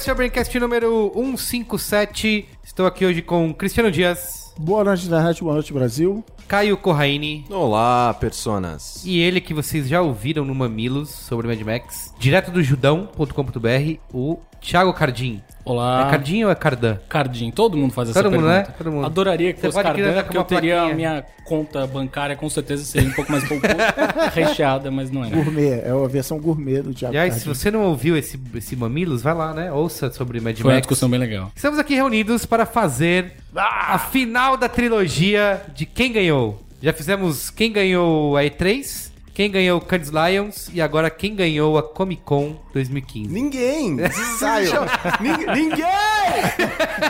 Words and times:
esse 0.00 0.08
é 0.08 0.12
o 0.14 0.16
Braincast 0.16 0.58
número 0.58 1.12
157. 1.14 2.48
Estou 2.64 2.86
aqui 2.86 3.04
hoje 3.04 3.20
com 3.20 3.52
Cristiano 3.52 3.90
Dias, 3.90 4.54
Boa 4.56 4.82
noite, 4.82 5.04
internet. 5.04 5.42
Boa 5.42 5.52
noite, 5.52 5.74
Brasil. 5.74 6.24
Caio 6.48 6.78
Corraine 6.78 7.44
Olá, 7.50 8.14
personas. 8.14 9.04
e 9.04 9.18
ele 9.18 9.42
que 9.42 9.52
vocês 9.52 9.86
já 9.86 10.00
ouviram 10.00 10.42
no 10.42 10.54
Mamilos 10.54 11.10
sobre 11.10 11.46
Mad 11.46 11.60
Max, 11.60 12.14
direto 12.18 12.50
do 12.50 12.62
judão.com.br, 12.62 13.98
o 14.10 14.38
Thiago 14.60 14.92
Cardim. 14.92 15.40
Olá. 15.64 16.06
É 16.06 16.10
Cardim 16.10 16.42
ou 16.44 16.50
é 16.50 16.54
Cardan? 16.54 16.98
Cardim, 17.08 17.50
todo 17.50 17.76
mundo 17.76 17.92
faz 17.92 18.08
essa 18.10 18.22
Todo 18.22 18.32
mundo, 18.32 18.44
pergunta. 18.46 18.68
né? 18.70 18.74
Todo 18.76 18.92
mundo. 18.92 19.06
Adoraria 19.06 19.52
que 19.52 19.60
Você 19.60 19.66
fosse 19.70 19.82
Cardan, 19.82 20.22
porque 20.22 20.36
eu 20.36 20.40
uma 20.40 20.46
teria 20.46 20.74
plaquinha. 20.74 20.92
a 20.92 20.96
minha 20.96 21.24
conta 21.44 21.86
bancária 21.86 22.34
com 22.34 22.48
certeza 22.48 22.84
seria 22.84 23.08
um 23.08 23.12
pouco 23.12 23.30
mais 23.30 23.46
pouco 23.46 23.66
recheada, 24.34 24.90
mas 24.90 25.10
não 25.10 25.24
é. 25.24 25.28
Gourmet. 25.30 25.80
É 25.84 25.90
a 25.90 26.08
versão 26.08 26.38
gourmet 26.38 26.82
do 26.82 26.92
Diabo 26.94 27.12
Aliás, 27.12 27.34
se 27.34 27.40
Cardim. 27.44 27.54
você 27.58 27.70
não 27.70 27.82
ouviu 27.84 28.16
esse, 28.16 28.40
esse 28.54 28.74
Mamilos, 28.74 29.22
vai 29.22 29.34
lá, 29.34 29.52
né? 29.52 29.70
Ouça 29.70 30.10
sobre 30.10 30.40
Mad 30.40 30.56
Foi 30.56 30.64
uma 30.70 30.74
Max. 30.74 30.82
discussão 30.86 31.08
bem 31.10 31.20
legal. 31.20 31.52
Estamos 31.54 31.78
aqui 31.78 31.94
reunidos 31.94 32.46
para 32.46 32.64
fazer 32.66 33.32
a 33.54 33.98
final 33.98 34.56
da 34.56 34.68
trilogia 34.68 35.60
de 35.74 35.84
quem 35.86 36.10
ganhou. 36.12 36.62
Já 36.82 36.92
fizemos 36.94 37.50
quem 37.50 37.70
ganhou 37.70 38.36
a 38.36 38.42
E3, 38.42 39.09
quem 39.40 39.50
ganhou 39.50 39.78
o 39.78 39.80
Cannes 39.80 40.10
Lions 40.10 40.70
e 40.70 40.82
agora 40.82 41.08
quem 41.08 41.34
ganhou 41.34 41.78
a 41.78 41.82
Comic 41.82 42.20
Con 42.26 42.56
2015. 42.74 43.32
Ninguém! 43.32 43.96
Saiam! 44.38 44.84
Ninguém! 45.56 45.86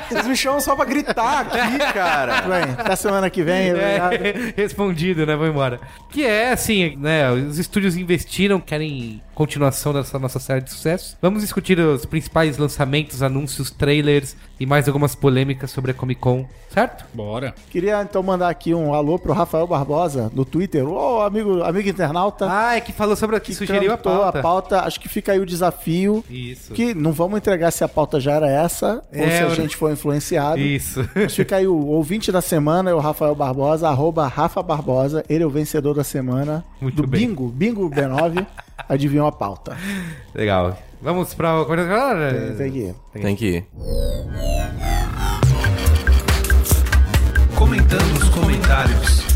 Vocês 0.09 0.29
me 0.29 0.37
chamam 0.37 0.61
só 0.61 0.77
pra 0.77 0.85
gritar 0.85 1.41
aqui, 1.41 1.93
cara. 1.93 2.43
Bem, 2.43 2.75
até 2.79 2.95
semana 2.95 3.29
que 3.29 3.43
vem. 3.43 3.73
obrigado. 3.73 4.13
É, 4.13 4.55
respondido, 4.57 5.27
né? 5.27 5.35
Vou 5.35 5.49
embora. 5.49 5.81
Que 6.09 6.25
é 6.25 6.53
assim, 6.53 6.95
né? 6.95 7.33
Os 7.33 7.59
estúdios 7.59 7.97
investiram, 7.97 8.61
querem 8.61 9.21
continuação 9.45 9.95
dessa 9.95 10.19
nossa 10.19 10.39
série 10.39 10.61
de 10.61 10.71
sucesso. 10.71 11.17
Vamos 11.23 11.41
discutir 11.41 11.79
os 11.81 12.05
principais 12.05 12.59
lançamentos, 12.59 13.23
anúncios, 13.23 13.71
trailers 13.71 14.37
e 14.61 14.67
mais 14.67 14.87
algumas 14.87 15.15
polêmicas 15.15 15.71
sobre 15.71 15.93
a 15.93 15.95
Comic 15.95 16.21
Con, 16.21 16.47
certo? 16.69 17.07
Bora. 17.15 17.55
Queria 17.71 18.03
então 18.03 18.23
mandar 18.23 18.51
aqui 18.51 18.75
um 18.75 18.93
alô 18.93 19.19
pro 19.19 19.33
Rafael 19.33 19.67
Barbosa 19.67 20.31
no 20.35 20.45
Twitter. 20.45 20.87
Ô, 20.87 21.23
amigo, 21.23 21.63
amigo 21.63 21.89
internauta. 21.89 22.47
Ah, 22.51 22.77
é 22.77 22.83
que 22.83 22.93
falou 22.93 23.17
sobre 23.17 23.35
a 23.35 23.41
que 23.41 23.55
sugeriu 23.55 23.95
a 23.95 23.97
cantou 23.97 24.31
pauta. 24.43 24.83
Acho 24.83 25.01
que 25.01 25.09
fica 25.09 25.33
aí 25.33 25.41
o 25.41 25.47
desafio. 25.47 26.23
Isso. 26.29 26.75
Que 26.75 26.93
não 26.93 27.11
vamos 27.13 27.39
entregar 27.39 27.71
se 27.71 27.83
a 27.83 27.89
pauta 27.89 28.21
já 28.21 28.33
era 28.33 28.47
essa 28.51 29.03
ou 29.11 29.23
É, 29.25 29.31
se 29.39 29.43
a 29.43 29.47
eu- 29.47 29.55
gente 29.55 29.75
foi 29.75 29.93
influenciado. 29.93 30.61
Isso. 30.61 31.01
Mas 31.17 31.35
fica 31.35 31.57
aí 31.57 31.67
o 31.67 31.87
ouvinte 31.87 32.31
da 32.31 32.43
semana, 32.43 32.91
é 32.91 32.95
o 32.95 32.99
Rafael 32.99 33.35
Barbosa, 33.35 33.89
arroba 33.89 34.27
Rafa 34.29 34.63
Barbosa. 34.63 35.25
Ele 35.31 35.43
é 35.43 35.47
o 35.47 35.51
vencedor 35.51 35.95
da 35.95 36.05
semana 36.05 36.63
Muito 36.79 37.01
do 37.01 37.09
bem. 37.09 37.27
Bingo, 37.27 37.49
Bingo 37.49 37.89
B9. 37.89 38.47
Adivinhou 38.89 39.27
a 39.27 39.33
pauta. 39.33 39.77
Legal. 40.35 40.77
Vamos 41.01 41.35
pra. 41.35 41.65
Tem, 41.65 42.57
tem 42.57 42.73
que 42.73 42.79
ir. 42.79 42.95
Tem 43.13 43.37
que 43.37 43.47
ir. 43.47 43.67
Comentando 47.55 48.17
os 48.17 48.29
comentários. 48.29 49.31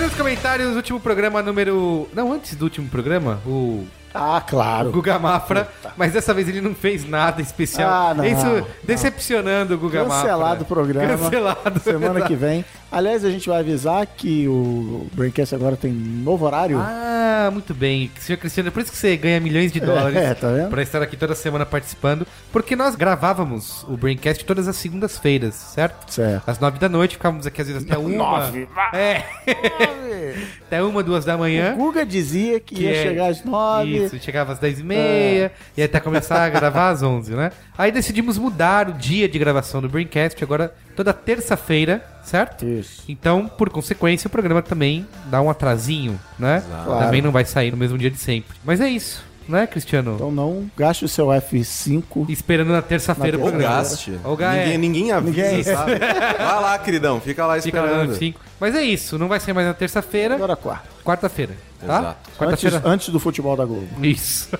Nos 0.00 0.14
comentários, 0.16 0.76
último 0.76 0.98
programa 0.98 1.42
número. 1.42 2.08
Não, 2.12 2.32
antes 2.32 2.54
do 2.54 2.64
último 2.64 2.88
programa, 2.88 3.40
o 3.46 3.86
Ah, 4.12 4.42
claro. 4.44 4.90
Guga 4.90 5.18
Mafra, 5.18 5.68
mas 5.96 6.12
dessa 6.12 6.34
vez 6.34 6.48
ele 6.48 6.60
não 6.60 6.74
fez 6.74 7.08
nada 7.08 7.40
especial. 7.40 7.88
Ah, 7.90 8.14
não, 8.14 8.24
Isso 8.24 8.44
não. 8.44 8.66
decepcionando 8.82 9.74
o 9.74 9.78
Guga 9.78 10.02
Mafra. 10.04 10.16
Cancelado 10.22 10.62
o 10.62 10.66
programa. 10.66 11.16
Cancelado. 11.16 11.80
Semana 11.80 12.20
que 12.22 12.34
vem. 12.36 12.64
Aliás, 12.92 13.24
a 13.24 13.30
gente 13.30 13.48
vai 13.48 13.60
avisar 13.60 14.04
que 14.04 14.48
o 14.48 15.06
Braincast 15.12 15.54
agora 15.54 15.76
tem 15.76 15.92
novo 15.92 16.44
horário. 16.44 16.76
Ah, 16.80 17.48
muito 17.52 17.72
bem. 17.72 18.10
Senhor 18.18 18.36
Cristiano, 18.36 18.68
é 18.68 18.72
por 18.72 18.82
isso 18.82 18.90
que 18.90 18.98
você 18.98 19.16
ganha 19.16 19.38
milhões 19.38 19.70
de 19.70 19.78
dólares 19.78 20.16
É, 20.18 20.34
tá 20.34 20.48
vendo? 20.50 20.70
pra 20.70 20.82
estar 20.82 21.00
aqui 21.00 21.16
toda 21.16 21.34
semana 21.36 21.64
participando. 21.64 22.26
Porque 22.52 22.74
nós 22.74 22.96
gravávamos 22.96 23.84
o 23.88 23.96
Braincast 23.96 24.44
todas 24.44 24.66
as 24.66 24.74
segundas-feiras, 24.76 25.54
certo? 25.54 26.12
Certo. 26.12 26.48
Às 26.48 26.58
nove 26.58 26.80
da 26.80 26.88
noite, 26.88 27.14
ficávamos 27.14 27.46
aqui 27.46 27.60
às 27.60 27.68
vezes 27.68 27.84
até 27.84 27.96
uma. 27.96 28.50
É. 28.92 29.22
até 30.66 30.82
uma, 30.82 31.02
duas 31.02 31.24
da 31.24 31.38
manhã. 31.38 31.74
O 31.74 31.76
Guga 31.76 32.04
dizia 32.04 32.58
que, 32.58 32.82
ia 32.82 32.90
é- 32.90 33.02
chegar 33.04 33.26
às 33.28 33.44
nove. 33.44 34.04
Isso, 34.04 34.18
chegava 34.18 34.52
às 34.52 34.58
10 34.58 34.80
e 34.80 34.82
meia, 34.82 35.52
e 35.76 35.82
até 35.82 36.00
começar 36.00 36.44
a 36.44 36.48
gravar 36.48 36.90
às 36.90 37.02
11, 37.02 37.34
né? 37.34 37.52
Aí 37.78 37.92
decidimos 37.92 38.36
mudar 38.36 38.88
o 38.88 38.92
dia 38.94 39.28
de 39.28 39.38
gravação 39.38 39.80
do 39.80 39.88
Braincast, 39.88 40.42
agora 40.42 40.74
toda 40.96 41.12
terça-feira, 41.12 42.04
certo? 42.22 42.64
Isso. 42.64 43.02
Então, 43.08 43.48
por 43.48 43.70
consequência, 43.70 44.28
o 44.28 44.30
programa 44.30 44.62
também 44.62 45.06
dá 45.26 45.40
um 45.40 45.50
atrasinho, 45.50 46.18
né? 46.38 46.62
Claro. 46.84 47.04
Também 47.04 47.22
não 47.22 47.30
vai 47.30 47.44
sair 47.44 47.70
no 47.70 47.76
mesmo 47.76 47.98
dia 47.98 48.10
de 48.10 48.18
sempre. 48.18 48.56
Mas 48.64 48.80
é 48.80 48.88
isso, 48.88 49.24
né, 49.48 49.66
Cristiano? 49.66 50.14
Então 50.14 50.30
não 50.30 50.70
gaste 50.76 51.04
o 51.04 51.08
seu 51.08 51.26
F5. 51.26 52.28
Esperando 52.28 52.72
na 52.72 52.82
terça-feira 52.82 53.38
Ou 53.38 53.50
gaste. 53.52 54.18
Ou 54.24 54.36
Ninguém, 54.36 54.74
é. 54.74 54.78
ninguém 54.78 55.12
avisa, 55.12 55.30
Ninguém. 55.42 55.62
sabe? 55.62 55.98
Vai 55.98 56.60
lá, 56.62 56.78
queridão. 56.78 57.20
Fica 57.20 57.46
lá 57.46 57.60
Fica 57.60 57.80
lá 57.80 57.86
no 57.86 57.92
esperando. 58.12 58.18
5. 58.18 58.40
Mas 58.60 58.74
é 58.74 58.82
isso, 58.82 59.18
não 59.18 59.26
vai 59.28 59.40
sair 59.40 59.54
mais 59.54 59.66
na 59.66 59.72
terça-feira, 59.74 60.34
Agora 60.34 60.54
quarta. 60.54 60.86
quarta-feira, 61.02 61.54
tá? 61.78 61.86
Exato. 61.86 62.06
Antes, 62.08 62.38
Quarta-feira. 62.38 62.82
antes 62.84 63.08
do 63.08 63.18
futebol 63.18 63.56
da 63.56 63.64
Globo. 63.64 63.88
Isso. 64.04 64.50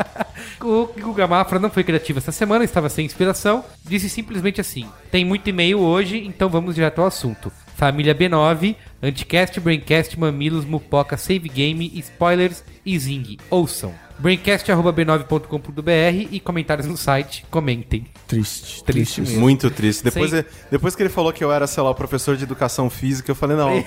o 0.62 0.86
Guga 0.98 1.26
Mafra 1.26 1.58
não 1.58 1.70
foi 1.70 1.84
criativo 1.84 2.18
essa 2.18 2.32
semana, 2.32 2.64
estava 2.64 2.88
sem 2.88 3.04
inspiração. 3.04 3.62
Disse 3.84 4.08
simplesmente 4.08 4.60
assim: 4.60 4.86
tem 5.10 5.24
muito 5.24 5.48
e-mail 5.50 5.80
hoje, 5.80 6.24
então 6.26 6.48
vamos 6.48 6.74
direto 6.74 7.00
ao 7.00 7.06
assunto. 7.06 7.52
Família 7.82 8.14
B9, 8.14 8.76
Anticast, 9.02 9.58
Braincast, 9.58 10.16
Mamilos, 10.16 10.64
Mupoca, 10.64 11.16
Save 11.16 11.48
Game, 11.48 11.90
Spoilers 11.98 12.62
e 12.86 12.96
Zing. 12.96 13.38
Ouçam. 13.50 13.92
Braincast.b9.com.br 14.20 16.28
e 16.30 16.38
comentários 16.38 16.86
no 16.86 16.96
site. 16.96 17.44
Comentem. 17.50 18.04
Triste. 18.28 18.84
Triste 18.84 19.20
mesmo. 19.22 19.40
Muito 19.40 19.68
triste. 19.68 20.04
Depois, 20.04 20.30
Sem- 20.30 20.38
ele- 20.38 20.48
depois 20.70 20.94
que 20.94 21.02
ele 21.02 21.08
falou 21.10 21.32
que 21.32 21.42
eu 21.42 21.50
era, 21.50 21.66
sei 21.66 21.82
lá, 21.82 21.90
o 21.90 21.94
professor 21.96 22.36
de 22.36 22.44
educação 22.44 22.88
física, 22.88 23.32
eu 23.32 23.34
falei, 23.34 23.56
não, 23.56 23.84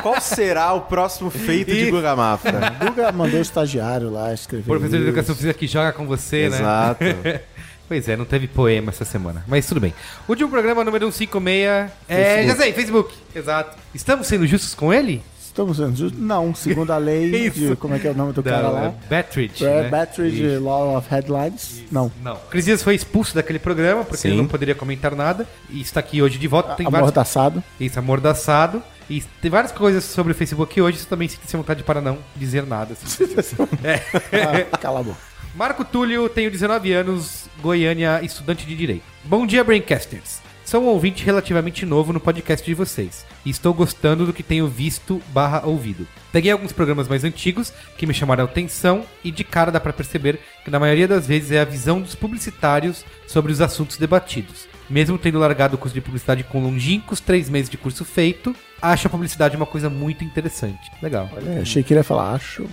qual 0.00 0.18
será 0.22 0.72
o 0.72 0.80
próximo 0.80 1.28
feito 1.28 1.70
de. 1.70 1.90
Guga 1.90 2.16
Mafra? 2.16 2.70
Guga 2.80 3.12
mandou 3.12 3.38
o 3.38 3.42
estagiário 3.42 4.08
lá 4.10 4.32
escrever. 4.32 4.64
Professor 4.64 4.96
de 4.96 5.02
isso. 5.02 5.08
Educação 5.08 5.34
Física 5.34 5.52
que 5.52 5.66
joga 5.66 5.92
com 5.92 6.06
você, 6.06 6.48
né? 6.48 6.56
Exato. 6.56 7.04
Pois 7.94 8.08
é, 8.08 8.16
não 8.16 8.24
teve 8.24 8.48
poema 8.48 8.90
essa 8.90 9.04
semana. 9.04 9.44
Mas 9.46 9.68
tudo 9.68 9.80
bem. 9.80 9.94
Último 10.28 10.50
programa 10.50 10.82
número 10.82 11.12
156. 11.12 11.92
É, 12.08 12.44
já 12.44 12.56
sei, 12.56 12.72
Facebook. 12.72 13.14
Exato. 13.32 13.78
Estamos 13.94 14.26
sendo 14.26 14.44
justos 14.48 14.74
com 14.74 14.92
ele? 14.92 15.22
Estamos 15.40 15.76
sendo 15.76 15.94
justos? 15.94 16.20
Não, 16.20 16.52
segundo 16.56 16.92
a 16.92 16.96
lei 16.98 17.30
de... 17.52 17.66
Isso. 17.66 17.76
Como 17.76 17.94
é 17.94 18.00
que 18.00 18.08
é 18.08 18.10
o 18.10 18.14
nome 18.14 18.32
do 18.32 18.42
cara 18.42 18.62
Da- 18.62 18.68
lá? 18.70 18.94
Battridge. 19.08 19.64
É, 19.64 19.82
né? 19.82 19.88
Battridge 19.90 20.44
Isso. 20.44 20.64
Law 20.64 20.96
of 20.98 21.08
Headlines. 21.08 21.84
Não. 21.92 22.10
Não. 22.20 22.34
Cris 22.50 22.64
Dias 22.64 22.82
foi 22.82 22.96
expulso 22.96 23.32
daquele 23.32 23.60
programa 23.60 24.02
porque 24.02 24.16
Sim. 24.22 24.28
ele 24.30 24.38
não 24.38 24.48
poderia 24.48 24.74
comentar 24.74 25.14
nada. 25.14 25.46
E 25.70 25.80
está 25.80 26.00
aqui 26.00 26.20
hoje 26.20 26.36
de 26.36 26.48
volta. 26.48 26.74
Tem 26.74 26.82
vários... 26.86 26.98
Amordaçado. 26.98 27.62
Isso, 27.78 27.96
amordaçado. 27.96 28.82
E 29.08 29.22
tem 29.40 29.48
várias 29.52 29.70
coisas 29.70 30.02
sobre 30.02 30.32
o 30.32 30.34
Facebook 30.34 30.80
hoje. 30.82 30.98
Você 30.98 31.06
também 31.06 31.28
sente 31.28 31.56
vontade 31.56 31.84
para 31.84 32.00
não 32.00 32.18
dizer 32.34 32.66
nada. 32.66 32.94
assim. 32.94 33.54
Ah, 34.72 34.78
cala 34.78 34.98
a 34.98 35.02
boca. 35.04 35.33
Marco 35.54 35.84
Túlio, 35.84 36.28
tenho 36.28 36.50
19 36.50 36.92
anos, 36.92 37.48
Goiânia, 37.60 38.20
estudante 38.24 38.66
de 38.66 38.74
Direito. 38.74 39.04
Bom 39.22 39.46
dia, 39.46 39.62
Braincasters. 39.62 40.42
Sou 40.64 40.82
um 40.82 40.86
ouvinte 40.86 41.24
relativamente 41.24 41.86
novo 41.86 42.12
no 42.12 42.18
podcast 42.18 42.66
de 42.66 42.74
vocês 42.74 43.24
e 43.44 43.50
estou 43.50 43.72
gostando 43.72 44.26
do 44.26 44.32
que 44.32 44.42
tenho 44.42 44.66
visto 44.66 45.22
barra 45.28 45.64
ouvido. 45.64 46.08
Peguei 46.32 46.50
alguns 46.50 46.72
programas 46.72 47.06
mais 47.06 47.22
antigos 47.22 47.72
que 47.96 48.04
me 48.04 48.12
chamaram 48.12 48.42
a 48.42 48.46
atenção 48.48 49.04
e 49.22 49.30
de 49.30 49.44
cara 49.44 49.70
dá 49.70 49.78
pra 49.78 49.92
perceber 49.92 50.40
que 50.64 50.72
na 50.72 50.80
maioria 50.80 51.06
das 51.06 51.28
vezes 51.28 51.52
é 51.52 51.60
a 51.60 51.64
visão 51.64 52.00
dos 52.00 52.16
publicitários 52.16 53.04
sobre 53.28 53.52
os 53.52 53.60
assuntos 53.60 53.96
debatidos. 53.96 54.66
Mesmo 54.90 55.16
tendo 55.16 55.38
largado 55.38 55.76
o 55.76 55.78
curso 55.78 55.94
de 55.94 56.00
publicidade 56.00 56.44
com 56.44 56.62
longínquos 56.62 57.20
três 57.20 57.48
meses 57.48 57.70
de 57.70 57.78
curso 57.78 58.04
feito, 58.04 58.54
acho 58.82 59.06
a 59.06 59.10
publicidade 59.10 59.56
uma 59.56 59.66
coisa 59.66 59.88
muito 59.88 60.24
interessante. 60.24 60.90
Legal. 61.00 61.30
É, 61.46 61.60
achei 61.60 61.82
que 61.82 61.92
ele 61.92 62.00
ia 62.00 62.04
falar, 62.04 62.34
acho. 62.34 62.66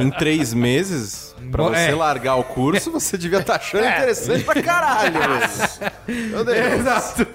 Em 0.00 0.10
três 0.10 0.52
meses, 0.54 1.34
pra 1.50 1.64
Bom, 1.64 1.70
você 1.70 1.90
é. 1.90 1.94
largar 1.94 2.36
o 2.36 2.44
curso, 2.44 2.90
você 2.90 3.16
devia 3.18 3.38
estar 3.38 3.56
achando 3.56 3.84
interessante 3.86 4.44
pra 4.44 4.62
caralho. 4.62 5.14
Meu 6.08 6.44
Deus. 6.44 6.58
Exato. 6.58 7.26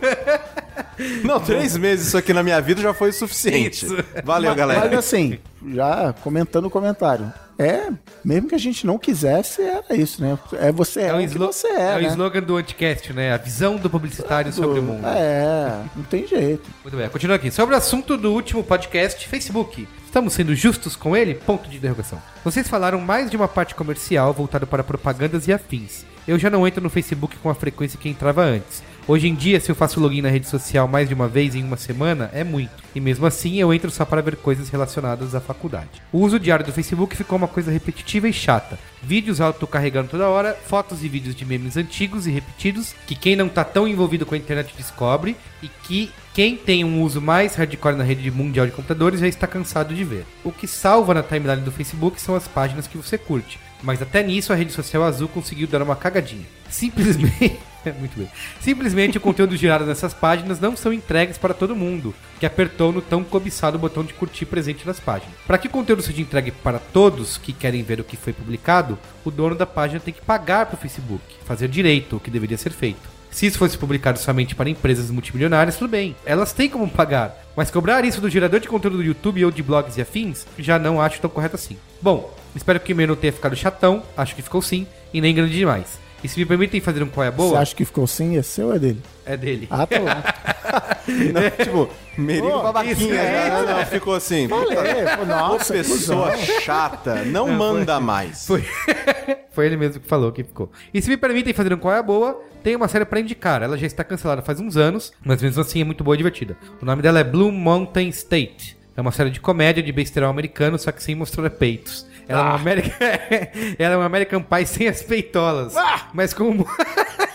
Não, 1.24 1.40
três 1.40 1.76
meses 1.78 2.08
isso 2.08 2.18
aqui 2.18 2.34
na 2.34 2.44
minha 2.44 2.60
vida 2.62 2.82
já 2.82 2.94
foi 2.94 3.10
o 3.10 3.14
suficiente. 3.14 3.86
Isso. 3.86 3.98
Valeu, 4.24 4.52
Mas 4.52 4.58
galera. 4.58 5.00
assim, 5.00 5.40
já 5.74 6.14
comentando 6.22 6.66
o 6.66 6.70
comentário. 6.70 7.32
É, 7.60 7.90
mesmo 8.26 8.50
que 8.50 8.56
a 8.56 8.58
gente 8.58 8.88
não 8.88 8.98
quisesse, 8.98 9.62
era 9.62 9.96
isso, 9.96 10.20
né? 10.20 10.38
É 10.54 10.72
você 10.72 11.02
é, 11.02 11.08
É 11.10 11.14
o, 11.14 11.20
que 11.20 11.38
você 11.38 11.68
é 11.68 11.92
é, 11.92 11.96
o 11.96 12.02
né? 12.02 12.08
slogan 12.08 12.42
do 12.42 12.58
Anticast, 12.58 13.14
né? 13.14 13.34
A 13.34 13.38
visão 13.38 13.76
do 13.76 13.88
publicitário 13.88 14.52
sobre 14.52 14.80
o 14.80 14.84
mundo. 14.84 15.06
É, 15.06 15.72
não 15.96 16.04
tem 16.04 16.26
jeito. 16.26 16.68
Muito 16.84 16.98
bem, 16.98 17.08
continua 17.10 17.36
aqui. 17.36 17.52
Sobre 17.52 17.76
o 17.76 17.78
assunto 17.78 18.18
do 18.18 18.32
último 18.34 18.64
podcast, 18.64 19.28
Facebook. 19.28 19.88
Estamos 20.12 20.34
sendo 20.34 20.54
justos 20.54 20.98
com 20.98 21.16
ele? 21.16 21.36
Ponto 21.36 21.70
de 21.70 21.78
interrogação. 21.78 22.22
Vocês 22.44 22.68
falaram 22.68 23.00
mais 23.00 23.32
de 23.32 23.38
uma 23.38 23.48
parte 23.48 23.74
comercial 23.74 24.34
voltada 24.34 24.68
para 24.68 24.84
propagandas 24.84 25.48
e 25.48 25.54
afins. 25.54 26.06
Eu 26.28 26.38
já 26.38 26.50
não 26.50 26.68
entro 26.68 26.84
no 26.84 26.90
Facebook 26.90 27.38
com 27.38 27.50
a 27.50 27.56
frequência 27.56 27.98
que 27.98 28.10
entrava 28.10 28.44
antes. 28.44 28.84
Hoje 29.08 29.30
em 29.30 29.34
dia, 29.34 29.58
se 29.62 29.72
eu 29.72 29.76
faço 29.76 30.02
login 30.02 30.22
na 30.22 30.30
rede 30.30 30.50
social 30.50 30.86
mais 30.86 31.08
de 31.08 31.14
uma 31.14 31.30
vez 31.30 31.56
em 31.56 31.64
uma 31.64 31.78
semana, 31.78 32.30
é 32.34 32.44
muito. 32.44 32.74
E 32.94 33.00
mesmo 33.00 33.26
assim, 33.26 33.58
eu 33.62 33.74
entro 33.74 33.90
só 33.90 34.04
para 34.04 34.22
ver 34.22 34.36
coisas 34.36 34.68
relacionadas 34.68 35.34
à 35.34 35.40
faculdade. 35.40 36.02
O 36.12 36.20
uso 36.20 36.38
diário 36.38 36.66
do 36.66 36.74
Facebook 36.74 37.16
ficou 37.16 37.38
uma 37.38 37.48
coisa 37.48 37.72
repetitiva 37.72 38.28
e 38.28 38.34
chata. 38.34 38.78
Vídeos 39.02 39.40
autocarregando 39.40 40.10
toda 40.10 40.28
hora, 40.28 40.58
fotos 40.68 41.06
e 41.06 41.08
vídeos 41.08 41.36
de 41.36 41.46
memes 41.46 41.78
antigos 41.78 42.28
e 42.28 42.32
repetidos, 42.32 42.94
que 43.08 43.16
quem 43.16 43.38
não 43.38 43.48
tá 43.48 43.64
tão 43.64 43.88
envolvido 43.88 44.26
com 44.26 44.36
a 44.36 44.38
internet 44.38 44.74
descobre, 44.78 45.38
e 45.64 45.70
que 45.70 46.12
quem 46.34 46.56
tem 46.56 46.86
um 46.86 47.02
uso 47.02 47.20
mais 47.20 47.56
hardcore 47.56 47.98
na 47.98 48.06
rede 48.06 48.32
mundial 48.32 48.66
de 48.66 48.72
computadores 48.72 49.20
já 49.20 49.28
está 49.28 49.46
cansado 49.46 49.94
de 49.94 50.04
ver. 50.06 50.26
O 50.46 50.52
que 50.52 50.66
salva 50.66 51.14
na 51.14 51.22
timeline 51.22 51.62
do 51.62 51.74
Facebook 51.74 52.22
são 52.22 52.36
as 52.36 52.48
páginas 52.48 52.88
que 52.88 52.96
você 52.96 53.18
curte. 53.18 53.60
Mas 53.84 54.02
até 54.02 54.24
nisso 54.24 54.54
a 54.54 54.56
rede 54.56 54.72
social 54.72 55.04
azul 55.04 55.28
conseguiu 55.28 55.68
dar 55.68 55.82
uma 55.82 55.96
cagadinha. 55.96 56.46
Simplesmente. 56.70 57.60
Muito 58.00 58.18
bem. 58.18 58.30
Simplesmente 58.62 59.18
o 59.18 59.22
conteúdo 59.22 59.58
gerado 59.58 59.86
nessas 59.86 60.14
páginas 60.14 60.60
não 60.60 60.78
são 60.78 60.94
entregues 60.94 61.38
para 61.38 61.54
todo 61.54 61.76
mundo, 61.76 62.16
que 62.40 62.46
apertou 62.46 62.94
no 62.94 63.02
tão 63.02 63.24
cobiçado 63.24 63.78
botão 63.78 64.04
de 64.04 64.14
curtir 64.14 64.46
presente 64.46 64.88
nas 64.88 65.00
páginas. 65.00 65.36
Para 65.46 65.58
que 65.58 65.68
o 65.68 65.72
conteúdo 65.72 66.02
seja 66.02 66.22
entregue 66.22 66.52
para 66.52 66.80
todos 66.80 67.38
que 67.38 67.52
querem 67.52 67.84
ver 67.84 68.00
o 68.00 68.06
que 68.06 68.16
foi 68.16 68.32
publicado, 68.32 68.98
o 69.26 69.32
dono 69.32 69.56
da 69.56 69.66
página 69.66 70.00
tem 70.00 70.14
que 70.14 70.22
pagar 70.22 70.68
para 70.68 70.76
o 70.76 70.80
Facebook, 70.80 71.24
fazer 71.44 71.68
direito 71.68 72.16
o 72.16 72.20
que 72.20 72.32
deveria 72.32 72.58
ser 72.58 72.72
feito. 72.72 73.21
Se 73.32 73.46
isso 73.46 73.58
fosse 73.58 73.78
publicado 73.78 74.20
somente 74.20 74.54
para 74.54 74.70
empresas 74.70 75.10
multimilionárias, 75.10 75.78
tudo 75.78 75.90
bem. 75.90 76.16
Elas 76.26 76.52
têm 76.54 76.70
como 76.70 76.88
pagar. 76.90 77.36
Mas 77.56 77.72
cobrar 77.72 78.04
isso 78.06 78.22
do 78.22 78.30
gerador 78.30 78.60
de 78.60 78.68
conteúdo 78.68 78.98
do 78.98 79.04
YouTube 79.04 79.44
ou 79.46 79.52
de 79.52 79.64
blogs 79.64 79.98
e 79.98 80.02
afins, 80.02 80.46
já 80.60 80.78
não 80.78 81.02
acho 81.02 81.20
tão 81.22 81.30
correto 81.30 81.56
assim. 81.56 81.78
Bom, 82.02 82.34
espero 82.56 82.80
que 82.80 82.92
o 82.92 82.94
e-mail 82.94 83.10
não 83.10 83.16
tenha 83.16 83.34
ficado 83.34 83.56
chatão, 83.56 84.04
acho 84.16 84.36
que 84.36 84.42
ficou 84.42 84.62
sim, 84.62 84.86
e 85.14 85.20
nem 85.22 85.34
grande 85.34 85.54
demais. 85.54 86.00
E 86.24 86.28
se 86.28 86.40
me 86.40 86.46
permitem 86.46 86.80
fazer 86.80 87.02
um 87.02 87.08
qual 87.08 87.24
é 87.24 87.28
a 87.30 87.32
Você 87.32 87.38
boa, 87.38 87.60
acha 87.60 87.76
que 87.76 87.84
ficou 87.84 88.06
sim? 88.06 88.38
É 88.38 88.44
seu 88.44 88.68
ou 88.68 88.76
é 88.76 88.80
dele? 88.80 89.02
é 89.26 89.36
dele. 89.36 89.68
Ah, 89.72 89.88
tá 89.88 90.00
lá. 90.00 90.24
Não, 91.08 91.66
tipo, 91.66 91.90
merigo 92.18 92.50
Pô, 92.50 92.64
babaquinha. 92.64 92.96
né? 92.96 93.48
isso. 93.48 93.66
Não, 93.68 93.78
não, 93.78 93.86
ficou 93.86 94.16
assim. 94.16 94.46
É, 94.46 95.22
Ô, 95.22 95.26
nossa, 95.26 95.74
pessoa 95.74 96.38
chata, 96.38 97.24
não 97.26 97.48
manda 97.50 98.00
mais. 98.00 98.46
Foi. 98.46 98.64
Foi 99.52 99.66
ele 99.66 99.76
mesmo 99.76 100.00
que 100.00 100.08
falou 100.08 100.32
que 100.32 100.44
ficou. 100.44 100.72
E 100.94 101.02
se 101.02 101.10
me 101.10 101.18
permitem 101.18 101.54
fazer 101.54 101.74
um 101.74 101.78
qual 101.78 101.94
é 101.94 102.00
a 102.00 102.04
boa, 102.04 102.42
tem 102.64 102.76
uma 102.76 102.88
série 102.88 103.04
pra 103.04 103.20
indicar. 103.20 103.62
Ela 103.62 103.78
já 103.78 103.86
está 103.86 104.02
cancelada 104.04 104.42
faz 104.42 104.62
uns 104.62 104.78
anos, 104.78 105.12
mas 105.26 105.42
mesmo 105.42 105.62
assim 105.62 105.82
é 105.82 105.84
muito 105.84 106.04
boa 106.06 106.16
e 106.16 106.18
divertida. 106.18 106.56
O 106.82 106.86
nome 106.86 107.02
dela 107.02 107.20
é 107.20 107.24
Blue 107.24 107.52
Mountain 107.52 108.08
State. 108.10 108.78
É 108.96 109.02
uma 109.02 109.12
série 109.12 109.30
de 109.30 109.42
comédia 109.42 109.84
de 109.84 109.92
besterol 109.92 110.30
americano, 110.30 110.78
só 110.80 110.92
que 110.92 111.04
sem 111.04 111.16
mostrar 111.16 111.50
peitos. 111.50 112.06
Ela, 112.28 112.40
é, 112.40 112.44
uma 112.44 112.56
American... 112.56 112.92
Ela 113.78 113.94
é 113.94 113.98
uma 113.98 114.06
American 114.06 114.42
Pie 114.42 114.66
sem 114.66 114.88
as 114.88 115.02
peitolas. 115.02 115.74
Mas 116.14 116.34
como. 116.34 116.66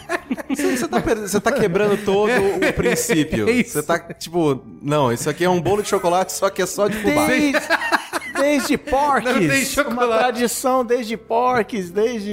Você 0.49 0.89
tá, 0.89 0.99
você 1.01 1.41
tá 1.41 1.53
quebrando 1.53 2.05
todo 2.05 2.31
o 2.31 2.73
princípio. 2.75 3.49
É 3.49 3.53
isso. 3.53 3.73
Você 3.73 3.83
tá, 3.83 3.99
tipo, 3.99 4.63
não, 4.83 5.13
isso 5.13 5.29
aqui 5.31 5.45
é 5.45 5.51
um 5.51 5.61
bolo 5.61 5.83
de 5.83 5.89
chocolate, 5.89 6.33
só 6.33 6.51
que 6.51 6.63
é 6.63 6.67
só 6.67 6.89
de 6.89 6.97
fubá. 6.97 7.27
Desde, 7.27 7.59
desde 8.37 8.77
porques. 8.79 9.33
Não 9.33 9.49
tem 9.49 9.65
chocolate. 9.65 10.05
Uma 10.07 10.19
tradição 10.19 10.85
desde 10.85 11.17
porques, 11.17 11.91
desde... 11.91 12.33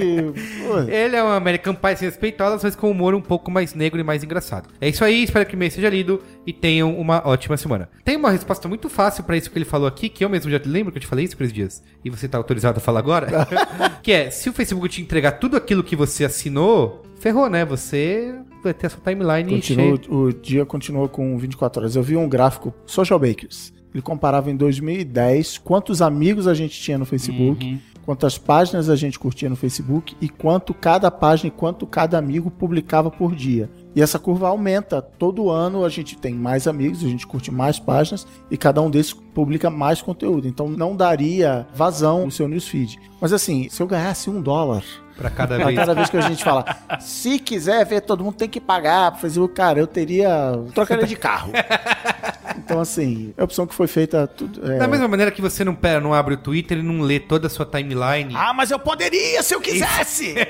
Ele 0.88 1.16
é 1.16 1.22
um 1.22 1.28
American 1.28 1.74
Pie 1.74 1.96
sem 1.96 2.08
as 2.08 2.16
peitolas, 2.16 2.62
mas 2.62 2.76
com 2.76 2.90
humor 2.90 3.14
um 3.14 3.20
pouco 3.20 3.50
mais 3.50 3.74
negro 3.74 4.00
e 4.00 4.04
mais 4.04 4.22
engraçado. 4.22 4.68
É 4.80 4.88
isso 4.88 5.04
aí, 5.04 5.24
espero 5.24 5.46
que 5.46 5.54
o 5.54 5.56
e-mail 5.56 5.70
seja 5.70 5.88
lido 5.88 6.22
e 6.46 6.52
tenham 6.52 6.98
uma 6.98 7.22
ótima 7.26 7.56
semana. 7.56 7.88
Tem 8.04 8.16
uma 8.16 8.30
resposta 8.30 8.68
muito 8.68 8.88
fácil 8.88 9.24
pra 9.24 9.36
isso 9.36 9.50
que 9.50 9.58
ele 9.58 9.64
falou 9.64 9.86
aqui, 9.88 10.08
que 10.08 10.24
eu 10.24 10.28
mesmo 10.28 10.50
já 10.50 10.60
lembro 10.64 10.92
que 10.92 10.98
eu 10.98 11.02
te 11.02 11.06
falei 11.06 11.24
isso, 11.24 11.36
Cris 11.36 11.52
Dias, 11.52 11.82
e 12.04 12.10
você 12.10 12.28
tá 12.28 12.38
autorizado 12.38 12.78
a 12.78 12.80
falar 12.80 13.00
agora, 13.00 13.28
que 14.02 14.12
é, 14.12 14.30
se 14.30 14.48
o 14.48 14.52
Facebook 14.52 14.88
te 14.88 15.02
entregar 15.02 15.32
tudo 15.32 15.56
aquilo 15.56 15.82
que 15.82 15.96
você 15.96 16.24
assinou, 16.24 17.02
ferrou, 17.18 17.48
né? 17.48 17.64
Você 17.64 18.34
vai 18.62 18.72
ter 18.74 18.86
a 18.86 18.90
sua 18.90 19.00
timeline 19.00 19.50
Continua, 19.56 19.96
cheia. 19.96 20.14
o 20.14 20.32
dia 20.32 20.64
continua 20.64 21.08
com 21.08 21.36
24 21.38 21.80
horas. 21.80 21.96
Eu 21.96 22.02
vi 22.02 22.16
um 22.16 22.28
gráfico, 22.28 22.72
Social 22.86 23.18
Bakers. 23.18 23.73
Ele 23.94 24.02
comparava 24.02 24.50
em 24.50 24.56
2010 24.56 25.58
quantos 25.58 26.02
amigos 26.02 26.48
a 26.48 26.52
gente 26.52 26.80
tinha 26.80 26.98
no 26.98 27.04
Facebook, 27.04 27.80
quantas 28.04 28.36
páginas 28.36 28.90
a 28.90 28.96
gente 28.96 29.18
curtia 29.18 29.48
no 29.48 29.54
Facebook 29.54 30.16
e 30.20 30.28
quanto 30.28 30.74
cada 30.74 31.10
página 31.12 31.48
e 31.48 31.50
quanto 31.50 31.86
cada 31.86 32.18
amigo 32.18 32.50
publicava 32.50 33.08
por 33.08 33.36
dia. 33.36 33.70
E 33.94 34.02
essa 34.02 34.18
curva 34.18 34.48
aumenta. 34.48 35.00
Todo 35.00 35.48
ano 35.48 35.84
a 35.84 35.88
gente 35.88 36.18
tem 36.18 36.34
mais 36.34 36.66
amigos, 36.66 37.04
a 37.04 37.08
gente 37.08 37.24
curte 37.24 37.52
mais 37.52 37.78
páginas 37.78 38.26
e 38.50 38.56
cada 38.56 38.82
um 38.82 38.90
desses 38.90 39.12
publica 39.12 39.70
mais 39.70 40.02
conteúdo. 40.02 40.48
Então 40.48 40.68
não 40.68 40.96
daria 40.96 41.66
vazão 41.72 42.24
no 42.24 42.32
seu 42.32 42.48
newsfeed. 42.48 42.98
Mas 43.20 43.32
assim, 43.32 43.68
se 43.70 43.80
eu 43.80 43.86
ganhasse 43.86 44.28
um 44.28 44.42
dólar 44.42 44.84
Pra 45.16 45.30
cada 45.30 45.56
vez. 45.58 45.76
cada 45.78 45.94
vez 45.94 46.10
que 46.10 46.16
a 46.16 46.20
gente 46.22 46.42
fala, 46.42 46.64
se 47.00 47.38
quiser 47.38 47.84
ver, 47.86 48.00
todo 48.00 48.24
mundo 48.24 48.34
tem 48.34 48.48
que 48.48 48.60
pagar 48.60 49.12
pro 49.12 49.20
Facebook. 49.20 49.54
Cara, 49.54 49.78
eu 49.78 49.86
teria. 49.86 50.52
Trocaria 50.74 51.06
de 51.06 51.16
carro. 51.16 51.52
Então, 52.56 52.80
assim, 52.80 53.34
é 53.36 53.40
a 53.40 53.44
opção 53.44 53.66
que 53.66 53.74
foi 53.74 53.86
feita. 53.88 54.26
Tudo, 54.28 54.72
é... 54.72 54.78
Da 54.78 54.86
mesma 54.86 55.08
maneira 55.08 55.30
que 55.30 55.42
você 55.42 55.64
não, 55.64 55.74
pera, 55.74 56.00
não 56.00 56.14
abre 56.14 56.34
o 56.34 56.36
Twitter 56.36 56.78
e 56.78 56.82
não 56.82 57.00
lê 57.00 57.18
toda 57.18 57.48
a 57.48 57.50
sua 57.50 57.66
timeline. 57.66 58.32
Ah, 58.34 58.54
mas 58.54 58.70
eu 58.70 58.78
poderia 58.78 59.42
se 59.42 59.54
eu 59.54 59.60
quisesse! 59.60 60.34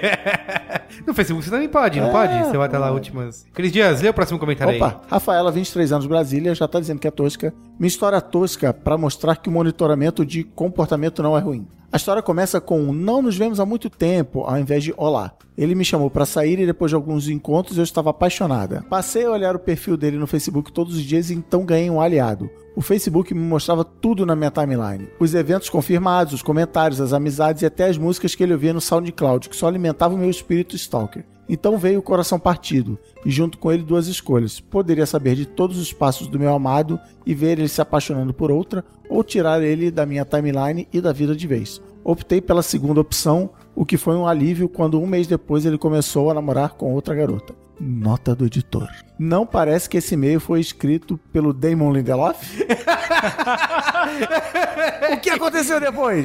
No 1.07 1.13
Facebook 1.13 1.45
você 1.45 1.51
também 1.51 1.69
pode, 1.69 2.01
não 2.01 2.09
É, 2.09 2.13
pode? 2.13 2.39
Você 2.45 2.57
vai 2.57 2.67
até 2.69 2.79
lá 2.79 2.87
pode. 2.87 2.99
últimas. 3.01 3.47
Cris 3.53 3.73
Dias, 3.73 4.01
lê 4.01 4.09
o 4.09 4.15
próximo 4.15 4.39
comentário 4.39 4.75
aí. 4.75 4.81
Opa, 4.81 5.01
Rafaela, 5.09 5.51
23 5.51 5.93
anos, 5.93 6.07
Brasília, 6.07 6.55
já 6.55 6.69
tá 6.69 6.79
dizendo 6.79 7.01
que 7.01 7.09
é 7.09 7.11
tosca. 7.11 7.53
Minha 7.79 7.89
história 7.89 8.21
tosca 8.21 8.73
para 8.73 8.97
mostrar 8.97 9.37
que 9.37 9.49
o 9.49 9.53
monitoramento 9.53 10.25
de 10.25 10.45
comportamento 10.45 11.21
não 11.23 11.37
é 11.37 11.41
ruim. 11.41 11.67
A 11.95 11.97
história 11.97 12.21
começa 12.21 12.61
com 12.61 12.93
não 12.93 13.23
nos 13.23 13.37
vemos 13.37 13.61
há 13.61 13.65
muito 13.65 13.89
tempo, 13.89 14.41
ao 14.41 14.59
invés 14.59 14.83
de 14.83 14.93
olá. 14.97 15.33
Ele 15.57 15.77
me 15.77 15.85
chamou 15.85 16.11
para 16.11 16.27
sair 16.27 16.59
e 16.59 16.67
depois 16.67 16.91
de 16.91 16.97
alguns 16.97 17.29
encontros 17.29 17.79
eu 17.79 17.85
estava 17.85 18.11
apaixonada. 18.11 18.85
Passei 18.91 19.25
a 19.25 19.31
olhar 19.31 19.55
o 19.55 19.61
perfil 19.61 19.97
dele 19.97 20.19
no 20.19 20.27
Facebook 20.27 20.73
todos 20.73 20.97
os 20.97 21.03
dias 21.03 21.31
e 21.31 21.35
então 21.35 21.65
ganhei 21.65 21.89
um 21.89 22.01
aliado. 22.01 22.51
O 22.75 22.83
Facebook 22.83 23.33
me 23.33 23.43
mostrava 23.43 23.85
tudo 23.85 24.27
na 24.27 24.35
minha 24.35 24.51
timeline. 24.51 25.09
Os 25.21 25.37
eventos 25.37 25.71
confirmados, 25.71 26.33
os 26.33 26.43
comentários, 26.43 27.01
as 27.01 27.13
amizades 27.13 27.63
e 27.63 27.67
até 27.67 27.85
as 27.85 27.97
músicas 27.97 28.35
que 28.35 28.43
ele 28.43 28.55
ouvia 28.55 28.73
no 28.73 28.81
SoundCloud, 28.81 29.49
que 29.49 29.55
só 29.55 29.69
alimentavam 29.69 30.17
o 30.17 30.21
meu 30.21 30.31
espírito 30.31 30.75
stalker. 30.75 31.25
Então 31.49 31.77
veio 31.77 31.99
o 31.99 32.03
coração 32.03 32.39
partido, 32.39 32.99
e 33.25 33.31
junto 33.31 33.59
com 33.59 33.71
ele 33.71 33.83
duas 33.83 34.07
escolhas. 34.07 34.61
Poderia 34.61 35.07
saber 35.07 35.35
de 35.35 35.47
todos 35.47 35.79
os 35.79 35.93
passos 35.93 36.27
do 36.27 36.39
meu 36.39 36.55
amado 36.55 36.99
e 37.27 37.35
ver 37.35 37.59
ele 37.59 37.69
se 37.69 37.81
apaixonando 37.81 38.33
por 38.33 38.51
outra, 38.51 38.85
ou 39.09 39.23
tirar 39.23 39.63
ele 39.63 39.91
da 39.91 40.07
minha 40.07 40.25
timeline 40.25 40.89
e 40.93 41.01
da 41.01 41.13
vida 41.13 41.37
de 41.37 41.47
vez. 41.47 41.81
Optei 42.05 42.41
pela 42.41 42.63
segunda 42.63 43.01
opção, 43.01 43.51
o 43.75 43.87
que 43.87 43.97
foi 43.97 44.15
um 44.15 44.29
alívio 44.29 44.69
quando 44.69 45.01
um 45.01 45.07
mês 45.07 45.27
depois 45.27 45.65
ele 45.65 45.79
começou 45.79 46.31
a 46.31 46.35
namorar 46.35 46.75
com 46.75 46.93
outra 46.93 47.15
garota. 47.15 47.55
Nota 47.81 48.37
do 48.37 48.47
editor. 48.47 48.89
Não 49.19 49.45
parece 49.45 49.89
que 49.89 49.97
esse 49.97 50.15
e-mail 50.15 50.39
foi 50.39 50.61
escrito 50.61 51.19
pelo 51.33 51.53
Damon 51.53 51.93
Lindelof? 51.93 52.61
o 55.13 55.17
que 55.17 55.31
aconteceu 55.31 55.81
depois? 55.81 56.25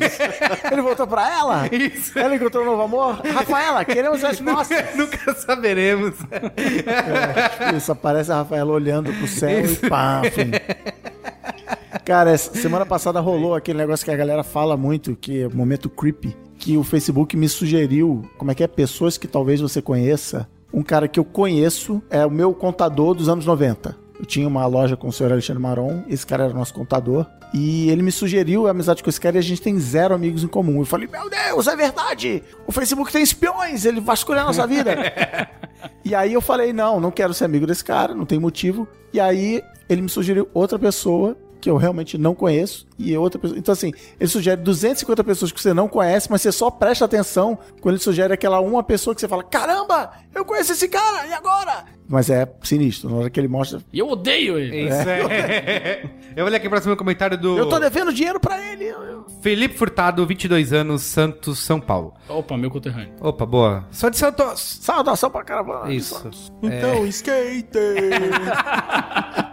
Ele 0.71 0.81
voltou 0.81 1.07
pra 1.07 1.27
ela? 1.31 1.67
Isso. 1.73 2.19
Ela 2.19 2.35
encontrou 2.35 2.63
um 2.63 2.67
novo 2.67 2.83
amor? 2.83 3.21
Rafaela, 3.25 3.83
queremos 3.83 4.21
respostas. 4.21 4.85
Nunca 4.95 5.33
saberemos. 5.33 6.15
Tipo, 6.17 7.75
Isso, 7.75 7.91
aparece 7.91 8.31
a 8.31 8.35
Rafaela 8.35 8.71
olhando 8.71 9.11
pro 9.13 9.27
céu 9.27 9.65
e 9.65 9.75
pá, 9.75 10.21
fim. 10.31 10.51
Cara, 12.05 12.37
semana 12.37 12.85
passada 12.85 13.19
rolou 13.19 13.55
aquele 13.55 13.79
negócio 13.79 14.05
que 14.05 14.11
a 14.11 14.15
galera 14.15 14.43
fala 14.43 14.77
muito, 14.77 15.15
que 15.15 15.41
é 15.41 15.47
o 15.47 15.55
momento 15.55 15.89
creepy, 15.89 16.35
que 16.57 16.77
o 16.77 16.83
Facebook 16.83 17.35
me 17.35 17.49
sugeriu, 17.49 18.29
como 18.37 18.51
é 18.51 18.55
que 18.55 18.63
é, 18.63 18.67
pessoas 18.67 19.17
que 19.17 19.27
talvez 19.27 19.59
você 19.59 19.81
conheça. 19.81 20.47
Um 20.71 20.83
cara 20.83 21.07
que 21.07 21.19
eu 21.19 21.25
conheço 21.25 22.01
é 22.09 22.23
o 22.25 22.29
meu 22.29 22.53
contador 22.53 23.15
dos 23.15 23.27
anos 23.27 23.45
90. 23.45 23.97
Eu 24.19 24.25
tinha 24.25 24.47
uma 24.47 24.65
loja 24.67 24.95
com 24.95 25.07
o 25.07 25.13
senhor 25.13 25.31
Alexandre 25.31 25.63
Maron, 25.63 26.03
esse 26.07 26.27
cara 26.27 26.43
era 26.43 26.53
nosso 26.53 26.73
contador, 26.73 27.25
e 27.53 27.89
ele 27.89 28.03
me 28.03 28.11
sugeriu 28.11 28.67
a 28.67 28.71
amizade 28.71 29.01
com 29.01 29.09
esse 29.09 29.19
cara 29.19 29.37
e 29.37 29.39
a 29.39 29.43
gente 29.43 29.61
tem 29.61 29.79
zero 29.79 30.13
amigos 30.13 30.43
em 30.43 30.47
comum. 30.47 30.79
Eu 30.79 30.85
falei, 30.85 31.07
meu 31.07 31.29
Deus, 31.29 31.67
é 31.67 31.75
verdade! 31.75 32.43
O 32.67 32.71
Facebook 32.71 33.11
tem 33.11 33.23
espiões, 33.23 33.85
ele 33.85 33.99
vasculha 33.99 34.41
a 34.41 34.45
nossa 34.45 34.67
vida. 34.67 34.95
E 36.03 36.15
aí 36.15 36.33
eu 36.33 36.41
falei, 36.41 36.73
não, 36.73 36.99
não 36.99 37.11
quero 37.11 37.33
ser 37.33 37.45
amigo 37.45 37.67
desse 37.67 37.83
cara, 37.83 38.15
não 38.15 38.25
tem 38.25 38.39
motivo. 38.39 38.87
E 39.13 39.19
aí 39.19 39.61
ele 39.87 40.01
me 40.01 40.09
sugeriu 40.09 40.49
outra 40.53 40.79
pessoa 40.79 41.37
que 41.59 41.69
eu 41.69 41.77
realmente 41.77 42.17
não 42.17 42.33
conheço 42.33 42.87
e 42.97 43.15
outra 43.17 43.39
pessoa. 43.39 43.57
Então, 43.59 43.73
assim, 43.73 43.91
ele 44.19 44.29
sugere 44.29 44.61
250 44.61 45.23
pessoas 45.23 45.51
que 45.51 45.61
você 45.61 45.73
não 45.73 45.87
conhece, 45.87 46.29
mas 46.31 46.41
você 46.41 46.51
só 46.51 46.69
presta 46.71 47.05
atenção 47.05 47.57
quando 47.81 47.95
ele 47.95 48.03
sugere 48.03 48.33
aquela 48.33 48.59
uma 48.59 48.83
pessoa 48.83 49.13
que 49.13 49.21
você 49.21 49.27
fala: 49.27 49.43
caramba, 49.43 50.11
eu 50.33 50.43
conheço 50.45 50.71
esse 50.71 50.87
cara, 50.87 51.27
e 51.27 51.33
agora? 51.33 51.85
Mas 52.11 52.27
é 52.29 52.51
sinistro, 52.63 53.07
na 53.09 53.17
hora 53.17 53.29
que 53.29 53.39
ele 53.39 53.47
mostra. 53.47 53.81
E 53.93 53.99
eu 53.99 54.07
odeio 54.09 54.57
ele. 54.57 54.87
Isso 54.89 55.07
é. 55.09 56.03
Eu 56.35 56.45
vou 56.45 56.51
ler 56.51 56.57
aqui 56.57 56.67
o 56.67 56.69
próximo 56.69 56.95
comentário 56.95 57.37
do 57.37 57.57
Eu 57.57 57.67
tô 57.67 57.79
devendo 57.79 58.13
dinheiro 58.13 58.39
pra 58.39 58.57
ele. 58.71 58.85
eu- 58.85 59.03
eu- 59.03 59.25
Felipe 59.41 59.75
Furtado, 59.77 60.25
22 60.25 60.71
anos, 60.71 61.01
Santos, 61.01 61.59
São 61.59 61.79
Paulo. 61.81 62.13
Opa, 62.29 62.55
meu 62.55 62.69
conterrâneo. 62.71 63.13
Opa, 63.19 63.45
boa. 63.45 63.85
Sou 63.91 64.09
de 64.09 64.17
Santos. 64.17 64.79
Saudação 64.81 65.29
pra 65.29 65.43
caravana. 65.43 65.91
Isso. 65.91 66.29
Então, 66.61 67.05
skater! 67.07 68.09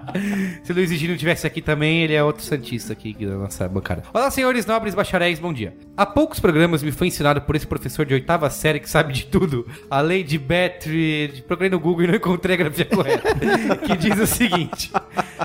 Se 0.62 0.72
o 0.72 0.74
Luiz 0.74 0.90
Egino 0.90 1.16
tivesse 1.16 1.46
aqui 1.46 1.60
também, 1.62 2.02
ele 2.02 2.14
é 2.14 2.22
outro 2.22 2.42
santista 2.42 2.92
aqui 2.92 3.14
da 3.14 3.36
nossa 3.36 3.68
bancada. 3.68 4.02
Olá, 4.12 4.30
senhores 4.30 4.66
nobres 4.66 4.94
bacharéis, 4.94 5.38
bom 5.38 5.52
dia. 5.52 5.74
Há 5.96 6.04
poucos 6.04 6.40
programas 6.40 6.82
me 6.82 6.92
foi 6.92 7.08
ensinado 7.08 7.40
por 7.42 7.56
esse 7.56 7.66
professor 7.66 8.04
de 8.04 8.14
oitava 8.14 8.48
série 8.50 8.80
que 8.80 8.88
sabe 8.88 9.12
de 9.12 9.26
tudo, 9.26 9.66
a 9.90 10.00
lei 10.00 10.22
de 10.22 10.38
Betry, 10.38 11.44
procurei 11.46 11.70
no 11.70 11.80
Google 11.80 12.04
e 12.04 12.06
não 12.06 12.14
encontrei 12.14 12.54
a 12.54 12.58
grafia 12.58 12.84
correta, 12.84 13.34
que 13.86 13.96
diz 13.96 14.18
o 14.18 14.26
seguinte. 14.26 14.92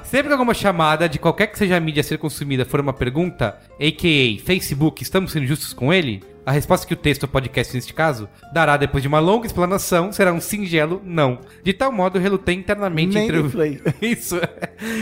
Sempre 0.03 0.27
que 0.27 0.33
alguma 0.33 0.53
chamada 0.53 1.07
de 1.07 1.19
qualquer 1.19 1.47
que 1.47 1.57
seja 1.57 1.77
a 1.77 1.79
mídia 1.79 2.01
a 2.01 2.03
ser 2.03 2.17
consumida 2.17 2.65
for 2.65 2.79
uma 2.79 2.93
pergunta, 2.93 3.57
a.k.a. 3.79 4.45
Facebook, 4.45 5.03
estamos 5.03 5.31
sendo 5.31 5.45
justos 5.45 5.73
com 5.73 5.93
ele? 5.93 6.21
A 6.45 6.51
resposta 6.51 6.87
que 6.87 6.93
o 6.93 6.97
texto 6.97 7.23
ou 7.23 7.29
podcast, 7.29 7.73
neste 7.75 7.93
caso, 7.93 8.27
dará 8.51 8.75
depois 8.75 9.01
de 9.03 9.07
uma 9.07 9.19
longa 9.19 9.45
explanação 9.45 10.11
será 10.11 10.33
um 10.33 10.41
singelo 10.41 10.99
não. 11.05 11.39
De 11.63 11.71
tal 11.71 11.91
modo, 11.91 12.17
eu 12.17 12.21
relutei 12.21 12.55
internamente 12.55 13.13
Nem 13.13 13.25
entre 13.25 13.37
o- 13.39 13.43
replay. 13.43 13.79
Isso. 14.01 14.39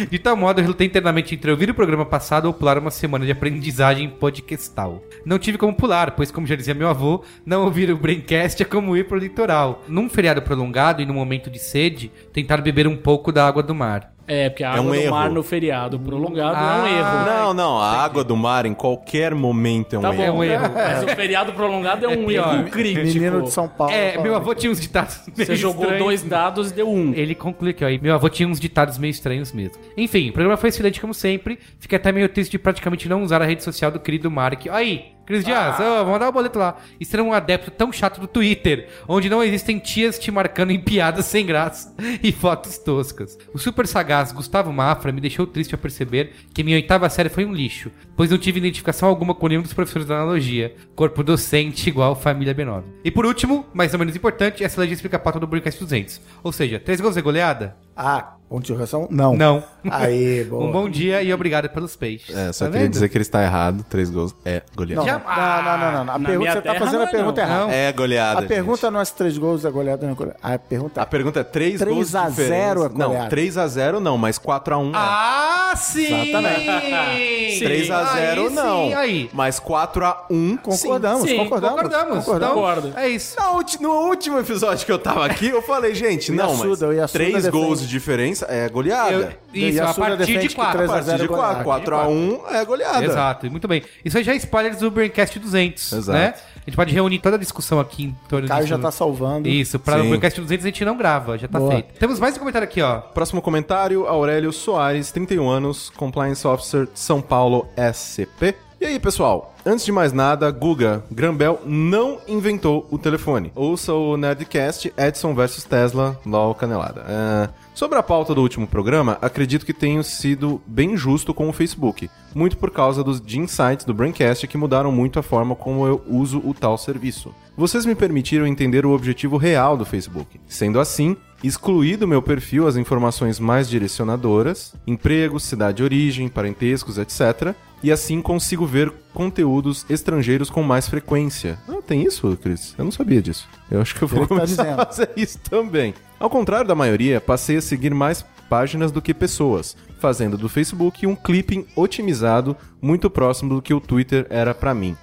De 0.10 0.20
tal 0.20 0.36
modo, 0.36 0.60
eu 0.60 0.64
relutei 0.64 0.86
internamente 0.88 1.36
entre 1.36 1.50
ouvir 1.50 1.70
o 1.70 1.74
programa 1.74 2.06
passado 2.06 2.46
ou 2.46 2.54
pular 2.54 2.78
uma 2.78 2.92
semana 2.92 3.26
de 3.26 3.32
aprendizagem 3.32 4.10
podcastal. 4.10 5.02
Não 5.26 5.40
tive 5.40 5.58
como 5.58 5.74
pular, 5.74 6.12
pois, 6.12 6.30
como 6.32 6.46
já 6.48 6.56
dizia 6.56 6.74
meu 6.74 6.90
avô, 6.90 7.24
não 7.46 7.64
ouvir 7.64 7.90
o 7.92 7.98
Braincast 7.98 8.62
é 8.62 8.66
como 8.66 8.98
ir 8.98 9.08
pro 9.08 9.18
litoral. 9.18 9.84
Num 9.88 10.10
feriado 10.10 10.42
prolongado 10.42 11.02
e 11.02 11.06
num 11.06 11.14
momento 11.14 11.50
de 11.50 11.60
sede, 11.60 12.12
tentar 12.34 12.58
beber 12.58 12.88
um 12.88 12.98
pouco 12.98 13.32
da 13.32 13.48
água 13.48 13.64
do 13.64 13.74
mar. 13.74 14.14
É, 14.30 14.48
porque 14.50 14.64
a 14.64 14.68
É 14.68 14.72
água 14.74 14.84
um 14.84 14.86
do 14.90 14.96
erro. 14.96 15.12
mar 15.12 15.30
no 15.32 15.42
feriado 15.44 16.00
prolongado 16.00 16.56
é 16.56 16.60
um 16.60 16.84
Ah, 16.86 16.90
erro. 16.90 17.26
Não, 17.26 17.54
não, 17.54 17.80
a 17.80 17.98
água 18.04 18.24
do 18.24 18.38
mar 18.38 18.66
em 18.66 18.74
qualquer 18.76 19.34
momento 19.34 19.96
é 19.96 20.00
um 20.00 20.02
Tá 20.04 20.10
erro. 20.10 20.18
bom, 20.18 20.24
É 20.24 20.32
um 20.32 20.44
erro. 20.44 20.70
Mas 20.76 21.04
o 21.04 21.08
feriado 21.16 21.52
prolongado 21.54 22.06
é, 22.06 22.10
um 22.10 22.26
pior. 22.28 22.54
erro 22.56 22.70
crítico. 22.70 23.06
Menino 23.06 23.42
de 23.42 23.52
São 23.52 23.68
Paulo. 23.68 23.92
É, 23.94 24.18
meu 24.22 24.36
avô 24.36 24.54
tinha 24.54 24.72
uns 24.72 24.80
ditados 24.80 25.20
meio 25.36 25.48
Você 25.48 25.56
jogou 25.56 25.82
estranhos. 25.86 26.04
dois 26.06 26.24
dados 26.24 26.72
e 26.72 26.74
deu 26.76 26.88
um. 26.90 27.12
Ele 27.14 27.34
conclui 27.34 27.72
aqui, 27.72 27.84
ó. 27.84 27.90
E 27.90 28.00
meu 28.00 28.14
avô 28.14 28.30
tinha 28.30 28.48
uns 28.48 28.60
ditados 28.60 28.98
meio 29.00 29.12
estranhos 29.12 29.52
mesmo. 29.52 29.76
Enfim, 29.98 30.30
o 30.30 30.34
programa 30.34 30.58
foi 30.58 30.70
excelente 30.70 31.02
como 31.02 31.14
sempre. 31.14 31.58
Fiquei 31.80 31.98
até 31.98 32.12
meio 32.12 32.30
triste 32.30 32.52
de 32.52 32.60
praticamente 32.60 33.10
não 33.10 33.24
usar 33.24 33.42
a 33.42 33.46
rede 33.46 33.64
social 33.64 33.90
do 33.90 34.00
querido 34.00 34.30
Mark. 34.30 34.68
Aí, 34.70 35.06
Cris 35.30 35.46
Dias, 35.46 35.80
ó, 35.80 36.04
vou 36.04 36.14
mandar 36.14 36.28
o 36.28 36.32
boleto 36.32 36.58
lá. 36.58 36.78
E 37.00 37.06
ser 37.06 37.22
um 37.22 37.32
adepto 37.32 37.70
tão 37.70 37.94
chato 37.94 38.20
do 38.20 38.26
Twitter, 38.26 38.90
onde 39.08 39.30
não 39.30 39.44
existem 39.44 39.78
tias 39.78 40.18
te 40.18 40.32
marcando 40.32 40.72
em 40.72 40.80
piadas 40.80 41.28
sem 41.28 41.46
graça 41.46 41.94
e 42.24 42.32
fotos 42.32 42.80
toscas. 42.80 43.38
O 43.54 43.60
super 43.60 43.86
sagaz 43.86 44.32
Gustavo 44.32 44.74
Mafra 44.74 45.12
me 45.12 45.22
deixou 45.22 45.46
triste 45.46 45.76
ao 45.76 45.80
perceber 45.80 46.32
que 46.52 46.64
minha 46.64 46.78
oitava 46.78 47.08
série 47.12 47.30
foi 47.30 47.46
um 47.46 47.54
lixo, 47.54 47.92
pois 48.16 48.32
não 48.32 48.40
tive 48.40 48.58
identificação 48.58 49.08
alguma 49.08 49.36
com 49.36 49.48
nenhum 49.48 49.62
dos 49.62 49.72
professores 49.72 50.08
da 50.08 50.16
analogia. 50.16 50.74
Corpo 50.96 51.22
docente 51.22 51.88
igual 51.88 52.16
família 52.16 52.56
B9. 52.56 52.86
E 53.04 53.12
por 53.12 53.24
último, 53.24 53.68
mais 53.72 53.94
ou 53.94 54.00
menos 54.00 54.16
importante, 54.16 54.64
essa 54.64 54.82
legenda 54.82 54.96
explica 54.96 55.18
a 55.18 55.20
pauta 55.20 55.40
do 55.40 55.46
Braincast 55.46 55.80
200. 55.80 56.20
Ou 56.42 56.52
seja, 56.52 56.80
três 56.80 57.00
gols 57.00 57.14
de 57.14 57.22
goleada? 57.22 57.78
Ah, 58.02 58.34
ponto 58.48 58.62
de 58.64 58.72
interrogação? 58.72 59.08
Não. 59.12 59.36
Não. 59.36 59.62
Aí, 59.92 60.44
boa. 60.50 60.64
Um 60.66 60.72
bom 60.72 60.90
dia 60.90 61.22
e 61.22 61.34
obrigado 61.34 61.68
pelos 61.70 61.96
peixes. 61.98 62.34
É, 62.36 62.52
só 62.54 62.66
Tá 62.66 62.72
queria 62.72 62.86
vendo? 62.86 62.94
dizer 62.94 63.10
que 63.10 63.18
ele 63.18 63.22
está 63.24 63.44
errado. 63.44 63.86
Três 63.90 64.10
gols 64.10 64.34
é 64.46 64.62
goleada. 64.76 65.06
Não, 65.06 65.20
não, 65.20 65.64
não, 65.64 65.78
não, 65.78 65.92
não, 65.92 66.06
não. 66.06 66.14
A 66.14 66.18
Na 66.20 66.30
pergunta, 66.30 66.52
você 66.52 66.56
tá 66.62 66.62
terra 66.74 66.80
fazendo 66.86 67.02
a 67.02 67.04
é 67.04 67.08
pergunta 67.12 67.46
não. 67.46 67.50
errada. 67.54 67.72
É 67.76 67.92
goleada. 67.92 68.40
A 68.40 68.44
pergunta 68.48 68.82
gente. 68.88 68.94
não 68.94 69.02
é 69.02 69.06
se 69.06 69.14
três 69.16 69.38
gols 69.38 69.66
é 69.66 69.70
goleada 69.72 70.02
ou 70.04 70.08
não 70.08 70.14
é 70.14 70.18
goleada. 70.18 70.40
A 70.42 70.58
pergunta 70.58 71.02
A 71.02 71.06
pergunta 71.06 71.40
é 71.42 71.44
3 71.44 71.80
3 71.80 71.94
gols 71.96 72.16
a 72.16 72.30
de 72.30 72.36
0 72.36 72.50
é 72.50 72.58
diferença. 72.88 72.90
Não, 72.98 73.08
goleada. 73.08 73.30
3 73.30 73.58
a 73.58 73.68
0 73.68 74.00
não, 74.00 74.18
mas 74.18 74.38
4 74.38 74.74
a 74.74 74.78
1 74.78 74.88
é. 74.90 74.92
Ah, 74.96 75.74
sim! 75.76 76.30
Exatamente. 76.30 77.60
3 77.60 77.92
a 77.92 78.04
0 78.06 78.42
Aí 78.48 78.50
não. 78.54 78.88
sim, 78.88 78.94
aí. 78.94 79.30
Mas 79.34 79.60
4 79.60 80.06
a 80.06 80.26
1 80.30 80.58
Concordamos, 80.58 81.30
sim, 81.30 81.38
concordamos. 81.38 81.76
Concordamos. 81.82 82.26
concordamos. 82.26 82.56
Concordo. 82.56 82.94
É 82.98 83.08
isso. 83.10 83.36
No 83.82 83.90
último 84.08 84.40
episódio 84.40 84.86
que 84.86 84.92
eu 84.92 85.00
tava 85.00 85.26
aqui, 85.26 85.48
eu 85.50 85.62
falei, 85.62 85.94
gente, 85.94 86.32
não, 86.32 86.56
mas 86.56 87.12
3 87.12 87.34
defende. 87.34 87.50
gols 87.52 87.88
de 87.90 87.98
diferença 88.00 88.46
é 88.50 88.68
goleada. 88.70 89.12
Eu- 89.12 89.30
isso, 89.54 89.82
a 89.82 89.90
a 89.90 89.94
partir 89.94 90.40
de 90.40 90.48
que 90.48 90.56
4. 90.56 90.74
três 90.78 90.90
A 90.90 90.94
a 90.94 91.04
partir 91.04 91.18
de 91.18 91.24
é 91.24 91.28
4, 91.28 91.64
goleada. 91.64 91.64
4 91.64 91.96
a 91.96 92.08
1 92.08 92.42
é 92.52 92.66
goleada. 92.66 93.04
Exato, 93.06 93.46
e 93.48 93.50
muito 93.50 93.68
bem. 93.68 93.84
Isso 94.06 94.18
aí 94.18 94.24
já 94.24 94.34
é 94.34 94.36
spoilers 94.36 94.78
do 94.78 94.92
Braincast 94.92 95.38
200, 95.40 95.92
Exato. 95.94 96.18
né? 96.18 96.34
A 96.56 96.70
gente 96.70 96.76
pode 96.76 96.94
reunir 96.94 97.20
toda 97.20 97.36
a 97.36 97.40
discussão 97.40 97.80
aqui 97.80 98.04
em 98.06 98.16
torno 98.28 98.48
Caio 98.48 98.60
disso. 98.62 98.70
já 98.70 98.78
tá 98.78 98.92
salvando. 98.92 99.48
Isso, 99.50 99.80
para 99.80 100.02
o. 100.04 100.08
Braincast 100.10 100.40
200 100.40 100.66
a 100.66 100.70
gente 100.70 100.86
não 100.86 100.96
grava, 100.96 101.38
já 101.38 101.48
tá 101.48 101.58
Boa. 101.58 101.72
feito. 101.72 101.98
Temos 102.00 102.20
mais 102.20 102.36
um 102.36 102.40
comentário 102.40 102.66
aqui, 102.68 102.82
ó. 102.82 102.98
Próximo 103.00 103.42
comentário, 103.42 104.06
Aurélio 104.06 104.52
Soares, 104.54 105.12
31 105.12 105.50
anos, 105.50 105.90
Compliance 105.90 106.46
Officer, 106.48 106.88
São 106.94 107.22
Paulo, 107.22 107.68
SCP. 107.76 108.56
E 108.82 108.86
aí, 108.86 108.98
pessoal? 108.98 109.54
Antes 109.66 109.84
de 109.84 109.92
mais 109.92 110.14
nada, 110.14 110.50
Guga, 110.50 111.04
Grambel 111.12 111.60
não 111.66 112.20
inventou 112.26 112.88
o 112.90 112.98
telefone. 112.98 113.52
Ouça 113.54 113.94
o 113.94 114.16
Nerdcast 114.16 114.94
Edson 114.98 115.36
vs 115.36 115.66
Tesla, 115.66 116.18
LOL 116.26 116.56
Canelada. 116.56 117.04
Ah, 117.06 117.50
sobre 117.76 117.98
a 117.98 118.04
pauta 118.04 118.34
do 118.34 118.42
último 118.42 118.66
programa, 118.66 119.18
acredito 119.22 119.66
que 119.66 119.74
tenho 119.74 120.02
sido 120.02 120.62
bem 120.66 120.96
justo 120.96 121.34
com 121.34 121.50
o 121.50 121.54
Facebook. 121.54 122.10
Muito 122.34 122.56
por 122.56 122.72
causa 122.72 123.04
dos 123.04 123.22
insights 123.36 123.86
do 123.86 123.94
Braincast 123.94 124.48
que 124.48 124.58
mudaram 124.58 124.94
muito 124.94 125.20
a 125.20 125.24
forma 125.24 125.58
como 125.58 125.86
eu 125.86 126.02
uso 126.08 126.42
o 126.46 126.54
tal 126.54 126.78
serviço. 126.78 127.36
Vocês 127.58 127.86
me 127.86 127.96
permitiram 127.96 128.48
entender 128.48 128.86
o 128.86 128.92
objetivo 128.92 129.36
real 129.36 129.76
do 129.76 129.86
Facebook. 129.86 130.40
Sendo 130.48 130.80
assim, 130.80 131.18
excluí 131.44 131.96
do 131.96 132.08
meu 132.08 132.22
perfil 132.22 132.68
as 132.68 132.76
informações 132.76 133.40
mais 133.40 133.70
direcionadoras, 133.70 134.74
empregos, 134.86 135.44
cidade 135.44 135.78
de 135.78 135.84
origem, 135.84 136.28
parentescos, 136.28 136.98
etc. 136.98 137.54
E 137.82 137.92
assim 137.92 138.22
consigo 138.22 138.66
ver 138.66 138.92
conteúdos 139.14 139.86
estrangeiros 139.90 140.50
com 140.50 140.62
mais 140.62 140.88
frequência. 140.88 141.58
Ah, 141.68 141.78
tem 141.86 142.04
isso, 142.04 142.38
Cris? 142.42 142.76
Eu 142.78 142.84
não 142.86 142.92
sabia 142.92 143.22
disso. 143.22 143.48
Eu 143.72 143.82
acho 143.82 143.96
que 143.96 144.02
eu 144.02 144.08
vou 144.08 144.20
Ele 144.20 144.28
tá 144.28 144.36
começar 144.36 144.62
a 144.64 144.66
dizendo. 144.66 144.86
fazer 144.86 145.10
isso 145.16 145.40
também. 145.50 145.94
Ao 146.20 146.30
contrário 146.30 146.68
da 146.68 146.76
maioria, 146.76 147.22
passei 147.22 147.58
a 147.58 147.62
seguir 147.62 147.94
mais 147.94 148.26
páginas 148.50 148.92
do 148.92 149.02
que 149.02 149.14
pessoas, 149.14 149.78
fazendo 150.00 150.38
do 150.38 150.50
Facebook 150.50 151.06
um 151.08 151.16
clipping 151.16 151.66
otimizado 151.76 152.58
muito 152.82 153.10
próximo 153.10 153.56
do 153.56 153.62
que 153.62 153.74
o 153.74 153.80
Twitter 153.80 154.26
era 154.30 154.54
pra 154.54 154.74
mim. 154.74 154.98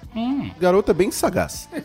Garota 0.59 0.93
bem 0.93 1.09
sagaz. 1.11 1.67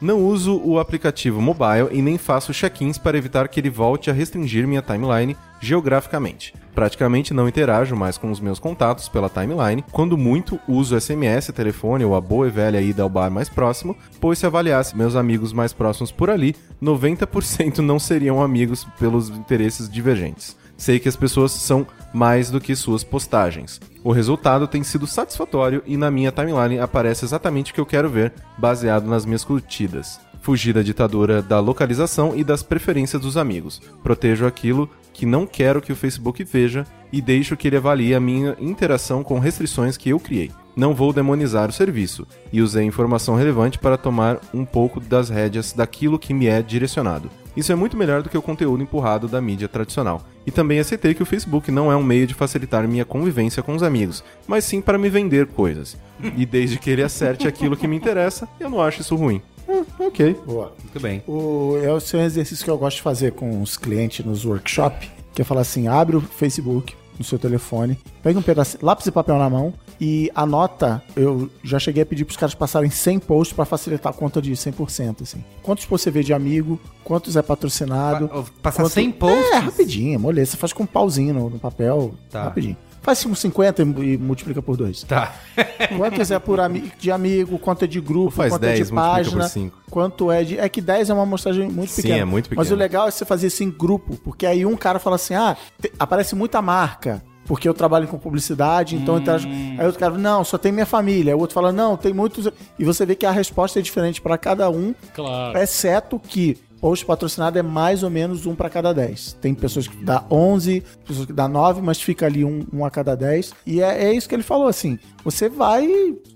Não 0.00 0.24
uso 0.24 0.58
o 0.64 0.78
aplicativo 0.78 1.42
mobile 1.42 1.88
e 1.90 2.00
nem 2.00 2.16
faço 2.16 2.54
check-ins 2.54 2.96
para 2.96 3.18
evitar 3.18 3.46
que 3.48 3.60
ele 3.60 3.68
volte 3.68 4.08
a 4.08 4.14
restringir 4.14 4.66
minha 4.66 4.80
timeline 4.80 5.36
geograficamente. 5.60 6.54
Praticamente 6.74 7.34
não 7.34 7.46
interajo 7.46 7.94
mais 7.94 8.16
com 8.16 8.30
os 8.30 8.40
meus 8.40 8.58
contatos 8.58 9.10
pela 9.10 9.28
timeline, 9.28 9.84
quando 9.92 10.16
muito 10.16 10.58
uso 10.66 10.98
SMS, 10.98 11.52
telefone 11.52 12.02
ou 12.02 12.14
a 12.14 12.20
boa 12.20 12.46
e 12.46 12.50
velha 12.50 12.80
ida 12.80 13.02
ao 13.02 13.10
bar 13.10 13.30
mais 13.30 13.50
próximo, 13.50 13.94
pois 14.18 14.38
se 14.38 14.46
avaliasse 14.46 14.96
meus 14.96 15.14
amigos 15.14 15.52
mais 15.52 15.74
próximos 15.74 16.10
por 16.10 16.30
ali, 16.30 16.56
90% 16.82 17.78
não 17.78 17.98
seriam 17.98 18.42
amigos 18.42 18.86
pelos 18.98 19.28
interesses 19.28 19.86
divergentes. 19.86 20.56
Sei 20.80 20.98
que 20.98 21.10
as 21.10 21.14
pessoas 21.14 21.52
são 21.52 21.86
mais 22.10 22.50
do 22.50 22.58
que 22.58 22.74
suas 22.74 23.04
postagens. 23.04 23.78
O 24.02 24.12
resultado 24.12 24.66
tem 24.66 24.82
sido 24.82 25.06
satisfatório 25.06 25.82
e 25.84 25.94
na 25.94 26.10
minha 26.10 26.32
timeline 26.32 26.78
aparece 26.78 27.22
exatamente 27.22 27.70
o 27.70 27.74
que 27.74 27.80
eu 27.82 27.84
quero 27.84 28.08
ver, 28.08 28.32
baseado 28.56 29.06
nas 29.06 29.26
minhas 29.26 29.44
curtidas. 29.44 30.18
Fugir 30.40 30.72
da 30.72 30.80
ditadura 30.80 31.42
da 31.42 31.60
localização 31.60 32.34
e 32.34 32.42
das 32.42 32.62
preferências 32.62 33.20
dos 33.20 33.36
amigos. 33.36 33.78
Protejo 34.02 34.46
aquilo 34.46 34.88
que 35.12 35.26
não 35.26 35.46
quero 35.46 35.82
que 35.82 35.92
o 35.92 35.96
Facebook 35.96 36.42
veja 36.44 36.86
e 37.12 37.20
deixo 37.20 37.58
que 37.58 37.68
ele 37.68 37.76
avalie 37.76 38.14
a 38.14 38.20
minha 38.20 38.56
interação 38.58 39.22
com 39.22 39.38
restrições 39.38 39.98
que 39.98 40.08
eu 40.08 40.18
criei. 40.18 40.50
Não 40.74 40.94
vou 40.94 41.12
demonizar 41.12 41.68
o 41.68 41.74
serviço 41.74 42.26
e 42.50 42.62
usei 42.62 42.84
informação 42.84 43.34
relevante 43.34 43.78
para 43.78 43.98
tomar 43.98 44.38
um 44.54 44.64
pouco 44.64 44.98
das 44.98 45.28
rédeas 45.28 45.74
daquilo 45.74 46.18
que 46.18 46.32
me 46.32 46.46
é 46.46 46.62
direcionado. 46.62 47.30
Isso 47.56 47.72
é 47.72 47.74
muito 47.74 47.96
melhor 47.96 48.22
do 48.22 48.28
que 48.28 48.38
o 48.38 48.42
conteúdo 48.42 48.82
empurrado 48.82 49.28
da 49.28 49.40
mídia 49.40 49.68
tradicional. 49.68 50.22
E 50.46 50.50
também 50.50 50.78
aceitei 50.78 51.14
que 51.14 51.22
o 51.22 51.26
Facebook 51.26 51.70
não 51.70 51.90
é 51.90 51.96
um 51.96 52.02
meio 52.02 52.26
de 52.26 52.34
facilitar 52.34 52.86
minha 52.86 53.04
convivência 53.04 53.62
com 53.62 53.74
os 53.74 53.82
amigos, 53.82 54.22
mas 54.46 54.64
sim 54.64 54.80
para 54.80 54.98
me 54.98 55.08
vender 55.08 55.46
coisas. 55.46 55.96
E 56.36 56.46
desde 56.46 56.78
que 56.78 56.90
ele 56.90 57.02
acerte 57.02 57.48
aquilo 57.48 57.76
que 57.76 57.88
me 57.88 57.96
interessa, 57.96 58.48
eu 58.58 58.70
não 58.70 58.80
acho 58.80 59.00
isso 59.00 59.16
ruim. 59.16 59.42
Ah, 59.68 59.84
ok. 59.98 60.36
Boa. 60.46 60.74
Muito 60.82 61.00
bem. 61.00 61.22
O, 61.26 61.78
é 61.82 61.92
o 61.92 62.00
seu 62.00 62.20
exercício 62.20 62.64
que 62.64 62.70
eu 62.70 62.78
gosto 62.78 62.96
de 62.96 63.02
fazer 63.02 63.32
com 63.32 63.62
os 63.62 63.76
clientes 63.76 64.24
nos 64.24 64.44
workshops, 64.44 65.08
que 65.34 65.42
é 65.42 65.44
falar 65.44 65.60
assim, 65.60 65.86
abre 65.86 66.16
o 66.16 66.20
Facebook, 66.20 66.94
no 67.20 67.24
seu 67.24 67.38
telefone, 67.38 67.98
pega 68.22 68.38
um 68.38 68.42
pedaço, 68.42 68.78
lápis 68.80 69.06
e 69.06 69.10
papel 69.12 69.36
na 69.36 69.50
mão 69.50 69.74
e 70.00 70.30
anota. 70.34 71.02
Eu 71.14 71.50
já 71.62 71.78
cheguei 71.78 72.02
a 72.02 72.06
pedir 72.06 72.24
pros 72.24 72.38
caras 72.38 72.54
passarem 72.54 72.88
100 72.88 73.18
posts 73.18 73.54
pra 73.54 73.66
facilitar 73.66 74.10
a 74.10 74.16
conta 74.16 74.40
de 74.40 74.52
100%, 74.52 75.20
assim. 75.22 75.44
Quantos 75.62 75.84
você 75.84 76.10
vê 76.10 76.22
de 76.22 76.32
amigo, 76.32 76.80
quantos 77.04 77.36
é 77.36 77.42
patrocinado. 77.42 78.26
Pa- 78.26 78.44
Passar 78.62 78.84
quanto- 78.84 78.92
100 78.94 79.12
posts? 79.12 79.50
É, 79.52 79.56
rapidinho, 79.58 80.18
moleza. 80.18 80.52
Você 80.52 80.56
faz 80.56 80.72
com 80.72 80.84
um 80.84 80.86
pauzinho 80.86 81.34
no, 81.34 81.50
no 81.50 81.58
papel, 81.58 82.14
Tá. 82.30 82.44
rapidinho. 82.44 82.76
Faz 83.02 83.24
uns 83.24 83.38
50 83.40 83.82
e, 83.82 84.18
multiplica 84.18 84.60
por 84.60 84.76
dois. 84.76 85.02
Tá. 85.04 85.34
Quantos 85.96 86.30
é 86.30 86.38
por 86.38 86.60
ami 86.60 86.92
de 86.98 87.10
amigo, 87.10 87.58
quanto 87.58 87.84
é 87.84 87.88
de 87.88 88.00
grupo, 88.00 88.30
Faz 88.30 88.52
quanto 88.52 88.60
10, 88.62 88.80
é 88.80 88.84
de 88.84 88.92
página, 88.92 89.50
quanto 89.90 90.30
é 90.30 90.44
de... 90.44 90.58
É 90.58 90.68
que 90.68 90.80
10 90.80 91.08
é 91.10 91.14
uma 91.14 91.22
amostragem 91.22 91.68
muito 91.70 91.90
Sim, 91.90 92.02
pequena. 92.02 92.20
é 92.20 92.24
muito 92.24 92.50
Mas 92.54 92.70
o 92.70 92.74
legal 92.74 93.08
é 93.08 93.10
você 93.10 93.24
fazer 93.24 93.46
isso 93.46 93.64
em 93.64 93.70
grupo, 93.70 94.16
porque 94.22 94.44
aí 94.44 94.66
um 94.66 94.76
cara 94.76 94.98
fala 94.98 95.16
assim, 95.16 95.34
ah, 95.34 95.56
te- 95.80 95.90
aparece 95.98 96.34
muita 96.34 96.60
marca, 96.60 97.22
porque 97.46 97.66
eu 97.68 97.72
trabalho 97.74 98.06
com 98.06 98.18
publicidade, 98.18 98.94
então... 98.96 99.14
eu 99.14 99.20
interajo- 99.22 99.48
Aí 99.48 99.84
outro 99.86 99.98
cara, 99.98 100.16
não, 100.18 100.44
só 100.44 100.58
tem 100.58 100.70
minha 100.70 100.86
família. 100.86 101.34
O 101.36 101.40
outro 101.40 101.54
fala, 101.54 101.72
não, 101.72 101.96
tem 101.96 102.12
muitos... 102.12 102.48
E 102.78 102.84
você 102.84 103.06
vê 103.06 103.14
que 103.14 103.24
a 103.26 103.30
resposta 103.30 103.78
é 103.78 103.82
diferente 103.82 104.20
para 104.20 104.36
cada 104.36 104.68
um, 104.70 104.94
Claro. 105.14 105.58
exceto 105.58 106.18
que 106.20 106.58
post 106.80 107.04
patrocinado 107.04 107.58
é 107.58 107.62
mais 107.62 108.02
ou 108.02 108.10
menos 108.10 108.46
um 108.46 108.54
para 108.54 108.70
cada 108.70 108.92
10. 108.92 109.34
Tem 109.40 109.54
pessoas 109.54 109.86
que 109.86 110.02
dá 110.02 110.24
11, 110.30 110.82
pessoas 111.06 111.26
que 111.26 111.32
dá 111.32 111.46
9, 111.46 111.82
mas 111.82 112.00
fica 112.00 112.26
ali 112.26 112.44
um, 112.44 112.66
um 112.72 112.84
a 112.84 112.90
cada 112.90 113.14
10. 113.14 113.52
E 113.66 113.82
é, 113.82 114.04
é 114.06 114.12
isso 114.12 114.28
que 114.28 114.34
ele 114.34 114.42
falou, 114.42 114.66
assim, 114.66 114.98
você 115.22 115.48
vai 115.48 115.88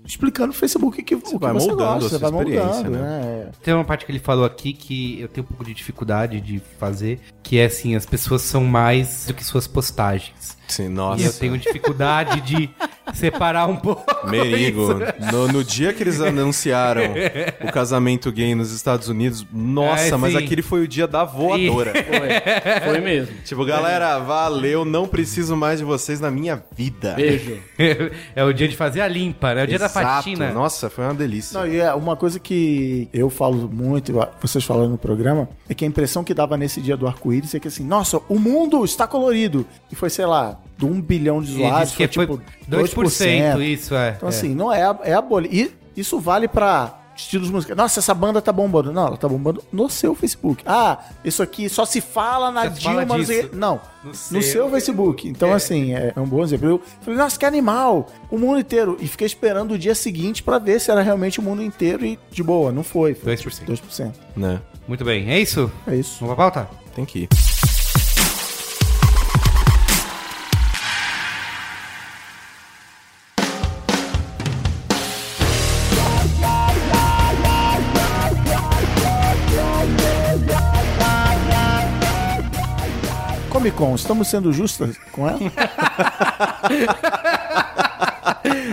explicando 0.05 0.47
no 0.47 0.53
Facebook 0.53 1.01
que, 1.01 1.15
o 1.15 1.21
que 1.21 1.37
vai 1.37 1.53
você 1.53 1.67
moldando 1.67 1.89
gosta, 1.89 1.97
a 1.97 2.09
você 2.09 2.19
sua 2.19 2.29
vai 2.29 2.39
experiência, 2.39 2.83
moldando, 2.83 2.97
né? 2.97 3.19
né? 3.19 3.51
Tem 3.63 3.73
uma 3.73 3.83
parte 3.83 4.05
que 4.05 4.11
ele 4.11 4.19
falou 4.19 4.45
aqui 4.45 4.73
que 4.73 5.19
eu 5.19 5.27
tenho 5.27 5.43
um 5.43 5.47
pouco 5.47 5.65
de 5.65 5.73
dificuldade 5.73 6.39
de 6.39 6.59
fazer, 6.79 7.19
que 7.41 7.57
é 7.57 7.65
assim, 7.65 7.95
as 7.95 8.05
pessoas 8.05 8.41
são 8.43 8.63
mais 8.63 9.25
do 9.25 9.33
que 9.33 9.43
suas 9.43 9.67
postagens. 9.67 10.55
Sim, 10.67 10.83
E 10.83 10.85
eu 10.85 10.91
nossa. 10.91 11.39
tenho 11.39 11.57
dificuldade 11.57 12.41
de 12.41 12.69
separar 13.13 13.67
um 13.67 13.75
pouco. 13.75 14.03
Merigo, 14.29 14.81
isso. 14.93 15.31
no, 15.31 15.47
no 15.47 15.63
dia 15.63 15.93
que 15.93 16.01
eles 16.03 16.19
anunciaram 16.21 17.03
o 17.61 17.71
casamento 17.71 18.31
gay 18.31 18.55
nos 18.55 18.71
Estados 18.71 19.07
Unidos, 19.07 19.45
nossa, 19.53 20.15
É, 20.15 20.17
mas 20.17 20.35
aquele 20.35 20.61
foi 20.61 20.81
o 20.81 20.87
dia 20.87 21.07
da 21.07 21.23
voadora. 21.23 21.93
Foi, 21.93 22.79
foi 22.91 22.99
mesmo. 22.99 23.35
tipo, 23.43 23.63
galera, 23.65 24.19
valeu, 24.19 24.83
não 24.85 25.07
preciso 25.07 25.55
mais 25.55 25.79
de 25.79 25.85
vocês 25.85 26.19
na 26.19 26.31
minha 26.31 26.63
vida. 26.75 27.13
Beijo. 27.15 27.59
é 28.35 28.43
o 28.43 28.51
dia 28.53 28.67
de 28.67 28.75
fazer 28.75 29.01
a 29.01 29.07
limpa, 29.07 29.53
né? 29.53 29.61
É 29.61 29.63
o 29.63 29.67
dia 29.67 29.79
da 29.79 29.85
Exato. 29.85 30.05
faxina. 30.07 30.51
Nossa, 30.51 30.89
foi 30.89 31.03
uma 31.05 31.13
delícia. 31.13 31.59
Não, 31.59 31.67
e 31.67 31.77
é 31.79 31.93
uma 31.93 32.15
coisa 32.15 32.39
que 32.39 33.07
eu 33.13 33.29
falo 33.29 33.69
muito, 33.71 34.11
e 34.11 34.15
vocês 34.41 34.63
falaram 34.63 34.89
no 34.89 34.97
programa, 34.97 35.47
é 35.69 35.73
que 35.73 35.85
a 35.85 35.87
impressão 35.87 36.23
que 36.23 36.33
dava 36.33 36.57
nesse 36.57 36.81
dia 36.81 36.97
do 36.97 37.07
arco-íris 37.07 37.53
é 37.53 37.59
que 37.59 37.67
assim, 37.67 37.83
nossa, 37.83 38.19
o 38.27 38.39
mundo 38.39 38.83
está 38.83 39.07
colorido. 39.07 39.65
E 39.91 39.95
foi, 39.95 40.09
sei 40.09 40.25
lá, 40.25 40.54
de 40.77 40.85
um 40.85 41.01
bilhão 41.01 41.41
de 41.41 41.51
usuários, 41.53 41.93
foi, 41.93 42.07
foi 42.07 42.25
tipo 42.25 42.41
2%, 42.69 43.55
2%. 43.55 43.61
isso 43.61 43.95
é. 43.95 44.13
Então, 44.17 44.27
é. 44.27 44.29
assim, 44.29 44.53
não 44.53 44.71
é 44.71 44.83
a, 44.83 44.99
é 45.03 45.13
a 45.13 45.21
bolha. 45.21 45.47
E 45.51 45.71
isso 45.95 46.19
vale 46.19 46.47
pra 46.47 46.99
estilos 47.15 47.49
musicais. 47.49 47.77
Nossa, 47.77 47.99
essa 47.99 48.13
banda 48.13 48.41
tá 48.41 48.51
bombando. 48.51 48.91
Não, 48.91 49.07
ela 49.07 49.17
tá 49.17 49.27
bombando 49.27 49.63
no 49.71 49.89
seu 49.89 50.13
Facebook. 50.13 50.63
Ah, 50.65 50.99
isso 51.23 51.41
aqui 51.41 51.69
só 51.69 51.85
se 51.85 52.01
fala 52.01 52.51
na 52.51 52.69
Só 52.69 52.75
se 52.75 52.81
fala 52.83 53.05
Dilma. 53.05 53.49
não 53.53 53.81
No 54.03 54.09
no, 54.09 54.13
seu. 54.15 54.41
seu 54.41 54.69
Facebook. 54.69 55.27
Então, 55.27 55.53
assim, 55.53 55.93
é, 55.93 56.13
é 56.15 56.19
um 56.19 56.27
bom 56.27 56.43
exemplo. 56.43 56.67
Eu 56.69 56.81
falei, 57.01 57.17
nossa, 57.17 57.39
que 57.39 57.45
animal. 57.45 58.07
O 58.29 58.37
mundo 58.37 58.59
inteiro. 58.59 58.97
E 58.99 59.07
fiquei 59.07 59.27
esperando 59.27 59.73
o 59.73 59.77
dia 59.77 59.95
seguinte 59.95 60.43
pra 60.43 60.59
ver 60.59 60.79
se 60.79 60.91
era 60.91 61.01
realmente 61.01 61.39
o 61.39 61.43
mundo 61.43 61.63
inteiro 61.63 62.05
e 62.05 62.19
de 62.31 62.43
boa. 62.43 62.71
Não 62.71 62.83
foi. 62.83 63.13
Foi 63.13 63.35
2%. 63.35 63.65
2%. 63.65 64.13
Né? 64.35 64.59
Muito 64.87 65.03
bem, 65.03 65.29
é 65.31 65.39
isso? 65.39 65.71
É 65.87 65.95
isso. 65.95 66.17
Vamos 66.19 66.35
pra 66.35 66.51
pauta? 66.51 66.69
Tem 66.93 67.05
que 67.05 67.19
ir. 67.19 67.54
Comic 83.75 83.77
Con, 83.77 83.95
estamos 83.95 84.27
sendo 84.27 84.51
justos 84.53 84.97
com 85.11 85.27
ela? 85.27 85.39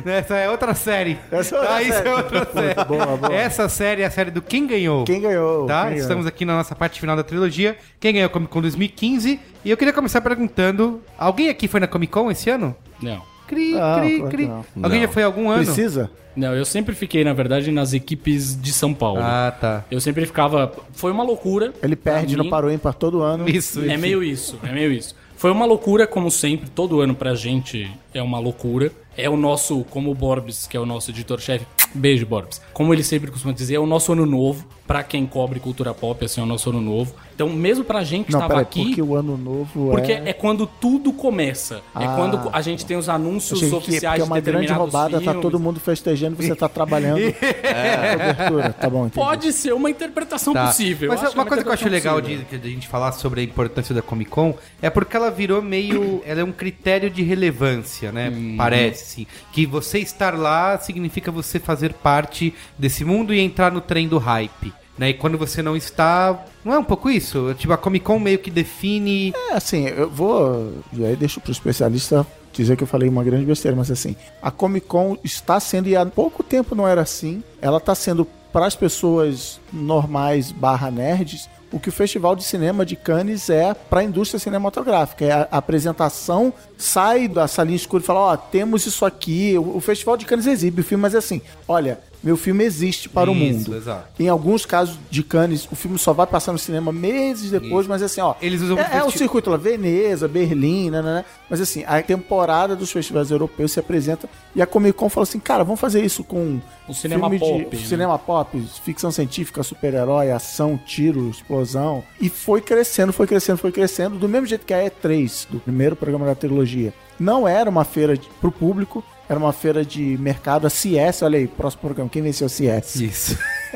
Essa 0.04 0.36
é 0.36 0.50
outra 0.50 0.74
série. 0.74 1.18
Essa 1.30 1.56
é 1.56 1.58
outra 1.60 1.82
isso 1.82 1.92
série. 1.92 2.08
é 2.08 2.14
outra 2.14 2.48
série. 2.52 2.84
boa, 2.84 3.16
boa. 3.16 3.32
Essa 3.34 3.68
série 3.68 4.02
é 4.02 4.06
a 4.06 4.10
série 4.10 4.30
do 4.30 4.40
Quem 4.42 4.66
Ganhou. 4.66 5.04
Quem 5.04 5.20
ganhou? 5.20 5.66
Tá? 5.66 5.82
Quem 5.82 5.90
ganhou? 5.90 6.02
Estamos 6.02 6.26
aqui 6.26 6.44
na 6.44 6.54
nossa 6.56 6.74
parte 6.74 6.98
final 7.00 7.16
da 7.16 7.22
trilogia. 7.22 7.76
Quem 8.00 8.12
ganhou 8.12 8.26
a 8.26 8.30
Comic 8.30 8.50
Con 8.52 8.60
2015? 8.60 9.40
E 9.64 9.70
eu 9.70 9.76
queria 9.76 9.92
começar 9.92 10.20
perguntando: 10.20 11.00
alguém 11.18 11.48
aqui 11.48 11.68
foi 11.68 11.80
na 11.80 11.86
Comic 11.86 12.12
Con 12.12 12.30
esse 12.30 12.50
ano? 12.50 12.74
Não. 13.00 13.22
Cri, 13.46 13.72
Não, 13.74 13.98
cri, 14.00 14.22
cri. 14.30 14.46
não. 14.46 14.64
Alguém 14.82 15.00
Não. 15.00 15.06
já 15.06 15.12
foi 15.12 15.22
algum 15.22 15.50
ano? 15.50 15.64
Precisa? 15.64 16.10
Não, 16.34 16.54
eu 16.54 16.64
sempre 16.64 16.94
fiquei, 16.94 17.22
na 17.24 17.34
verdade, 17.34 17.70
nas 17.70 17.92
equipes 17.92 18.58
de 18.60 18.72
São 18.72 18.94
Paulo. 18.94 19.20
Ah, 19.22 19.52
tá. 19.58 19.84
Eu 19.90 20.00
sempre 20.00 20.24
ficava. 20.24 20.72
Foi 20.92 21.12
uma 21.12 21.22
loucura. 21.22 21.74
Ele 21.82 21.94
perde 21.94 22.36
no 22.36 22.44
mim. 22.44 22.50
Paro 22.50 22.70
Ímpar 22.72 22.94
todo 22.94 23.22
ano. 23.22 23.48
Isso. 23.48 23.84
É 23.84 23.96
meio 23.98 24.22
isso, 24.22 24.58
é 24.62 24.72
meio 24.72 24.90
isso. 24.90 25.14
Foi 25.36 25.50
uma 25.50 25.66
loucura, 25.66 26.06
como 26.06 26.30
sempre, 26.30 26.70
todo 26.70 27.00
ano 27.00 27.14
pra 27.16 27.34
gente 27.34 27.90
é 28.14 28.22
uma 28.22 28.38
loucura. 28.38 28.92
É 29.16 29.28
o 29.28 29.36
nosso, 29.36 29.84
como 29.90 30.10
o 30.10 30.14
Borbs, 30.14 30.66
que 30.66 30.76
é 30.76 30.80
o 30.80 30.86
nosso 30.86 31.10
editor-chefe, 31.10 31.66
beijo, 31.92 32.24
Borbs. 32.24 32.62
Como 32.72 32.94
ele 32.94 33.02
sempre 33.02 33.30
costuma 33.30 33.52
dizer, 33.52 33.74
é 33.74 33.78
o 33.78 33.84
nosso 33.84 34.12
ano 34.12 34.24
novo. 34.24 34.64
Pra 34.92 35.02
quem 35.02 35.24
cobre 35.26 35.58
cultura 35.58 35.94
pop, 35.94 36.22
assim, 36.22 36.40
é 36.40 36.44
o 36.44 36.46
nosso 36.46 36.68
ano 36.68 36.80
novo. 36.80 37.14
Então, 37.34 37.48
mesmo 37.48 37.82
pra 37.82 38.04
gente 38.04 38.26
que 38.26 38.32
estava 38.34 38.60
aqui. 38.60 38.84
porque 38.84 39.00
o 39.00 39.16
ano 39.16 39.38
novo 39.38 39.90
Porque 39.90 40.12
é... 40.12 40.22
é 40.28 40.32
quando 40.34 40.66
tudo 40.66 41.14
começa. 41.14 41.76
é 41.98 42.04
Ah. 42.04 42.14
quando 42.14 42.50
a 42.52 42.60
gente 42.60 42.84
tem 42.84 42.94
os 42.96 43.08
anúncios 43.08 43.58
Achei 43.58 43.70
que- 43.70 43.74
oficiais 43.74 44.18
porque 44.18 44.20
é 44.20 44.24
uma 44.24 44.40
de 44.40 44.50
grande 44.50 44.72
roubada, 44.72 45.12
tá 45.18 45.20
filmes. 45.22 45.40
todo 45.40 45.58
mundo 45.58 45.80
festejando, 45.80 46.36
você 46.36 46.54
tá 46.54 46.68
trabalhando 46.68 47.20
é. 47.62 48.16
cobertura. 48.16 48.72
Tá 48.74 48.90
bom, 48.90 49.06
entendi. 49.06 49.24
Pode 49.26 49.52
ser 49.54 49.72
uma 49.72 49.88
interpretação 49.90 50.52
Tá. 50.52 50.66
possível. 50.66 51.08
Mas 51.08 51.22
acho 51.24 51.34
uma 51.34 51.44
é 51.44 51.46
coisa 51.46 51.62
que 51.62 51.68
eu 51.70 51.72
acho 51.72 51.88
legal 51.88 52.20
de, 52.20 52.36
de 52.44 52.56
a 52.68 52.70
gente 52.70 52.86
falar 52.86 53.12
sobre 53.12 53.40
a 53.40 53.44
importância 53.44 53.94
da 53.94 54.02
Comic 54.02 54.30
Con 54.30 54.54
é 54.82 54.90
porque 54.90 55.16
ela 55.16 55.30
virou 55.30 55.62
meio. 55.62 56.22
Ela 56.26 56.42
é 56.42 56.44
um 56.44 56.52
critério 56.52 57.08
de 57.08 57.22
relevância, 57.22 58.12
né? 58.12 58.28
Uhum. 58.28 58.56
Parece. 58.58 59.02
assim. 59.22 59.26
Que 59.52 59.64
você 59.64 59.98
estar 60.00 60.34
lá 60.38 60.78
significa 60.78 61.32
você 61.32 61.58
fazer 61.58 61.94
parte 61.94 62.52
desse 62.78 63.04
mundo 63.06 63.32
e 63.32 63.40
entrar 63.40 63.72
no 63.72 63.80
trem 63.80 64.06
do 64.06 64.18
hype. 64.18 64.72
Né? 64.96 65.10
E 65.10 65.14
quando 65.14 65.38
você 65.38 65.62
não 65.62 65.76
está. 65.76 66.44
Não 66.64 66.74
é 66.74 66.78
um 66.78 66.84
pouco 66.84 67.10
isso? 67.10 67.54
Tipo, 67.54 67.72
a 67.72 67.78
Comic 67.78 68.04
Con 68.04 68.18
meio 68.18 68.38
que 68.38 68.50
define. 68.50 69.32
É, 69.50 69.54
assim, 69.54 69.86
eu 69.86 70.10
vou. 70.10 70.74
E 70.92 71.04
aí 71.04 71.16
deixo 71.16 71.40
pro 71.40 71.50
especialista 71.50 72.26
dizer 72.52 72.76
que 72.76 72.82
eu 72.82 72.86
falei 72.86 73.08
uma 73.08 73.24
grande 73.24 73.46
besteira, 73.46 73.76
mas 73.76 73.90
assim, 73.90 74.14
a 74.42 74.50
Comic 74.50 74.86
Con 74.86 75.16
está 75.24 75.58
sendo, 75.58 75.88
e 75.88 75.96
há 75.96 76.04
pouco 76.04 76.42
tempo 76.42 76.74
não 76.74 76.86
era 76.86 77.00
assim, 77.00 77.42
ela 77.60 77.78
está 77.78 77.94
sendo 77.94 78.26
para 78.52 78.66
as 78.66 78.76
pessoas 78.76 79.58
normais 79.72 80.52
barra 80.52 80.90
nerds. 80.90 81.48
O 81.72 81.80
que 81.80 81.88
o 81.88 81.92
Festival 81.92 82.36
de 82.36 82.44
Cinema 82.44 82.84
de 82.84 82.94
Cannes 82.94 83.48
é 83.48 83.72
para 83.72 84.00
a 84.00 84.04
indústria 84.04 84.38
cinematográfica. 84.38 85.24
É 85.24 85.32
a 85.32 85.48
apresentação, 85.52 86.52
sai 86.76 87.26
da 87.26 87.48
salinha 87.48 87.76
escura 87.76 88.02
e 88.02 88.06
fala: 88.06 88.20
Ó, 88.20 88.36
temos 88.36 88.84
isso 88.84 89.06
aqui. 89.06 89.56
O, 89.56 89.78
o 89.78 89.80
Festival 89.80 90.18
de 90.18 90.26
Cannes 90.26 90.46
exibe 90.46 90.82
o 90.82 90.84
filme, 90.84 91.00
mas 91.00 91.14
é 91.14 91.18
assim: 91.18 91.40
olha, 91.66 91.98
meu 92.22 92.36
filme 92.36 92.64
existe 92.64 93.08
para 93.08 93.30
o 93.30 93.34
Isso, 93.34 93.70
mundo. 93.70 93.76
exato. 93.76 94.08
Em 94.18 94.28
alguns 94.28 94.64
casos 94.64 94.98
de 95.10 95.22
Cannes, 95.22 95.66
o 95.70 95.74
filme 95.74 95.98
só 95.98 96.12
vai 96.12 96.26
passar 96.26 96.52
no 96.52 96.58
cinema 96.58 96.92
meses 96.92 97.50
depois, 97.50 97.86
mas 97.86 98.02
assim, 98.02 98.20
ó. 98.20 98.34
Eles 98.40 98.60
usam 98.60 98.78
é, 98.78 98.98
é 98.98 99.04
o 99.04 99.10
circuito 99.10 99.50
lá, 99.50 99.56
Veneza, 99.56 100.28
Berlim, 100.28 100.90
né, 100.90 101.02
né, 101.02 101.14
né? 101.14 101.24
Mas 101.50 101.60
assim, 101.60 101.84
a 101.86 102.00
temporada 102.02 102.76
dos 102.76 102.92
festivais 102.92 103.30
europeus 103.30 103.72
se 103.72 103.80
apresenta 103.80 104.28
e 104.54 104.62
a 104.62 104.66
Comic 104.66 104.96
Con 104.96 105.08
falou 105.08 105.24
assim, 105.24 105.40
cara, 105.40 105.64
vamos 105.64 105.80
fazer 105.80 106.04
isso 106.04 106.22
com 106.22 106.60
O 106.86 106.94
cinema 106.94 107.28
filme 107.28 107.38
pop, 107.38 107.76
de 107.76 107.82
né? 107.82 107.88
cinema 107.88 108.18
pop, 108.18 108.64
ficção 108.84 109.10
científica, 109.10 109.62
super-herói, 109.62 110.30
ação, 110.30 110.78
tiro, 110.84 111.28
explosão. 111.28 112.04
E 112.20 112.28
foi 112.28 112.60
crescendo, 112.60 113.12
foi 113.12 113.26
crescendo, 113.26 113.58
foi 113.58 113.72
crescendo, 113.72 114.16
do 114.16 114.28
mesmo 114.28 114.46
jeito 114.46 114.64
que 114.64 114.74
a 114.74 114.78
E3, 114.78 115.46
do 115.50 115.58
primeiro 115.58 115.96
programa 115.96 116.26
da 116.26 116.34
trilogia. 116.34 116.92
Não 117.18 117.46
era 117.46 117.68
uma 117.68 117.84
feira 117.84 118.16
de, 118.16 118.28
pro 118.40 118.50
público, 118.50 119.04
era 119.28 119.38
uma 119.38 119.52
feira 119.52 119.84
de 119.84 120.16
mercado, 120.18 120.66
a 120.66 120.70
CS, 120.70 121.22
olha 121.22 121.38
aí, 121.38 121.46
próximo 121.46 121.80
programa, 121.82 122.10
quem 122.10 122.22
venceu 122.22 122.46
a 122.46 122.50
CS? 122.50 122.96
Isso. 122.96 123.38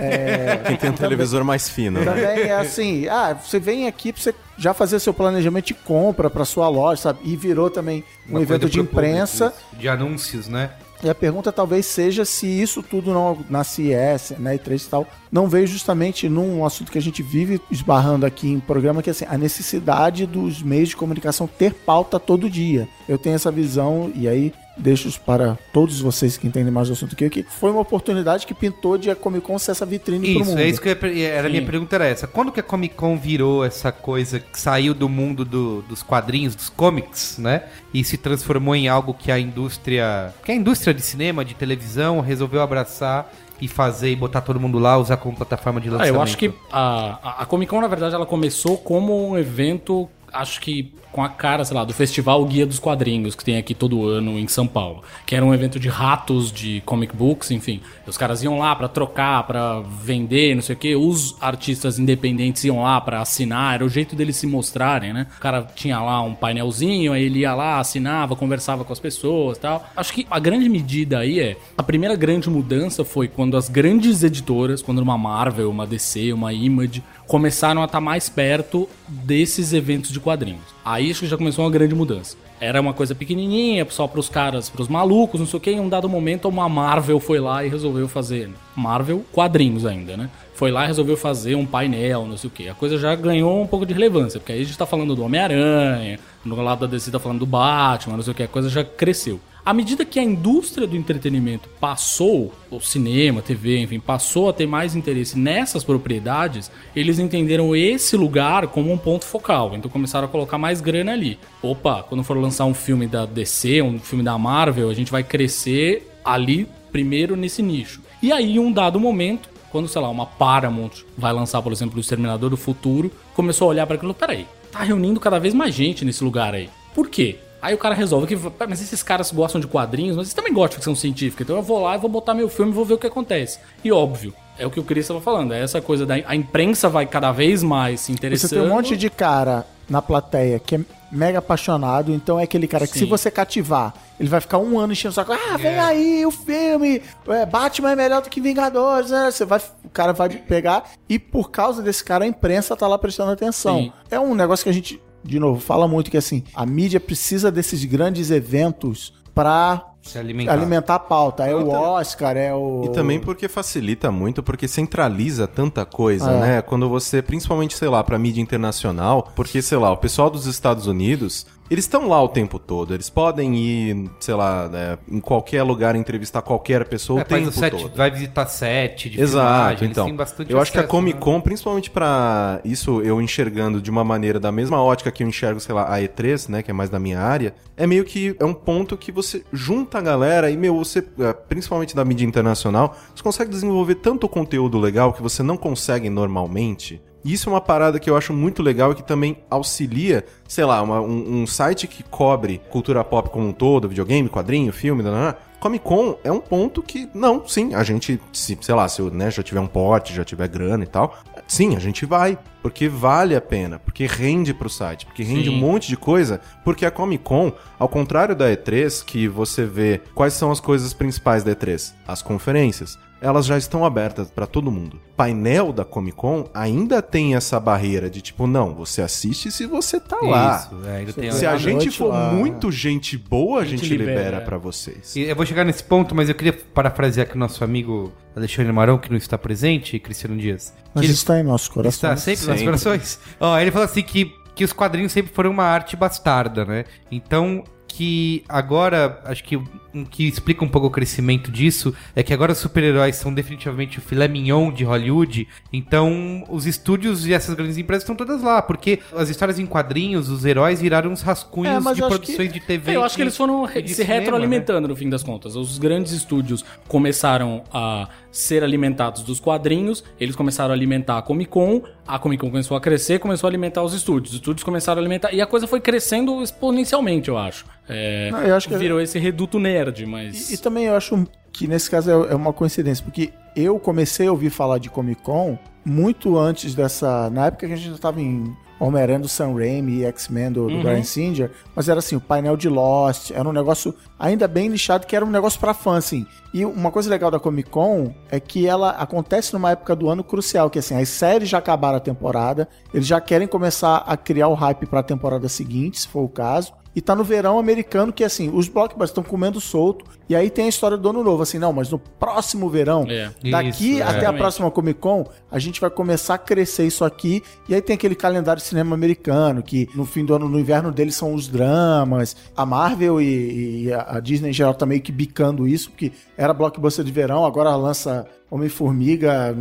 Quem 0.67 0.77
tem 0.77 0.91
um 0.91 0.93
televisor 0.93 1.43
mais 1.43 1.71
fino. 1.71 2.01
né? 2.01 2.05
Também 2.05 2.43
é 2.51 2.55
assim, 2.55 3.09
ah, 3.09 3.33
você 3.33 3.59
vem 3.59 3.87
aqui 3.87 4.13
pra 4.13 4.21
você 4.23 4.35
já 4.59 4.75
fazer 4.75 5.01
seu 5.01 5.15
planejamento 5.15 5.67
de 5.69 5.75
compra 5.75 6.29
pra 6.29 6.45
sua 6.45 6.69
loja, 6.69 7.01
sabe? 7.01 7.21
E 7.25 7.35
virou 7.35 7.71
também 7.71 8.05
um 8.29 8.33
Uma 8.33 8.43
evento 8.43 8.61
coisa 8.61 8.73
de 8.73 8.79
público, 8.81 8.93
imprensa. 8.99 9.55
isso. 9.57 9.77
de 9.81 9.89
anúncios, 9.89 10.49
né? 10.49 10.71
E 11.03 11.09
a 11.09 11.15
pergunta 11.15 11.51
talvez 11.53 11.87
seja 11.87 12.25
se 12.27 12.47
isso 12.47 12.83
tudo 12.83 13.13
não, 13.13 13.39
na 13.49 13.65
CES, 13.65 14.33
na 14.39 14.53
E3 14.55 14.83
e 14.83 14.89
tal, 14.89 15.07
não 15.33 15.47
veio 15.49 15.67
justamente 15.67 16.29
num 16.29 16.65
assunto 16.65 16.91
que 16.93 16.99
a 16.99 17.03
gente 17.03 17.23
vive 17.23 17.59
esbarrando 17.71 18.25
aqui 18.27 18.49
em 18.51 18.61
programa, 18.61 19.03
que 19.03 19.09
é 19.09 19.13
assim, 19.13 19.27
a 19.29 19.37
necessidade 19.39 20.27
dos 20.27 20.63
meios 20.63 20.91
de 20.91 20.97
comunicação 20.97 21.47
ter 21.47 21.73
pauta 21.73 22.19
todo 22.21 22.49
dia. 22.51 22.87
Eu 23.09 23.17
tenho 23.19 23.35
essa 23.37 23.51
visão, 23.51 24.11
e 24.15 24.27
aí 24.29 24.53
deixo 24.77 25.09
para 25.21 25.57
todos 25.73 26.01
vocês 26.01 26.37
que 26.37 26.47
entendem 26.47 26.73
mais 26.73 26.89
do 26.89 26.93
assunto 26.95 27.17
que 27.17 27.25
eu, 27.25 27.31
que 27.31 27.43
foi 27.43 27.71
uma 27.71 27.81
oportunidade 27.81 28.47
que 28.47 28.55
pintou 28.55 28.99
de 28.99 29.11
a 29.11 29.17
Comic 29.17 29.47
Con 29.47 29.59
ser 29.59 29.71
essa 29.73 29.87
vitrine 29.87 30.33
pro 30.33 30.43
Isso, 30.43 30.51
mundo. 30.51 30.61
é 30.61 30.69
isso 30.69 30.81
que 30.81 30.89
eu 30.89 30.97
era 31.25 31.47
a 31.47 31.51
minha 31.51 31.65
pergunta 31.65 31.97
era 31.97 32.07
essa. 32.07 32.27
Quando 32.27 32.53
que 32.53 32.61
a 32.61 32.63
Comic 32.63 32.95
Con 32.95 33.17
virou 33.17 33.65
essa 33.65 33.91
coisa 33.91 34.39
que 34.39 34.59
saiu 34.61 34.93
do 34.95 35.09
mundo 35.09 35.45
do- 35.45 35.83
dos 35.83 36.03
quadrinhos, 36.03 36.55
dos 36.55 36.69
comics, 36.69 37.39
né? 37.39 37.63
E 37.95 38.05
se 38.05 38.17
transformou 38.19 38.75
em 38.77 38.89
algo 38.89 39.15
que 39.15 39.33
a 39.33 39.39
indústria, 39.39 40.35
que 40.45 40.53
a 40.53 40.55
indústria 40.55 40.93
de 40.93 41.01
cinema, 41.03 41.45
de 41.45 41.55
televisão 41.55 42.21
resolveu 42.21 42.61
abraçar 42.61 43.33
e 43.61 43.67
fazer 43.67 44.11
e 44.11 44.17
botar 44.17 44.43
todo 44.43 44.61
mundo 44.61 44.79
lá, 44.79 44.99
usar 44.99 45.17
como 45.17 45.35
plataforma 45.35 45.81
de 45.81 45.89
Ah, 45.89 45.93
lançamento. 45.93 46.15
eu 46.15 46.21
acho 46.23 46.37
que 46.37 46.53
a- 46.71 47.37
a 47.43 47.47
Comic 47.47 47.71
Con, 47.71 47.81
na 47.81 47.89
verdade, 47.89 48.15
ela 48.15 48.27
começou 48.27 48.77
como 48.77 49.31
um 49.31 49.39
evento, 49.39 50.07
acho 50.37 50.61
que 50.61 50.93
com 51.17 51.23
a 51.23 51.31
cara, 51.31 51.65
sei 51.65 51.75
lá, 51.75 51.83
do 51.83 51.95
Festival 51.95 52.45
Guia 52.45 52.67
dos 52.67 52.79
Quadrinhos, 52.79 53.35
que 53.35 53.43
tem 53.43 53.57
aqui 53.57 53.75
todo 53.75 54.07
ano 54.07 54.39
em 54.39 54.47
São 54.47 54.67
Paulo. 54.67 55.03
Que 55.25 55.35
era 55.35 55.43
um 55.43 55.55
evento 55.55 55.81
de 55.81 55.89
ratos, 55.89 56.53
de 56.53 56.83
comic 56.85 57.17
books, 57.17 57.51
enfim. 57.51 57.81
Os 58.07 58.19
caras 58.19 58.43
iam 58.43 58.59
lá 58.59 58.77
pra 58.77 58.87
trocar, 58.87 59.43
pra 59.45 59.81
vender, 59.81 60.55
não 60.55 60.61
sei 60.61 60.77
o 60.77 60.79
quê. 60.79 60.95
Os 60.95 61.35
artistas 61.41 61.99
independentes 61.99 62.65
iam 62.65 62.83
lá 62.83 63.01
pra 63.01 63.23
assinar, 63.23 63.77
era 63.77 63.85
o 63.85 63.89
jeito 63.89 64.15
deles 64.15 64.37
se 64.37 64.47
mostrarem, 64.47 65.15
né? 65.15 65.27
O 65.39 65.41
cara 65.41 65.67
tinha 65.75 65.99
lá 65.99 66.21
um 66.21 66.35
painelzinho, 66.35 67.15
aí 67.15 67.25
ele 67.25 67.39
ia 67.39 67.55
lá, 67.55 67.81
assinava, 67.81 68.37
conversava 68.37 68.85
com 68.85 68.93
as 68.93 69.01
pessoas 69.01 69.57
tal. 69.57 69.89
Acho 69.97 70.13
que 70.13 70.27
a 70.31 70.39
grande 70.39 70.69
medida 70.69 71.21
aí 71.21 71.41
é. 71.41 71.57
A 71.79 71.83
primeira 71.83 72.15
grande 72.15 72.51
mudança 72.51 73.07
foi 73.07 73.27
quando 73.27 73.57
as 73.57 73.71
grandes 73.71 74.23
editoras, 74.23 74.83
quando 74.83 74.99
uma 74.99 75.17
Marvel, 75.17 75.71
uma 75.71 75.87
DC, 75.87 76.31
uma 76.35 76.53
Image, 76.53 77.03
começaram 77.27 77.83
a 77.83 77.87
estar 77.87 78.01
mais 78.01 78.29
perto 78.29 78.89
desses 79.09 79.73
eventos 79.73 80.11
de 80.11 80.21
quadrinhos. 80.21 80.63
Aí 80.85 81.11
acho 81.11 81.21
que 81.21 81.27
já 81.27 81.37
começou 81.37 81.65
uma 81.65 81.71
grande 81.71 81.95
mudança. 81.95 82.37
Era 82.59 82.81
uma 82.81 82.95
coisa 82.95 83.15
pequenininha, 83.15 83.87
só 83.91 84.07
pros 84.07 84.31
caras, 84.31 84.71
pros 84.71 84.89
malucos, 84.89 85.39
não 85.39 85.47
sei 85.47 85.59
o 85.59 85.61
que. 85.61 85.71
Em 85.71 85.81
um 85.81 85.89
dado 85.89 86.09
momento, 86.09 86.49
uma 86.49 86.69
Marvel 86.69 87.21
foi 87.21 87.39
lá 87.39 87.65
e 87.65 87.69
resolveu 87.69 88.09
fazer. 88.09 88.51
Marvel, 88.75 89.25
quadrinhos 89.31 89.85
ainda, 89.85 90.17
né? 90.17 90.31
Foi 90.55 90.71
lá 90.71 90.85
e 90.85 90.87
resolveu 90.87 91.19
fazer 91.19 91.55
um 91.55 91.67
painel, 91.67 92.25
não 92.25 92.37
sei 92.37 92.49
o 92.49 92.51
que. 92.51 92.69
A 92.69 92.75
coisa 92.75 92.97
já 92.97 93.15
ganhou 93.15 93.61
um 93.61 93.67
pouco 93.67 93.85
de 93.85 93.93
relevância, 93.93 94.41
porque 94.41 94.53
aí 94.53 94.63
a 94.63 94.65
gente 94.65 94.79
tá 94.79 94.87
falando 94.87 95.15
do 95.15 95.23
Homem-Aranha, 95.23 96.19
no 96.43 96.57
lado 96.63 96.81
da 96.81 96.87
DC 96.87 97.11
tá 97.11 97.19
falando 97.19 97.41
do 97.41 97.47
Batman, 97.47 98.17
não 98.17 98.23
sei 98.23 98.33
o 98.33 98.35
que. 98.35 98.45
A 98.45 98.49
coisa 98.49 98.71
já 98.71 98.83
cresceu. 98.83 99.39
À 99.67 99.75
medida 99.75 100.05
que 100.05 100.21
a 100.21 100.23
indústria 100.23 100.87
do 100.87 100.97
entretenimento 100.97 101.69
passou, 101.81 102.53
o 102.71 102.79
cinema, 102.79 103.43
TV, 103.43 103.81
enfim, 103.81 103.99
passou 103.99 104.49
a 104.49 104.53
ter 104.53 104.65
mais 104.65 104.95
interesse 104.95 105.37
nessas 105.37 105.83
propriedades, 105.83 106.71
eles 106.95 107.19
entenderam 107.19 107.75
esse 107.75 108.17
lugar 108.17 108.69
como 108.69 108.93
um 108.93 108.97
ponto 108.97 109.25
focal. 109.25 109.73
Então 109.75 109.91
começaram 109.91 110.29
a 110.29 110.31
colocar 110.31 110.57
mais 110.57 110.81
grana 110.81 111.15
ali. 111.15 111.37
Opa, 111.61 112.05
quando 112.05 112.23
for 112.23 112.37
lançar 112.37 112.65
um 112.65 112.75
filme 112.75 113.09
da 113.09 113.27
DC, 113.27 113.83
um 113.83 113.99
filme 113.99 114.23
da 114.23 114.39
Marvel, 114.39 114.89
a 114.89 114.95
gente 114.95 115.11
vai 115.11 115.25
crescer 115.25 116.13
ali 116.25 116.69
primeiro 116.93 117.35
nesse 117.35 117.61
nicho. 117.61 118.01
E 118.23 118.31
aí, 118.31 118.55
em 118.55 118.59
um 118.61 118.71
dado 118.71 119.01
momento, 119.01 119.49
quando, 119.73 119.89
sei 119.89 120.01
lá, 120.01 120.09
uma 120.09 120.27
Paramount 120.27 121.03
vai 121.19 121.33
lançar, 121.33 121.61
por 121.61 121.73
exemplo, 121.73 121.97
o 121.97 122.01
Exterminador 122.01 122.51
do 122.51 122.57
Futuro, 122.57 123.11
começou 123.35 123.67
a 123.67 123.71
olhar 123.71 123.87
para 123.89 123.97
aquilo, 123.97 124.15
peraí, 124.15 124.47
tá 124.71 124.85
reunindo 124.85 125.19
cada 125.19 125.41
vez 125.41 125.53
mais 125.53 125.75
gente 125.75 126.05
nesse 126.05 126.23
lugar 126.23 126.55
aí. 126.55 126.71
Por 126.95 127.09
quê? 127.11 127.41
Aí 127.67 127.75
o 127.75 127.79
cara 127.79 127.97
resolve 127.97 128.29
que, 128.29 128.37
"Pá, 128.51 128.65
mas 128.69 128.81
esses 128.81 129.03
caras 129.03 129.33
gostam 129.33 129.61
de 129.61 129.67
quadrinhos, 129.67 130.17
mas 130.17 130.29
eles 130.29 130.35
também 130.35 130.53
gostam 130.53 130.69
de 130.69 130.75
ficção 130.77 130.95
científica, 130.95 131.43
então 131.43 131.57
eu 131.57 131.63
vou 131.63 131.83
lá 131.83 131.97
e 131.97 131.99
vou 131.99 132.09
botar 132.09 132.33
meu 132.33 132.49
filme 132.49 132.71
e 132.71 132.75
vou 132.75 132.85
ver 132.85 132.95
o 132.95 132.99
que 132.99 133.09
acontece. 133.09 133.59
E 133.83 133.91
óbvio, 133.91 134.33
é 134.57 134.65
o 134.65 134.71
que 134.71 134.79
o 134.79 134.85
Chris 134.85 135.03
estava 135.03 135.21
falando, 135.21 135.53
é 135.53 135.61
essa 135.61 135.81
coisa 135.81 136.07
da 136.07 136.15
a 136.15 136.37
imprensa 136.37 136.89
vai 136.89 137.07
cada 137.07 137.33
vez 137.33 137.65
mais 137.65 138.03
se 138.03 138.13
interessando. 138.13 138.51
Você 138.51 138.55
tem 138.55 138.65
um 138.65 138.69
monte 138.69 138.97
de 138.97 139.11
cara 139.11 139.67
na 139.91 140.01
plateia 140.01 140.61
que 140.61 140.77
é 140.77 140.81
mega 141.11 141.39
apaixonado, 141.39 142.13
então 142.13 142.39
é 142.39 142.45
aquele 142.45 142.69
cara 142.69 142.87
que 142.87 142.93
Sim. 142.93 143.01
se 143.01 143.05
você 143.05 143.33
cativar, 143.33 143.95
ele 144.19 144.29
vai 144.29 144.41
ficar 144.41 144.59
um 144.59 144.79
ano 144.79 144.93
enchendo 144.93 145.11
o 145.11 145.15
saco. 145.15 145.33
Ah, 145.33 145.57
vem 145.57 145.79
aí 145.79 146.25
o 146.25 146.31
filme, 146.31 147.03
é, 147.29 147.47
Batman 147.47 147.93
é 147.93 147.97
melhor 147.97 148.23
do 148.23 148.29
que 148.31 148.41
Vingadores, 148.41 149.11
né? 149.11 149.31
Você 149.31 149.45
vai, 149.45 149.61
o 149.85 149.89
cara 149.89 150.13
vai 150.13 150.29
pegar 150.29 150.85
e 151.09 151.19
por 151.19 151.51
causa 151.51 151.83
desse 151.83 152.05
cara 152.05 152.25
a 152.25 152.29
imprensa 152.29 152.77
tá 152.77 152.87
lá 152.87 152.97
prestando 152.99 153.33
atenção. 153.33 153.79
Sim. 153.79 153.93
É 154.11 154.21
um 154.21 154.35
negócio 154.35 154.65
que 154.65 154.71
a 154.71 154.73
gente, 154.73 155.01
de 155.27 155.39
novo, 155.39 155.61
fala 155.61 155.87
muito 155.89 156.11
que 156.11 156.17
assim, 156.17 156.43
a 156.55 156.65
mídia 156.65 157.01
precisa 157.01 157.51
desses 157.51 157.85
grandes 157.85 158.31
eventos 158.31 159.13
pra 159.35 159.93
Se 160.03 160.19
alimentar. 160.19 160.53
alimentar 160.53 160.95
a 160.95 160.99
pauta. 160.99 161.45
É 161.47 161.55
o 161.55 161.69
Oscar, 161.69 162.37
é 162.37 162.55
o... 162.55 162.85
E 162.87 162.89
também 162.93 163.21
porque 163.21 163.49
facilita 163.49 164.11
muito, 164.11 164.43
porque 164.43 164.67
centraliza 164.67 165.47
tanta 165.47 165.85
coisa, 165.85 166.31
É. 166.31 166.41
né? 166.41 166.63
Quando 166.63 166.89
você, 166.89 167.21
principalmente, 167.21 167.77
sei 167.77 167.89
lá, 167.89 168.03
pra 168.03 168.19
mídia 168.19 168.41
internacional, 168.41 169.31
porque, 169.37 169.61
sei 169.61 169.77
lá, 169.77 169.93
o 169.93 169.97
pessoal 169.99 170.31
dos 170.31 170.47
Estados 170.47 170.87
Unidos, 170.87 171.47
eles 171.71 171.85
estão 171.85 172.09
lá 172.09 172.23
o 172.23 172.29
tempo 172.29 172.59
todo. 172.59 172.95
Eles 172.95 173.11
podem 173.11 173.57
ir, 173.57 174.11
sei 174.21 174.35
lá, 174.35 174.69
né, 174.69 174.99
em 175.11 175.21
qualquer 175.21 175.63
lugar 175.63 175.97
entrevistar 175.97 176.43
qualquer 176.43 176.87
pessoa 176.87 177.21
É, 177.21 177.23
o 177.23 177.27
tempo 177.27 177.53
set, 177.53 177.71
todo. 177.77 177.97
vai 177.97 178.11
visitar 178.11 178.47
set 178.47 179.11
de 179.11 179.21
Exato, 179.21 179.79
filmagem, 179.79 179.91
então. 179.91 180.47
Eu 180.49 180.61
acho 180.61 180.73
que 180.73 180.79
a 180.79 180.85
Comic 180.85 181.19
né? 181.19 181.25
Con, 181.25 181.41
principalmente 181.41 181.91
pra 181.91 182.61
isso 182.65 183.01
eu 183.03 183.21
enxergando 183.21 183.81
de 183.81 183.91
uma 183.91 184.05
maneira 184.05 184.39
da 184.39 184.53
mesma 184.53 184.83
ótica 184.83 185.11
que 185.11 185.23
eu 185.23 185.29
enxergo, 185.29 185.61
sei 185.61 185.75
lá, 185.75 185.93
a 185.93 185.99
E3, 185.99 186.49
né, 186.49 186.63
que 186.63 186.71
é 186.71 186.75
mais 186.75 186.91
da 186.91 186.99
minha 186.99 187.21
área, 187.21 187.55
é 187.77 187.87
meio 187.87 188.05
que 188.05 188.37
é 188.39 188.45
um 188.45 188.55
ponto 188.55 188.97
que 188.97 189.11
você 189.11 189.45
junta 189.53 189.99
a 189.99 190.01
galera 190.01 190.51
e 190.51 190.57
meu, 190.57 190.77
você, 190.77 191.05
é, 191.19 191.33
principalmente 191.33 191.95
da 191.95 192.05
mídia 192.05 192.25
internacional, 192.25 192.97
você 193.15 193.23
consegue 193.23 193.51
desenvolver 193.51 193.97
tanto 193.97 194.29
conteúdo 194.29 194.79
legal 194.79 195.13
que 195.13 195.23
você 195.23 195.43
não 195.43 195.57
consegue 195.57 196.09
normalmente. 196.09 197.01
E 197.27 197.33
isso 197.33 197.49
é 197.51 197.53
uma 197.53 197.61
parada 197.61 197.99
que 197.99 198.09
eu 198.09 198.17
acho 198.17 198.33
muito 198.33 198.63
legal 198.63 198.93
e 198.93 198.95
que 198.95 199.03
também 199.03 199.37
auxilia, 199.51 200.25
sei 200.47 200.65
lá, 200.65 200.81
uma- 200.81 201.01
um, 201.01 201.43
um 201.43 201.47
site 201.47 201.89
que 201.89 202.05
cobre 202.05 202.61
cultura 202.71 203.03
pop 203.03 203.29
como 203.31 203.49
um 203.49 203.53
todo, 203.53 203.89
videogame, 203.89 204.29
quadrinho, 204.29 204.73
filme, 204.73 205.03
nananã. 205.03 205.35
Comic 205.59 205.85
Con 205.85 206.17
é 206.23 206.31
um 206.31 206.39
ponto 206.39 206.83
que, 206.83 207.09
não, 207.13 207.45
sim, 207.49 207.75
a 207.75 207.83
gente, 207.83 208.21
se, 208.33 208.57
sei 208.61 208.75
lá, 208.77 208.87
se 208.89 209.01
eu 209.01 209.11
né, 209.11 209.29
já 209.29 209.43
tiver 209.43 209.59
um 209.59 209.67
porte, 209.67 210.15
já 210.15 210.25
tiver 210.25 210.47
grana 210.47 210.85
e 210.85 210.87
tal, 210.87 211.19
sim, 211.49 211.75
a 211.75 211.81
gente 211.81 212.07
vai, 212.07 212.39
porque 212.63 212.89
vale 212.89 213.35
a 213.35 213.41
pena, 213.41 213.81
porque 213.81 214.07
rende 214.07 214.55
pro 214.55 214.69
site, 214.71 215.05
porque 215.07 215.25
rende 215.25 215.49
Sim. 215.49 215.57
um 215.57 215.59
monte 215.59 215.89
de 215.89 215.97
coisa, 215.97 216.41
porque 216.63 216.87
a 216.87 216.91
Comic 216.93 217.25
Con, 217.25 217.53
ao 217.79 217.89
contrário 217.89 218.37
da 218.37 218.49
E3, 218.53 219.05
que 219.05 219.27
você 219.27 219.65
vê 219.65 220.01
quais 220.15 220.35
são 220.35 220.53
as 220.53 220.61
coisas 220.61 220.93
principais 220.93 221.43
da 221.43 221.51
E3, 221.57 221.93
as 222.07 222.23
conferências, 222.23 222.97
elas 223.27 223.45
já 223.45 223.59
estão 223.59 223.85
abertas 223.85 224.31
pra 224.31 224.47
todo 224.47 224.71
mundo. 224.71 225.01
Painel 225.17 225.73
da 225.73 225.85
Comic 225.85 226.17
Con 226.17 226.49
ainda 226.55 227.03
tem 227.03 227.35
essa 227.35 227.59
barreira 227.59 228.09
de 228.09 228.21
tipo, 228.21 228.47
não, 228.47 228.75
você 228.75 229.03
assiste 229.03 229.51
se 229.51 229.67
você 229.67 229.99
tá 229.99 230.19
lá. 230.23 230.57
Isso, 230.57 230.87
é, 230.87 230.97
ainda 230.99 231.13
tem 231.13 231.33
Se 231.33 231.45
à 231.45 231.53
a 231.53 231.57
gente 231.57 231.91
for 231.91 232.09
lá. 232.09 232.33
muito 232.33 232.71
gente 232.71 233.19
boa, 233.19 233.63
a 233.63 233.65
gente, 233.65 233.81
gente 233.81 233.97
libera, 233.97 234.19
libera, 234.19 234.37
é. 234.39 234.41
pra 234.41 234.59
vocês. 234.59 235.17
E 235.17 235.23
Eu 235.23 235.35
vou 235.35 235.45
chegar 235.45 235.65
nesse 235.65 235.83
ponto, 235.83 236.15
mas 236.15 236.29
eu 236.29 236.35
queria 236.35 236.53
parafrasear 236.53 237.27
aqui 237.27 237.37
o 237.37 237.39
nosso 237.39 237.65
amigo 237.65 238.13
Alexandre 238.37 238.73
Marão, 238.73 238.99
que 238.99 239.11
não 239.11 239.17
está 239.17 239.37
presente, 239.37 239.99
Cristiano 239.99 240.37
Dias. 240.37 240.73
Mas 240.95 241.01
Que 241.01 241.07
ele 241.07 241.15
está 241.15 241.39
em 241.41 241.43
nossos 241.43 241.69
corações. 241.69 241.95
está 241.95 242.17
sempre 242.17 242.41
nos 242.47 242.47
Sempre. 242.61 242.65
corações. 242.65 243.19
Ó, 243.41 243.59
ele 243.59 243.71
falou 243.71 243.87
assim 243.87 244.03
que, 244.03 244.33
que 244.55 244.65
os 244.65 244.73
quadrinhos 244.73 245.11
sempre 245.13 245.33
foram 245.35 245.51
uma 245.51 245.65
arte 245.65 245.97
bastarda, 245.97 246.65
né? 246.65 246.85
Então, 247.11 247.65
que 247.97 248.45
agora, 248.49 249.21
acho 249.25 249.43
que 249.43 249.57
o 249.57 249.65
que 250.11 250.29
explica 250.29 250.63
um 250.63 250.69
pouco 250.69 250.89
o 250.89 250.91
crescimento 250.91 251.51
disso 251.51 251.95
é 252.15 252.23
que 252.23 252.35
agora 252.35 252.53
os 252.53 252.59
super-heróis 252.59 253.17
são 253.17 253.33
definitivamente 253.33 253.99
o 253.99 254.03
filé 254.03 254.29
mignon 254.29 254.71
de 254.71 254.85
Hollywood. 254.85 255.49
Então, 255.73 256.45
os 256.51 256.67
estúdios 256.67 257.27
e 257.27 257.33
essas 257.33 257.55
grandes 257.55 257.79
empresas 257.79 258.03
estão 258.03 258.15
todas 258.15 258.43
lá, 258.43 258.61
porque 258.61 258.99
as 259.17 259.31
histórias 259.31 259.59
em 259.59 259.65
quadrinhos, 259.65 260.29
os 260.29 260.45
heróis 260.45 260.83
viraram 260.83 261.11
uns 261.11 261.23
rascunhos 261.23 261.87
É, 261.87 261.95
de 261.95 262.01
produções 262.03 262.53
de 262.53 262.61
TV. 262.61 262.93
É, 262.93 262.97
eu 262.97 263.03
acho 263.05 263.17
que 263.17 263.23
e- 263.23 263.25
eles 263.25 263.37
foram 263.37 263.67
se 263.67 263.73
cinema, 263.95 264.13
né? 264.13 264.19
retroalimentando 264.19 264.87
no 264.89 264.95
fim 264.95 265.09
das 265.09 265.23
contas. 265.23 265.57
Os 265.57 265.79
grandes 265.79 266.13
estúdios 266.13 266.63
começaram 266.87 267.65
a 267.73 268.09
ser 268.37 268.63
alimentados 268.63 269.23
dos 269.23 269.41
quadrinhos, 269.41 270.05
eles 270.21 270.37
começaram 270.37 270.71
a 270.73 270.75
alimentar 270.77 271.19
a 271.19 271.23
Comic 271.23 271.51
Con, 271.51 271.83
a 272.07 272.19
Comic 272.19 272.41
Con 272.41 272.51
começou 272.51 272.77
a 272.77 272.81
crescer, 272.81 273.19
começou 273.19 273.47
a 273.47 273.51
alimentar 273.51 273.83
os 273.83 273.95
estúdios, 273.95 274.31
os 274.33 274.37
estúdios 274.37 274.63
começaram 274.63 274.99
a 274.99 275.03
alimentar, 275.03 275.33
e 275.33 275.41
a 275.41 275.47
coisa 275.47 275.67
foi 275.67 275.81
crescendo 275.81 276.43
exponencialmente, 276.43 277.29
eu 277.29 277.39
acho. 277.39 277.65
É, 277.89 278.31
Não, 278.31 278.43
eu 278.43 278.55
acho 278.55 278.69
que- 278.69 278.77
virou 278.77 279.01
esse 279.01 279.19
reduto 279.19 279.59
nerd, 279.59 280.05
mas... 280.07 280.51
E, 280.51 280.55
e 280.55 280.59
também 280.59 280.85
eu 280.87 280.97
acho 280.97 281.27
que 281.53 281.67
nesse 281.67 281.91
caso 281.91 282.11
é, 282.11 282.33
é 282.33 282.35
uma 282.35 282.53
coincidência, 282.53 283.03
porque 283.05 283.33
eu 283.55 283.79
comecei 283.79 284.27
a 284.27 284.31
ouvir 284.33 284.51
falar 284.51 284.79
de 284.79 284.91
Comic 284.91 285.23
Con 285.23 285.59
muito 285.85 286.37
antes 286.37 286.75
dessa. 286.75 287.31
Na 287.31 287.47
época 287.47 287.67
que 287.67 287.73
a 287.73 287.77
gente 287.77 287.91
já 287.93 287.97
tava 287.99 288.21
em 288.21 288.55
Homem-Aranha 288.79 289.21
do 289.21 289.29
Sam 289.29 289.55
Raimi 289.55 290.01
e 290.01 290.05
X-Men 290.05 290.53
do, 290.53 290.69
do 290.69 290.81
Brian 290.81 291.03
Singer, 291.03 291.51
mas 291.75 291.89
era 291.89 291.99
assim, 291.99 292.17
o 292.17 292.21
painel 292.21 292.57
de 292.57 292.69
Lost, 292.69 293.31
era 293.31 293.49
um 293.49 293.53
negócio 293.53 293.95
ainda 294.19 294.47
bem 294.47 294.69
nichado, 294.69 295.07
que 295.07 295.17
era 295.17 295.25
um 295.25 295.31
negócio 295.31 295.59
pra 295.59 295.73
fã, 295.73 295.97
assim. 295.97 296.27
E 296.53 296.65
uma 296.65 296.91
coisa 296.91 297.11
legal 297.11 297.31
da 297.31 297.39
Comic 297.39 297.71
Con 297.71 298.15
é 298.31 298.41
que 298.41 298.67
ela 298.67 298.91
acontece 298.91 299.53
numa 299.53 299.71
época 299.71 299.95
do 299.97 300.09
ano 300.09 300.25
crucial, 300.25 300.71
que 300.71 300.79
assim, 300.79 300.95
as 300.95 301.09
séries 301.09 301.49
já 301.49 301.59
acabaram 301.59 301.97
a 301.97 302.01
temporada, 302.01 302.69
eles 302.93 303.07
já 303.07 303.21
querem 303.21 303.49
começar 303.49 303.99
a 303.99 304.17
criar 304.17 304.49
o 304.49 304.55
hype 304.55 304.87
pra 304.87 305.03
temporada 305.03 305.49
seguinte, 305.49 306.01
se 306.01 306.09
for 306.09 306.23
o 306.23 306.29
caso. 306.29 306.73
E 306.97 307.01
tá 307.03 307.15
no 307.15 307.23
verão 307.23 307.59
americano, 307.59 308.11
que 308.11 308.25
assim, 308.25 308.51
os 308.53 308.69
blockbusters 308.69 309.11
estão 309.11 309.23
comendo 309.23 309.61
solto, 309.61 310.07
e 310.29 310.35
aí 310.35 310.49
tem 310.49 310.65
a 310.65 310.69
história 310.69 310.97
do 310.97 311.11
ano 311.11 311.23
novo, 311.23 311.43
assim, 311.43 311.59
não, 311.59 311.71
mas 311.71 311.91
no 311.91 311.99
próximo 311.99 312.71
verão, 312.71 313.05
É. 313.07 313.31
daqui 313.51 313.93
Isso, 313.99 314.03
é. 314.03 314.03
até 314.03 314.25
a 314.25 314.33
próxima 314.33 314.71
Comic 314.71 314.99
Con, 314.99 315.27
a 315.51 315.59
gente 315.59 315.79
vai 315.79 315.91
começar 315.91 316.35
a 316.35 316.39
crescer 316.39 316.87
isso 316.87 317.05
aqui, 317.05 317.43
e 317.69 317.75
aí 317.75 317.83
tem 317.83 317.95
aquele 317.95 318.15
calendário 318.15 318.63
de 318.63 318.67
cinema 318.67 318.95
americano, 318.95 319.63
que 319.63 319.89
no 319.95 320.07
fim 320.07 320.25
do 320.25 320.35
ano, 320.35 320.49
no 320.49 320.59
inverno 320.59 320.91
deles 320.91 321.15
são 321.15 321.35
os 321.35 321.47
dramas, 321.47 322.35
a 322.57 322.65
Marvel 322.65 323.21
e, 323.21 323.85
e 323.85 323.93
a 323.93 324.07
a 324.17 324.21
Disney 324.21 324.51
em 324.51 324.53
geral 324.53 324.73
tá 324.73 324.87
meio 324.87 325.03
que 325.03 325.13
bicando 325.13 325.67
isso, 325.69 325.91
porque 325.91 326.13
era 326.39 326.55
blockbuster 326.55 327.05
de 327.05 327.13
verão, 327.13 327.45
agora 327.45 327.75
lança 327.77 328.25
Homem-Formiga 328.51 329.55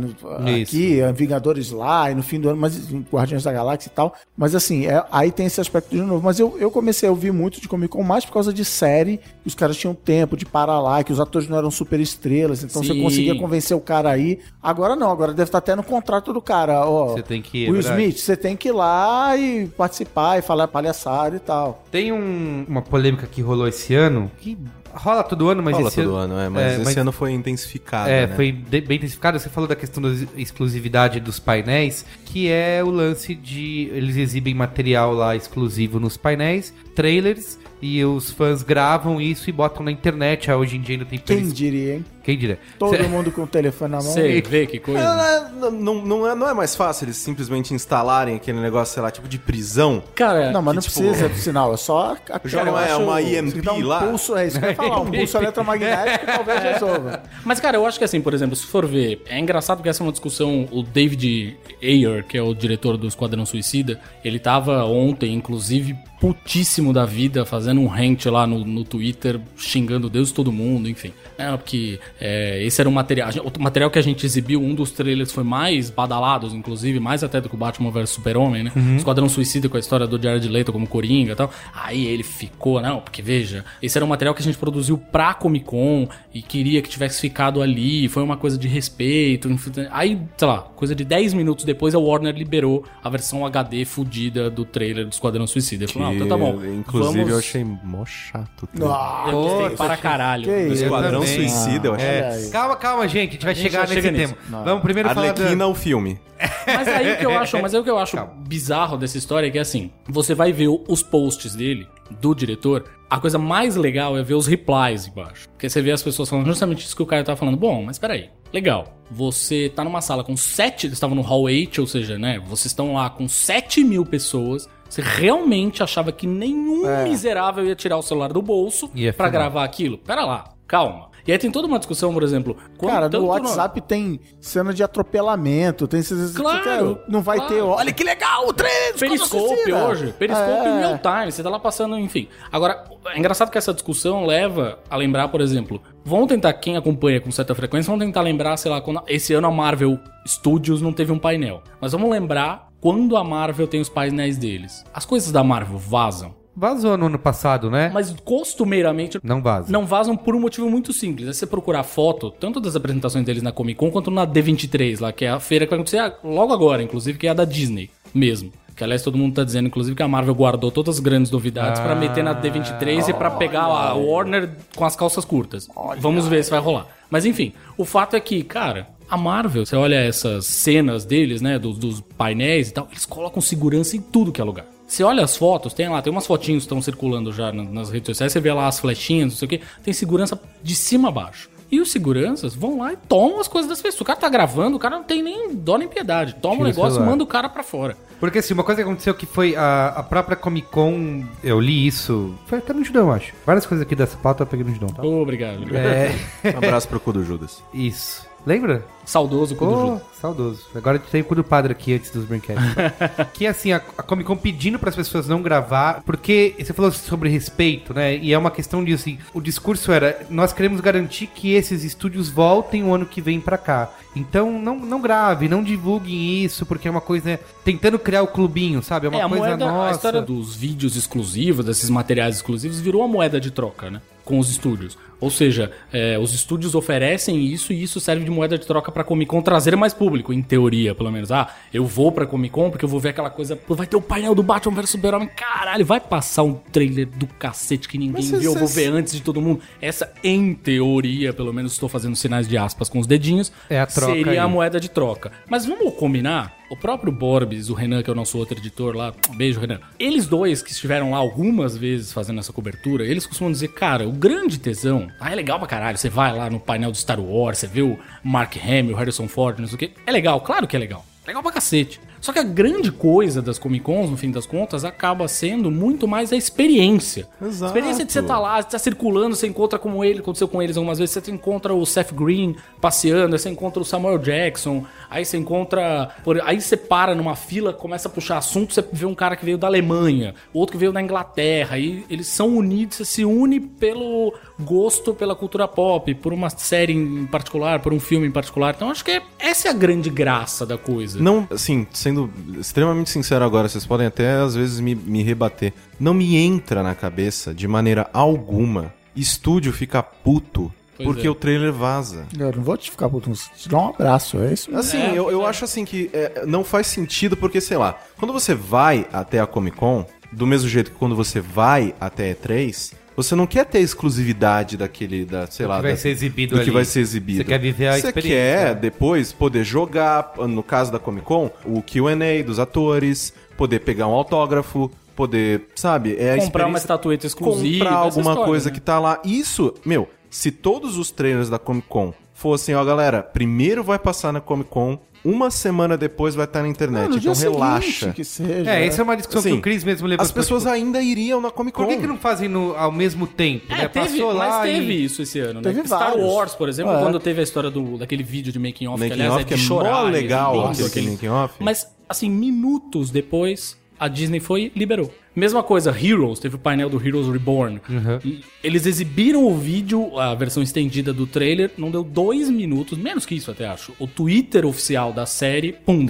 aqui, 0.60 1.00
Vingadores 1.14 1.70
lá, 1.70 2.10
e 2.10 2.14
no 2.14 2.22
fim 2.22 2.40
do 2.40 2.48
ano, 2.50 2.60
mas 2.60 2.88
Guardiões 3.12 3.42
da 3.42 3.52
Galáxia 3.52 3.88
e 3.88 3.92
tal. 3.92 4.14
Mas 4.36 4.54
assim, 4.54 4.86
é- 4.86 5.04
aí 5.10 5.30
tem 5.30 5.46
esse 5.46 5.60
aspecto 5.60 5.90
de 5.90 6.00
novo. 6.02 6.22
Mas 6.24 6.38
eu, 6.38 6.56
eu 6.58 6.70
comecei 6.70 7.08
a 7.08 7.12
ouvir 7.12 7.32
muito 7.32 7.60
de 7.60 7.68
Comic 7.68 7.90
Con 7.92 8.02
mais 8.02 8.24
por 8.24 8.32
causa 8.32 8.52
de 8.52 8.64
série, 8.64 9.18
que 9.42 9.48
os 9.48 9.54
caras 9.54 9.76
tinham 9.76 9.94
tempo 9.94 10.36
de 10.36 10.44
parar 10.46 10.80
lá, 10.80 11.02
que 11.02 11.12
os 11.12 11.20
atores 11.20 11.48
não 11.48 11.56
eram 11.58 11.70
super 11.70 11.98
estrelas, 12.00 12.62
então 12.62 12.82
você 12.82 12.92
Sim. 12.92 13.02
conseguia 13.02 13.34
convencer 13.38 13.76
o 13.76 13.80
cara 13.80 14.10
aí. 14.10 14.38
Agora 14.62 14.94
não, 14.96 15.10
agora 15.10 15.32
deve 15.32 15.48
estar 15.48 15.58
até 15.58 15.74
no 15.74 15.82
contrato 15.82 16.32
do 16.32 16.40
cara. 16.40 16.86
Ó, 16.88 17.08
Você 17.14 17.22
tem 17.22 17.42
que 17.42 17.58
ir, 17.58 17.66
é 17.66 17.70
Will 17.70 17.80
verdade. 17.82 18.02
Smith, 18.02 18.18
você 18.18 18.36
tem 18.36 18.56
que 18.56 18.68
ir 18.68 18.72
lá 18.72 19.36
e 19.36 19.66
participar 19.68 20.38
e 20.38 20.42
falar 20.42 20.68
palhaçada 20.68 21.36
e 21.36 21.40
tal. 21.40 21.82
Tem 21.90 22.12
um- 22.12 22.64
uma 22.68 22.82
polêmica 22.82 23.26
que 23.26 23.40
rolou 23.42 23.66
esse 23.68 23.94
ano, 23.94 24.30
que 24.38 24.56
rola 24.96 25.22
todo 25.22 25.48
ano, 25.48 25.62
mas 25.62 25.76
Fala 25.76 25.88
esse 25.88 26.02
todo 26.02 26.14
ano, 26.16 26.38
é, 26.38 26.48
mas 26.48 26.80
esse 26.80 26.98
ano 26.98 27.12
foi 27.12 27.32
intensificado, 27.32 28.08
É, 28.10 28.26
né? 28.26 28.34
foi 28.34 28.50
bem 28.52 28.96
intensificado. 28.96 29.38
Você 29.38 29.48
falou 29.48 29.68
da 29.68 29.76
questão 29.76 30.02
da 30.02 30.08
ex- 30.08 30.26
exclusividade 30.36 31.20
dos 31.20 31.38
painéis, 31.38 32.04
que 32.24 32.48
é 32.50 32.82
o 32.82 32.90
lance 32.90 33.34
de 33.34 33.90
eles 33.92 34.16
exibem 34.16 34.54
material 34.54 35.12
lá 35.12 35.36
exclusivo 35.36 36.00
nos 36.00 36.16
painéis, 36.16 36.72
trailers, 36.94 37.58
e 37.80 38.04
os 38.04 38.30
fãs 38.30 38.62
gravam 38.62 39.20
isso 39.20 39.48
e 39.50 39.52
botam 39.52 39.84
na 39.84 39.90
internet. 39.90 40.50
Ah, 40.50 40.56
Hoje 40.56 40.76
em 40.76 40.80
dia 40.80 40.94
ainda 40.96 41.04
tem 41.04 41.18
Quem 41.18 41.48
diria, 41.48 41.94
hein? 41.96 42.04
Quem 42.24 42.36
diria? 42.36 42.58
Todo 42.76 42.96
Cê- 42.96 43.04
mundo 43.04 43.30
com 43.30 43.42
o 43.42 43.46
telefone 43.46 43.92
na 43.92 44.02
mão. 44.02 44.12
Sei, 44.12 44.42
vê 44.42 44.66
que 44.66 44.80
coisa. 44.80 44.98
É, 45.00 45.70
não, 45.70 46.04
não, 46.04 46.26
é, 46.28 46.34
não 46.34 46.48
é 46.48 46.52
mais 46.54 46.74
fácil 46.74 47.04
eles 47.04 47.16
simplesmente 47.18 47.72
instalarem 47.72 48.34
aquele 48.34 48.58
negócio, 48.60 48.94
sei 48.94 49.02
lá, 49.02 49.12
tipo 49.12 49.28
de 49.28 49.38
prisão? 49.38 50.02
Cara, 50.14 50.50
Não, 50.50 50.60
mas 50.60 50.74
não 50.74 50.82
que, 50.82 50.88
tipo, 50.88 51.00
precisa 51.02 51.28
do 51.28 51.36
sinal, 51.36 51.72
é 51.72 51.76
só. 51.76 52.16
a- 52.28 52.40
Joga 52.44 52.70
uma- 52.70 52.80
acho- 52.80 52.96
uma 53.00 53.62
dá 53.62 53.72
um 53.74 53.86
lá. 53.86 54.00
Pulso, 54.02 54.34
é 54.36 54.48
isso 54.48 54.58
que 54.58 54.64
eu 54.64 54.70
ia 54.70 54.74
falar, 54.76 55.00
um 55.02 55.10
pulso 55.10 55.36
eletromagnético 55.38 56.26
talvez 56.26 56.62
resolva. 56.64 57.22
Mas, 57.44 57.60
cara, 57.60 57.76
eu 57.76 57.86
acho 57.86 57.96
que 57.96 58.04
assim, 58.04 58.20
por 58.20 58.34
exemplo, 58.34 58.56
se 58.56 58.66
for 58.66 58.84
ver, 58.86 59.22
é 59.28 59.38
engraçado 59.38 59.76
porque 59.78 59.88
essa 59.88 60.02
é 60.02 60.04
uma 60.06 60.10
discussão. 60.12 60.66
O 60.72 60.82
David 60.82 61.56
Ayer, 61.80 62.24
que 62.24 62.36
é 62.36 62.42
o 62.42 62.52
diretor 62.54 62.96
do 62.96 63.06
Esquadrão 63.06 63.46
Suicida, 63.46 64.00
ele 64.24 64.40
tava 64.40 64.84
ontem, 64.84 65.32
inclusive, 65.32 65.94
putíssimo 66.20 66.92
da 66.92 67.04
vida, 67.06 67.44
fazendo 67.44 67.65
um 67.74 67.86
rant 67.86 68.24
lá 68.26 68.46
no, 68.46 68.64
no 68.64 68.84
Twitter, 68.84 69.40
xingando 69.56 70.08
Deus 70.10 70.30
e 70.30 70.34
todo 70.34 70.52
mundo, 70.52 70.88
enfim. 70.88 71.12
É, 71.38 71.50
porque 71.56 71.98
é, 72.20 72.62
esse 72.64 72.80
era 72.80 72.88
um 72.88 72.92
material. 72.92 73.30
O 73.58 73.62
material 73.62 73.90
que 73.90 73.98
a 73.98 74.02
gente 74.02 74.24
exibiu, 74.24 74.60
um 74.60 74.74
dos 74.74 74.90
trailers 74.90 75.32
foi 75.32 75.44
mais 75.44 75.90
badalados, 75.90 76.52
inclusive, 76.54 76.98
mais 77.00 77.22
até 77.24 77.40
do 77.40 77.48
que 77.48 77.54
o 77.54 77.58
Batman 77.58 77.90
vs 77.90 78.10
Super-Homem, 78.10 78.64
né? 78.64 78.72
Esquadrão 78.96 79.28
Suicida 79.28 79.68
com 79.68 79.76
a 79.76 79.80
história 79.80 80.06
do 80.06 80.20
Jared 80.22 80.48
Leto 80.48 80.72
como 80.72 80.86
Coringa 80.86 81.32
e 81.32 81.36
tal. 81.36 81.50
Aí 81.74 82.06
ele 82.06 82.22
ficou, 82.22 82.80
não, 82.80 83.00
porque 83.00 83.20
veja, 83.22 83.64
esse 83.82 83.96
era 83.98 84.04
um 84.04 84.08
material 84.08 84.34
que 84.34 84.40
a 84.40 84.44
gente 84.44 84.56
produziu 84.58 84.96
pra 84.98 85.34
Comic 85.34 85.64
Con 85.66 86.08
e 86.32 86.40
queria 86.42 86.80
que 86.82 86.88
tivesse 86.88 87.20
ficado 87.20 87.60
ali, 87.62 88.08
foi 88.08 88.22
uma 88.22 88.36
coisa 88.36 88.56
de 88.58 88.68
respeito. 88.68 89.48
Aí, 89.90 90.18
sei 90.36 90.48
lá, 90.48 90.58
coisa 90.58 90.94
de 90.94 91.04
10 91.04 91.34
minutos 91.34 91.64
depois 91.64 91.94
a 91.94 91.98
Warner 91.98 92.34
liberou 92.34 92.84
a 93.02 93.08
versão 93.08 93.44
HD 93.46 93.84
fudida 93.84 94.50
do 94.50 94.64
trailer 94.64 95.06
do 95.06 95.12
Esquadrão 95.12 95.46
Suicida. 95.46 95.86
Falou, 95.88 96.08
não, 96.08 96.14
então 96.14 96.28
tá 96.28 96.36
bom. 96.36 96.58
Inclusive, 96.64 97.14
vamos- 97.18 97.30
eu 97.32 97.38
achei 97.38 97.55
mó 97.64 98.04
chato. 98.04 98.68
Ah, 98.82 99.24
Eu 99.28 99.32
gostei 99.42 99.70
Pô, 99.70 99.76
para 99.76 99.96
caralho. 99.96 100.44
que 100.44 100.50
O 100.50 100.72
isso. 100.72 100.84
Esquadrão 100.84 101.20
também. 101.20 101.48
Suicida, 101.48 101.88
eu 101.88 101.94
achei. 101.94 102.08
Olha 102.08 102.46
É, 102.46 102.50
calma, 102.50 102.76
calma, 102.76 103.08
gente. 103.08 103.30
A 103.30 103.32
gente 103.32 103.44
vai 103.44 103.54
gente 103.54 103.64
chegar 103.70 103.80
nesse 103.82 103.94
chega 103.94 104.12
tema. 104.12 104.18
nisso. 104.32 104.36
Vamos 104.64 104.82
primeiro 104.82 105.08
falar 105.10 105.32
da... 105.32 105.42
Arlequina, 105.42 105.66
o 105.66 105.74
filme. 105.74 106.20
Mas 106.66 106.88
aí 106.88 107.12
o 107.12 107.16
que 107.18 107.24
eu 107.26 107.30
acho, 107.38 107.62
mas 107.62 107.74
aí 107.74 107.80
o 107.80 107.84
que 107.84 107.88
eu 107.90 107.98
acho 107.98 108.16
bizarro 108.46 108.98
dessa 108.98 109.16
história 109.16 109.46
é 109.46 109.50
que 109.50 109.58
assim, 109.58 109.90
você 110.06 110.34
vai 110.34 110.52
ver 110.52 110.68
os 110.68 111.02
posts 111.02 111.54
dele, 111.54 111.88
do 112.20 112.34
diretor, 112.34 112.84
a 113.08 113.18
coisa 113.18 113.38
mais 113.38 113.74
legal 113.74 114.18
é 114.18 114.22
ver 114.22 114.34
os 114.34 114.46
replies 114.46 115.06
embaixo. 115.06 115.48
Porque 115.48 115.68
você 115.70 115.80
vê 115.80 115.92
as 115.92 116.02
pessoas 116.02 116.28
falando 116.28 116.44
justamente 116.46 116.84
isso 116.84 116.94
que 116.94 117.02
o 117.02 117.06
cara 117.06 117.24
tá 117.24 117.34
falando. 117.36 117.56
Bom, 117.56 117.82
mas 117.84 117.98
peraí, 117.98 118.28
legal. 118.52 118.98
Você 119.10 119.72
tá 119.74 119.82
numa 119.82 120.02
sala 120.02 120.22
com 120.24 120.36
sete, 120.36 120.86
eles 120.88 120.96
estavam 120.96 121.16
no 121.16 121.22
Hall 121.22 121.42
8, 121.42 121.80
ou 121.80 121.86
seja, 121.86 122.18
né, 122.18 122.38
vocês 122.40 122.66
estão 122.66 122.92
lá 122.94 123.08
com 123.08 123.26
7 123.28 123.82
mil 123.82 124.04
pessoas. 124.04 124.68
Você 124.88 125.02
realmente 125.02 125.82
achava 125.82 126.12
que 126.12 126.26
nenhum 126.26 126.86
miserável 127.04 127.64
ia 127.66 127.74
tirar 127.74 127.96
o 127.96 128.02
celular 128.02 128.32
do 128.32 128.40
bolso 128.42 128.90
filmar. 129.26 129.32
gravar 129.32 129.64
aquilo? 129.64 129.98
Pera 129.98 130.24
lá, 130.24 130.44
calma. 130.66 131.06
E 131.26 131.32
aí 131.32 131.38
tem 131.38 131.50
toda 131.50 131.66
uma 131.66 131.78
discussão, 131.78 132.14
por 132.14 132.22
exemplo, 132.22 132.56
Cara, 132.80 133.08
no 133.08 133.26
WhatsApp 133.26 133.80
tem 133.80 134.20
cena 134.40 134.72
de 134.72 134.84
atropelamento, 134.84 135.88
tem 135.88 135.98
esses. 135.98 136.36
Claro, 136.36 136.62
cara, 136.62 137.04
não 137.08 137.20
vai 137.20 137.38
claro. 137.38 137.52
ter. 137.52 137.60
Olha 137.62 137.92
que 137.92 138.04
legal 138.04 138.46
o 138.46 138.50
Esquadrão 138.50 138.96
Periscope 138.96 139.72
hoje. 139.72 140.14
Periscope 140.16 140.50
É. 140.50 140.68
em 140.68 140.78
real 140.78 140.98
time. 140.98 141.32
Você 141.32 141.42
tá 141.42 141.50
lá 141.50 141.58
passando, 141.58 141.98
enfim. 141.98 142.28
Agora, 142.52 142.84
é 143.06 143.18
engraçado 143.18 143.50
que 143.50 143.58
essa 143.58 143.74
discussão 143.74 144.24
leva 144.24 144.78
a 144.88 144.96
lembrar, 144.96 145.26
por 145.26 145.40
exemplo, 145.40 145.82
vão 146.04 146.28
tentar, 146.28 146.52
quem 146.52 146.76
acompanha 146.76 147.20
com 147.20 147.30
certa 147.32 147.56
frequência, 147.56 147.90
vão 147.90 147.98
tentar 147.98 148.20
lembrar, 148.20 148.56
sei 148.56 148.70
lá, 148.70 148.80
quando 148.80 149.02
esse 149.08 149.34
ano 149.34 149.48
a 149.48 149.50
Marvel 149.50 149.98
Studios 150.24 150.80
não 150.80 150.92
teve 150.92 151.10
um 151.10 151.18
painel. 151.18 151.60
Mas 151.80 151.90
vamos 151.90 152.08
lembrar 152.08 152.68
quando 152.80 153.16
a 153.16 153.24
Marvel 153.24 153.66
tem 153.66 153.80
os 153.80 153.88
painéis 153.88 154.36
deles. 154.38 154.84
As 154.92 155.04
coisas 155.04 155.30
da 155.32 155.42
Marvel 155.42 155.78
vazam. 155.78 156.34
Vazou 156.58 156.96
no 156.96 157.06
ano 157.06 157.18
passado, 157.18 157.70
né? 157.70 157.90
Mas 157.92 158.14
costumeiramente 158.24 159.20
Não 159.22 159.42
vaza. 159.42 159.70
não 159.70 159.84
vazam 159.84 160.16
por 160.16 160.34
um 160.34 160.40
motivo 160.40 160.70
muito 160.70 160.90
simples. 160.92 161.28
É 161.28 161.32
você 161.34 161.46
procurar 161.46 161.82
foto, 161.82 162.30
tanto 162.30 162.60
das 162.60 162.74
apresentações 162.74 163.26
deles 163.26 163.42
na 163.42 163.52
Comic 163.52 163.78
Con, 163.78 163.90
quanto 163.90 164.10
na 164.10 164.26
D23 164.26 165.00
lá, 165.00 165.12
que 165.12 165.26
é 165.26 165.28
a 165.30 165.38
feira 165.38 165.66
que 165.66 165.70
vai 165.70 165.78
acontecer 165.78 166.14
logo 166.24 166.54
agora, 166.54 166.82
inclusive, 166.82 167.18
que 167.18 167.26
é 167.26 167.30
a 167.30 167.34
da 167.34 167.44
Disney 167.44 167.90
mesmo. 168.14 168.50
Que 168.74 168.84
aliás 168.84 169.02
todo 169.02 169.16
mundo 169.18 169.34
tá 169.34 169.44
dizendo, 169.44 169.66
inclusive, 169.66 169.94
que 169.96 170.02
a 170.02 170.08
Marvel 170.08 170.34
guardou 170.34 170.70
todas 170.70 170.96
as 170.96 171.00
grandes 171.00 171.30
novidades 171.30 171.80
pra 171.80 171.94
meter 171.94 172.22
na 172.24 172.34
D23 172.34 173.08
e 173.08 173.12
pra 173.14 173.30
pegar 173.30 173.64
a 173.64 173.94
Warner 173.94 174.50
com 174.74 174.84
as 174.84 174.96
calças 174.96 175.24
curtas. 175.26 175.68
Vamos 175.98 176.26
ver 176.28 176.42
se 176.44 176.50
vai 176.50 176.60
rolar. 176.60 176.86
Mas 177.10 177.24
enfim, 177.26 177.52
o 177.76 177.84
fato 177.84 178.16
é 178.16 178.20
que, 178.20 178.42
cara, 178.42 178.88
a 179.08 179.16
Marvel, 179.16 179.64
você 179.66 179.76
olha 179.76 179.96
essas 179.96 180.46
cenas 180.46 181.04
deles, 181.04 181.40
né, 181.40 181.58
dos, 181.58 181.78
dos 181.78 182.00
painéis 182.00 182.68
e 182.70 182.72
tal, 182.74 182.88
eles 182.90 183.06
colocam 183.06 183.40
segurança 183.40 183.96
em 183.96 184.00
tudo 184.00 184.32
que 184.32 184.40
é 184.40 184.44
lugar. 184.44 184.66
Você 184.86 185.02
olha 185.02 185.24
as 185.24 185.36
fotos, 185.36 185.72
tem 185.74 185.88
lá, 185.88 186.00
tem 186.00 186.12
umas 186.12 186.26
fotinhos 186.26 186.62
que 186.62 186.66
estão 186.66 186.80
circulando 186.80 187.32
já 187.32 187.50
na- 187.52 187.64
nas 187.64 187.90
redes 187.90 188.06
sociais, 188.06 188.32
você 188.32 188.40
vê 188.40 188.52
lá 188.52 188.68
as 188.68 188.78
flechinhas, 188.78 189.30
não 189.32 189.36
sei 189.36 189.46
o 189.46 189.48
que, 189.48 189.60
tem 189.82 189.92
segurança 189.92 190.40
de 190.62 190.74
cima 190.76 191.08
a 191.08 191.10
baixo. 191.12 191.50
E 191.68 191.80
os 191.80 191.90
seguranças 191.90 192.54
vão 192.54 192.78
lá 192.78 192.92
e 192.92 192.96
tomam 192.96 193.40
as 193.40 193.48
coisas 193.48 193.68
das 193.68 193.82
pessoas. 193.82 194.00
O 194.00 194.04
cara 194.04 194.16
tá 194.20 194.28
gravando, 194.28 194.76
o 194.76 194.78
cara 194.78 194.94
não 194.98 195.02
tem 195.02 195.20
nem 195.20 195.52
dó 195.52 195.76
nem 195.76 195.88
piedade. 195.88 196.36
Toma 196.40 196.58
o 196.58 196.60
o 196.60 196.64
negócio 196.64 197.02
e 197.02 197.04
manda 197.04 197.24
o 197.24 197.26
cara 197.26 197.48
pra 197.48 197.64
fora. 197.64 197.96
Porque 198.20 198.38
assim, 198.38 198.54
uma 198.54 198.62
coisa 198.62 198.80
que 198.80 198.88
aconteceu 198.88 199.12
que 199.12 199.26
foi 199.26 199.56
a, 199.56 199.88
a 199.88 200.02
própria 200.04 200.36
Comic 200.36 200.68
Con, 200.68 201.24
eu 201.42 201.58
li 201.58 201.84
isso, 201.84 202.32
foi 202.46 202.58
até 202.58 202.72
no 202.72 202.84
Judão, 202.84 203.10
acho. 203.10 203.32
Várias 203.44 203.66
coisas 203.66 203.84
aqui 203.84 203.96
dessa 203.96 204.16
pauta 204.16 204.44
eu 204.44 204.46
peguei 204.46 204.64
no 204.64 204.72
Judão, 204.72 204.88
tá? 204.90 205.02
Obrigado. 205.02 205.56
obrigado. 205.62 205.84
É, 205.84 206.14
Um 206.54 206.58
abraço 206.64 206.86
pro 206.86 207.00
cu 207.00 207.12
do 207.12 207.24
Judas. 207.24 207.60
isso. 207.74 208.24
Lembra? 208.46 208.84
Saudoso 209.04 209.56
quando 209.56 209.86
Judas. 209.86 210.02
saudoso. 210.20 210.62
Agora 210.74 210.96
a 210.96 211.00
gente 211.00 211.10
tem 211.10 211.20
o 211.20 211.24
cu 211.24 211.34
do 211.34 211.42
padre 211.44 211.72
aqui 211.72 211.94
antes 211.94 212.10
dos 212.10 212.24
brinquedos. 212.24 212.62
que 213.34 213.44
assim, 213.46 213.72
a, 213.72 213.76
a 213.76 214.02
Comic 214.02 214.26
Con 214.26 214.36
pedindo 214.36 214.78
para 214.78 214.88
as 214.88 214.96
pessoas 214.96 215.26
não 215.26 215.42
gravar, 215.42 216.02
porque 216.04 216.54
você 216.56 216.72
falou 216.72 216.92
sobre 216.92 217.28
respeito, 217.28 217.92
né? 217.92 218.16
E 218.16 218.32
é 218.32 218.38
uma 218.38 218.50
questão 218.50 218.84
de 218.84 218.92
assim, 218.92 219.18
o 219.34 219.40
discurso 219.40 219.90
era, 219.90 220.24
nós 220.30 220.52
queremos 220.52 220.80
garantir 220.80 221.26
que 221.26 221.54
esses 221.54 221.82
estúdios 221.82 222.28
voltem 222.28 222.84
o 222.84 222.94
ano 222.94 223.04
que 223.04 223.20
vem 223.20 223.40
para 223.40 223.58
cá. 223.58 223.90
Então 224.14 224.60
não, 224.60 224.76
não 224.78 225.00
grave, 225.00 225.48
não 225.48 225.62
divulguem 225.62 226.44
isso, 226.44 226.64
porque 226.64 226.86
é 226.86 226.90
uma 226.90 227.00
coisa 227.00 227.40
tentando 227.64 227.98
criar 227.98 228.22
o 228.22 228.28
clubinho, 228.28 228.80
sabe? 228.82 229.06
É 229.06 229.08
uma 229.08 229.18
É, 229.18 229.22
a 229.22 229.28
coisa 229.28 229.44
moeda, 229.44 229.66
nossa. 229.66 229.88
a 229.88 229.90
história 229.92 230.22
dos 230.22 230.54
vídeos 230.54 230.96
exclusivos, 230.96 231.64
desses 231.66 231.90
materiais 231.90 232.36
exclusivos, 232.36 232.80
virou 232.80 233.02
uma 233.02 233.08
moeda 233.08 233.40
de 233.40 233.50
troca, 233.50 233.90
né? 233.90 234.00
Com 234.24 234.38
os 234.38 234.50
estúdios. 234.50 234.96
Ou 235.20 235.30
seja, 235.30 235.72
é, 235.92 236.18
os 236.18 236.34
estúdios 236.34 236.74
oferecem 236.74 237.44
isso 237.44 237.72
e 237.72 237.82
isso 237.82 237.98
serve 238.00 238.24
de 238.24 238.30
moeda 238.30 238.58
de 238.58 238.66
troca 238.66 238.92
pra 238.92 239.02
Comic 239.02 239.30
Con 239.30 239.40
trazer 239.40 239.74
mais 239.76 239.94
público, 239.94 240.32
em 240.32 240.42
teoria, 240.42 240.94
pelo 240.94 241.10
menos. 241.10 241.32
Ah, 241.32 241.48
eu 241.72 241.84
vou 241.86 242.12
pra 242.12 242.26
Comic 242.26 242.52
Con 242.52 242.70
porque 242.70 242.84
eu 242.84 242.88
vou 242.88 243.00
ver 243.00 243.10
aquela 243.10 243.30
coisa. 243.30 243.56
pô, 243.56 243.74
Vai 243.74 243.86
ter 243.86 243.96
o 243.96 244.00
painel 244.02 244.34
do 244.34 244.42
Batman 244.42 244.74
vs 244.74 244.90
Super-Homem. 244.90 245.28
Caralho, 245.36 245.84
vai 245.86 246.00
passar 246.00 246.42
um 246.42 246.54
trailer 246.54 247.06
do 247.06 247.26
cacete 247.26 247.88
que 247.88 247.96
ninguém 247.98 248.22
viu. 248.22 248.42
Eu 248.42 248.54
vou 248.54 248.68
ver 248.68 248.88
antes 248.88 249.14
de 249.14 249.22
todo 249.22 249.40
mundo. 249.40 249.60
Essa, 249.80 250.12
em 250.22 250.52
teoria, 250.54 251.32
pelo 251.32 251.52
menos 251.52 251.72
estou 251.72 251.88
fazendo 251.88 252.14
sinais 252.16 252.46
de 252.46 252.56
aspas 252.58 252.88
com 252.88 252.98
os 252.98 253.06
dedinhos. 253.06 253.50
É 253.70 253.80
a 253.80 253.86
troca 253.86 254.12
Seria 254.14 254.32
aí. 254.32 254.38
a 254.38 254.46
moeda 254.48 254.78
de 254.78 254.90
troca. 254.90 255.32
Mas 255.48 255.64
vamos 255.64 255.94
combinar? 255.94 256.54
O 256.68 256.76
próprio 256.76 257.12
Borbes, 257.12 257.70
o 257.70 257.74
Renan, 257.74 258.02
que 258.02 258.10
é 258.10 258.12
o 258.12 258.16
nosso 258.16 258.36
outro 258.38 258.58
editor 258.58 258.96
lá, 258.96 259.14
beijo, 259.36 259.60
Renan. 259.60 259.78
Eles 260.00 260.26
dois 260.26 260.62
que 260.62 260.72
estiveram 260.72 261.12
lá 261.12 261.18
algumas 261.18 261.76
vezes 261.76 262.12
fazendo 262.12 262.40
essa 262.40 262.52
cobertura, 262.52 263.04
eles 263.04 263.24
costumam 263.24 263.52
dizer, 263.52 263.68
cara, 263.68 264.08
o 264.08 264.12
grande 264.12 264.58
tesão, 264.58 265.08
ah, 265.20 265.30
é 265.30 265.34
legal 265.36 265.60
pra 265.60 265.68
caralho. 265.68 265.96
Você 265.96 266.08
vai 266.08 266.36
lá 266.36 266.50
no 266.50 266.58
painel 266.58 266.90
do 266.90 266.96
Star 266.96 267.20
Wars, 267.20 267.58
você 267.58 267.68
vê 267.68 267.82
o 267.82 267.96
Mark 268.22 268.56
Hamill, 268.56 268.94
o 268.94 268.98
Harrison 268.98 269.28
Ford, 269.28 269.60
não 269.60 269.68
sei 269.68 269.76
o 269.76 269.78
quê. 269.78 269.90
É 270.04 270.10
legal, 270.10 270.40
claro 270.40 270.66
que 270.66 270.74
é 270.74 270.78
legal. 270.78 271.04
Legal 271.24 271.42
pra 271.42 271.52
cacete. 271.52 272.00
Só 272.20 272.32
que 272.32 272.38
a 272.38 272.42
grande 272.42 272.90
coisa 272.90 273.42
das 273.42 273.58
Comic 273.58 273.84
Cons, 273.84 274.10
no 274.10 274.16
fim 274.16 274.30
das 274.30 274.46
contas, 274.46 274.84
acaba 274.84 275.28
sendo 275.28 275.70
muito 275.70 276.08
mais 276.08 276.32
a 276.32 276.36
experiência. 276.36 277.28
Exato. 277.40 277.64
A 277.64 277.66
experiência 277.66 278.04
de 278.04 278.12
você 278.12 278.20
estar 278.20 278.38
lá, 278.38 278.60
você 278.60 278.68
tá 278.68 278.78
circulando, 278.78 279.36
você 279.36 279.46
encontra 279.46 279.78
como 279.78 280.04
ele, 280.04 280.20
aconteceu 280.20 280.48
com 280.48 280.62
eles 280.62 280.76
algumas 280.76 280.98
vezes, 280.98 281.14
você 281.14 281.30
encontra 281.30 281.74
o 281.74 281.84
Seth 281.84 282.12
Green 282.12 282.56
passeando, 282.80 283.38
você 283.38 283.48
encontra 283.48 283.80
o 283.80 283.84
Samuel 283.84 284.18
Jackson, 284.18 284.84
aí 285.10 285.24
você 285.24 285.36
encontra. 285.36 286.10
por- 286.24 286.40
aí 286.42 286.60
você 286.60 286.76
para 286.76 287.14
numa 287.14 287.34
fila, 287.36 287.72
começa 287.72 288.08
a 288.08 288.10
puxar 288.10 288.38
assunto, 288.38 288.74
você 288.74 288.84
vê 288.92 289.06
um 289.06 289.14
cara 289.14 289.36
que 289.36 289.44
veio 289.44 289.58
da 289.58 289.66
Alemanha, 289.66 290.34
outro 290.52 290.72
que 290.72 290.78
veio 290.78 290.92
da 290.92 291.00
Inglaterra, 291.02 291.76
aí 291.76 292.04
eles 292.10 292.26
são 292.28 292.48
unidos, 292.56 292.96
você 292.98 293.04
se 293.04 293.24
une 293.24 293.58
pelo 293.60 294.34
gosto 294.60 295.14
pela 295.14 295.34
cultura 295.34 295.66
pop, 295.68 296.14
por 296.16 296.32
uma 296.32 296.50
série 296.50 296.92
em 296.92 297.26
particular, 297.26 297.80
por 297.80 297.92
um 297.92 298.00
filme 298.00 298.26
em 298.26 298.30
particular. 298.30 298.74
Então 298.74 298.90
acho 298.90 299.04
que 299.04 299.20
essa 299.38 299.68
é 299.68 299.70
a 299.70 299.74
grande 299.74 300.10
graça 300.10 300.64
da 300.66 300.76
coisa. 300.78 301.20
Não, 301.20 301.46
assim, 301.50 301.86
sendo 301.92 302.30
extremamente 302.58 303.10
sincero 303.10 303.44
agora, 303.44 303.68
vocês 303.68 303.86
podem 303.86 304.06
até 304.06 304.32
às 304.32 304.54
vezes 304.54 304.80
me, 304.80 304.94
me 304.94 305.22
rebater. 305.22 305.72
Não 305.98 306.12
me 306.14 306.36
entra 306.36 306.82
na 306.82 306.94
cabeça, 306.94 307.54
de 307.54 307.66
maneira 307.66 308.08
alguma, 308.12 308.92
estúdio 309.14 309.72
ficar 309.72 310.02
puto 310.02 310.72
Pois 310.96 311.08
porque 311.08 311.26
é. 311.26 311.30
o 311.30 311.34
trailer 311.34 311.72
vaza. 311.72 312.26
Eu 312.38 312.52
não 312.52 312.62
vou 312.62 312.76
te 312.76 312.90
ficar 312.90 313.08
puto, 313.08 313.30
te 313.56 313.68
dar 313.68 313.78
um 313.78 313.88
abraço, 313.90 314.38
é 314.40 314.52
isso 314.52 314.70
mesmo. 314.70 314.80
Assim, 314.80 314.98
É, 314.98 315.10
eu, 315.18 315.30
eu 315.30 315.42
é. 315.44 315.48
acho 315.48 315.64
assim 315.64 315.84
que 315.84 316.10
é, 316.12 316.44
não 316.46 316.64
faz 316.64 316.86
sentido 316.86 317.36
porque, 317.36 317.60
sei 317.60 317.76
lá, 317.76 317.98
quando 318.18 318.32
você 318.32 318.54
vai 318.54 319.06
até 319.12 319.38
a 319.40 319.46
Comic 319.46 319.76
Con, 319.76 320.06
do 320.32 320.46
mesmo 320.46 320.68
jeito 320.68 320.90
que 320.90 320.96
quando 320.96 321.14
você 321.14 321.40
vai 321.40 321.94
até 322.00 322.30
a 322.30 322.34
E3, 322.34 322.92
você 323.14 323.34
não 323.34 323.46
quer 323.46 323.64
ter 323.64 323.78
a 323.78 323.80
exclusividade 323.80 324.76
daquele, 324.76 325.24
da, 325.24 325.46
sei 325.46 325.66
lá, 325.66 325.76
que 325.76 325.82
vai 325.82 325.92
da- 325.92 325.96
ser 325.98 326.10
exibido 326.10 326.54
do 326.54 326.58
que 326.58 326.62
ali. 326.64 326.70
vai 326.70 326.84
ser 326.84 327.00
exibido. 327.00 327.38
Você 327.38 327.44
quer 327.44 327.58
viver 327.58 327.88
a 327.88 327.92
Você 327.98 328.06
experiência. 328.08 328.36
quer 328.36 328.74
depois 328.74 329.32
poder 329.32 329.64
jogar, 329.64 330.32
no 330.48 330.62
caso 330.62 330.90
da 330.92 330.98
Comic 330.98 331.24
Con, 331.26 331.50
o 331.64 331.82
Q&A 331.82 332.42
dos 332.44 332.58
atores, 332.58 333.32
poder 333.56 333.80
pegar 333.80 334.06
um 334.06 334.12
autógrafo, 334.12 334.90
poder, 335.14 335.68
sabe, 335.74 336.14
é 336.18 336.34
a 336.34 336.38
Comprar 336.38 336.66
uma 336.66 336.76
estatueta 336.76 337.26
exclusiva. 337.26 337.84
comprar 337.86 337.96
alguma 338.00 338.32
história, 338.32 338.44
coisa 338.44 338.68
né? 338.68 338.74
que 338.74 338.80
tá 338.80 338.98
lá. 338.98 339.18
Isso, 339.24 339.72
meu, 339.84 340.08
se 340.30 340.50
todos 340.50 340.96
os 340.98 341.10
trailers 341.10 341.48
da 341.48 341.58
Comic 341.58 341.86
Con 341.88 342.12
fossem, 342.34 342.74
ó, 342.74 342.84
galera, 342.84 343.22
primeiro 343.22 343.82
vai 343.82 343.98
passar 343.98 344.32
na 344.32 344.40
Comic 344.40 344.68
Con, 344.68 344.98
uma 345.24 345.50
semana 345.50 345.96
depois 345.96 346.34
vai 346.36 346.44
estar 346.44 346.62
na 346.62 346.68
internet. 346.68 347.08
No 347.08 347.16
então 347.16 347.32
dia 347.32 347.42
relaxa. 347.50 348.12
que 348.12 348.22
seja. 348.22 348.70
É, 348.70 348.86
essa 348.86 349.00
é 349.00 349.04
uma 349.04 349.16
discussão 349.16 349.40
Assim, 349.40 349.52
que 349.54 349.58
o 349.58 349.62
Chris 349.62 349.82
mesmo 349.82 350.06
levantou. 350.06 350.26
As 350.26 350.30
pessoas 350.32 350.62
tipo, 350.62 350.74
ainda 350.74 351.02
iriam 351.02 351.40
na 351.40 351.50
Comic 351.50 351.74
Con. 351.76 351.84
Por 351.84 351.88
que, 351.94 352.00
que 352.00 352.06
não 352.06 352.16
fazem 352.18 352.48
no- 352.48 352.76
ao 352.76 352.92
mesmo 352.92 353.26
tempo? 353.26 353.64
É, 353.72 353.78
né? 353.78 353.88
teve, 353.88 354.08
Passou 354.10 354.32
lá 354.32 354.48
mas 354.60 354.70
teve 354.70 354.92
e... 354.92 355.04
isso 355.04 355.22
esse 355.22 355.40
ano, 355.40 355.62
Teve 355.62 355.78
né? 355.80 355.86
Star 355.86 356.10
vários. 356.10 356.24
Wars, 356.32 356.54
por 356.54 356.68
exemplo, 356.68 356.92
É. 356.92 357.00
quando 357.02 357.18
teve 357.18 357.40
a 357.40 357.42
história 357.42 357.70
do, 357.70 357.98
daquele 357.98 358.22
vídeo 358.22 358.52
de 358.52 358.58
making 358.58 358.86
off, 358.86 358.98
que 359.02 359.08
Making 359.08 359.12
aliás 359.22 359.32
off, 359.32 359.42
é 359.42 359.44
que 359.44 359.54
de 359.54 359.60
é 359.60 359.64
chorar. 359.64 360.02
mó 360.02 360.08
é 360.08 360.10
legal 360.12 360.54
lindo 360.54 360.68
aquele 360.70 360.86
aquele- 360.86 361.10
making 361.10 361.28
off. 361.28 361.54
Mas, 361.58 361.86
assim, 362.08 362.30
minutos 362.30 363.10
depois, 363.10 363.76
a 363.98 364.08
Disney 364.08 364.40
foi 364.40 364.72
e 364.74 364.78
liberou. 364.78 365.12
Mesma 365.34 365.62
coisa, 365.62 365.90
Heroes, 365.90 366.38
teve 366.38 366.56
o 366.56 366.58
painel 366.58 366.88
do 366.88 366.96
Heroes 367.04 367.28
Reborn. 367.28 367.80
E 368.24 368.40
Eles 368.64 368.86
exibiram 368.86 369.44
o 369.46 369.54
vídeo, 369.54 370.18
a 370.18 370.34
versão 370.34 370.62
estendida 370.62 371.12
do 371.12 371.26
trailer, 371.26 371.70
não 371.76 371.90
deu 371.90 372.02
dois 372.02 372.48
minutos, 372.48 372.96
menos 372.96 373.26
que 373.26 373.34
isso 373.34 373.50
até 373.50 373.66
acho. 373.66 373.92
O 373.98 374.06
Twitter 374.06 374.64
oficial 374.64 375.12
da 375.12 375.26
série, 375.26 375.72
pum, 375.72 376.06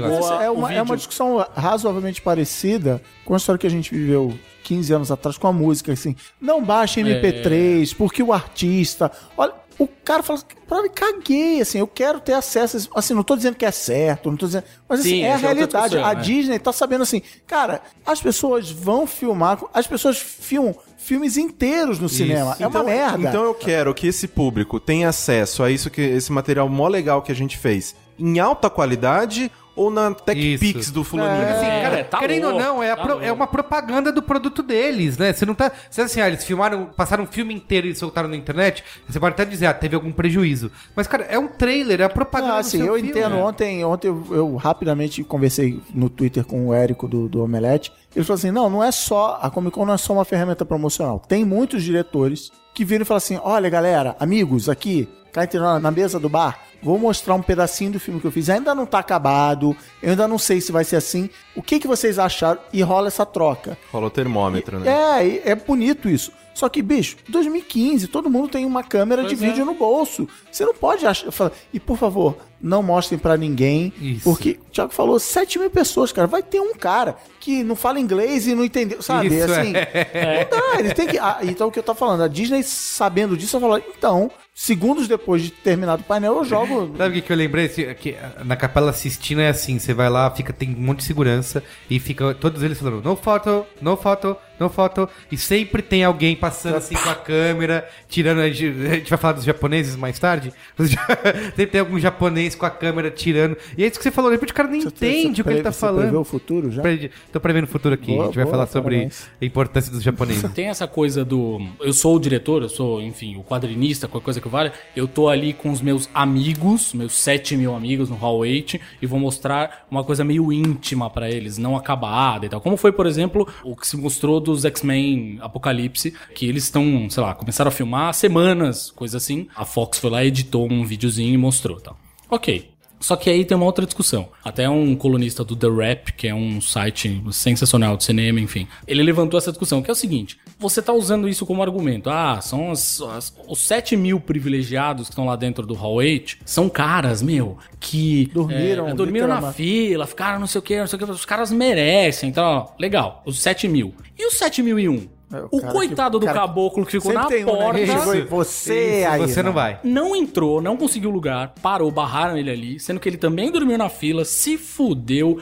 jogou 0.00 0.18
a- 0.38 0.44
é, 0.44 0.50
o 0.50 0.54
uma, 0.54 0.72
é 0.72 0.82
uma 0.82 0.96
discussão 0.96 1.44
razoavelmente 1.54 2.22
parecida 2.22 3.02
com 3.24 3.34
a 3.34 3.36
história 3.36 3.58
que 3.58 3.66
a 3.66 3.70
gente 3.70 3.94
viveu 3.94 4.32
15 4.64 4.92
anos 4.94 5.10
atrás 5.10 5.36
com 5.36 5.46
a 5.46 5.52
música, 5.52 5.92
assim. 5.92 6.16
Não 6.40 6.64
baixe 6.64 7.00
MP3, 7.02 7.94
porque 7.94 8.22
o 8.22 8.32
artista. 8.32 9.10
Olha, 9.36 9.52
o 9.80 9.88
cara 9.88 10.22
fala 10.22 10.38
assim, 10.38 10.46
pra 10.68 10.82
mim, 10.82 10.90
caguei, 10.94 11.60
assim, 11.62 11.78
eu 11.78 11.86
quero 11.86 12.20
ter 12.20 12.34
acesso. 12.34 12.76
a 12.76 12.80
isso." 12.80 12.90
Assim, 12.94 13.14
não 13.14 13.22
tô 13.22 13.34
dizendo 13.34 13.56
que 13.56 13.64
é 13.64 13.70
certo, 13.70 14.30
não 14.30 14.36
tô 14.36 14.46
dizendo. 14.46 14.64
Mas 14.86 15.00
assim, 15.00 15.08
Sim, 15.08 15.22
é 15.22 15.32
a 15.32 15.36
realidade. 15.36 15.96
a 15.96 16.12
é. 16.12 16.14
Disney 16.16 16.58
tá 16.58 16.70
sabendo 16.70 17.02
assim, 17.02 17.22
cara, 17.46 17.80
as 18.04 18.20
pessoas 18.20 18.70
vão 18.70 19.06
filmar, 19.06 19.58
as 19.72 19.86
pessoas 19.86 20.18
filmam 20.18 20.76
filmes 20.98 21.38
inteiros 21.38 21.98
no 21.98 22.10
cinema. 22.10 22.56
É 22.60 22.66
uma 22.66 22.82
merda. 22.84 23.28
Então 23.28 23.42
eu 23.42 23.54
quero 23.54 23.94
que 23.94 24.06
esse 24.06 24.28
público 24.28 24.78
tenha 24.78 25.08
acesso 25.08 25.62
a 25.62 25.70
isso 25.70 25.88
que 25.88 26.02
esse 26.02 26.30
material 26.30 26.68
mó 26.68 26.86
legal 26.86 27.22
que 27.22 27.32
a 27.32 27.34
gente 27.34 27.56
fez 27.56 27.96
em 28.18 28.38
alta 28.38 28.68
qualidade 28.68 29.50
ou 29.80 29.90
na 29.90 30.12
TechPix 30.14 30.90
do 30.90 31.02
fulaninho. 31.02 31.48
Assim, 31.48 31.66
É, 31.66 31.82
cara, 31.82 32.04
tá 32.04 32.18
querendo 32.18 32.44
ou 32.44 32.50
louco, 32.50 32.64
não, 32.66 32.82
é, 32.82 32.94
tá 32.94 33.02
pro- 33.02 33.20
é 33.22 33.32
uma 33.32 33.46
propaganda 33.46 34.12
do 34.12 34.22
produto 34.22 34.62
deles, 34.62 35.16
né? 35.16 35.32
Você 35.32 35.46
não 35.46 35.54
tá. 35.54 35.70
Você 35.90 36.02
assim, 36.02 36.20
ah, 36.20 36.28
eles 36.28 36.44
filmaram, 36.44 36.86
passaram 36.86 37.24
um 37.24 37.26
filme 37.26 37.54
inteiro 37.54 37.86
e 37.86 37.94
soltaram 37.94 38.28
na 38.28 38.36
internet. 38.36 38.84
Você 39.08 39.18
pode 39.18 39.34
até 39.34 39.44
dizer, 39.44 39.66
ah, 39.66 39.74
teve 39.74 39.94
algum 39.94 40.12
prejuízo. 40.12 40.70
Mas, 40.94 41.06
cara, 41.06 41.24
é 41.24 41.38
um 41.38 41.48
trailer, 41.48 42.00
é 42.00 42.04
a 42.04 42.08
propaganda 42.10 42.52
Ah, 42.54 42.56
do 42.56 42.60
assim, 42.60 42.78
seu 42.78 42.86
eu 42.88 42.94
filme. 42.94 43.10
entendo. 43.10 43.36
Ontem, 43.38 43.84
ontem 43.84 44.08
eu, 44.08 44.26
eu 44.30 44.56
rapidamente 44.56 45.24
conversei 45.24 45.80
no 45.94 46.10
Twitter 46.10 46.44
com 46.44 46.68
o 46.68 46.74
Érico 46.74 47.08
do, 47.08 47.28
do 47.28 47.42
Omelete. 47.42 47.92
Ele 48.14 48.24
falou 48.24 48.38
assim: 48.38 48.50
não, 48.50 48.68
não 48.68 48.82
é 48.84 48.90
só. 48.92 49.38
A 49.40 49.48
Comic 49.50 49.74
Con 49.74 49.86
não 49.86 49.94
é 49.94 49.98
só 49.98 50.12
uma 50.12 50.24
ferramenta 50.24 50.64
promocional. 50.64 51.22
Tem 51.26 51.44
muitos 51.44 51.82
diretores 51.82 52.50
que 52.74 52.84
viram 52.84 53.02
e 53.02 53.04
falam 53.06 53.18
assim: 53.18 53.38
olha, 53.42 53.70
galera, 53.70 54.16
amigos, 54.20 54.68
aqui, 54.68 55.08
cá 55.32 55.44
entre 55.44 55.58
nós, 55.58 55.82
na 55.82 55.90
mesa 55.90 56.18
do 56.18 56.28
bar, 56.28 56.58
vou 56.82 56.98
mostrar 56.98 57.34
um 57.34 57.42
pedacinho 57.42 57.92
do 57.92 58.00
filme 58.00 58.20
que 58.20 58.26
eu 58.26 58.32
fiz. 58.32 58.48
Ainda 58.48 58.74
não 58.74 58.86
tá 58.86 58.98
acabado, 58.98 59.76
eu 60.02 60.10
ainda 60.10 60.26
não 60.26 60.38
sei 60.38 60.60
se 60.60 60.72
vai 60.72 60.84
ser 60.84 60.96
assim. 60.96 61.30
O 61.54 61.62
que, 61.62 61.78
que 61.78 61.86
vocês 61.86 62.18
acharam? 62.18 62.60
E 62.72 62.82
rola 62.82 63.08
essa 63.08 63.24
troca. 63.26 63.76
Rola 63.92 64.06
o 64.06 64.10
termômetro, 64.10 64.78
né? 64.80 64.90
É, 64.90 65.26
e 65.26 65.42
é 65.44 65.54
bonito 65.54 66.08
isso. 66.08 66.32
Só 66.52 66.68
que, 66.68 66.82
bicho, 66.82 67.16
2015, 67.28 68.08
todo 68.08 68.28
mundo 68.28 68.48
tem 68.48 68.66
uma 68.66 68.82
câmera 68.82 69.22
de 69.22 69.36
Pois 69.36 69.42
é. 69.42 69.46
vídeo 69.46 69.64
no 69.64 69.74
bolso. 69.74 70.28
Você 70.50 70.64
não 70.64 70.74
pode 70.74 71.06
achar. 71.06 71.30
E 71.72 71.78
por 71.80 71.96
favor, 71.96 72.36
não 72.62 72.82
mostrem 72.82 73.18
pra 73.18 73.36
ninguém. 73.36 73.92
Isso. 74.00 74.24
Porque 74.24 74.58
o 74.68 74.70
Thiago 74.70 74.92
falou 74.92 75.18
7 75.18 75.58
mil 75.58 75.70
pessoas, 75.70 76.12
cara. 76.12 76.26
Vai 76.26 76.42
ter 76.42 76.60
um 76.60 76.74
cara 76.74 77.16
que 77.38 77.62
não 77.62 77.74
fala 77.74 77.98
inglês 77.98 78.46
e 78.46 78.54
não 78.54 78.64
entendeu. 78.64 79.02
Sabe? 79.02 79.28
Isso, 79.28 79.52
assim. 79.52 79.72
é. 79.74 80.48
Não 80.50 80.58
dá, 80.58 80.78
ele 80.78 80.94
tem 80.94 81.06
que. 81.06 81.18
ah, 81.18 81.38
então 81.42 81.68
o 81.68 81.72
que 81.72 81.78
eu 81.78 81.82
tô 81.82 81.94
falando, 81.94 82.22
a 82.22 82.28
Disney 82.28 82.62
sabendo 82.62 83.36
disso, 83.36 83.56
ela 83.56 83.66
falou: 83.66 83.82
então, 83.96 84.30
segundos 84.54 85.08
depois 85.08 85.42
de 85.42 85.50
terminado 85.50 86.02
o 86.02 86.04
painel, 86.04 86.36
eu 86.36 86.44
jogo. 86.44 86.94
Sabe 86.98 87.18
o 87.18 87.22
que, 87.22 87.32
eu 87.32 87.36
lembrei? 87.36 87.68
Que 87.68 88.16
na 88.44 88.56
Capela 88.56 88.92
Sistina 88.92 89.42
é 89.42 89.48
assim, 89.48 89.78
você 89.78 89.94
vai 89.94 90.10
lá, 90.10 90.30
fica, 90.30 90.52
tem 90.52 90.74
um 90.74 90.80
monte 90.80 90.98
de 90.98 91.04
segurança 91.04 91.62
e 91.88 91.98
fica 91.98 92.34
todos 92.34 92.62
eles 92.62 92.78
falando, 92.78 93.02
no 93.02 93.16
foto, 93.16 93.66
no 93.80 93.96
foto, 93.96 94.36
no 94.60 94.68
foto, 94.68 95.08
e 95.32 95.36
sempre 95.36 95.82
tem 95.82 96.04
alguém 96.04 96.36
passando 96.36 96.76
assim 96.76 96.94
com 96.94 97.08
a 97.10 97.14
câmera, 97.14 97.88
tirando, 98.08 98.40
a 98.40 98.50
gente, 98.50 98.66
a 98.86 98.94
gente 98.96 99.10
vai 99.10 99.18
falar 99.18 99.32
dos 99.34 99.44
japoneses 99.44 99.96
mais 99.96 100.18
tarde, 100.18 100.52
sempre 100.78 101.66
tem 101.66 101.80
algum 101.80 101.98
japonês 101.98 102.54
com 102.54 102.66
a 102.66 102.70
câmera 102.70 103.10
tirando, 103.10 103.56
e 103.76 103.82
é 103.84 103.86
isso 103.86 103.96
que 103.98 104.02
você 104.02 104.10
falou, 104.10 104.30
depois 104.30 104.50
o 104.50 104.54
cara 104.54 104.68
nem 104.68 104.82
entende 104.82 105.40
o 105.40 105.44
que 105.44 105.50
ele 105.50 105.62
tá 105.62 105.72
Você 105.72 105.80
prevê 105.86 106.00
falando. 106.02 106.20
o 106.20 106.24
futuro 106.24 106.70
já? 106.70 106.82
Pre- 106.82 107.10
Tô 107.32 107.40
prevendo 107.40 107.64
o 107.64 107.68
futuro 107.68 107.94
aqui, 107.94 108.12
Boa, 108.12 108.22
a 108.22 108.26
gente 108.26 108.34
vai 108.36 108.44
boa, 108.44 108.52
falar 108.54 108.66
sobre 108.66 108.94
parabéns. 108.96 109.28
a 109.40 109.44
importância 109.44 109.90
dos 109.92 110.02
japoneses. 110.02 110.50
Tem 110.52 110.66
essa 110.68 110.86
coisa 110.86 111.24
do. 111.24 111.60
Eu 111.80 111.92
sou 111.92 112.16
o 112.16 112.20
diretor, 112.20 112.62
eu 112.62 112.68
sou, 112.68 113.00
enfim, 113.00 113.36
o 113.36 113.42
quadrinista, 113.44 114.06
qualquer 114.08 114.24
coisa 114.24 114.40
que 114.40 114.48
vale. 114.48 114.72
Eu 114.94 115.06
tô 115.08 115.28
ali 115.28 115.52
com 115.52 115.70
os 115.70 115.80
meus 115.80 116.08
amigos, 116.12 116.92
meus 116.94 117.14
7 117.14 117.56
mil 117.56 117.74
amigos 117.74 118.08
no 118.10 118.16
Hall 118.16 118.38
8, 118.38 118.78
e 119.00 119.06
vou 119.06 119.18
mostrar 119.18 119.86
uma 119.90 120.02
coisa 120.04 120.24
meio 120.24 120.52
íntima 120.52 121.08
pra 121.08 121.30
eles, 121.30 121.56
não 121.58 121.76
acabada 121.76 122.46
e 122.46 122.48
tal. 122.48 122.60
Como 122.60 122.76
foi, 122.76 122.92
por 122.92 123.06
exemplo, 123.06 123.46
o 123.64 123.74
que 123.76 123.86
se 123.86 123.96
mostrou 123.96 124.40
dos 124.54 124.64
X-Men 124.64 125.38
Apocalipse, 125.40 126.14
que 126.34 126.46
eles 126.46 126.64
estão, 126.64 127.08
sei 127.10 127.22
lá, 127.22 127.34
começaram 127.34 127.68
a 127.68 127.72
filmar 127.72 128.08
há 128.08 128.12
semanas, 128.12 128.90
coisa 128.90 129.16
assim. 129.16 129.48
A 129.54 129.64
Fox 129.64 129.98
foi 129.98 130.10
lá, 130.10 130.24
editou 130.24 130.70
um 130.70 130.84
videozinho 130.84 131.34
e 131.34 131.38
mostrou 131.38 131.80
tal. 131.80 131.98
Ok. 132.28 132.70
Só 133.00 133.16
que 133.16 133.30
aí 133.30 133.46
tem 133.46 133.56
uma 133.56 133.64
outra 133.64 133.86
discussão. 133.86 134.28
Até 134.44 134.68
um 134.68 134.94
colunista 134.94 135.42
do 135.42 135.56
The 135.56 135.68
Rap, 135.68 136.12
que 136.12 136.28
é 136.28 136.34
um 136.34 136.60
site 136.60 137.22
sensacional 137.32 137.96
de 137.96 138.04
cinema, 138.04 138.38
enfim, 138.38 138.68
ele 138.86 139.02
levantou 139.02 139.38
essa 139.38 139.50
discussão, 139.50 139.80
que 139.80 139.90
é 139.90 139.92
o 139.92 139.96
seguinte: 139.96 140.38
você 140.60 140.80
tá 140.82 140.92
usando 140.92 141.28
isso 141.28 141.44
como 141.46 141.62
argumento. 141.62 142.08
Ah, 142.10 142.40
são 142.40 142.70
as- 142.70 143.00
as- 143.00 143.34
os 143.48 143.58
7 143.66 143.96
mil 143.96 144.20
privilegiados 144.20 145.06
que 145.06 145.12
estão 145.12 145.24
lá 145.24 145.34
dentro 145.34 145.66
do 145.66 145.74
Hall 145.74 145.94
8, 145.94 146.36
são 146.44 146.68
caras, 146.68 147.22
meu, 147.22 147.56
que 147.80 148.30
Dormiram, 148.32 148.88
é, 148.88 148.94
dormiram 148.94 149.26
na 149.28 149.52
fila, 149.52 150.06
ficaram 150.06 150.38
não 150.38 150.46
sei 150.46 150.58
o 150.58 150.62
que, 150.62 150.78
não 150.78 150.86
sei 150.86 150.96
o 150.98 151.04
que, 151.04 151.10
os 151.10 151.24
caras 151.24 151.50
merecem. 151.50 152.28
Então, 152.28 152.44
ó, 152.44 152.66
legal, 152.78 153.22
os 153.24 153.40
7 153.40 153.66
mil. 153.66 153.94
E 154.18 154.26
os 154.26 154.34
7001? 154.34 154.96
É, 154.96 155.19
o 155.50 155.56
o 155.56 155.60
cara 155.60 155.72
coitado 155.72 156.18
que- 156.18 156.26
do 156.26 156.26
cara- 156.26 156.40
caboclo 156.40 156.84
que 156.84 156.92
ficou 156.92 157.12
na 157.12 157.24
tem 157.26 157.44
um, 157.44 157.46
né, 157.46 157.52
porta. 157.56 157.86
chegou 157.86 158.14
e- 158.14 158.20
Você 158.22 159.00
Isso, 159.02 159.08
aí. 159.10 159.20
você 159.20 159.42
não 159.42 159.50
né? 159.50 159.54
vai. 159.54 159.80
Não 159.84 160.16
entrou, 160.16 160.60
não 160.60 160.76
conseguiu 160.76 161.10
lugar, 161.10 161.54
parou, 161.62 161.90
barraram 161.90 162.36
ele 162.36 162.50
ali, 162.50 162.80
sendo 162.80 162.98
que 163.00 163.08
ele 163.08 163.16
também 163.16 163.50
dormiu 163.50 163.78
na 163.78 163.88
fila, 163.88 164.24
se 164.24 164.56
fudeu, 164.58 165.38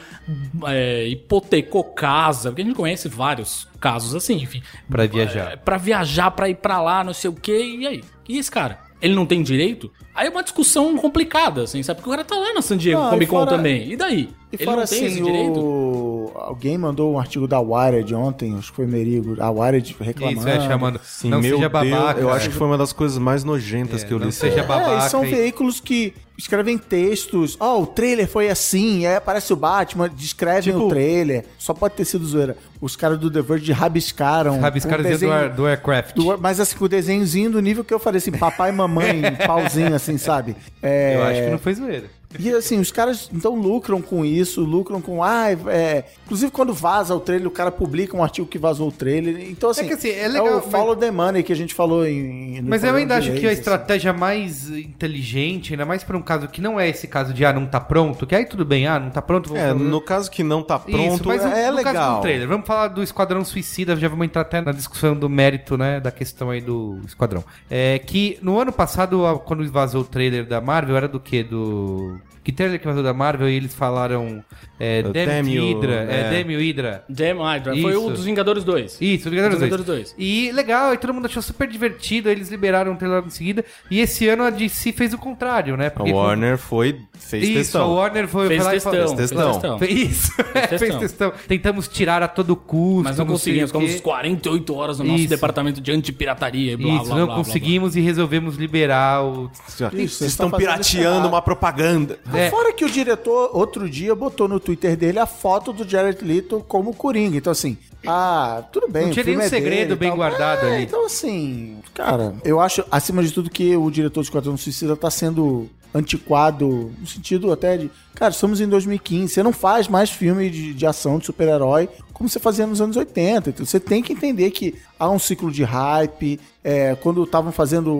é, 0.67 1.07
hipotecou 1.07 1.83
casa, 1.83 2.49
porque 2.49 2.61
a 2.61 2.65
gente 2.65 2.75
conhece 2.75 3.07
vários 3.07 3.67
casos 3.79 4.13
assim, 4.15 4.35
enfim. 4.35 4.61
Pra 4.89 5.05
viajar. 5.07 5.53
É, 5.53 5.55
pra 5.55 5.77
viajar, 5.77 6.31
pra 6.31 6.49
ir 6.49 6.55
pra 6.55 6.81
lá, 6.81 7.03
não 7.03 7.13
sei 7.13 7.29
o 7.29 7.33
quê, 7.33 7.57
e 7.79 7.87
aí? 7.87 8.03
E 8.27 8.37
esse 8.37 8.51
cara? 8.51 8.79
Ele 9.01 9.15
não 9.15 9.25
tem 9.25 9.41
direito? 9.41 9.89
Aí 10.13 10.27
é 10.27 10.29
uma 10.29 10.43
discussão 10.43 10.97
complicada, 10.97 11.63
assim, 11.63 11.81
sabe? 11.81 11.97
Porque 12.01 12.09
o 12.09 12.11
cara 12.11 12.25
tá 12.25 12.35
lá 12.35 12.53
na 12.53 12.61
San 12.61 12.75
Diego 12.75 12.99
Não, 13.01 13.09
Comic 13.11 13.31
Con 13.31 13.37
fora- 13.39 13.51
também. 13.51 13.91
E 13.93 13.95
daí? 13.95 14.29
E 14.51 14.55
ele 14.55 14.65
fora 14.65 14.75
não 14.77 14.83
assim, 14.83 14.97
tem 14.97 15.05
esse 15.05 15.21
direito? 15.23 15.57
o... 15.59 16.18
alguém 16.35 16.77
mandou 16.77 17.13
um 17.13 17.19
artigo 17.19 17.47
da 17.47 17.59
Wired 17.59 18.13
ontem, 18.15 18.55
acho 18.57 18.69
que 18.71 18.75
foi 18.75 18.85
Merigo, 18.87 19.35
a 19.41 19.49
Wired 19.49 19.95
reclamando. 19.99 20.39
Isso, 20.39 20.47
é 20.49 20.59
chamando. 20.61 20.99
Sim, 21.03 21.29
não 21.29 21.41
meu 21.41 21.57
seja 21.57 21.69
Deus, 21.69 21.89
babaca. 21.91 22.19
eu 22.19 22.29
acho 22.31 22.49
que 22.49 22.55
foi 22.55 22.67
uma 22.67 22.77
das 22.77 22.93
coisas 22.93 23.17
mais 23.17 23.43
nojentas 23.43 24.03
que 24.03 24.13
eu 24.13 24.19
não 24.19 24.27
li. 24.27 24.31
seja 24.31 24.61
É, 24.61 24.63
babaca. 24.63 25.05
e 25.05 25.09
são 25.09 25.23
e- 25.25 25.29
veículos 25.29 25.79
que 25.79 26.13
escrevem 26.37 26.77
textos. 26.77 27.57
Ó, 27.59 27.81
o 27.81 27.85
trailer 27.85 28.27
foi 28.27 28.49
assim, 28.49 29.05
aí 29.05 29.15
aparece 29.15 29.51
o 29.51 29.55
Batman, 29.55 30.09
descrevem 30.09 30.73
Tipo- 30.73 30.85
o 30.85 30.89
trailer. 30.89 31.45
Só 31.57 31.73
pode 31.73 31.95
ter 31.95 32.05
sido 32.05 32.25
zoeira. 32.25 32.55
Os 32.79 32.95
caras 32.95 33.17
do 33.19 33.29
The 33.29 33.41
Verge 33.41 33.71
rabiscaram. 33.73 34.59
Rabiscaram 34.59 34.99
um 35.01 35.03
do, 35.03 35.09
desenho- 35.09 35.33
Air- 35.33 35.53
do 35.53 35.65
Aircraft. 35.65 36.15
do- 36.15 36.37
mas 36.37 36.59
assim, 36.59 36.77
com 36.77 36.85
o 36.85 36.89
desenhozinho 36.89 37.51
do 37.51 37.59
nível 37.61 37.83
que 37.83 37.93
eu 37.93 37.99
falei 37.99 38.19
assim, 38.19 38.31
papai 38.31 38.69
e 38.69 38.73
mamãe, 38.73 39.21
pauzinho 39.45 39.93
assim, 39.93 40.17
sabe? 40.17 40.55
É, 40.81 41.15
Eu 41.17 41.23
acho 41.23 41.41
que 41.41 41.49
não 41.49 41.59
foi 41.59 41.73
zoeira. 41.73 42.18
E 42.37 42.51
assim, 42.51 42.79
os 42.79 42.91
caras 42.91 43.29
então 43.33 43.55
lucram 43.55 44.01
com 44.01 44.23
isso, 44.23 44.61
lucram 44.61 45.01
com. 45.01 45.23
Ah, 45.23 45.51
é... 45.51 46.05
Inclusive, 46.25 46.51
quando 46.51 46.73
vaza 46.73 47.15
o 47.15 47.19
trailer, 47.19 47.47
o 47.47 47.51
cara 47.51 47.71
publica 47.71 48.15
um 48.15 48.23
artigo 48.23 48.47
que 48.47 48.59
vazou 48.59 48.89
o 48.89 48.91
trailer. 48.91 49.49
Então, 49.49 49.71
assim, 49.71 49.87
que, 49.87 49.93
assim, 49.93 50.09
é 50.09 50.27
legal, 50.27 50.57
o 50.57 50.61
follow 50.61 50.95
the 50.95 51.09
money 51.09 51.41
que 51.41 51.51
a 51.51 51.55
gente 51.55 51.73
falou 51.73 52.05
em. 52.05 52.61
no 52.61 52.69
Mas 52.69 52.83
eu 52.83 52.93
ainda 52.93 53.15
acho 53.17 53.31
que 53.31 53.47
a 53.47 53.49
assim. 53.49 53.59
estratégia 53.59 54.13
mais 54.13 54.69
inteligente, 54.69 55.73
ainda 55.73 55.85
mais 55.85 56.03
pra 56.03 56.15
um 56.15 56.21
caso 56.21 56.47
que 56.47 56.61
não 56.61 56.79
é 56.79 56.87
esse 56.87 57.07
caso 57.07 57.33
de 57.33 57.43
ah, 57.43 57.51
não 57.51 57.65
tá 57.65 57.79
pronto, 57.79 58.27
que 58.27 58.35
aí 58.35 58.45
tudo 58.45 58.63
bem, 58.63 58.85
ah, 58.85 58.99
não 58.99 59.09
tá 59.09 59.21
pronto, 59.21 59.49
vamos 59.49 59.63
É, 59.63 59.69
fazer. 59.73 59.83
no 59.83 60.01
caso 60.01 60.29
que 60.29 60.43
não 60.43 60.61
tá 60.61 60.75
Isso, 60.87 60.97
pronto, 60.97 61.27
mas 61.27 61.43
é, 61.43 61.63
é 61.63 61.71
no 61.71 61.77
caso 61.77 61.87
legal. 61.87 62.15
do 62.17 62.21
trailer, 62.21 62.47
vamos 62.47 62.67
falar 62.67 62.89
do 62.89 63.01
Esquadrão 63.01 63.43
Suicida, 63.43 63.95
já 63.95 64.07
vamos 64.07 64.25
entrar 64.25 64.41
até 64.41 64.61
na 64.61 64.71
discussão 64.71 65.15
do 65.15 65.27
mérito, 65.29 65.77
né, 65.77 65.99
da 65.99 66.11
questão 66.11 66.49
aí 66.51 66.61
do 66.61 66.99
Esquadrão. 67.07 67.43
É 67.69 67.97
que 67.99 68.37
no 68.41 68.59
ano 68.59 68.71
passado, 68.71 69.19
quando 69.45 69.67
vazou 69.71 70.01
o 70.01 70.05
trailer 70.05 70.45
da 70.45 70.61
Marvel, 70.61 70.95
era 70.95 71.07
do 71.07 71.19
quê? 71.19 71.43
Do... 71.43 72.18
Que 72.43 72.51
trailer 72.51 72.79
que 72.79 72.85
vazou 72.85 73.03
da 73.03 73.13
Marvel 73.13 73.49
e 73.49 73.53
eles 73.55 73.73
falaram 73.73 74.43
é, 74.79 75.03
O 75.05 75.11
Damn 75.11 75.49
You, 75.49 75.75
Hydra, 75.77 76.07
é, 76.09 76.41
é. 76.41 76.41
You 76.51 76.59
Hydra. 76.59 77.03
Damn 77.09 77.39
Hydra. 77.41 77.75
Foi 77.77 77.95
o 77.95 78.09
dos 78.09 78.23
Vingadores 78.25 78.63
2. 78.63 78.97
Isso, 79.01 79.29
Vingadores 79.29 79.55
Os 79.55 79.59
2. 79.59 79.71
Vingadores 79.71 79.85
2. 79.85 80.15
E 80.17 80.51
legal, 80.53 80.93
e 80.93 80.97
todo 80.97 81.13
mundo 81.13 81.25
achou 81.25 81.41
super 81.41 81.67
divertido, 81.67 82.29
eles 82.29 82.49
liberaram 82.49 82.93
o 82.93 82.95
trailer 82.95 83.23
em 83.25 83.29
seguida. 83.29 83.63
E 83.91 83.99
esse 83.99 84.27
ano 84.27 84.43
a 84.43 84.49
DC 84.49 84.91
fez 84.93 85.13
o 85.13 85.17
contrário, 85.17 85.75
né? 85.75 85.87
A 85.87 85.91
Porque 85.91 86.11
Warner 86.13 86.57
foi, 86.57 86.99
fez 87.17 87.43
Isso, 87.43 87.51
a 87.51 87.59
testão. 87.59 87.93
Warner 87.95 88.27
foi, 88.27 88.47
Fez 88.47 88.65
e 88.65 88.69
testão. 88.69 88.91
falou- 88.93 89.17
Fez 89.17 89.29
testão. 89.29 89.79
Isso, 89.89 90.31
fez 90.79 90.95
testão. 90.99 91.33
Tentamos 91.47 91.87
tirar 91.87 92.23
a 92.23 92.27
todo 92.27 92.55
custo. 92.55 93.03
Mas 93.03 93.17
não 93.17 93.25
sei 93.25 93.33
conseguimos. 93.33 93.69
o. 93.69 93.73
Ficamos 93.73 93.95
uns 93.95 94.01
48 94.01 94.75
horas 94.75 94.99
no 94.99 95.05
nosso 95.05 95.19
Isso. 95.19 95.29
departamento 95.29 95.81
de 95.81 95.91
antipirataria 95.91 96.73
e 96.73 96.77
blá, 96.77 96.95
Isso, 96.95 97.05
blá, 97.05 97.15
não 97.17 97.25
blá, 97.25 97.35
blá, 97.35 97.43
conseguimos 97.43 97.95
e 97.95 97.99
resolvemos 98.01 98.55
liberar 98.55 99.23
o. 99.23 99.51
Isso, 99.93 100.17
Vocês 100.19 100.31
estão 100.31 100.47
isso 100.47 100.57
pirateando 100.57 101.27
uma 101.27 101.41
propaganda. 101.41 102.17
É. 102.33 102.38
Fora 102.49 102.71
que 102.71 102.85
o 102.85 102.89
diretor, 102.89 103.49
outro 103.53 103.89
dia, 103.89 104.15
botou 104.15 104.47
no 104.47 104.59
Twitter 104.59 104.95
dele 104.95 105.19
a 105.19 105.25
foto 105.25 105.73
do 105.73 105.87
Jared 105.87 106.23
Leto 106.23 106.63
como 106.67 106.93
Coringa. 106.93 107.37
Então, 107.37 107.51
assim, 107.51 107.77
ah, 108.05 108.63
tudo 108.71 108.87
bem. 108.89 109.07
Não 109.07 109.11
tinha 109.11 109.25
nenhum 109.25 109.41
é 109.41 109.49
segredo 109.49 109.95
bem 109.95 110.15
guardado 110.15 110.65
É, 110.65 110.75
ali. 110.75 110.83
Então, 110.83 111.05
assim, 111.05 111.77
cara, 111.93 112.35
eu 112.43 112.59
acho, 112.59 112.83
acima 112.89 113.21
de 113.23 113.31
tudo, 113.31 113.49
que 113.49 113.75
o 113.75 113.89
diretor 113.91 114.21
de 114.21 114.27
Esquadrão 114.27 114.55
Suicida 114.55 114.95
tá 114.95 115.11
sendo 115.11 115.69
antiquado, 115.93 116.91
no 116.99 117.07
sentido 117.07 117.51
até 117.51 117.77
de. 117.77 117.91
Cara, 118.13 118.31
estamos 118.31 118.61
em 118.61 118.67
2015, 118.67 119.33
você 119.33 119.43
não 119.43 119.51
faz 119.51 119.87
mais 119.87 120.09
filme 120.09 120.49
de, 120.49 120.73
de 120.73 120.85
ação 120.85 121.17
de 121.17 121.25
super-herói 121.25 121.89
como 122.19 122.29
você 122.29 122.37
fazia 122.37 122.67
nos 122.67 122.81
anos 122.81 122.97
80. 122.97 123.49
Então 123.49 123.65
você 123.65 123.79
tem 123.79 124.03
que 124.03 124.11
entender 124.11 124.51
que 124.51 124.75
há 124.99 125.09
um 125.09 125.17
ciclo 125.17 125.49
de 125.49 125.63
hype. 125.63 126.37
é, 126.61 126.93
quando 126.95 127.23
estavam 127.23 127.49
fazendo 127.51 127.97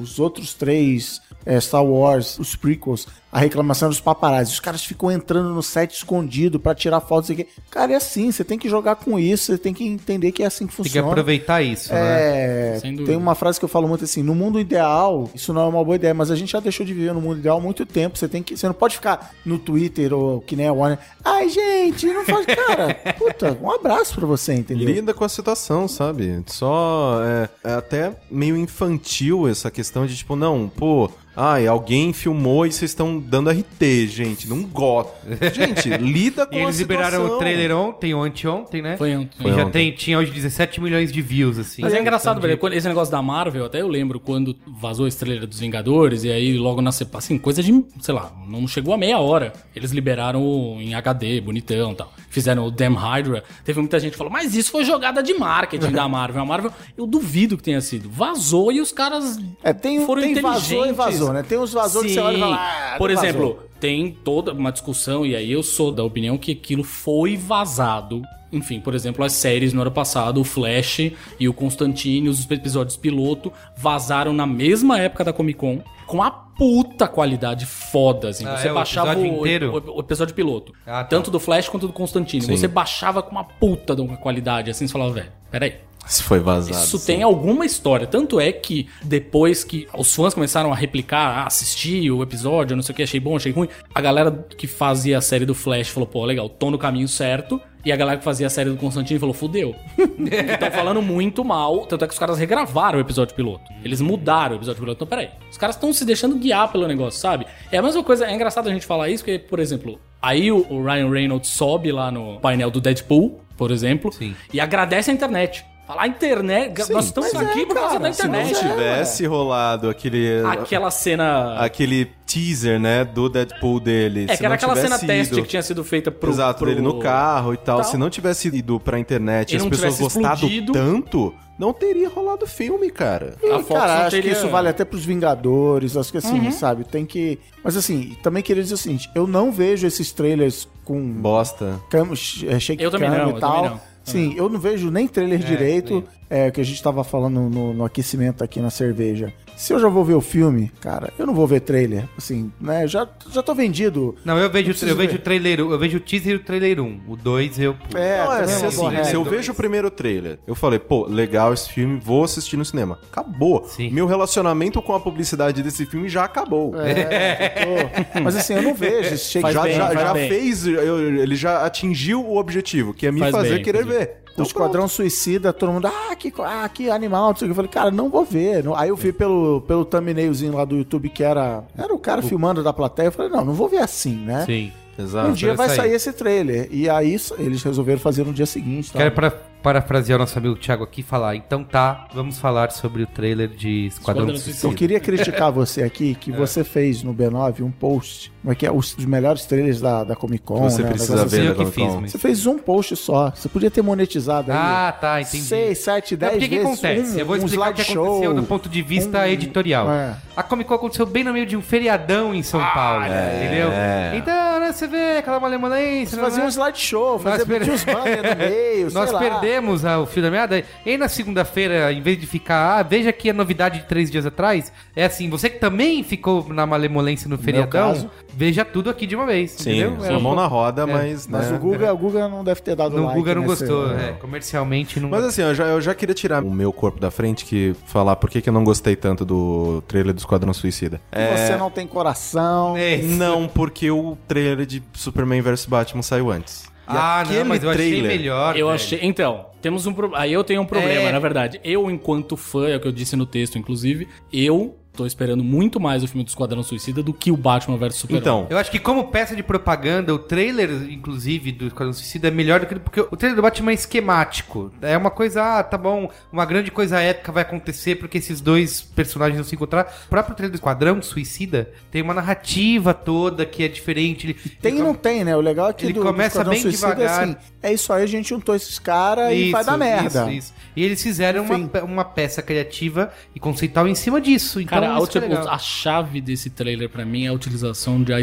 os 0.00 0.18
outros 0.18 0.54
três 0.54 1.20
é, 1.44 1.60
Star 1.60 1.84
Wars, 1.84 2.38
os 2.38 2.56
prequels, 2.56 3.06
a 3.32 3.38
reclamação 3.38 3.88
dos 3.88 4.00
paparazzi. 4.00 4.52
Os 4.52 4.60
caras 4.60 4.84
ficam 4.84 5.10
entrando 5.10 5.50
no 5.54 5.62
set 5.62 5.92
escondido 5.94 6.58
pra 6.58 6.74
tirar 6.74 7.00
fotos. 7.00 7.28
Sei 7.28 7.34
o 7.34 7.38
quê. 7.38 7.46
Cara, 7.70 7.92
é 7.92 7.96
assim, 7.96 8.30
você 8.32 8.42
tem 8.44 8.58
que 8.58 8.68
jogar 8.68 8.96
com 8.96 9.18
isso, 9.18 9.52
você 9.52 9.58
tem 9.58 9.72
que 9.72 9.84
entender 9.86 10.32
que 10.32 10.42
é 10.42 10.46
assim 10.46 10.66
que 10.66 10.74
Tem 10.74 10.82
que 10.84 10.88
funciona. 10.90 11.08
aproveitar 11.08 11.62
isso, 11.62 11.92
né? 11.92 12.74
É, 12.74 12.78
Sem 12.80 12.92
dúvida. 12.92 13.08
tem 13.12 13.16
uma 13.16 13.34
frase 13.34 13.58
que 13.58 13.64
eu 13.64 13.68
falo 13.68 13.86
muito 13.86 14.04
assim: 14.04 14.22
no 14.22 14.34
mundo 14.34 14.58
ideal, 14.58 15.30
isso 15.34 15.52
não 15.52 15.62
é 15.62 15.66
uma 15.66 15.84
boa 15.84 15.96
ideia, 15.96 16.12
mas 16.14 16.30
a 16.30 16.36
gente 16.36 16.50
já 16.52 16.60
deixou 16.60 16.84
de 16.84 16.92
viver 16.94 17.12
no 17.14 17.20
mundo 17.20 17.38
ideal 17.38 17.58
há 17.58 17.60
muito 17.60 17.84
tempo. 17.86 18.18
Você 18.18 18.26
tem 18.28 18.42
que, 18.42 18.56
você 18.56 18.66
não 18.66 18.74
pode 18.74 18.96
ficar 18.96 19.32
no 19.44 19.58
Twitter 19.58 20.12
ou 20.12 20.40
que 20.40 20.56
nem 20.56 20.66
a 20.66 20.72
Warner. 20.72 20.98
Ai, 21.24 21.48
gente, 21.48 22.06
não 22.06 22.24
faz. 22.24 22.46
Cara, 22.66 22.94
puta, 23.16 23.56
um 23.62 23.70
abraço 23.70 24.14
pra 24.14 24.26
você, 24.26 24.54
entendeu? 24.54 24.86
Lida 24.88 25.14
com 25.14 25.24
a 25.24 25.28
situação, 25.28 25.86
sabe? 25.86 26.42
Só 26.46 27.20
é, 27.22 27.48
é 27.70 27.74
até 27.74 28.12
meio 28.30 28.56
infantil 28.56 29.46
essa 29.48 29.70
questão 29.70 30.06
de 30.06 30.16
tipo, 30.16 30.34
não, 30.34 30.68
pô, 30.68 31.10
ai, 31.36 31.66
alguém 31.66 32.12
filmou 32.12 32.66
e 32.66 32.72
vocês 32.72 32.90
estão 32.90 33.19
dando 33.20 33.50
RT, 33.50 34.06
gente, 34.08 34.48
não 34.48 34.62
gosto. 34.62 35.12
Gente, 35.54 35.88
lida 35.90 36.46
com 36.48 36.54
E 36.54 36.58
a 36.58 36.62
eles 36.62 36.78
liberaram 36.78 37.24
o 37.26 37.38
trailer 37.38 37.76
ontem 37.76 38.12
ou 38.14 38.22
anteontem, 38.22 38.82
né? 38.82 38.96
Foi 38.96 39.14
ontem. 39.16 39.36
E 39.38 39.42
Foi 39.42 39.52
já 39.52 39.62
ontem. 39.62 39.70
tem, 39.72 39.92
tinha 39.92 40.18
hoje 40.18 40.30
17 40.30 40.80
milhões 40.80 41.12
de 41.12 41.20
views, 41.22 41.58
assim. 41.58 41.82
Mas 41.82 41.94
é 41.94 42.00
engraçado, 42.00 42.38
Então, 42.38 42.48
velho, 42.48 42.58
quando- 42.58 42.72
esse 42.74 42.88
negócio 42.88 43.12
da 43.12 43.22
Marvel, 43.22 43.64
até 43.66 43.80
eu 43.80 43.88
lembro 43.88 44.18
quando 44.18 44.56
vazou 44.80 45.04
a 45.04 45.08
estrela 45.08 45.46
dos 45.46 45.60
Vingadores, 45.60 46.24
e 46.24 46.30
aí 46.30 46.56
logo 46.58 46.80
na 46.80 46.92
sepa- 46.92 47.18
assim, 47.18 47.38
coisa 47.38 47.62
de, 47.62 47.84
sei 48.00 48.14
lá, 48.14 48.32
não 48.48 48.66
chegou 48.66 48.94
a 48.94 48.98
meia 48.98 49.18
hora. 49.18 49.52
Eles 49.74 49.90
liberaram 49.92 50.42
em 50.80 50.94
HD, 50.94 51.40
bonitão 51.40 51.92
e 51.92 51.94
tal. 51.94 52.12
Fizeram 52.28 52.64
o 52.64 52.70
Damn 52.70 52.94
Hydra. 52.96 53.42
Teve 53.64 53.80
muita 53.80 53.98
gente 53.98 54.12
que 54.12 54.18
falou, 54.18 54.32
mas 54.32 54.54
isso 54.54 54.70
foi 54.70 54.84
jogada 54.84 55.22
de 55.22 55.34
marketing 55.34 55.90
da 55.90 56.08
Marvel. 56.08 56.42
A 56.42 56.46
Marvel, 56.46 56.72
eu 56.96 57.06
duvido 57.06 57.56
que 57.56 57.62
tenha 57.62 57.80
sido. 57.80 58.08
Vazou 58.08 58.70
e 58.70 58.80
os 58.80 58.92
caras 58.92 59.38
É, 59.64 59.72
tem, 59.72 60.06
foram 60.06 60.22
tem 60.22 60.32
inteligentes. 60.32 60.68
vazou 60.68 60.86
e 60.86 60.92
vazou, 60.92 61.32
né? 61.32 61.42
Tem 61.42 61.58
uns 61.58 61.72
vazou 61.72 62.02
que 62.02 62.10
você 62.10 62.20
olha 62.20 62.36
e 62.36 62.40
fala, 62.40 62.56
ah, 62.56 62.94
Por 62.98 63.09
não 63.14 63.22
vazou. 63.22 63.28
exemplo, 63.28 63.62
tem 63.80 64.10
toda 64.24 64.52
uma 64.52 64.70
discussão, 64.72 65.24
e 65.24 65.34
aí 65.36 65.50
eu 65.52 65.62
sou 65.62 65.90
da 65.92 66.02
opinião 66.04 66.36
que 66.38 66.52
aquilo 66.52 66.82
foi 66.84 67.36
vazado. 67.36 68.22
Enfim, 68.52 68.80
por 68.80 68.94
exemplo, 68.94 69.24
as 69.24 69.32
séries 69.32 69.72
no 69.72 69.80
ano 69.80 69.92
passado, 69.92 70.40
o 70.40 70.44
Flash 70.44 71.12
e 71.38 71.48
o 71.48 71.54
Constantine, 71.54 72.28
os 72.28 72.50
episódios 72.50 72.96
piloto, 72.96 73.52
vazaram 73.76 74.32
na 74.32 74.44
mesma 74.46 74.98
época 74.98 75.22
da 75.22 75.32
Comic 75.32 75.58
Con, 75.58 75.80
com 76.04 76.20
a 76.20 76.30
puta 76.32 77.06
qualidade 77.06 77.64
foda, 77.64 78.30
assim. 78.30 78.44
Ah, 78.44 78.56
Você 78.56 78.66
é, 78.68 78.72
o 78.72 78.74
baixava 78.74 79.12
episódio 79.12 79.32
o, 79.32 79.38
inteiro? 79.40 79.72
o- 79.86 79.96
o 79.98 80.00
episódio 80.00 80.34
piloto. 80.34 80.72
Ah, 80.84 81.04
tá. 81.04 81.04
Tanto 81.04 81.30
do 81.30 81.38
Flash 81.38 81.68
quanto 81.68 81.86
do 81.86 81.92
Constantine. 81.92 82.42
Sim. 82.44 82.56
Você 82.56 82.66
baixava 82.66 83.22
com 83.22 83.30
uma 83.30 83.44
puta 83.44 83.94
de 83.94 84.02
uma 84.02 84.16
qualidade, 84.16 84.68
assim, 84.68 84.84
você 84.86 84.92
falava, 84.92 85.12
velho, 85.12 85.32
peraí. 85.50 85.74
Isso 86.10 86.24
foi 86.24 86.40
vazado. 86.40 86.76
Isso 86.76 86.98
sim. 86.98 87.06
tem 87.06 87.22
alguma 87.22 87.64
história. 87.64 88.04
Tanto 88.04 88.40
é 88.40 88.50
que 88.50 88.88
depois 89.02 89.62
que 89.62 89.86
os 89.96 90.12
fãs 90.12 90.34
começaram 90.34 90.72
a 90.72 90.74
replicar, 90.74 91.38
a 91.38 91.46
assistir 91.46 92.10
o 92.10 92.20
episódio, 92.20 92.74
não 92.74 92.82
sei 92.82 92.92
o 92.92 92.96
que, 92.96 93.02
achei 93.04 93.20
bom, 93.20 93.36
achei 93.36 93.52
ruim. 93.52 93.68
A 93.94 94.00
galera 94.00 94.44
que 94.58 94.66
fazia 94.66 95.18
a 95.18 95.20
série 95.20 95.46
do 95.46 95.54
Flash 95.54 95.88
falou, 95.88 96.08
pô, 96.08 96.24
legal, 96.24 96.48
tô 96.48 96.68
no 96.68 96.76
caminho 96.76 97.06
certo. 97.06 97.60
E 97.84 97.92
a 97.92 97.96
galera 97.96 98.18
que 98.18 98.24
fazia 98.24 98.46
a 98.46 98.50
série 98.50 98.70
do 98.70 98.76
Constantine 98.76 99.20
falou, 99.20 99.32
fudeu. 99.32 99.74
Estão 99.96 100.70
falando 100.70 101.00
muito 101.00 101.44
mal. 101.44 101.86
Tanto 101.86 102.04
é 102.04 102.08
que 102.08 102.12
os 102.12 102.18
caras 102.18 102.36
regravaram 102.38 102.98
o 102.98 103.00
episódio 103.00 103.34
piloto. 103.34 103.64
Eles 103.82 104.00
mudaram 104.00 104.56
o 104.56 104.58
episódio 104.58 104.80
piloto. 104.80 104.98
Então, 104.98 105.06
peraí. 105.06 105.30
Os 105.50 105.56
caras 105.56 105.76
estão 105.76 105.92
se 105.92 106.04
deixando 106.04 106.36
guiar 106.36 106.70
pelo 106.70 106.86
negócio, 106.86 107.18
sabe? 107.18 107.46
É 107.72 107.78
a 107.78 107.82
mesma 107.82 108.02
coisa. 108.02 108.26
É 108.26 108.34
engraçado 108.34 108.68
a 108.68 108.72
gente 108.72 108.84
falar 108.84 109.08
isso, 109.08 109.24
porque, 109.24 109.38
por 109.38 109.60
exemplo, 109.60 109.98
aí 110.20 110.52
o, 110.52 110.66
o 110.68 110.84
Ryan 110.84 111.08
Reynolds 111.08 111.48
sobe 111.48 111.90
lá 111.90 112.10
no 112.10 112.38
painel 112.40 112.70
do 112.70 112.80
Deadpool, 112.80 113.40
por 113.56 113.70
exemplo, 113.70 114.12
Sim. 114.12 114.34
e 114.52 114.60
agradece 114.60 115.10
a 115.10 115.14
internet. 115.14 115.64
Fala, 115.90 116.02
a 116.02 116.06
internet. 116.06 116.90
nós 116.92 117.04
estamos 117.06 117.32
mas 117.32 117.42
é, 117.42 117.46
aqui 117.50 117.66
por 117.66 117.74
causa 117.74 117.88
cara, 117.98 117.98
da 118.00 118.12
se 118.12 118.22
não 118.22 118.28
internet. 118.40 118.54
Se 118.56 118.68
tivesse 118.68 119.26
rolado 119.26 119.88
aquele. 119.90 120.42
Aquela 120.46 120.90
cena. 120.90 121.56
Aquele 121.58 122.06
teaser, 122.26 122.78
né, 122.78 123.04
do 123.04 123.28
Deadpool 123.28 123.80
dele. 123.80 124.26
é 124.28 124.32
se 124.32 124.38
que 124.38 124.44
era 124.46 124.50
não 124.50 124.54
aquela 124.54 124.76
cena 124.76 124.98
tivesse 124.98 125.06
teste 125.06 125.34
ido- 125.34 125.42
que 125.42 125.48
tinha 125.48 125.62
sido 125.62 125.82
feita 125.82 126.10
pro. 126.10 126.30
Exato, 126.30 126.58
pro... 126.60 126.68
dele 126.68 126.80
no 126.80 126.98
carro 127.00 127.52
e 127.54 127.56
tal. 127.56 127.80
tal. 127.80 127.84
Se 127.90 127.96
não 127.96 128.08
tivesse 128.08 128.48
ido 128.48 128.78
pra 128.78 128.98
internet 128.98 129.52
e 129.52 129.56
as 129.56 129.62
não 129.62 129.70
pessoas 129.70 129.96
tivesse 129.96 130.14
gostado 130.18 130.34
explodido. 130.46 130.72
tanto, 130.72 131.34
não 131.58 131.72
teria 131.72 132.08
rolado 132.08 132.46
filme, 132.46 132.88
cara. 132.90 133.34
A 133.42 133.46
E, 133.46 133.50
Fox 133.62 133.68
cara, 133.68 133.94
não 133.94 134.00
acho 134.02 134.10
teria- 134.10 134.32
que 134.32 134.38
isso 134.38 134.48
vale 134.48 134.68
até 134.68 134.84
pros 134.84 135.04
Vingadores, 135.04 135.96
acho 135.96 136.12
que 136.12 136.18
assim, 136.18 136.38
Uhum. 136.38 136.52
sabe, 136.52 136.84
tem 136.84 137.04
que... 137.04 137.38
Mas 137.64 137.76
assim, 137.76 138.16
também 138.22 138.42
queria 138.42 138.62
dizer 138.62 138.74
o 138.74 138.78
seguinte, 138.78 139.10
eu 139.14 139.26
não 139.26 139.50
vejo 139.50 139.86
esses 139.86 140.12
trailers 140.12 140.68
com 140.84 141.00
Bosta. 141.20 141.80
cam 141.90 142.08
é, 142.48 142.58
shake 142.60 142.82
Eu 142.82 142.90
também 142.90 143.10
cam 143.10 143.18
não, 143.18 143.26
e 143.28 143.30
eu 143.32 143.40
tal. 143.40 143.54
também 143.56 143.70
não. 143.70 143.89
Sim, 144.04 144.34
eu 144.36 144.48
não 144.48 144.58
vejo 144.58 144.90
nem 144.90 145.06
trailer 145.06 145.38
direito, 145.38 146.04
é, 146.28 146.50
que 146.50 146.60
a 146.60 146.64
gente 146.64 146.82
tava 146.82 147.04
falando 147.04 147.40
no, 147.40 147.74
no 147.74 147.84
aquecimento 147.84 148.42
aqui 148.42 148.60
na 148.60 148.70
cerveja. 148.70 149.32
Se 149.60 149.74
eu 149.74 149.78
já 149.78 149.88
vou 149.90 150.02
ver 150.02 150.14
o 150.14 150.22
filme, 150.22 150.72
cara, 150.80 151.12
eu 151.18 151.26
não 151.26 151.34
vou 151.34 151.46
ver 151.46 151.60
trailer. 151.60 152.08
Assim, 152.16 152.50
né? 152.58 152.86
Já, 152.88 153.06
já 153.30 153.42
tô 153.42 153.54
vendido. 153.54 154.16
Não, 154.24 154.38
eu 154.38 154.48
vejo, 154.48 154.70
eu 154.86 154.96
vejo 154.96 155.10
ver. 155.10 155.16
o 155.16 155.18
trailer, 155.18 155.60
eu 155.60 155.78
vejo 155.78 155.98
o 155.98 156.00
teaser 156.00 156.32
e 156.32 156.36
o 156.36 156.38
trailer 156.38 156.80
1. 156.80 157.00
O 157.06 157.14
2 157.14 157.58
eu. 157.58 157.76
É, 157.94 158.24
Não, 158.24 158.32
é, 158.32 158.46
se, 158.46 158.58
uma 158.58 158.68
assim, 158.68 158.76
boa 158.78 159.04
se 159.04 159.14
eu 159.14 159.22
vejo 159.22 159.52
o 159.52 159.54
primeiro 159.54 159.90
trailer, 159.90 160.38
eu 160.46 160.54
falei, 160.54 160.78
pô, 160.78 161.04
legal 161.06 161.52
esse 161.52 161.68
filme, 161.68 162.00
vou 162.02 162.24
assistir 162.24 162.56
no 162.56 162.64
cinema. 162.64 162.98
Acabou. 163.12 163.66
Sim. 163.66 163.90
Meu 163.90 164.06
relacionamento 164.06 164.80
com 164.80 164.94
a 164.94 165.00
publicidade 165.00 165.62
desse 165.62 165.84
filme 165.84 166.08
já 166.08 166.24
acabou. 166.24 166.72
É, 166.80 167.92
Mas 168.24 168.36
assim, 168.36 168.54
eu 168.54 168.62
não 168.62 168.72
vejo 168.72 169.14
já 169.52 169.62
bem, 169.62 169.74
já, 169.74 169.92
já 169.94 170.14
fez, 170.14 170.66
eu- 170.66 171.20
ele 171.20 171.36
já 171.36 171.66
atingiu 171.66 172.24
o 172.24 172.38
objetivo, 172.38 172.94
que 172.94 173.06
é 173.06 173.12
me 173.12 173.20
Faz 173.20 173.30
fazer 173.34 173.54
bem, 173.56 173.62
querer 173.62 173.84
faz 173.84 174.08
ver. 174.36 174.42
O 174.42 174.42
Esquadrão 174.42 174.88
Suicida, 174.88 175.52
todo 175.52 175.72
mundo, 175.72 175.86
ah, 175.86 176.14
que, 176.16 176.32
ah, 176.38 176.68
que 176.68 176.90
animal, 176.90 177.30
não 177.30 177.36
sei 177.36 177.46
o 177.46 177.48
que. 177.48 177.52
Eu 177.52 177.56
falei, 177.56 177.70
cara, 177.70 177.90
não 177.90 178.08
vou 178.08 178.24
ver. 178.24 178.64
Aí 178.76 178.88
eu 178.88 178.96
vi 178.96 179.12
pelo, 179.12 179.60
pelo 179.62 179.84
thumbnailzinho 179.84 180.54
lá 180.54 180.64
do 180.64 180.76
YouTube 180.76 181.08
que 181.08 181.22
era, 181.22 181.64
era 181.76 181.94
o 181.94 181.98
cara 181.98 182.22
filmando 182.22 182.62
da 182.62 182.72
plateia. 182.72 183.08
Eu 183.08 183.12
falei, 183.12 183.30
não, 183.30 183.44
não 183.44 183.54
vou 183.54 183.68
ver 183.68 183.78
assim, 183.78 184.16
né? 184.16 184.44
Sim. 184.46 184.72
Exato. 184.98 185.30
um 185.30 185.32
dia 185.32 185.54
vai 185.54 185.68
sair 185.68 185.76
sair. 185.76 185.92
esse 185.92 186.12
trailer. 186.12 186.68
E 186.70 186.88
aí 186.88 187.16
eles 187.38 187.62
resolveram 187.62 188.00
fazer 188.00 188.24
no 188.24 188.32
dia 188.32 188.46
seguinte. 188.46 188.92
tá? 188.92 188.98
Quero 188.98 189.12
para, 189.12 189.30
parafrasear 189.62 190.16
o 190.16 190.20
nosso 190.20 190.38
amigo 190.38 190.56
Thiago 190.56 190.84
aqui 190.84 191.00
e 191.00 191.04
falar. 191.04 191.36
Então 191.36 191.62
tá, 191.64 192.06
vamos 192.14 192.38
falar 192.38 192.70
sobre 192.70 193.02
o 193.02 193.06
trailer 193.06 193.48
de 193.48 193.86
Esquadrão 193.86 194.24
Esquadrão 194.24 194.36
Suicida. 194.42 194.66
Eu 194.72 194.76
queria 194.76 195.00
criticar 195.00 195.50
você 195.52 195.82
aqui, 195.82 196.12
É. 196.12 196.14
que 196.14 196.32
você 196.32 196.64
fez 196.64 197.02
no 197.02 197.14
B9 197.14 197.62
um 197.62 197.70
post, 197.70 198.32
como 198.42 198.52
é 198.52 198.54
que 198.54 198.66
é, 198.66 198.72
os, 198.72 198.96
os 198.96 199.04
melhores 199.04 199.44
trailers 199.44 199.80
da, 199.80 200.04
da 200.04 200.16
Comic 200.16 200.42
Con. 200.44 200.60
Você 200.68 200.82
né, 200.82 200.88
um 200.88 200.92
precisa 200.92 201.24
ver, 201.24 201.30
Sei 201.30 201.40
né, 201.44 201.50
eu 201.50 201.54
que 201.54 201.66
fiz, 201.66 201.94
mas... 201.94 202.10
Você 202.12 202.18
fez 202.18 202.46
um 202.46 202.58
post 202.58 202.96
só. 202.96 203.30
Você 203.34 203.48
podia 203.48 203.70
ter 203.70 203.82
monetizado 203.82 204.50
aí. 204.50 204.58
Ah, 204.58 204.94
tá, 204.98 205.20
entendi. 205.20 205.44
6, 205.44 205.78
7, 205.78 206.12
Não, 206.12 206.18
10 206.18 206.32
porque 206.32 206.44
o 206.44 206.48
que 206.48 206.54
vezes. 206.56 206.66
acontece? 206.84 207.16
um- 207.16 207.18
eu 207.18 207.26
vou 207.26 207.34
um 207.36 207.38
explicar 207.38 207.70
o 207.70 207.74
que 207.74 207.82
aconteceu 207.82 208.34
do 208.34 208.42
ponto 208.44 208.68
de 208.68 208.82
vista 208.82 209.18
um- 209.20 209.24
editorial. 209.26 209.90
É. 209.90 210.16
A 210.36 210.42
Comic 210.42 210.68
Con 210.68 210.74
aconteceu 210.76 211.04
bem 211.06 211.22
no 211.24 211.32
meio 211.32 211.44
de 211.46 211.56
um 211.56 211.62
feriadão 211.62 212.34
em 212.34 212.42
São 212.42 212.60
Paulo, 212.74 213.04
entendeu? 213.04 213.68
Então, 214.16 214.60
né, 214.60 214.72
você 214.72 214.86
vê 214.86 215.18
aquela 215.18 215.38
malemolência... 215.38 216.16
Você 216.16 216.22
fazia 216.22 216.40
né? 216.40 216.46
um 216.46 216.48
slideshow, 216.48 217.18
fazia 217.18 217.44
per- 217.44 217.62
tinha 217.62 217.74
uns 217.74 217.84
banners 217.84 218.22
no 218.22 218.36
meio, 218.36 218.90
Nós 218.94 219.10
sei 219.10 219.12
lá. 219.12 219.18
perdemos 219.18 219.49
ah, 219.56 219.98
o 220.00 220.06
fio 220.06 220.22
da 220.22 220.30
meada. 220.30 220.62
E 220.84 220.96
na 220.96 221.08
segunda-feira, 221.08 221.92
em 221.92 222.00
vez 222.02 222.18
de 222.20 222.26
ficar, 222.26 222.78
ah, 222.78 222.82
veja 222.82 223.10
aqui 223.10 223.30
a 223.30 223.32
novidade 223.32 223.80
de 223.80 223.84
três 223.86 224.10
dias 224.10 224.26
atrás, 224.26 224.72
é 224.94 225.04
assim, 225.04 225.28
você 225.30 225.48
que 225.50 225.58
também 225.58 226.02
ficou 226.02 226.48
na 226.48 226.66
malemolência 226.66 227.28
no 227.28 227.38
feriadão, 227.38 227.92
caso. 227.92 228.10
veja 228.34 228.64
tudo 228.64 228.90
aqui 228.90 229.06
de 229.06 229.16
uma 229.16 229.26
vez, 229.26 229.52
Sim, 229.52 229.80
entendeu? 229.80 230.00
sua 230.06 230.20
mão 230.20 230.34
na 230.34 230.46
roda, 230.46 230.86
mas, 230.86 231.26
Mas 231.26 231.50
né? 231.50 231.56
o 231.56 231.60
Guga, 231.60 231.92
o 231.92 231.96
Guga 231.98 232.28
não 232.28 232.42
deve 232.44 232.60
ter 232.60 232.74
dado 232.76 232.96
No 232.96 233.04
like 233.06 233.18
Guga 233.18 233.34
não 233.34 233.42
nesse- 233.42 233.66
gostou, 233.66 233.92
é, 233.98 234.12
comercialmente 234.12 234.98
não 235.00 235.08
Mas 235.10 235.24
assim, 235.24 235.42
eu 235.42 235.54
já, 235.54 235.64
eu 235.64 235.80
já 235.80 235.94
queria 235.94 236.14
tirar 236.14 236.42
o 236.42 236.50
meu 236.50 236.72
corpo 236.72 237.00
da 237.00 237.10
frente 237.10 237.44
que 237.44 237.74
falar 237.86 238.16
por 238.16 238.28
que, 238.30 238.40
que 238.40 238.48
eu 238.48 238.52
não 238.52 238.64
gostei 238.64 238.96
tanto 238.96 239.24
do 239.24 239.82
trailer 239.86 240.14
do 240.14 240.18
Esquadrão 240.18 240.52
Suicida. 240.52 241.00
É, 241.12 241.36
Você 241.36 241.56
não 241.56 241.70
tem 241.70 241.86
coração. 241.86 242.76
É. 242.76 242.98
Não, 242.98 243.48
porque 243.48 243.90
o 243.90 244.16
trailer 244.28 244.66
de 244.66 244.82
Superman 244.92 245.40
vs 245.40 245.66
Batman 245.66 246.02
saiu 246.02 246.30
antes. 246.30 246.68
E 246.92 246.96
Ah, 246.96 247.24
não, 247.28 247.44
mas 247.44 247.62
eu 247.62 247.70
achei 247.70 247.90
trailer- 247.90 248.10
melhor. 248.18 248.56
Eu 248.56 248.66
velho. 248.66 248.74
achei. 248.74 248.98
Então, 249.02 249.46
temos 249.62 249.86
um 249.86 249.92
problema. 249.92 250.22
Aí 250.24 250.32
eu 250.32 250.42
tenho 250.42 250.60
um 250.62 250.66
problema, 250.66 251.08
É. 251.08 251.12
na 251.12 251.18
verdade. 251.18 251.60
Eu, 251.62 251.90
enquanto 251.90 252.36
fã, 252.36 252.68
é 252.68 252.76
o 252.76 252.80
que 252.80 252.88
eu 252.88 252.92
disse 252.92 253.14
no 253.16 253.26
texto, 253.26 253.56
inclusive, 253.58 254.08
eu 254.32 254.76
tô 255.00 255.06
esperando 255.06 255.42
muito 255.42 255.80
mais 255.80 256.02
o 256.02 256.06
filme 256.06 256.22
do 256.22 256.28
Esquadrão 256.28 256.62
Suicida 256.62 257.02
do 257.02 257.14
que 257.14 257.32
o 257.32 257.36
Batman 257.36 257.78
vs 257.78 257.94
Superman. 257.94 258.20
Então, 258.20 258.46
Eu 258.50 258.58
acho 258.58 258.70
que 258.70 258.78
como 258.78 259.08
peça 259.08 259.34
de 259.34 259.42
propaganda, 259.42 260.12
o 260.12 260.18
trailer, 260.18 260.70
inclusive, 260.90 261.52
do 261.52 261.68
Esquadrão 261.68 261.92
Suicida 261.94 262.28
é 262.28 262.30
melhor 262.30 262.60
do 262.60 262.66
que... 262.66 262.74
Porque 262.78 263.00
o 263.00 263.16
trailer 263.16 263.34
do 263.34 263.40
Batman 263.42 263.70
é 263.70 263.74
esquemático. 263.74 264.70
É 264.82 264.96
uma 264.96 265.10
coisa, 265.10 265.58
ah, 265.58 265.62
tá 265.62 265.78
bom, 265.78 266.10
uma 266.30 266.44
grande 266.44 266.70
coisa 266.70 267.00
épica 267.00 267.32
vai 267.32 267.42
acontecer 267.42 267.96
porque 267.96 268.18
esses 268.18 268.42
dois 268.42 268.82
personagens 268.82 269.36
vão 269.38 269.44
se 269.44 269.54
encontrar. 269.54 269.90
O 270.06 270.10
próprio 270.10 270.34
trailer 270.36 270.52
do 270.52 270.56
Esquadrão 270.56 271.00
Suicida 271.00 271.70
tem 271.90 272.02
uma 272.02 272.12
narrativa 272.12 272.92
toda 272.92 273.46
que 273.46 273.62
é 273.62 273.68
diferente. 273.68 274.26
Ele, 274.26 274.34
Tem 274.60 274.74
e 274.74 274.76
ele 274.76 274.82
não 274.82 274.94
tem, 274.94 275.24
né? 275.24 275.34
O 275.34 275.40
legal 275.40 275.70
é 275.70 275.72
que 275.72 275.86
Ele 275.86 275.94
do, 275.94 276.02
começa 276.02 276.44
do 276.44 276.50
bem 276.50 276.60
Suicida 276.60 276.94
devagar. 276.94 277.20
é 277.20 277.22
assim, 277.22 277.36
é 277.62 277.72
isso 277.72 277.90
aí, 277.90 278.02
a 278.02 278.06
gente 278.06 278.28
juntou 278.28 278.54
esses 278.54 278.78
caras 278.78 279.32
e 279.32 279.50
vai 279.50 279.64
dar 279.64 279.78
merda. 279.78 280.24
Isso, 280.24 280.30
isso. 280.30 280.54
E 280.76 280.84
eles 280.84 281.02
fizeram 281.02 281.44
uma, 281.44 281.56
Enfim. 281.56 281.70
uma 281.84 282.04
peça 282.04 282.42
criativa 282.42 283.10
e 283.34 283.40
conceitual 283.40 283.88
em 283.88 283.94
cima 283.94 284.20
disso. 284.20 284.60
Então, 284.60 284.80
Cara, 284.80 284.89
a, 284.96 285.06
que 285.06 285.18
é 285.18 285.20
tipo, 285.20 285.34
a 285.34 285.58
chave 285.58 286.20
desse 286.20 286.50
trailer 286.50 286.88
pra 286.88 287.04
mim 287.04 287.24
é 287.24 287.28
a 287.28 287.32
utilização 287.32 288.02
de 288.02 288.12
a 288.12 288.20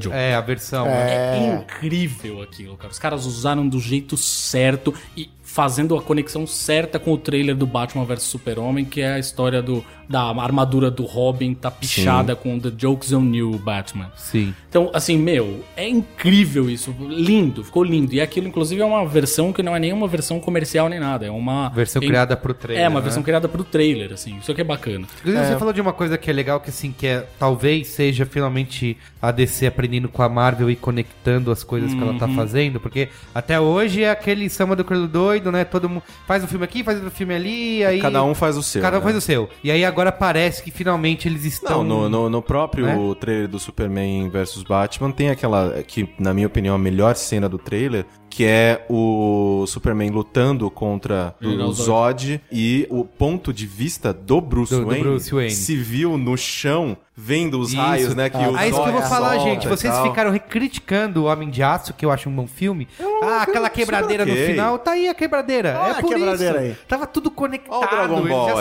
Joke. 0.00 0.16
É, 0.16 0.34
a 0.34 0.40
versão. 0.40 0.86
É 0.86 1.56
incrível 1.56 2.42
aquilo, 2.42 2.76
cara. 2.76 2.90
Os 2.90 2.98
caras 2.98 3.26
usaram 3.26 3.68
do 3.68 3.80
jeito 3.80 4.16
certo 4.16 4.94
e 5.16 5.30
fazendo 5.54 5.96
a 5.96 6.02
conexão 6.02 6.48
certa 6.48 6.98
com 6.98 7.12
o 7.12 7.16
trailer 7.16 7.54
do 7.54 7.64
Batman 7.64 8.04
vs 8.04 8.24
Super-Homem, 8.24 8.84
que 8.84 9.00
é 9.00 9.12
a 9.12 9.18
história 9.20 9.62
do, 9.62 9.84
da 10.08 10.22
armadura 10.22 10.90
do 10.90 11.04
Robin 11.04 11.54
tá 11.54 11.70
pichada 11.70 12.34
com 12.34 12.58
The 12.58 12.72
Jokes 12.76 13.12
on 13.12 13.32
You 13.32 13.52
Batman. 13.52 14.10
Sim. 14.16 14.52
Então, 14.68 14.90
assim, 14.92 15.16
meu, 15.16 15.64
é 15.76 15.88
incrível 15.88 16.68
isso. 16.68 16.92
Lindo, 16.98 17.62
ficou 17.62 17.84
lindo. 17.84 18.12
E 18.12 18.20
aquilo, 18.20 18.48
inclusive, 18.48 18.82
é 18.82 18.84
uma 18.84 19.06
versão 19.06 19.52
que 19.52 19.62
não 19.62 19.76
é 19.76 19.78
nenhuma 19.78 20.08
versão 20.08 20.40
comercial 20.40 20.88
nem 20.88 20.98
nada. 20.98 21.24
É 21.26 21.30
uma. 21.30 21.68
Versão 21.68 22.02
em- 22.02 22.06
criada 22.08 22.36
pro 22.36 22.52
trailer. 22.52 22.84
É, 22.84 22.88
uma 22.88 22.98
né? 22.98 23.04
versão 23.04 23.22
criada 23.22 23.48
pro 23.48 23.62
trailer, 23.62 24.12
assim. 24.12 24.36
Isso 24.38 24.50
aqui 24.50 24.60
é 24.60 24.64
bacana. 24.64 25.06
Inclusive, 25.20 25.46
Você 25.46 25.56
falou 25.56 25.72
de 25.72 25.80
uma 25.80 25.92
coisa 25.92 26.18
que 26.18 26.28
é 26.28 26.32
legal, 26.32 26.58
que 26.58 26.70
assim, 26.70 26.92
que 26.92 27.06
é, 27.06 27.24
talvez 27.38 27.86
seja 27.86 28.26
finalmente 28.26 28.96
a 29.22 29.30
DC 29.30 29.66
aprendendo 29.66 30.08
com 30.08 30.22
a 30.22 30.28
Marvel 30.28 30.68
e 30.68 30.74
conectando 30.74 31.52
as 31.52 31.62
coisas 31.62 31.94
que 31.94 32.02
ela 32.02 32.18
tá 32.18 32.26
fazendo, 32.28 32.80
porque 32.80 33.08
até 33.32 33.58
hoje 33.60 34.02
é 34.02 34.10
aquele 34.10 34.50
samba 34.50 34.74
do 34.74 34.84
Criolo 34.84 35.06
doido, 35.06 35.43
né? 35.50 35.64
Todo 35.64 35.88
mundo 35.88 36.02
faz 36.26 36.42
um 36.42 36.46
filme 36.46 36.64
aqui, 36.64 36.82
faz 36.82 36.98
outro 36.98 37.10
filme 37.10 37.34
ali, 37.34 37.84
aí... 37.84 38.00
cada 38.00 38.22
um 38.22 38.34
faz 38.34 38.56
o 38.56 38.62
seu. 38.62 38.82
Cada 38.82 38.96
um 38.98 39.00
né? 39.00 39.04
faz 39.04 39.16
o 39.16 39.20
seu. 39.20 39.48
E 39.62 39.70
aí 39.70 39.84
agora 39.84 40.10
parece 40.12 40.62
que 40.62 40.70
finalmente 40.70 41.28
eles 41.28 41.44
estão... 41.44 41.82
Não, 41.84 42.02
no, 42.02 42.08
no, 42.08 42.30
no 42.30 42.42
próprio 42.42 42.86
Né? 42.86 43.14
trailer 43.20 43.48
do 43.48 43.58
Superman 43.58 44.28
vs 44.28 44.62
Batman 44.62 45.10
tem 45.10 45.30
aquela, 45.30 45.82
que 45.82 46.08
na 46.18 46.34
minha 46.34 46.46
opinião 46.46 46.74
é 46.74 46.76
a 46.76 46.78
melhor 46.78 47.14
cena 47.16 47.48
do 47.48 47.58
trailer, 47.58 48.04
que 48.34 48.44
é 48.44 48.84
o 48.90 49.64
Superman 49.68 50.10
lutando 50.10 50.68
contra 50.68 51.36
o 51.40 51.72
Zod 51.72 52.40
e 52.50 52.84
o 52.90 53.04
ponto 53.04 53.52
de 53.52 53.64
vista 53.64 54.12
do 54.12 54.40
Bruce, 54.40 54.74
Do- 54.74 54.80
do 54.80 54.86
Wayne, 54.88 55.04
Bruce 55.04 55.32
Wayne. 55.32 55.50
se 55.52 55.76
viu 55.76 56.18
no 56.18 56.36
chão, 56.36 56.96
vendo 57.16 57.60
os 57.60 57.68
Isso. 57.68 57.80
raios, 57.80 58.14
né, 58.16 58.28
que 58.28 58.36
o 58.36 58.56
Ah, 58.56 58.66
isso 58.66 58.82
que 58.82 58.88
eu 58.88 58.92
vou 58.92 59.02
falar, 59.02 59.38
gente. 59.38 59.68
Vocês 59.68 59.96
ficaram 60.00 60.36
criticando 60.36 61.22
o 61.22 61.24
Homem 61.26 61.48
de 61.48 61.62
Aço, 61.62 61.94
que 61.94 62.04
eu 62.04 62.10
acho 62.10 62.28
um 62.28 62.34
bom 62.34 62.48
filme. 62.48 62.88
ah, 63.22 63.42
aquela 63.42 63.70
quebradeira 63.70 64.26
no 64.26 64.32
ok. 64.32 64.46
final. 64.46 64.78
Tá 64.80 64.90
aí 64.92 65.08
a 65.08 65.14
quebradeira. 65.14 65.78
Olha 65.80 65.88
é 65.88 65.90
a 65.92 66.00
por 66.00 66.08
quebradeira 66.08 66.58
isso. 66.58 66.70
aí. 66.80 66.86
Tava 66.88 67.06
tudo 67.06 67.30
conectado. 67.30 67.76
Olha 67.76 67.86
o 67.86 67.90
Dragon 67.90 68.18
eles 68.18 68.28
Ball 68.30 68.48
já 68.48 68.54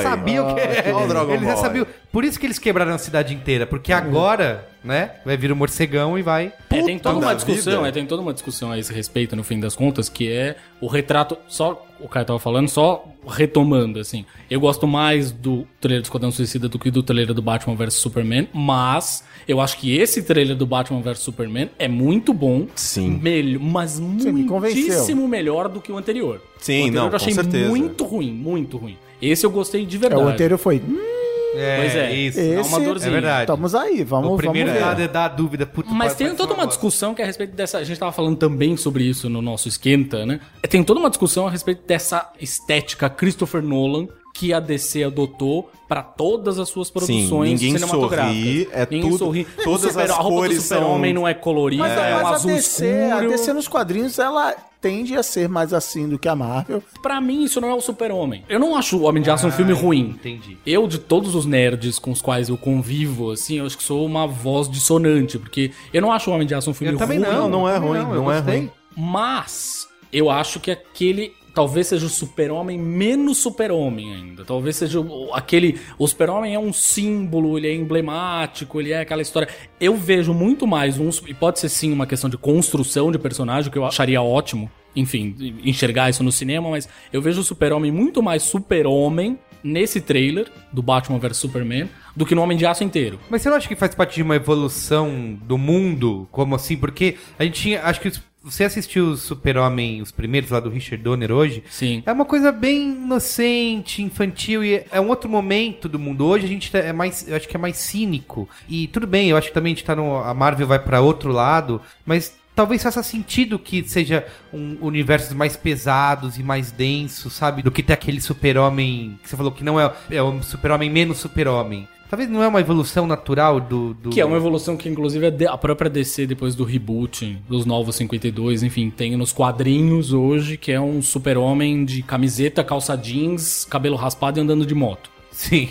que... 0.53 0.91
Olha 0.91 1.05
o 1.05 1.07
Dragon 1.07 1.31
eles 1.33 1.47
já 1.47 1.53
Ball 1.55 1.63
sabiam. 1.63 1.87
Por 2.13 2.23
isso 2.23 2.39
que 2.39 2.45
eles 2.45 2.59
quebraram 2.59 2.93
a 2.93 2.97
cidade 2.99 3.33
inteira. 3.33 3.65
Porque 3.65 3.91
agora, 3.91 4.69
né, 4.83 5.13
vai 5.25 5.35
vir 5.35 5.51
o 5.51 5.55
morcegão 5.55 6.15
e 6.15 6.21
vai... 6.21 6.53
É, 6.69 6.83
tem 6.83 6.99
toda 6.99 7.19
da 7.19 7.25
uma 7.25 7.33
discussão, 7.33 7.83
é, 7.83 7.91
tem 7.91 8.05
toda 8.05 8.21
uma 8.21 8.31
discussão 8.31 8.71
a 8.71 8.77
esse 8.77 8.93
respeito, 8.93 9.35
no 9.35 9.43
fim 9.43 9.59
das 9.59 9.75
contas, 9.75 10.09
que 10.09 10.31
é 10.31 10.55
o 10.79 10.85
retrato, 10.85 11.35
só 11.47 11.87
o 11.99 12.07
cara 12.07 12.23
tava 12.23 12.37
falando, 12.37 12.69
só 12.69 13.03
retomando, 13.27 13.99
assim. 13.99 14.25
Eu 14.47 14.59
gosto 14.59 14.85
mais 14.85 15.31
do 15.31 15.65
trailer 15.81 16.01
do 16.01 16.05
Esquadrão 16.05 16.31
Suicida 16.31 16.69
do 16.69 16.77
que 16.77 16.91
do 16.91 17.01
trailer 17.01 17.33
do 17.33 17.41
Batman 17.41 17.75
vs 17.75 17.95
Superman, 17.95 18.47
mas 18.53 19.23
eu 19.47 19.59
acho 19.59 19.79
que 19.79 19.97
esse 19.97 20.21
trailer 20.21 20.55
do 20.55 20.67
Batman 20.67 21.01
vs 21.01 21.17
Superman 21.17 21.71
é 21.79 21.87
muito 21.87 22.31
bom. 22.31 22.67
Sim. 22.75 23.19
Melhor, 23.19 23.59
mas 23.59 23.99
me 23.99 24.43
convenceu. 24.43 24.81
muitíssimo 24.83 25.27
melhor 25.27 25.67
do 25.67 25.81
que 25.81 25.91
o 25.91 25.97
anterior. 25.97 26.39
Sim, 26.59 26.73
o 26.73 26.77
anterior 26.83 26.95
não, 26.95 27.03
eu 27.05 27.09
com 27.09 27.15
achei 27.15 27.33
certeza. 27.33 27.69
muito 27.69 28.03
ruim, 28.03 28.31
muito 28.31 28.77
ruim. 28.77 28.97
Esse 29.19 29.47
eu 29.47 29.49
gostei 29.49 29.83
de 29.83 29.95
É, 29.95 29.99
verdade. 29.99 30.21
o 30.21 30.27
anterior 30.27 30.57
foi. 30.59 30.77
Hum, 30.77 31.22
É, 31.53 31.77
Pois 31.77 31.95
é. 31.95 32.13
isso. 32.13 32.39
Esse, 32.39 32.69
uma 32.69 32.79
dorzinha. 32.79 33.09
É 33.09 33.13
verdade. 33.13 33.41
Estamos 33.43 33.75
aí, 33.75 34.03
vamos, 34.03 34.31
o 34.31 34.35
primeiro 34.37 34.71
vamos 34.71 34.97
ver. 34.97 35.07
dá, 35.07 35.27
dá 35.27 35.35
dúvida. 35.35 35.65
Puta, 35.65 35.89
Mas 35.89 36.15
tem 36.15 36.29
toda 36.35 36.53
uma 36.53 36.63
bosta. 36.65 36.67
discussão 36.69 37.13
que 37.13 37.21
é 37.21 37.23
a 37.23 37.27
respeito 37.27 37.55
dessa. 37.55 37.77
A 37.77 37.83
gente 37.83 37.99
tava 37.99 38.11
falando 38.11 38.37
também 38.37 38.75
sobre 38.77 39.03
isso 39.03 39.29
no 39.29 39.41
nosso 39.41 39.67
esquenta, 39.67 40.25
né? 40.25 40.39
Tem 40.69 40.83
toda 40.83 40.99
uma 40.99 41.09
discussão 41.09 41.47
a 41.47 41.51
respeito 41.51 41.85
dessa 41.85 42.31
estética 42.39 43.09
Christopher 43.09 43.61
Nolan 43.61 44.07
que 44.33 44.51
a 44.51 44.59
DC 44.59 45.03
adotou 45.03 45.69
pra 45.87 46.01
todas 46.01 46.57
as 46.57 46.67
suas 46.67 46.89
produções 46.89 47.51
ninguém 47.61 47.73
cinematográficas. 47.77 48.35
sorri, 48.35 48.69
é 48.71 48.87
ninguém 48.89 49.01
tudo- 49.11 49.17
sorri. 49.19 49.47
todas 49.63 49.95
as 49.95 50.09
a 50.09 50.15
roupa 50.15 50.37
cores 50.37 50.57
do 50.57 50.61
super-homem 50.63 51.13
são- 51.13 51.21
não 51.21 51.27
é 51.27 51.33
colorida, 51.35 51.83
Mas, 51.83 51.91
é, 51.91 52.15
um 52.15 52.23
mas 52.23 52.33
azul 52.33 52.51
a, 52.51 52.53
DC, 52.55 52.85
a 52.87 53.07
escuro. 53.09 53.29
DC 53.29 53.53
nos 53.53 53.67
quadrinhos, 53.67 54.17
ela 54.17 54.55
tende 54.81 55.15
a 55.15 55.21
ser 55.23 55.47
mais 55.47 55.71
assim 55.71 56.09
do 56.09 56.17
que 56.19 56.27
a 56.27 56.35
Marvel. 56.35 56.81
Pra 57.01 57.21
mim, 57.21 57.43
isso 57.43 57.61
não 57.61 57.69
é 57.69 57.73
o 57.75 57.79
super-homem. 57.79 58.43
Eu 58.49 58.59
não 58.59 58.75
acho 58.75 58.97
o 58.97 59.03
Homem 59.03 59.21
de 59.21 59.29
Aço 59.29 59.45
um 59.47 59.51
filme 59.51 59.71
ruim. 59.71 60.15
entendi. 60.19 60.57
Eu, 60.65 60.87
de 60.87 60.97
todos 60.97 61.35
os 61.35 61.45
nerds 61.45 61.99
com 61.99 62.09
os 62.11 62.21
quais 62.21 62.49
eu 62.49 62.57
convivo, 62.57 63.31
assim, 63.31 63.59
eu 63.59 63.65
acho 63.67 63.77
que 63.77 63.83
sou 63.83 64.03
uma 64.05 64.25
voz 64.27 64.67
dissonante, 64.67 65.37
porque 65.37 65.71
eu 65.93 66.01
não 66.01 66.11
acho 66.11 66.29
o 66.31 66.33
Homem 66.33 66.47
de 66.47 66.55
Aço 66.55 66.71
um 66.71 66.73
filme 66.73 66.93
Eu 66.93 66.97
também 66.97 67.19
ruim. 67.19 67.29
não. 67.29 67.47
não 67.47 67.69
é 67.69 67.75
também 67.75 67.89
ruim, 67.89 67.99
eu 67.99 68.15
não 68.23 68.31
é 68.31 68.35
gostei. 68.41 68.57
ruim. 68.61 68.71
Mas 68.97 69.87
eu 70.11 70.29
acho 70.29 70.59
que 70.59 70.71
aquele 70.71 71.33
talvez 71.53 71.87
seja 71.87 72.05
o 72.05 72.09
super-homem 72.09 72.77
menos 72.79 73.37
super-homem 73.37 74.13
ainda. 74.13 74.43
Talvez 74.43 74.75
seja 74.75 74.99
o- 74.99 75.33
aquele. 75.33 75.79
O 75.97 76.07
super-homem 76.07 76.55
é 76.55 76.59
um 76.59 76.73
símbolo, 76.73 77.57
ele 77.57 77.67
é 77.67 77.75
emblemático, 77.75 78.79
ele 78.79 78.91
é 78.91 79.01
aquela 79.01 79.21
história. 79.21 79.47
Eu 79.79 79.95
vejo 79.95 80.33
muito 80.33 80.65
mais 80.65 80.99
um. 80.99 81.09
E 81.27 81.33
pode 81.33 81.59
ser 81.59 81.69
sim 81.69 81.91
uma 81.91 82.07
questão 82.07 82.29
de 82.29 82.37
construção 82.37 83.11
de 83.11 83.19
personagem, 83.19 83.71
que 83.71 83.77
eu 83.77 83.85
acharia 83.85 84.21
ótimo. 84.21 84.69
Enfim, 84.95 85.35
enxergar 85.63 86.09
isso 86.09 86.23
no 86.23 86.31
cinema, 86.31 86.69
mas 86.69 86.87
eu 87.11 87.21
vejo 87.21 87.41
o 87.41 87.43
super-homem 87.43 87.91
muito 87.91 88.21
mais 88.21 88.43
super-homem 88.43 89.39
nesse 89.63 90.01
trailer 90.01 90.47
do 90.71 90.81
Batman 90.83 91.17
vs 91.17 91.37
Superman 91.37 91.89
do 92.15 92.25
que 92.25 92.35
no 92.35 92.41
Homem 92.41 92.57
de 92.57 92.65
Aço 92.65 92.83
inteiro. 92.83 93.17
Mas 93.29 93.41
você 93.41 93.49
não 93.49 93.57
acha 93.57 93.67
que 93.67 93.75
faz 93.75 93.95
parte 93.95 94.15
de 94.15 94.21
uma 94.21 94.35
evolução 94.35 95.37
do 95.43 95.57
mundo? 95.57 96.27
Como 96.31 96.53
assim? 96.53 96.75
Porque 96.77 97.15
a 97.39 97.43
gente 97.43 97.59
tinha. 97.61 97.81
Acho 97.83 98.01
que 98.01 98.11
você 98.43 98.65
assistiu 98.65 99.07
o 99.07 99.17
Super-Homem, 99.17 100.01
os 100.01 100.11
primeiros 100.11 100.49
lá 100.51 100.59
do 100.59 100.69
Richard 100.69 101.01
Donner 101.03 101.31
hoje. 101.31 101.63
Sim. 101.69 102.03
É 102.05 102.11
uma 102.11 102.25
coisa 102.25 102.51
bem 102.51 102.91
inocente, 102.91 104.01
infantil 104.01 104.63
e 104.63 104.83
é 104.91 104.99
um 104.99 105.07
outro 105.07 105.29
momento 105.29 105.87
do 105.87 105.97
mundo. 105.97 106.25
Hoje 106.25 106.45
a 106.45 106.49
gente 106.49 106.71
tá- 106.71 106.79
é 106.79 106.91
mais, 106.93 107.27
eu 107.27 107.35
acho 107.35 107.47
que 107.47 107.55
é 107.55 107.59
mais 107.59 107.77
cínico. 107.77 108.47
E 108.67 108.87
tudo 108.87 109.07
bem, 109.07 109.29
eu 109.29 109.37
acho 109.37 109.47
que 109.47 109.53
também 109.53 109.71
a 109.73 109.75
gente 109.75 109.85
tá 109.85 109.95
no 109.95 110.17
a 110.17 110.33
Marvel 110.33 110.67
vai 110.67 110.79
pra 110.79 110.99
outro 111.01 111.31
lado, 111.31 111.81
mas 112.05 112.35
talvez 112.55 112.83
faça 112.83 113.01
sentido 113.01 113.57
que 113.57 113.83
seja 113.87 114.25
um 114.53 114.77
universos 114.81 115.33
mais 115.33 115.55
pesados 115.55 116.37
e 116.37 116.43
mais 116.43 116.71
densos, 116.71 117.33
sabe? 117.33 117.61
Do 117.63 117.71
que 117.71 117.81
ter 117.81 117.93
aquele 117.93 118.21
Super-Homem 118.21 119.17
que 119.23 119.29
você 119.29 119.37
falou 119.37 119.51
que 119.51 119.63
não 119.63 119.79
é 119.79 119.91
é 120.11 120.21
um 120.21 120.41
Super-Homem 120.43 120.89
menos 120.89 121.17
Super-Homem. 121.17 121.87
Talvez 122.13 122.29
não 122.29 122.43
é 122.43 122.47
uma 122.47 122.59
evolução 122.59 123.07
natural 123.07 123.59
do. 123.59 123.95
do... 123.95 124.11
Que 124.11 124.21
é 124.21 124.25
uma 124.25 124.37
evolução 124.37 124.77
que, 124.77 124.87
inclusive, 124.87 125.25
a 125.25 125.29
D- 125.31 125.47
a 125.47 125.57
própria 125.57 125.89
DC, 125.89 126.27
depois 126.27 126.53
do 126.53 126.63
reboot, 126.63 127.39
dos 127.49 127.65
novos 127.65 127.95
52, 127.95 128.61
enfim, 128.61 128.91
tem 128.91 129.17
nos 129.17 129.33
quadrinhos 129.33 130.13
hoje, 130.13 130.55
que 130.55 130.71
é 130.71 130.79
um 130.79 131.01
super-homem 131.01 131.83
de 131.83 132.03
camiseta, 132.03 132.63
calça 132.63 132.95
jeans, 132.95 133.65
cabelo 133.65 133.95
raspado 133.95 134.39
e 134.39 134.43
andando 134.43 134.63
de 134.63 134.75
moto. 134.75 135.09
Sim. 135.33 135.69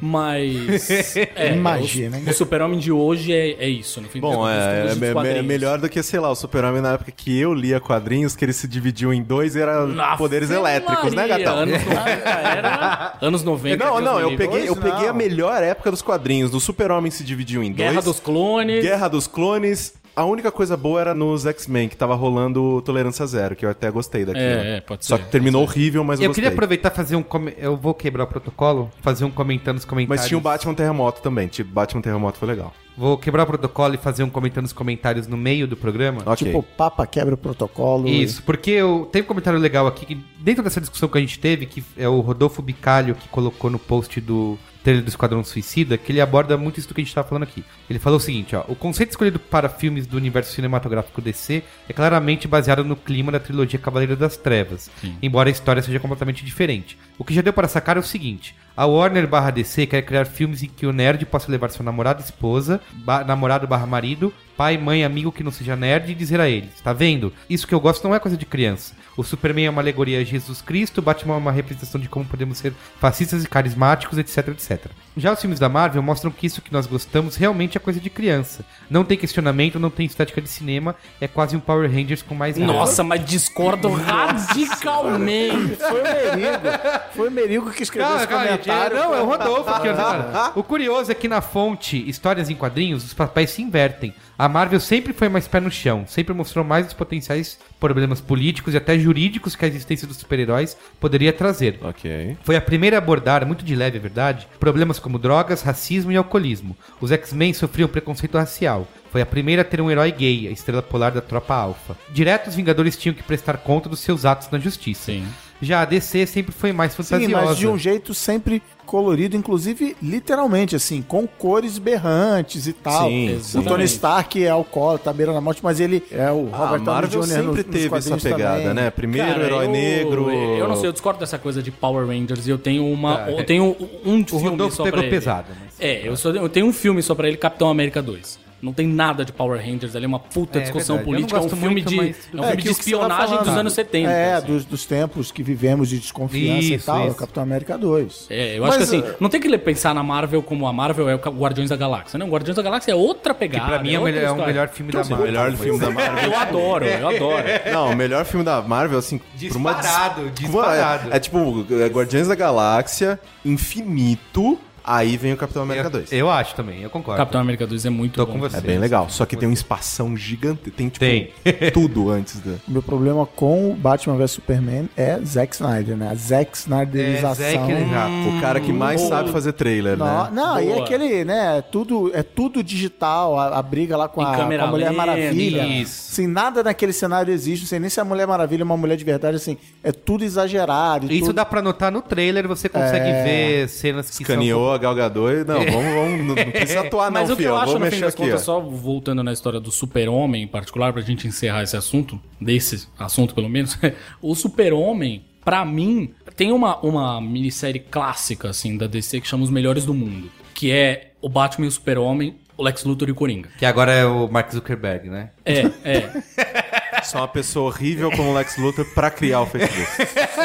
Mas. 0.00 0.90
é, 1.36 1.52
Imagina, 1.54 2.16
o, 2.16 2.20
hein? 2.20 2.26
o 2.28 2.32
super-homem 2.32 2.78
de 2.78 2.90
hoje 2.90 3.32
é, 3.32 3.52
é 3.52 3.68
isso, 3.68 4.00
no 4.00 4.08
fim 4.08 4.20
Bom, 4.20 4.48
é, 4.48 4.86
é 4.90 5.12
quadrinhos. 5.12 5.46
melhor 5.46 5.78
do 5.78 5.88
que, 5.88 6.02
sei 6.02 6.18
lá, 6.18 6.30
o 6.30 6.34
Super-Homem 6.34 6.80
na 6.80 6.94
época 6.94 7.12
que 7.12 7.38
eu 7.38 7.54
lia 7.54 7.78
quadrinhos, 7.78 8.34
que 8.34 8.44
ele 8.44 8.52
se 8.52 8.66
dividiu 8.66 9.12
em 9.12 9.22
dois 9.22 9.54
e 9.54 9.60
era 9.60 10.16
poderes 10.16 10.50
elétricos, 10.50 11.12
né, 11.12 11.28
Gatão? 11.28 11.58
Anos 11.58 11.84
90 11.84 12.00
era. 12.00 13.16
Anos 13.22 13.44
90. 13.44 13.84
Não, 13.84 14.00
não, 14.00 14.18
eu 14.18 14.36
peguei, 14.36 14.68
eu 14.68 14.74
peguei 14.74 15.06
a 15.08 15.12
não. 15.12 15.14
melhor 15.14 15.62
época 15.62 15.90
dos 15.90 16.02
quadrinhos. 16.02 16.50
Do 16.50 16.58
Super-Homem 16.58 17.10
se 17.10 17.22
dividiu 17.22 17.62
em 17.62 17.72
Guerra 17.72 17.92
dois. 17.94 18.04
dos 18.06 18.18
Clones. 18.18 18.82
Guerra 18.82 19.08
dos 19.08 19.26
Clones. 19.26 19.94
A 20.14 20.24
única 20.26 20.52
coisa 20.52 20.76
boa 20.76 21.00
era 21.00 21.14
nos 21.14 21.46
X-Men, 21.46 21.88
que 21.88 21.96
tava 21.96 22.14
rolando 22.14 22.82
Tolerância 22.82 23.26
Zero, 23.26 23.56
que 23.56 23.64
eu 23.64 23.70
até 23.70 23.90
gostei 23.90 24.26
daquilo. 24.26 24.44
É, 24.44 24.76
é, 24.76 24.80
pode 24.82 25.06
Só 25.06 25.16
ser, 25.16 25.24
que 25.24 25.30
terminou 25.30 25.62
horrível, 25.62 26.04
mas 26.04 26.20
eu, 26.20 26.24
Eu 26.24 26.28
gostei. 26.28 26.44
queria 26.44 26.54
aproveitar 26.54 26.92
e 26.92 26.94
fazer 26.94 27.16
um. 27.16 27.22
come- 27.22 27.54
Eu 27.56 27.76
vou 27.78 27.94
quebrar 27.94 28.24
o 28.24 28.26
protocolo, 28.26 28.90
fazer 29.00 29.24
um 29.24 29.30
comentando 29.30 29.76
nos 29.76 29.86
comentários. 29.86 30.20
Mas 30.22 30.28
tinha 30.28 30.36
o 30.36 30.40
Batman 30.40 30.74
Terremoto 30.74 31.22
também. 31.22 31.48
Tipo, 31.48 31.72
Batman 31.72 32.02
Terremoto 32.02 32.36
foi 32.38 32.46
legal. 32.48 32.74
Vou 32.94 33.16
quebrar 33.16 33.44
o 33.44 33.46
protocolo 33.46 33.94
e 33.94 33.96
fazer 33.96 34.22
um 34.22 34.28
comentando 34.28 34.64
nos 34.64 34.72
comentários 34.74 35.26
no 35.26 35.36
meio 35.38 35.66
do 35.66 35.78
programa. 35.78 36.20
Ok. 36.26 36.46
Tipo, 36.46 36.62
Papa 36.62 37.06
quebra 37.06 37.34
o 37.34 37.38
protocolo. 37.38 38.06
Isso, 38.06 38.42
porque 38.42 38.70
eu, 38.72 39.08
tem 39.10 39.22
um 39.22 39.24
comentário 39.24 39.58
legal 39.58 39.86
aqui 39.86 40.04
que, 40.04 40.14
dentro 40.38 40.62
dessa 40.62 40.78
discussão 40.78 41.08
que 41.08 41.16
a 41.16 41.20
gente 41.22 41.38
teve, 41.38 41.64
que 41.64 41.82
é 41.96 42.06
o 42.06 42.20
Rodolfo 42.20 42.60
Bicalho 42.60 43.14
que 43.14 43.28
colocou 43.30 43.70
no 43.70 43.78
post 43.78 44.20
do 44.20 44.58
trailer 44.82 45.02
do 45.04 45.08
Esquadrão 45.08 45.42
Suicida, 45.44 45.96
que 45.96 46.10
ele 46.12 46.20
aborda 46.20 46.56
muito 46.56 46.78
isso 46.78 46.88
do 46.88 46.94
que 46.94 47.00
a 47.00 47.04
gente 47.04 47.14
tá 47.14 47.22
falando 47.22 47.44
aqui. 47.44 47.64
Ele 47.88 47.98
falou 47.98 48.18
o 48.18 48.20
seguinte, 48.20 48.54
ó, 48.56 48.64
o 48.68 48.74
conceito 48.74 49.10
escolhido 49.10 49.38
para 49.38 49.68
filmes 49.68 50.06
do 50.06 50.16
universo 50.16 50.52
cinematográfico 50.52 51.20
DC 51.20 51.62
é 51.88 51.92
claramente 51.92 52.46
baseado 52.48 52.84
no 52.84 52.96
clima 52.96 53.30
da 53.32 53.40
trilogia 53.40 53.78
Cavaleiro 53.78 54.16
das 54.16 54.36
Trevas, 54.36 54.90
embora 55.22 55.48
a 55.48 55.52
história 55.52 55.82
seja 55.82 56.00
completamente 56.00 56.44
diferente. 56.44 56.98
O 57.18 57.24
que 57.24 57.34
já 57.34 57.42
deu 57.42 57.52
para 57.52 57.68
sacar 57.68 57.96
é 57.96 58.00
o 58.00 58.02
seguinte, 58.02 58.54
a 58.76 58.86
Warner 58.86 59.26
barra 59.26 59.50
DC 59.50 59.86
quer 59.86 60.02
criar 60.02 60.24
filmes 60.24 60.62
em 60.62 60.66
que 60.68 60.86
o 60.86 60.92
nerd 60.92 61.24
possa 61.26 61.50
levar 61.50 61.70
seu 61.70 61.84
namorado, 61.84 62.22
esposa, 62.22 62.80
ba- 62.92 63.22
namorado 63.24 63.66
barra 63.66 63.86
marido, 63.86 64.32
pai, 64.62 64.78
mãe, 64.78 65.04
amigo 65.04 65.32
que 65.32 65.42
não 65.42 65.50
seja 65.50 65.74
nerd 65.74 66.12
e 66.12 66.14
dizer 66.14 66.38
a 66.40 66.48
eles, 66.48 66.80
tá 66.84 66.92
vendo? 66.92 67.32
Isso 67.50 67.66
que 67.66 67.74
eu 67.74 67.80
gosto 67.80 68.06
não 68.06 68.14
é 68.14 68.20
coisa 68.20 68.36
de 68.36 68.46
criança. 68.46 68.94
O 69.16 69.24
Superman 69.24 69.66
é 69.66 69.70
uma 69.70 69.82
alegoria 69.82 70.20
a 70.20 70.24
Jesus 70.24 70.62
Cristo, 70.62 70.98
o 70.98 71.02
Batman 71.02 71.34
é 71.34 71.38
uma 71.38 71.50
representação 71.50 72.00
de 72.00 72.08
como 72.08 72.24
podemos 72.24 72.58
ser 72.58 72.72
fascistas 73.00 73.42
e 73.42 73.48
carismáticos, 73.48 74.18
etc, 74.18 74.48
etc. 74.50 74.86
Já 75.16 75.32
os 75.32 75.40
filmes 75.40 75.58
da 75.58 75.68
Marvel 75.68 76.00
mostram 76.00 76.30
que 76.30 76.46
isso 76.46 76.62
que 76.62 76.72
nós 76.72 76.86
gostamos 76.86 77.34
realmente 77.34 77.76
é 77.76 77.80
coisa 77.80 77.98
de 77.98 78.08
criança. 78.08 78.64
Não 78.88 79.04
tem 79.04 79.18
questionamento, 79.18 79.80
não 79.80 79.90
tem 79.90 80.06
estética 80.06 80.40
de 80.40 80.48
cinema, 80.48 80.94
é 81.20 81.26
quase 81.26 81.56
um 81.56 81.60
Power 81.60 81.90
Rangers 81.90 82.22
com 82.22 82.34
mais 82.34 82.56
nada. 82.56 82.72
Nossa, 82.72 83.02
mas 83.02 83.24
discordo 83.24 83.92
radicalmente. 83.92 85.74
Foi 85.76 86.00
o 86.00 86.04
Merigo. 86.04 86.68
Foi 87.16 87.28
o 87.28 87.32
Merigo 87.32 87.70
que 87.72 87.82
escreveu 87.82 88.10
Cara, 88.12 88.20
esse 88.22 88.28
cara, 88.28 88.48
comentário. 88.48 88.96
é- 88.96 89.00
não, 89.00 89.14
é 89.14 89.20
o 89.20 89.26
Rodolfo 89.26 89.70
ó, 89.70 89.80
cara. 89.80 90.52
O 90.56 90.62
curioso 90.62 91.10
é 91.10 91.14
que 91.14 91.26
na 91.26 91.40
fonte 91.40 92.08
Histórias 92.08 92.48
em 92.48 92.54
Quadrinhos, 92.54 93.04
os 93.04 93.12
papéis 93.12 93.50
se 93.50 93.60
invertem. 93.60 94.14
A 94.38 94.48
Marvel 94.48 94.80
sempre 94.80 95.12
foi 95.12 95.28
mais 95.28 95.46
pé 95.46 95.60
no 95.60 95.70
chão, 95.70 96.04
sempre 96.06 96.34
mostrou 96.34 96.64
mais 96.64 96.86
os 96.86 96.92
potenciais 96.92 97.58
problemas 97.78 98.20
políticos 98.20 98.74
e 98.74 98.76
até 98.76 98.98
jurídicos 98.98 99.54
que 99.54 99.64
a 99.64 99.68
existência 99.68 100.06
dos 100.06 100.16
super-heróis 100.16 100.76
poderia 100.98 101.32
trazer. 101.32 101.78
Ok. 101.82 102.36
Foi 102.42 102.56
a 102.56 102.60
primeira 102.60 102.96
a 102.96 102.98
abordar, 102.98 103.46
muito 103.46 103.64
de 103.64 103.74
leve, 103.76 103.98
é 103.98 104.00
verdade, 104.00 104.48
problemas 104.58 104.98
como 104.98 105.18
drogas, 105.18 105.62
racismo 105.62 106.10
e 106.10 106.16
alcoolismo. 106.16 106.76
Os 107.00 107.12
X-Men 107.12 107.52
sofriam 107.52 107.88
preconceito 107.88 108.38
racial. 108.38 108.88
Foi 109.10 109.20
a 109.20 109.26
primeira 109.26 109.62
a 109.62 109.64
ter 109.64 109.80
um 109.80 109.90
herói 109.90 110.10
gay, 110.10 110.48
a 110.48 110.50
estrela 110.50 110.82
polar 110.82 111.12
da 111.12 111.20
tropa 111.20 111.54
alfa. 111.54 111.96
Direto, 112.10 112.48
os 112.48 112.54
Vingadores 112.56 112.96
tinham 112.96 113.14
que 113.14 113.22
prestar 113.22 113.58
conta 113.58 113.88
dos 113.88 114.00
seus 114.00 114.24
atos 114.24 114.48
na 114.50 114.58
justiça. 114.58 115.12
Sim. 115.12 115.26
Já 115.60 115.82
a 115.82 115.84
DC 115.84 116.26
sempre 116.26 116.52
foi 116.52 116.72
mais 116.72 116.92
Sim, 116.92 117.02
fantasiosa. 117.02 117.46
mas 117.46 117.58
de 117.58 117.68
um 117.68 117.78
jeito 117.78 118.12
sempre 118.14 118.60
colorido, 118.92 119.34
inclusive 119.38 119.96
literalmente, 120.02 120.76
assim, 120.76 121.00
com 121.00 121.26
cores 121.26 121.78
berrantes 121.78 122.66
e 122.66 122.74
tal. 122.74 123.08
Sim, 123.08 123.40
o. 123.56 123.62
Tony 123.62 123.84
Stark 123.84 124.44
é 124.44 124.50
alcoólatra, 124.50 125.04
tá 125.06 125.12
beira 125.14 125.32
na 125.32 125.40
morte, 125.40 125.60
mas 125.64 125.80
ele 125.80 126.02
é 126.10 126.30
o 126.30 126.50
A 126.52 126.56
Robert 126.58 126.80
Downey 126.82 126.84
Marvel 127.00 127.20
Jr. 127.22 127.26
sempre 127.26 127.42
nos- 127.46 127.56
nos 127.56 127.64
teve 127.64 127.78
essa 127.78 127.88
quadrinhos 127.88 128.22
pegada, 128.22 128.58
também. 128.60 128.74
né? 128.74 128.90
Primeiro 128.90 129.28
Cara, 129.28 129.44
herói 129.44 129.64
eu- 129.64 129.70
negro. 129.70 130.30
Eu 130.30 130.68
não 130.68 130.76
sei, 130.76 130.88
eu 130.88 130.92
discordo 130.92 131.18
dessa 131.20 131.38
coisa 131.38 131.62
de 131.62 131.70
Power 131.70 132.06
Rangers 132.06 132.46
e 132.46 132.50
eu 132.50 132.58
tenho 132.58 132.84
uma. 132.86 133.16
Tá, 133.16 133.30
eu 133.32 133.44
tenho 133.46 133.74
um 134.04 134.20
O 134.20 134.26
filme 134.26 134.48
Rodolfo 134.50 134.76
só 134.76 134.82
pegou 134.84 134.98
pra 134.98 135.06
ele. 135.08 135.16
pesado. 135.16 135.46
Mas... 135.58 135.74
É, 135.80 136.06
eu, 136.06 136.14
só, 136.14 136.28
eu 136.30 136.48
tenho 136.50 136.66
um 136.66 136.72
filme 136.72 137.02
só 137.02 137.14
pra 137.14 137.26
ele, 137.28 137.38
Capitão 137.38 137.70
América 137.70 138.02
2. 138.02 138.38
Não 138.62 138.72
tem 138.72 138.86
nada 138.86 139.24
de 139.24 139.32
Power 139.32 139.60
Rangers 139.60 139.96
ali, 139.96 140.04
é 140.04 140.08
uma 140.08 140.20
puta 140.20 140.58
É, 140.58 140.62
discussão 140.62 140.96
verdade. 140.98 141.20
Não 141.22 141.28
política. 141.28 141.36
É 141.40 141.42
um 141.42 141.48
filme 141.58 141.74
muito, 141.74 141.88
de, 141.88 141.96
mas 141.96 142.06
é 142.06 142.10
um 142.10 142.22
filme 142.22 142.46
É, 142.46 142.50
de 142.50 142.56
que 142.56 142.62
que 142.62 142.68
você 142.68 142.74
tá 142.74 142.80
espionagem 142.82 143.36
dos 143.36 143.44
falando, 143.46 143.58
anos 143.58 143.72
70. 143.72 144.10
É, 144.10 144.34
assim. 144.34 144.46
dos, 144.46 144.64
dos 144.64 144.86
tempos 144.86 145.32
que 145.32 145.42
vivemos 145.42 145.88
de 145.88 145.98
desconfiança 145.98 146.62
e 146.68 146.74
Isso, 146.74 146.86
tal. 146.86 147.08
isso. 147.08 147.16
Capitão 147.16 147.42
América 147.42 147.76
2. 147.76 148.26
É, 148.30 148.56
eu 148.58 148.62
Mas, 148.62 148.70
acho 148.70 148.78
que 148.78 148.84
assim, 148.84 149.00
uh, 149.00 149.16
não 149.18 149.28
tem 149.28 149.40
que 149.40 149.58
pensar 149.58 149.92
na 149.94 150.02
Marvel 150.04 150.42
como 150.44 150.66
a 150.68 150.72
Marvel 150.72 151.08
é 151.08 151.14
o 151.16 151.18
Guardiões 151.18 151.70
da 151.70 151.76
Galáxia, 151.76 152.18
né? 152.18 152.24
O 152.24 152.28
Guardiões 152.28 152.56
da 152.56 152.62
Galáxia 152.62 152.92
é 152.92 152.94
outra 152.94 153.34
Que 153.34 153.40
pegada. 153.40 153.66
pra 153.66 153.78
mim 153.82 153.94
é, 153.94 153.98
o 153.98 154.04
melhor, 154.04 154.22
é 154.22 154.30
o 154.30 154.46
melhor 154.46 154.68
filme 154.68 154.92
da 154.92 155.02
O 155.02 155.08
Marvel. 155.08 155.26
melhor 155.26 155.52
filme 155.56 155.80
da 155.80 155.90
Marvel. 155.90 156.24
Eu 156.30 156.38
adoro, 156.38 156.84
eu 156.84 157.08
adoro. 157.08 157.44
Não, 157.72 157.90
o 157.90 157.96
melhor 157.96 158.24
filme 158.24 158.44
da 158.44 158.62
Marvel, 158.62 158.98
assim, 158.98 159.18
por 159.18 159.56
uma 159.56 159.72
dis- 159.74 159.82
Disparado, 159.82 160.30
disparado. 160.30 161.12
É, 161.12 161.16
é 161.16 161.18
tipo 161.18 161.66
é 161.80 161.86
Guardiões 161.88 162.28
da 162.28 162.34
Galáxia, 162.36 163.18
infinito, 163.44 164.58
aí 164.84 165.16
vem 165.16 165.32
o 165.32 165.36
Capitão 165.36 165.62
América 165.62 165.88
2. 165.90 166.12
Eu 166.12 166.30
acho 166.30 166.54
também, 166.54 166.82
eu 166.82 166.90
concordo. 166.90 167.18
Capitão 167.18 167.40
América 167.40 167.66
2 167.66 167.86
é 167.86 167.90
muito 167.90 168.14
Tô 168.14 168.26
bom. 168.26 168.32
com 168.32 168.38
você. 168.40 168.56
É 168.56 168.60
bem 168.60 168.78
legal, 168.78 169.08
só 169.08 169.24
que 169.26 169.36
tem 169.36 169.48
um 169.48 169.52
espação 169.52 170.16
gigante, 170.16 170.70
tem 170.70 170.88
tipo 170.88 171.00
Tem. 171.04 171.32
tudo 171.72 172.10
antes 172.10 172.38
da... 172.40 172.52
O 172.66 172.70
meu 172.70 172.82
problema 172.82 173.26
com 173.26 173.70
o 173.70 173.74
Batman 173.74 174.16
vs 174.16 174.30
Superman 174.32 174.88
é 174.96 175.18
Zack 175.24 175.54
Snyder, 175.54 175.96
né? 175.96 176.08
A 176.10 176.14
Zack 176.14 176.50
É, 176.52 176.54
Snyderização. 176.54 177.34
Zack, 177.34 177.72
exato. 177.72 178.28
O 178.36 178.40
cara 178.40 178.60
que 178.60 178.72
mais 178.72 179.00
sabe 179.02 179.30
fazer 179.30 179.52
trailer, 179.52 179.96
Não, 179.96 180.24
né? 180.24 180.30
não 180.32 180.60
e 180.60 180.66
Boa. 180.66 180.84
aquele, 180.84 181.24
né? 181.24 181.58
é 181.58 181.62
Tudo, 181.62 182.10
é 182.14 182.22
tudo 182.22 182.62
digital, 182.62 183.38
a, 183.38 183.58
a 183.58 183.62
briga 183.62 183.96
lá 183.96 184.08
com 184.08 184.20
a, 184.20 184.34
com 184.36 184.42
a 184.42 184.66
Mulher 184.66 184.92
Maravilha. 184.92 185.62
isso. 185.66 186.12
Assim, 186.12 186.26
nada 186.26 186.62
naquele 186.62 186.92
cenário 186.92 187.32
existe. 187.32 187.62
Não 187.62 187.68
sei 187.68 187.78
nem 187.78 187.88
se 187.90 188.00
a 188.00 188.04
Mulher 188.04 188.26
Maravilha 188.26 188.62
é 188.62 188.64
uma 188.64 188.76
mulher 188.76 188.96
de 188.96 189.04
verdade, 189.04 189.36
assim. 189.36 189.56
É 189.82 189.92
tudo 189.92 190.24
exagerado. 190.24 191.06
e 191.10 191.16
Isso 191.16 191.26
tudo... 191.26 191.36
dá 191.36 191.44
pra 191.44 191.62
notar 191.62 191.90
no 191.90 192.02
trailer, 192.02 192.46
você 192.46 192.68
consegue 192.68 193.06
É. 193.08 193.24
ver 193.24 193.68
cenas 193.68 194.10
que 194.10 194.22
Escaneou 194.22 194.71
a 194.72 194.78
Gal 194.78 194.94
Gadot 194.94 195.32
e... 195.32 195.44
Não, 195.44 195.58
vamos, 195.64 195.94
vamos, 195.94 196.18
não, 196.26 196.34
não 196.34 196.50
precisa 196.50 196.80
atuar 196.80 197.10
Mas 197.10 197.28
não, 197.28 197.34
o 197.34 197.38
que 197.38 197.44
eu 197.44 197.56
acho, 197.56 197.78
no 197.78 197.86
fim 197.90 198.00
das 198.00 198.14
aqui, 198.14 198.22
contas, 198.22 198.42
ó. 198.42 198.44
só 198.44 198.60
voltando 198.60 199.22
na 199.22 199.32
história 199.32 199.60
do 199.60 199.70
super-homem 199.70 200.42
em 200.42 200.48
particular, 200.48 200.92
pra 200.92 201.02
gente 201.02 201.26
encerrar 201.26 201.62
esse 201.62 201.76
assunto, 201.76 202.20
desse 202.40 202.88
assunto 202.98 203.34
pelo 203.34 203.48
menos, 203.48 203.78
o 204.20 204.34
super-homem, 204.34 205.24
pra 205.44 205.64
mim, 205.64 206.14
tem 206.36 206.52
uma, 206.52 206.78
uma 206.80 207.20
minissérie 207.20 207.80
clássica, 207.80 208.50
assim, 208.50 208.76
da 208.76 208.86
DC 208.86 209.20
que 209.20 209.28
chama 209.28 209.44
Os 209.44 209.50
Melhores 209.50 209.84
do 209.84 209.94
Mundo, 209.94 210.30
que 210.54 210.70
é 210.70 211.12
o 211.20 211.28
Batman 211.28 211.66
e 211.66 211.68
o 211.68 211.72
super-homem, 211.72 212.36
o 212.56 212.62
Lex 212.62 212.84
Luthor 212.84 213.08
e 213.08 213.12
o 213.12 213.14
Coringa. 213.14 213.48
Que 213.58 213.66
agora 213.66 213.92
é 213.92 214.04
o 214.04 214.28
Mark 214.28 214.52
Zuckerberg, 214.52 215.08
né? 215.08 215.30
É, 215.44 215.60
é, 215.84 217.02
Só 217.02 217.18
uma 217.18 217.28
pessoa 217.28 217.66
horrível 217.68 218.10
como 218.10 218.30
o 218.30 218.34
Lex 218.34 218.56
Luthor 218.56 218.84
pra 218.94 219.10
criar 219.10 219.40
o 219.40 219.46
Facebook. 219.46 220.02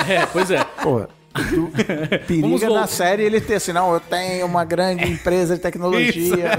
é, 0.10 0.26
pois 0.26 0.50
é. 0.50 0.64
Pô, 0.82 1.08
tu- 1.44 1.72
periga 2.28 2.70
na 2.70 2.88
série 2.88 3.24
ele 3.24 3.40
ter 3.42 3.56
assim, 3.56 3.72
não, 3.74 3.94
eu 3.94 4.00
tenho 4.00 4.46
uma 4.46 4.64
grande 4.66 5.04
empresa 5.10 5.56
de 5.56 5.62
tecnologia. 5.62 6.52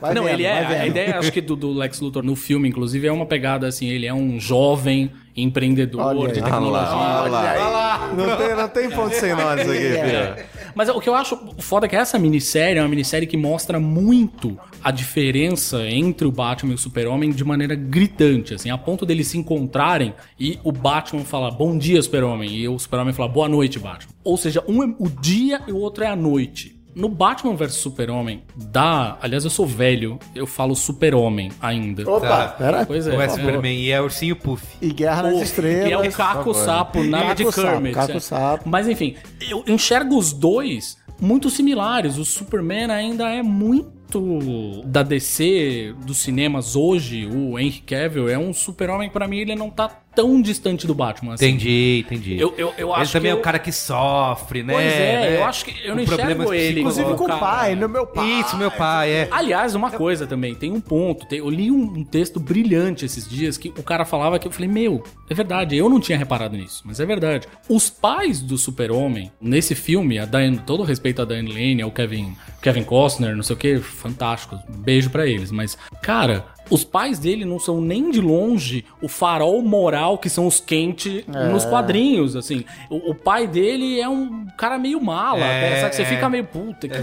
não, 0.00 0.24
vendo, 0.24 0.28
ele 0.28 0.44
é. 0.44 0.80
A 0.80 0.86
ideia, 0.86 1.18
acho 1.18 1.32
que 1.32 1.40
do, 1.40 1.54
do 1.56 1.72
Lex 1.72 2.00
Luthor 2.00 2.22
no 2.22 2.36
filme, 2.36 2.68
inclusive, 2.68 3.06
é 3.06 3.12
uma 3.12 3.26
pegada 3.26 3.66
assim: 3.66 3.88
ele 3.88 4.06
é 4.06 4.14
um 4.14 4.38
jovem 4.40 5.10
empreendedor 5.36 6.00
Olha 6.00 6.32
de 6.32 6.40
aí. 6.40 6.42
Olha 6.42 6.42
tecnologia. 6.42 6.96
lá, 6.96 7.22
olha 7.22 7.68
lá. 7.68 8.12
Não 8.14 8.36
tem, 8.36 8.56
não 8.56 8.68
tem 8.68 8.90
ponto 8.90 9.14
sem 9.14 9.34
nós 9.34 9.60
aqui, 9.60 9.72
filho. 9.72 10.46
Mas 10.74 10.88
o 10.88 11.00
que 11.00 11.08
eu 11.08 11.14
acho 11.14 11.38
foda 11.58 11.86
é 11.86 11.88
que 11.88 11.96
essa 11.96 12.18
minissérie 12.18 12.78
é 12.78 12.82
uma 12.82 12.88
minissérie 12.88 13.26
que 13.26 13.36
mostra 13.36 13.78
muito 13.78 14.58
a 14.82 14.90
diferença 14.90 15.86
entre 15.88 16.26
o 16.26 16.32
Batman 16.32 16.72
e 16.72 16.74
o 16.74 16.78
Super-Homem 16.78 17.30
de 17.30 17.44
maneira 17.44 17.74
gritante, 17.74 18.54
assim, 18.54 18.70
a 18.70 18.78
ponto 18.78 19.06
deles 19.06 19.28
se 19.28 19.38
encontrarem 19.38 20.14
e 20.38 20.58
o 20.64 20.72
Batman 20.72 21.24
falar 21.24 21.50
bom 21.50 21.76
dia, 21.76 22.00
Super-Homem, 22.02 22.50
e 22.50 22.68
o 22.68 22.78
Super-Homem 22.78 23.14
falar 23.14 23.28
boa 23.28 23.48
noite, 23.48 23.78
Batman. 23.78 24.12
Ou 24.24 24.36
seja, 24.36 24.62
um 24.66 24.82
é 24.82 24.94
o 24.98 25.08
dia 25.08 25.60
e 25.66 25.72
o 25.72 25.76
outro 25.76 26.04
é 26.04 26.08
a 26.08 26.16
noite. 26.16 26.81
No 26.94 27.08
Batman 27.08 27.54
vs 27.54 27.74
Super-Homem, 27.74 28.42
dá. 28.54 29.16
Aliás, 29.20 29.44
eu 29.44 29.50
sou 29.50 29.66
velho, 29.66 30.18
eu 30.34 30.46
falo 30.46 30.74
Super-Homem 30.74 31.50
ainda. 31.60 32.02
Opa, 32.10 32.28
Tá. 32.28 32.48
pera. 32.48 32.84
Pois 32.86 33.06
é. 33.06 33.14
Ou 33.14 33.20
é. 33.20 33.28
Superman 33.28 33.74
e 33.78 33.90
é 33.90 34.00
Ursinho 34.00 34.36
Puff. 34.36 34.64
E 34.80 34.92
Guerra 34.92 35.22
nas 35.24 35.40
Estrelas. 35.40 35.86
Que 35.88 35.92
é 35.92 35.98
o 35.98 36.12
Caco 36.12 36.52
Sapo 36.54 37.02
na 37.02 37.32
de 37.34 37.44
Kermit. 37.50 37.94
Caco 37.94 38.12
é. 38.12 38.20
Sapo. 38.20 38.68
Mas 38.68 38.86
enfim, 38.88 39.16
eu 39.48 39.64
enxergo 39.66 40.16
os 40.18 40.32
dois 40.32 40.98
muito 41.20 41.48
similares. 41.48 42.18
O 42.18 42.24
Superman 42.24 42.90
ainda 42.90 43.28
é 43.30 43.42
muito 43.42 44.82
da 44.84 45.02
DC, 45.02 45.94
dos 46.04 46.18
cinemas 46.18 46.76
hoje. 46.76 47.26
O 47.26 47.58
Henry 47.58 47.80
Cavill 47.80 48.28
é 48.28 48.36
um 48.36 48.52
super-homem 48.52 49.08
que 49.08 49.14
pra 49.14 49.26
mim 49.26 49.38
ele 49.38 49.54
não 49.54 49.70
tá 49.70 50.01
tão 50.14 50.40
distante 50.42 50.86
do 50.86 50.94
Batman. 50.94 51.34
assim. 51.34 51.46
Entendi, 51.46 52.04
entendi. 52.06 52.38
Eu, 52.40 52.54
eu, 52.58 52.72
eu 52.78 52.88
Ele 52.92 53.00
acho 53.02 53.12
também 53.12 53.30
que 53.30 53.32
é 53.32 53.34
o 53.34 53.38
eu- 53.38 53.42
cara 53.42 53.58
que 53.58 53.72
sofre, 53.72 54.62
né? 54.62 54.72
Pois 54.74 54.86
é, 54.86 54.98
né? 55.30 55.36
eu 55.38 55.44
acho 55.44 55.64
que 55.64 55.70
eu 55.86 55.94
não 55.96 56.04
problemas 56.04 56.32
enxergo 56.36 56.54
ele. 56.54 56.80
Inclusive 56.80 57.14
com 57.14 57.24
o 57.24 57.38
pai, 57.38 57.74
no 57.74 57.88
meu 57.88 58.06
pai. 58.06 58.26
Isso, 58.40 58.56
meu 58.56 58.70
pai, 58.70 59.10
é. 59.10 59.28
Aliás, 59.30 59.74
uma 59.74 59.90
coisa 59.90 60.26
também, 60.26 60.54
tem 60.54 60.70
um 60.72 60.80
ponto. 60.80 61.26
tem- 61.26 61.38
eu 61.38 61.50
li 61.50 61.70
um, 61.70 61.82
um 61.98 62.04
texto 62.04 62.38
brilhante 62.40 63.04
esses 63.04 63.28
dias 63.28 63.56
que 63.56 63.68
o 63.70 63.82
cara 63.82 64.04
falava 64.04 64.38
que 64.38 64.46
eu 64.46 64.52
falei, 64.52 64.68
meu, 64.68 65.02
é 65.28 65.34
verdade, 65.34 65.76
eu 65.76 65.88
não 65.88 66.00
tinha 66.00 66.18
reparado 66.18 66.56
nisso, 66.56 66.82
mas 66.84 67.00
é 67.00 67.06
verdade. 67.06 67.46
Os 67.68 67.88
pais 67.90 68.40
do 68.40 68.56
Super-Homem, 68.58 69.30
nesse 69.40 69.74
filme, 69.74 70.18
a 70.18 70.24
Diane, 70.24 70.58
todo 70.58 70.82
respeito 70.82 71.22
a 71.22 71.24
Diane 71.24 71.48
Lane, 71.52 71.82
ao 71.82 71.90
Kevin, 71.90 72.36
Kevin 72.60 72.84
Costner, 72.84 73.34
não 73.34 73.42
sei 73.42 73.54
o 73.54 73.58
que, 73.58 73.78
fantástico. 73.78 74.56
Um 74.68 74.78
beijo 74.80 75.10
pra 75.10 75.26
eles. 75.26 75.50
Mas, 75.50 75.76
cara, 76.02 76.44
os 76.72 76.84
pais 76.84 77.18
dele 77.18 77.44
não 77.44 77.58
são 77.58 77.80
nem 77.80 78.10
de 78.10 78.20
longe 78.20 78.84
o 79.00 79.08
farol 79.08 79.60
moral 79.62 80.16
que 80.18 80.28
são 80.30 80.46
os 80.46 80.58
Kent 80.60 81.24
nos 81.50 81.64
quadrinhos, 81.64 82.34
assim. 82.36 82.64
O, 82.90 83.10
o 83.10 83.14
pai 83.14 83.46
dele 83.46 84.00
é 84.00 84.08
um 84.08 84.46
cara 84.56 84.78
meio 84.78 85.00
mala, 85.00 85.44
É, 85.44 85.70
né? 85.70 85.76
sabe? 85.80 85.90
que 85.90 85.96
Você 85.96 86.02
é. 86.02 86.06
fica 86.06 86.28
meio 86.28 86.44
puta. 86.44 86.88
Que 86.88 86.96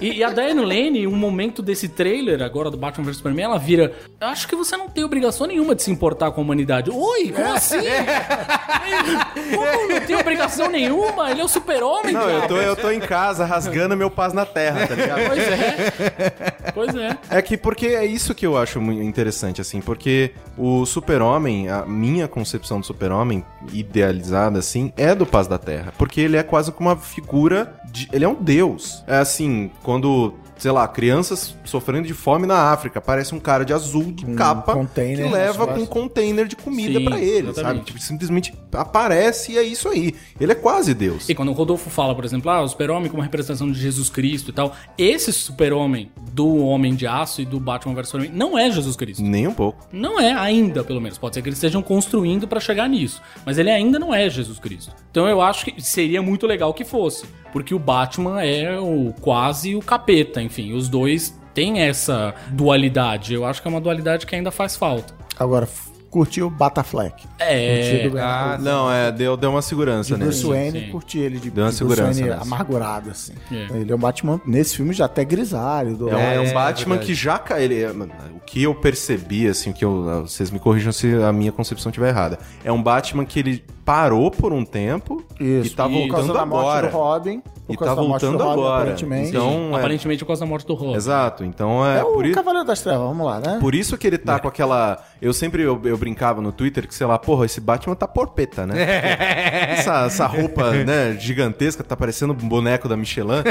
e, 0.00 0.18
e 0.18 0.24
a 0.24 0.30
Diane 0.30 0.60
Lane, 0.60 1.00
em 1.00 1.06
um 1.06 1.16
momento 1.16 1.62
desse 1.62 1.88
trailer 1.88 2.42
agora 2.42 2.70
do 2.70 2.76
Batman 2.76 3.04
vs 3.04 3.16
Superman, 3.18 3.44
ela 3.44 3.58
vira: 3.58 3.92
"Eu 4.20 4.26
Acho 4.28 4.48
que 4.48 4.56
você 4.56 4.76
não 4.76 4.88
tem 4.88 5.04
obrigação 5.04 5.46
nenhuma 5.46 5.74
de 5.74 5.82
se 5.82 5.90
importar 5.90 6.30
com 6.32 6.40
a 6.40 6.44
humanidade. 6.44 6.90
Oi, 6.90 7.32
como 7.32 7.52
assim? 7.52 7.76
como 9.54 9.88
não 9.88 10.00
tem 10.06 10.16
obrigação 10.16 10.68
nenhuma? 10.70 11.30
Ele 11.30 11.40
é 11.40 11.44
o 11.44 11.48
super-homem, 11.48 12.12
Não, 12.12 12.22
eu 12.22 12.28
diabo." 12.40 12.48
tô, 12.48 12.56
eu 12.60 12.76
tô 12.76 12.90
em 12.90 13.00
casa 13.00 13.44
rasgando 13.44 13.96
meu 13.96 14.10
paz 14.10 14.32
na 14.32 14.44
terra, 14.46 14.86
tá 14.86 14.94
ligado? 14.94 15.20
Pois 15.26 15.38
é. 15.48 16.72
Pois 16.74 16.94
é. 16.94 17.18
É 17.30 17.42
que 17.42 17.56
porque 17.56 17.88
é 17.88 18.04
isso 18.04 18.34
que 18.34 18.46
eu 18.46 18.56
acho 18.56 18.79
muito 18.80 19.02
interessante, 19.02 19.60
assim, 19.60 19.80
porque 19.80 20.32
o 20.56 20.84
super-homem, 20.84 21.68
a 21.68 21.84
minha 21.84 22.26
concepção 22.26 22.80
do 22.80 22.86
super-homem, 22.86 23.44
idealizada, 23.72 24.58
assim, 24.58 24.92
é 24.96 25.14
do 25.14 25.26
Paz 25.26 25.46
da 25.46 25.58
Terra. 25.58 25.92
Porque 25.96 26.20
ele 26.20 26.36
é 26.36 26.42
quase 26.42 26.72
como 26.72 26.88
uma 26.88 26.96
figura 26.96 27.74
de... 27.90 28.08
Ele 28.12 28.24
é 28.24 28.28
um 28.28 28.34
deus. 28.34 29.04
É 29.06 29.18
assim, 29.18 29.70
quando... 29.82 30.34
Sei 30.60 30.70
lá, 30.70 30.86
crianças 30.86 31.56
sofrendo 31.64 32.06
de 32.06 32.12
fome 32.12 32.46
na 32.46 32.70
África. 32.70 33.00
Parece 33.00 33.34
um 33.34 33.40
cara 33.40 33.64
de 33.64 33.72
azul, 33.72 34.12
de 34.12 34.26
Um 34.26 34.36
capa, 34.36 34.74
container 34.74 35.16
que 35.16 35.22
nas 35.22 35.32
leva 35.32 35.66
com 35.66 35.80
um 35.80 35.86
container 35.86 36.46
de 36.46 36.54
comida 36.54 37.00
pra 37.00 37.18
ele, 37.18 37.48
exatamente. 37.48 37.76
sabe? 37.78 37.80
Tipo, 37.80 37.98
simplesmente 37.98 38.54
aparece 38.72 39.52
e 39.52 39.58
é 39.58 39.62
isso 39.62 39.88
aí. 39.88 40.14
Ele 40.38 40.52
é 40.52 40.54
quase 40.54 40.92
Deus. 40.92 41.28
E 41.30 41.34
quando 41.34 41.48
o 41.48 41.52
Rodolfo 41.52 41.88
fala, 41.88 42.14
por 42.14 42.26
exemplo, 42.26 42.50
ah, 42.50 42.60
o 42.60 42.68
super-homem 42.68 43.10
como 43.10 43.22
representação 43.22 43.72
de 43.72 43.80
Jesus 43.80 44.10
Cristo 44.10 44.50
e 44.50 44.52
tal, 44.52 44.76
esse 44.98 45.32
super-homem 45.32 46.10
do 46.32 46.58
Homem 46.58 46.94
de 46.94 47.06
Aço 47.06 47.40
e 47.40 47.46
do 47.46 47.58
Batman 47.58 47.94
vs 47.94 48.08
Superman 48.08 48.32
não 48.36 48.58
é 48.58 48.70
Jesus 48.70 48.96
Cristo. 48.96 49.22
Nem 49.22 49.46
um 49.46 49.54
pouco. 49.54 49.86
Não 49.90 50.20
é 50.20 50.32
ainda, 50.32 50.84
pelo 50.84 51.00
menos. 51.00 51.16
Pode 51.16 51.34
ser 51.34 51.42
que 51.42 51.48
eles 51.48 51.56
estejam 51.56 51.82
construindo 51.82 52.46
pra 52.46 52.60
chegar 52.60 52.86
nisso. 52.86 53.22
Mas 53.46 53.56
ele 53.56 53.70
ainda 53.70 53.98
não 53.98 54.14
é 54.14 54.28
Jesus 54.28 54.58
Cristo. 54.58 54.94
Então 55.10 55.26
eu 55.26 55.40
acho 55.40 55.64
que 55.64 55.80
seria 55.82 56.20
muito 56.20 56.46
legal 56.46 56.74
que 56.74 56.84
fosse. 56.84 57.24
Porque 57.52 57.74
o 57.74 57.78
Batman 57.78 58.42
é 58.42 58.78
o 58.78 59.12
quase 59.20 59.74
o 59.74 59.80
capeta, 59.80 60.40
enfim. 60.42 60.72
Os 60.72 60.88
dois 60.88 61.34
têm 61.54 61.80
essa 61.80 62.34
dualidade. 62.50 63.34
Eu 63.34 63.44
acho 63.44 63.60
que 63.60 63.68
é 63.68 63.70
uma 63.70 63.80
dualidade 63.80 64.26
que 64.26 64.34
ainda 64.34 64.50
faz 64.50 64.76
falta. 64.76 65.12
Agora, 65.38 65.68
curtiu 66.10 66.48
Batafleck. 66.50 67.24
É. 67.38 68.00
Curtiu 68.02 68.20
Ah. 68.20 68.58
Não, 68.60 68.90
é, 68.92 69.10
deu, 69.12 69.36
deu 69.36 69.50
uma 69.50 69.62
segurança 69.62 70.08
De 70.14 70.18
nele. 70.18 70.30
Bruce 70.30 70.44
Wayne, 70.46 70.80
sim. 70.80 70.90
curti 70.90 71.18
ele 71.18 71.38
de, 71.40 71.50
Deu 71.50 71.64
uma 71.64 71.70
de 71.70 71.78
Bruce 71.78 71.94
segurança 71.94 72.20
Wayne 72.20 72.28
nessa. 72.36 72.42
amargurado, 72.42 73.10
assim. 73.10 73.32
É. 73.50 73.78
Ele 73.78 73.90
é 73.92 73.94
um 73.94 73.98
Batman, 73.98 74.40
nesse 74.46 74.76
filme, 74.76 74.92
já 74.92 75.06
até 75.06 75.24
grisalho. 75.24 75.96
Do 75.96 76.08
É, 76.08 76.14
um- 76.14 76.18
é 76.18 76.40
um 76.40 76.44
É, 76.44 76.52
Batman 76.52 76.96
verdade. 76.96 77.06
que 77.06 77.14
já 77.14 77.42
ele 77.58 77.82
é- 77.82 77.90
O 77.90 78.40
que 78.44 78.62
eu 78.64 78.74
percebi, 78.74 79.46
assim, 79.46 79.72
que 79.72 79.84
eu. 79.84 80.22
Vocês 80.22 80.50
me 80.50 80.58
corrijam 80.58 80.90
se 80.92 81.14
a 81.22 81.32
minha 81.32 81.52
concepção 81.52 81.90
estiver 81.90 82.08
errada. 82.08 82.38
É 82.64 82.72
um 82.72 82.82
Batman 82.82 83.24
que 83.24 83.38
ele 83.38 83.64
parou 83.90 84.30
por 84.30 84.52
um 84.52 84.64
tempo 84.64 85.20
Isso. 85.40 85.66
e 85.66 85.70
tá 85.70 85.88
Por 85.88 85.90
causa 86.08 86.08
voltando 86.28 86.32
da 86.32 86.46
morte 86.46 86.64
agora. 86.68 86.88
do 86.88 86.96
Robin. 86.96 87.40
Por 87.66 87.72
E 87.74 87.76
causa 87.76 87.94
tá 87.96 88.00
da 88.02 88.06
morte 88.08 88.20
do 88.20 88.26
voltando 88.30 88.48
Robin, 88.48 88.60
agora. 88.62 88.82
aparentemente. 88.82 89.28
Então, 89.30 89.70
é- 89.72 89.78
Aparentemente 89.78 90.18
por 90.20 90.26
causa 90.28 90.40
da 90.40 90.46
morte 90.46 90.66
do 90.66 90.74
Robin. 90.74 90.94
Exato. 90.94 91.44
Então 91.44 91.84
é, 91.84 91.98
É 91.98 92.02
o 92.04 92.12
por 92.12 92.24
isso. 92.24 92.34
Cavaleiro 92.36 92.66
das 92.68 92.80
Trevas, 92.82 93.00
vamos 93.08 93.26
lá, 93.26 93.40
né? 93.40 93.58
Por 93.60 93.74
isso 93.74 93.98
que 93.98 94.06
ele 94.06 94.18
tá 94.18 94.38
com 94.38 94.46
aquela. 94.46 94.98
Eu 95.20 95.32
sempre 95.32 95.62
eu, 95.62 95.80
eu 95.84 95.98
brincava 95.98 96.40
no 96.40 96.52
Twitter 96.52 96.86
que, 96.86 96.94
sei 96.94 97.04
lá, 97.06 97.18
porra, 97.18 97.46
esse 97.46 97.60
Batman 97.60 97.96
tá 97.96 98.06
porpeta, 98.06 98.64
né? 98.64 98.76
essa, 99.78 100.06
essa 100.06 100.26
roupa, 100.26 100.70
né, 100.70 101.16
gigantesca, 101.18 101.82
tá 101.82 101.96
parecendo 101.96 102.32
um 102.32 102.36
boneco 102.48 102.88
da 102.88 102.96
Michelin. 102.96 103.42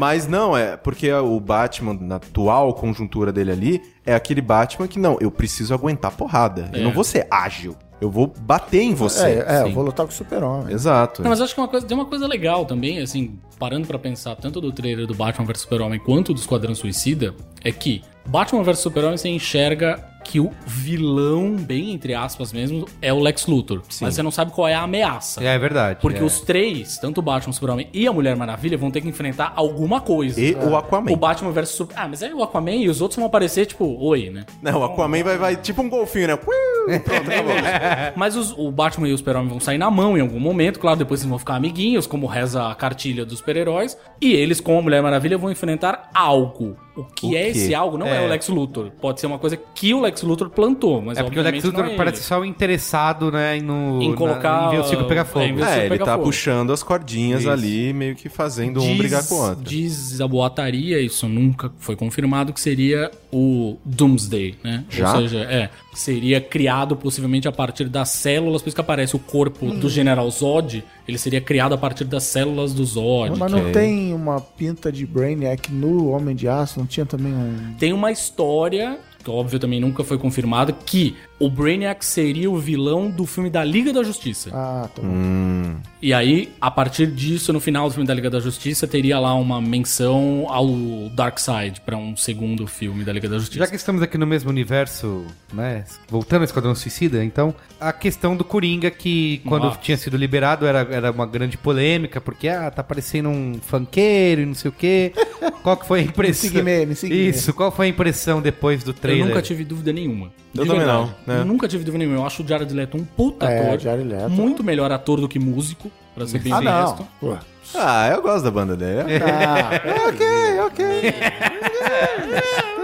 Mas 0.00 0.26
não, 0.26 0.56
é 0.56 0.76
porque 0.76 1.12
o 1.12 1.38
Batman, 1.38 1.96
na 2.00 2.16
atual 2.16 2.74
conjuntura 2.74 3.32
dele 3.32 3.52
ali, 3.52 3.82
é 4.04 4.14
aquele 4.16 4.40
Batman 4.40 4.88
que, 4.88 4.98
não, 4.98 5.16
eu 5.20 5.30
preciso 5.30 5.72
aguentar 5.72 6.10
porrada. 6.12 6.70
Eu 6.72 6.80
É. 6.80 6.82
não 6.84 6.92
vou 6.92 7.04
ser 7.04 7.26
ágil. 7.30 7.76
Eu 8.00 8.10
vou 8.10 8.26
bater 8.26 8.82
em 8.82 8.94
você. 8.94 9.44
É, 9.46 9.60
é 9.60 9.62
eu 9.62 9.72
vou 9.72 9.84
lutar 9.84 10.06
com 10.06 10.12
o 10.12 10.14
Super-Homem. 10.14 10.74
Exato. 10.74 11.22
Não, 11.22 11.30
mas 11.30 11.40
acho 11.40 11.54
que 11.54 11.60
uma 11.60 11.68
coisa, 11.68 11.86
tem 11.86 11.96
uma 11.96 12.04
coisa 12.04 12.26
legal 12.26 12.66
também, 12.66 12.98
assim, 13.00 13.38
parando 13.58 13.86
pra 13.86 13.98
pensar 13.98 14.36
tanto 14.36 14.60
do 14.60 14.70
trailer 14.70 15.06
do 15.06 15.14
Batman 15.14 15.46
vs 15.46 15.62
Super-Homem 15.62 15.98
quanto 16.00 16.34
do 16.34 16.38
Esquadrão 16.38 16.74
Suicida, 16.74 17.34
é 17.64 17.72
que 17.72 18.02
Batman 18.26 18.62
vs 18.62 18.80
Super-Homem 18.80 19.16
você 19.16 19.28
enxerga 19.28 20.04
que 20.26 20.40
o 20.40 20.50
vilão, 20.66 21.56
bem 21.56 21.92
entre 21.92 22.14
aspas 22.14 22.52
mesmo, 22.52 22.86
é 23.00 23.12
o 23.12 23.18
Lex 23.18 23.46
Luthor. 23.46 23.82
Mas 24.00 24.14
você 24.14 24.22
não 24.22 24.30
sabe 24.30 24.52
qual 24.52 24.68
é 24.68 24.74
a 24.74 24.82
ameaça. 24.82 25.42
É 25.42 25.58
verdade. 25.58 26.00
Porque 26.00 26.20
é. 26.20 26.22
os 26.22 26.40
três, 26.40 26.98
tanto 26.98 27.18
o 27.18 27.22
Batman, 27.22 27.50
o 27.50 27.54
Super-Homem 27.54 27.88
e 27.92 28.06
a 28.06 28.12
Mulher 28.12 28.36
Maravilha, 28.36 28.76
vão 28.76 28.90
ter 28.90 29.00
que 29.00 29.08
enfrentar 29.08 29.52
alguma 29.54 30.00
coisa. 30.00 30.40
E 30.40 30.54
o 30.54 30.76
Aquaman. 30.76 31.12
O 31.12 31.16
Batman 31.16 31.52
Super... 31.64 31.96
Ah, 31.98 32.08
mas 32.08 32.22
aí 32.22 32.32
o 32.32 32.42
Aquaman 32.42 32.76
e 32.76 32.88
os 32.88 33.00
outros 33.00 33.16
vão 33.16 33.26
aparecer, 33.26 33.66
tipo, 33.66 33.96
oi, 34.04 34.30
né? 34.30 34.44
Não, 34.62 34.80
o 34.80 34.84
Aquaman 34.84 35.22
vai, 35.22 35.38
vai 35.38 35.56
tipo 35.56 35.82
um 35.82 35.88
golfinho, 35.88 36.28
né? 36.28 36.36
Pronto, 36.36 37.12
acabou. 37.12 37.54
Mas 38.16 38.36
os- 38.36 38.52
o 38.56 38.70
Batman 38.70 39.08
e 39.08 39.12
o 39.12 39.18
Super-Homem 39.18 39.48
vão 39.48 39.60
sair 39.60 39.78
na 39.78 39.90
mão 39.90 40.16
em 40.16 40.20
algum 40.20 40.40
momento, 40.40 40.78
claro, 40.78 40.98
depois 40.98 41.20
eles 41.20 41.28
vão 41.28 41.38
ficar 41.38 41.56
amiguinhos, 41.56 42.06
como 42.06 42.26
reza 42.26 42.68
a 42.68 42.74
cartilha 42.74 43.24
dos 43.24 43.38
super-heróis. 43.38 43.96
E 44.20 44.32
eles, 44.32 44.60
com 44.60 44.78
a 44.78 44.82
Mulher 44.82 45.02
Maravilha, 45.02 45.38
vão 45.38 45.50
enfrentar 45.50 46.10
algo. 46.14 46.76
O 46.96 47.04
que 47.04 47.26
O 47.26 47.36
é 47.36 47.48
esse 47.50 47.74
algo? 47.74 47.98
Não 47.98 48.06
é. 48.06 48.22
É. 48.22 48.26
o 48.26 48.30
Lex 48.30 48.48
Luthor. 48.48 48.90
Pode 49.00 49.20
ser 49.20 49.26
uma 49.26 49.38
coisa 49.38 49.56
que 49.56 49.92
o 49.92 50.00
Lex 50.00 50.22
Luthor 50.22 50.48
plantou, 50.48 51.02
mas 51.02 51.18
É 51.18 51.22
porque 51.22 51.38
o 51.38 51.42
Lex 51.42 51.62
Luthor 51.64 51.84
é 51.84 51.96
parece 51.96 52.22
só 52.22 52.40
o 52.40 52.44
interessado, 52.44 53.30
né, 53.30 53.60
no, 53.60 54.00
Em 54.02 54.14
colocar- 54.14 54.62
na, 54.62 54.66
em 54.68 54.70
ver 54.70 54.80
o 54.80 54.84
circo 54.84 55.04
pegar 55.04 55.20
é, 55.20 55.24
fogo. 55.24 55.54
ver- 55.54 55.62
É, 55.66 55.86
ele 55.86 55.98
tá 55.98 56.12
fogo. 56.12 56.24
puxando 56.24 56.72
as 56.72 56.82
cordinhas 56.82 57.40
Isso. 57.42 57.50
ali, 57.50 57.92
meio 57.92 58.14
que 58.16 58.28
fazendo 58.28 58.82
um 58.82 58.96
brigar 58.96 59.26
com 59.28 59.34
o 59.34 59.48
outro. 59.48 59.64
Diz 59.64 60.20
a 60.20 60.26
boataria, 60.26 61.00
isso 61.00 61.28
nunca 61.28 61.70
foi 61.78 61.96
confirmado, 61.96 62.52
que 62.52 62.60
seria 62.60 63.10
o 63.38 63.76
Doomsday, 63.84 64.54
né? 64.64 64.84
Já? 64.88 65.12
Ou 65.14 65.20
seja, 65.20 65.40
é, 65.40 65.68
seria 65.92 66.40
criado 66.40 66.96
possivelmente 66.96 67.46
a 67.46 67.52
partir 67.52 67.84
das 67.88 68.08
células, 68.08 68.62
por 68.62 68.68
isso 68.68 68.74
que 68.74 68.80
aparece 68.80 69.14
o 69.14 69.18
corpo 69.18 69.66
Hum. 69.66 69.78
do 69.78 69.90
General 69.90 70.28
Zod, 70.30 70.82
ele 71.06 71.18
seria 71.18 71.40
criado 71.40 71.74
a 71.74 71.78
partir 71.78 72.04
das 72.04 72.22
células 72.24 72.72
do 72.72 72.84
Zod. 72.84 73.38
Mas 73.38 73.52
não 73.52 73.68
é- 73.68 73.72
tem 73.72 74.14
uma 74.14 74.40
pinta 74.40 74.90
de 74.90 75.04
Brainiac 75.04 75.70
no 75.72 76.08
Homem 76.10 76.34
de 76.34 76.48
Aço? 76.48 76.78
Não 76.78 76.86
tinha 76.86 77.04
também 77.04 77.32
um... 77.32 77.74
Tem 77.78 77.92
uma 77.92 78.10
história, 78.10 78.98
que 79.22 79.30
óbvio 79.30 79.58
também 79.58 79.80
nunca 79.80 80.02
foi 80.02 80.16
confirmada, 80.18 80.72
que 80.72 81.14
o 81.38 81.50
Brainiac 81.50 82.04
seria 82.04 82.50
o 82.50 82.56
vilão 82.56 83.10
do 83.10 83.26
filme 83.26 83.50
da 83.50 83.62
Liga 83.62 83.92
da 83.92 84.02
Justiça. 84.02 84.50
Ah, 84.52 84.88
tá 84.94 85.02
bom. 85.02 85.08
Hum. 85.08 85.76
E 86.00 86.12
aí, 86.14 86.50
a 86.60 86.70
partir 86.70 87.06
disso, 87.08 87.52
no 87.52 87.60
final 87.60 87.88
do 87.88 87.94
filme 87.94 88.06
da 88.06 88.14
Liga 88.14 88.30
da 88.30 88.40
Justiça, 88.40 88.86
teria 88.86 89.18
lá 89.18 89.34
uma 89.34 89.60
menção 89.60 90.46
ao 90.48 90.66
Darkseid 91.10 91.80
pra 91.82 91.96
um 91.96 92.16
segundo 92.16 92.66
filme 92.66 93.04
da 93.04 93.12
Liga 93.12 93.28
da 93.28 93.38
Justiça. 93.38 93.60
Já 93.60 93.66
que 93.66 93.76
estamos 93.76 94.00
aqui 94.02 94.16
no 94.16 94.26
mesmo 94.26 94.48
universo, 94.48 95.26
né? 95.52 95.84
Voltando 96.08 96.40
ao 96.40 96.44
Esquadrão 96.44 96.74
Suicida, 96.74 97.24
então, 97.24 97.54
a 97.80 97.92
questão 97.92 98.36
do 98.36 98.44
Coringa, 98.44 98.90
que 98.90 99.42
quando 99.46 99.64
Nossa. 99.64 99.78
tinha 99.80 99.96
sido 99.96 100.16
liberado 100.16 100.66
era, 100.66 100.86
era 100.90 101.10
uma 101.10 101.26
grande 101.26 101.58
polêmica, 101.58 102.20
porque, 102.20 102.48
ah, 102.48 102.70
tá 102.70 102.82
parecendo 102.82 103.28
um 103.28 103.58
funkeiro 103.60 104.40
e 104.42 104.46
não 104.46 104.54
sei 104.54 104.70
o 104.70 104.72
quê. 104.72 105.12
Qual 105.62 105.76
que 105.76 105.86
foi 105.86 106.00
a 106.00 106.02
impressão? 106.02 106.62
Me 106.62 106.94
sigue. 106.94 107.28
Isso, 107.28 107.52
qual 107.52 107.72
foi 107.72 107.86
a 107.86 107.88
impressão 107.88 108.40
depois 108.40 108.84
do 108.84 108.90
Eu 108.90 108.94
trailer? 108.94 109.26
nunca 109.26 109.42
tive 109.42 109.64
dúvida 109.64 109.92
nenhuma. 109.92 110.30
Eu 110.54 110.64
também 110.64 110.86
não, 110.86 111.12
né? 111.26 111.40
Eu 111.40 111.44
nunca 111.44 111.66
tive 111.68 111.84
dúvida 111.84 111.98
nenhuma. 112.04 112.18
Eu 112.22 112.26
acho 112.26 112.42
o 112.42 112.46
Jared 112.48 112.72
Leto 112.72 112.96
um 112.96 113.04
puta 113.04 113.46
É, 113.46 113.66
ator. 113.66 113.78
Jared 113.80 114.08
Leto. 114.08 114.30
Muito 114.30 114.62
melhor 114.64 114.90
ator 114.92 115.20
do 115.20 115.28
que 115.28 115.38
músico, 115.38 115.90
pra 116.14 116.26
ser 116.26 116.38
bem 116.38 116.52
Ah, 116.52 116.58
honesto. 116.58 117.06
não. 117.22 117.38
Ah, 117.74 118.08
eu 118.08 118.22
gosto 118.22 118.44
da 118.44 118.50
banda 118.50 118.76
dele. 118.76 119.02
Ah, 119.24 119.70
ok, 120.08 120.60
ok. 120.66 121.14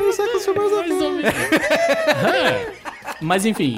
Eu 0.04 0.12
sei 0.12 0.26
que 0.28 0.36
eu 0.36 0.40
sou 0.40 0.54
mais 0.54 0.70
Mais 0.72 0.90
ou 1.02 1.12
menos. 1.12 1.24
É. 1.24 2.72
Mas 3.20 3.46
enfim, 3.46 3.76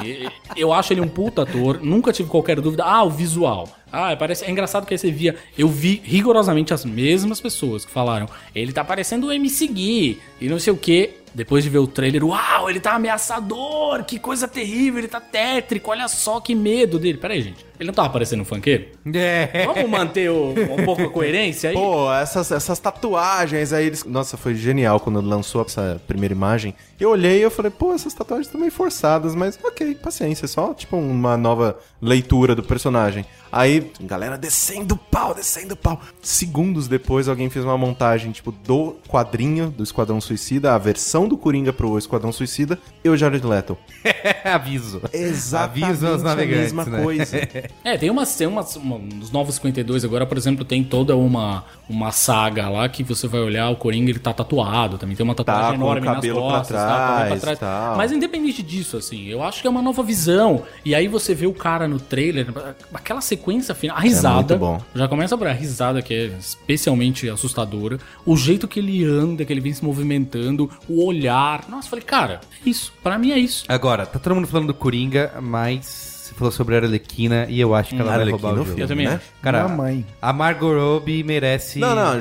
eu 0.56 0.72
acho 0.72 0.92
ele 0.92 1.00
um 1.02 1.08
puta 1.08 1.42
ator. 1.42 1.78
Nunca 1.82 2.12
tive 2.12 2.28
qualquer 2.30 2.58
dúvida. 2.60 2.82
Ah, 2.84 3.02
o 3.04 3.10
visual. 3.10 3.68
Ah, 3.94 4.16
parece, 4.16 4.44
é 4.44 4.50
engraçado 4.50 4.86
que 4.86 4.94
aí 4.94 4.98
você 4.98 5.10
via. 5.10 5.36
Eu 5.56 5.68
vi 5.68 6.00
rigorosamente 6.04 6.74
as 6.74 6.84
mesmas 6.84 7.40
pessoas 7.40 7.84
que 7.84 7.90
falaram. 7.90 8.28
Ele 8.54 8.72
tá 8.72 8.82
parecendo 8.84 9.28
o 9.28 9.32
MC 9.32 9.66
Gui 9.68 10.20
e 10.40 10.48
não 10.48 10.58
sei 10.58 10.72
o 10.72 10.76
que. 10.76 11.10
Depois 11.34 11.64
de 11.64 11.70
ver 11.70 11.78
o 11.78 11.86
trailer, 11.88 12.24
uau, 12.24 12.70
ele 12.70 12.78
tá 12.78 12.92
ameaçador, 12.94 14.04
que 14.04 14.20
coisa 14.20 14.46
terrível, 14.46 15.00
ele 15.00 15.08
tá 15.08 15.20
tétrico, 15.20 15.90
olha 15.90 16.06
só 16.06 16.38
que 16.40 16.54
medo 16.54 16.96
dele. 16.96 17.18
Pera 17.18 17.34
aí, 17.34 17.42
gente. 17.42 17.66
Ele 17.80 17.88
não 17.88 17.94
tava 17.94 18.08
parecendo 18.10 18.42
um 18.42 18.44
funkeiro? 18.44 18.86
É. 19.12 19.66
Vamos 19.66 19.90
manter 19.90 20.30
o- 20.30 20.50
um 20.50 20.84
pouco 20.84 21.02
a 21.02 21.10
coerência 21.10 21.70
aí? 21.70 21.74
Pô, 21.76 22.12
essas, 22.12 22.52
essas 22.52 22.78
tatuagens 22.78 23.72
aí, 23.72 23.86
eles... 23.86 24.04
Nossa, 24.04 24.36
foi 24.36 24.54
genial 24.54 25.00
quando 25.00 25.20
lançou 25.20 25.62
essa 25.62 26.00
primeira 26.06 26.32
imagem. 26.32 26.72
Eu 27.00 27.10
olhei 27.10 27.40
e 27.40 27.42
eu 27.42 27.50
falei, 27.50 27.72
pô, 27.72 27.92
essas 27.92 28.14
tatuagens 28.14 28.46
estão 28.46 28.60
meio 28.60 28.70
forçadas, 28.72 29.34
mas 29.34 29.58
ok, 29.64 29.92
paciência, 29.96 30.46
só 30.46 30.72
tipo 30.72 30.96
uma 30.96 31.36
nova 31.36 31.76
leitura 32.00 32.54
do 32.54 32.62
personagem. 32.62 33.24
Aí, 33.56 33.92
galera 34.00 34.36
descendo 34.36 34.94
o 34.94 34.98
pau, 34.98 35.32
descendo 35.32 35.74
o 35.74 35.76
pau. 35.76 36.00
Segundos 36.20 36.88
depois, 36.88 37.28
alguém 37.28 37.48
fez 37.48 37.64
uma 37.64 37.78
montagem, 37.78 38.32
tipo, 38.32 38.50
do 38.50 38.96
quadrinho 39.06 39.70
do 39.70 39.84
Esquadrão 39.84 40.20
Suicida, 40.20 40.74
a 40.74 40.78
versão 40.78 41.28
do 41.28 41.38
Coringa 41.38 41.72
pro 41.72 41.96
Esquadrão 41.96 42.32
Suicida, 42.32 42.76
e 43.04 43.08
o 43.08 43.16
Jared 43.16 43.46
Leto. 43.46 43.78
Aviso. 44.42 45.00
Exatamente 45.12 45.84
Aviso 45.84 46.06
aos 46.08 46.22
navegantes, 46.24 46.72
a 46.72 46.74
mesma 46.74 46.84
né? 46.84 47.02
coisa. 47.02 47.24
É, 47.84 47.98
tem 47.98 48.08
umas, 48.08 48.34
tem 48.34 48.46
umas, 48.46 48.76
uma, 48.76 48.98
nos 48.98 49.30
Novos 49.30 49.56
52 49.56 50.04
agora, 50.04 50.24
por 50.24 50.38
exemplo, 50.38 50.64
tem 50.64 50.82
toda 50.82 51.14
uma, 51.14 51.64
uma 51.88 52.10
saga 52.12 52.68
lá 52.68 52.88
que 52.88 53.02
você 53.02 53.28
vai 53.28 53.40
olhar, 53.40 53.68
o 53.68 53.76
Coringa 53.76 54.10
ele 54.10 54.18
tá 54.18 54.32
tatuado, 54.32 54.96
também 54.96 55.14
tem 55.14 55.22
uma 55.22 55.34
tatuagem 55.34 55.64
Tá, 55.64 55.78
com 55.78 55.84
o 55.84 55.96
enorme 55.96 56.06
nas 56.06 56.26
costas, 56.26 56.76
tá, 56.76 57.16
cabelo 57.18 57.40
trás, 57.40 57.58
tal. 57.58 57.96
Mas 57.96 58.10
independente 58.10 58.62
disso, 58.62 58.96
assim, 58.96 59.26
eu 59.26 59.42
acho 59.42 59.60
que 59.60 59.66
é 59.66 59.70
uma 59.70 59.82
nova 59.82 60.02
visão. 60.02 60.62
E 60.84 60.94
aí 60.94 61.06
você 61.06 61.34
vê 61.34 61.46
o 61.46 61.52
cara 61.52 61.86
no 61.86 62.00
trailer, 62.00 62.46
aquela 62.92 63.20
sequência 63.20 63.43
final, 63.74 63.96
a 63.96 64.00
risada, 64.00 64.34
muito 64.36 64.56
bom. 64.58 64.82
já 64.94 65.08
começa 65.08 65.36
por 65.36 65.46
a 65.46 65.52
risada 65.52 66.00
que 66.02 66.14
é 66.14 66.26
especialmente 66.38 67.28
assustadora, 67.28 67.98
o 68.24 68.36
jeito 68.36 68.66
que 68.68 68.80
ele 68.80 69.04
anda, 69.04 69.44
que 69.44 69.52
ele 69.52 69.60
vem 69.60 69.72
se 69.72 69.84
movimentando, 69.84 70.70
o 70.88 71.04
olhar. 71.04 71.68
Nossa, 71.68 71.86
eu 71.86 71.90
falei, 71.90 72.04
cara, 72.04 72.40
é 72.64 72.68
isso, 72.68 72.92
pra 73.02 73.18
mim 73.18 73.32
é 73.32 73.38
isso. 73.38 73.64
Agora, 73.68 74.06
tá 74.06 74.18
todo 74.18 74.34
mundo 74.34 74.46
falando 74.46 74.68
do 74.68 74.74
Coringa, 74.74 75.32
mas 75.40 76.13
falou 76.36 76.50
sobre 76.52 76.74
a 76.74 76.78
Arlequina 76.78 77.46
e 77.48 77.60
eu 77.60 77.74
acho 77.74 77.90
que 77.90 77.96
ela 78.00 78.10
vai 78.10 78.20
Arlequina, 78.20 78.36
roubar 78.36 78.48
o 78.50 78.52
o 78.52 78.56
jogo. 78.58 78.66
filme, 78.68 78.82
Eu 78.82 78.88
também 78.88 79.06
né? 79.06 79.14
acho. 79.14 79.24
Cara, 79.42 79.68
Mamãe. 79.68 80.06
a 80.20 80.32
Margot 80.32 80.72
Robbie 80.74 81.22
merece... 81.22 81.78
Não, 81.78 81.94
não, 81.94 82.20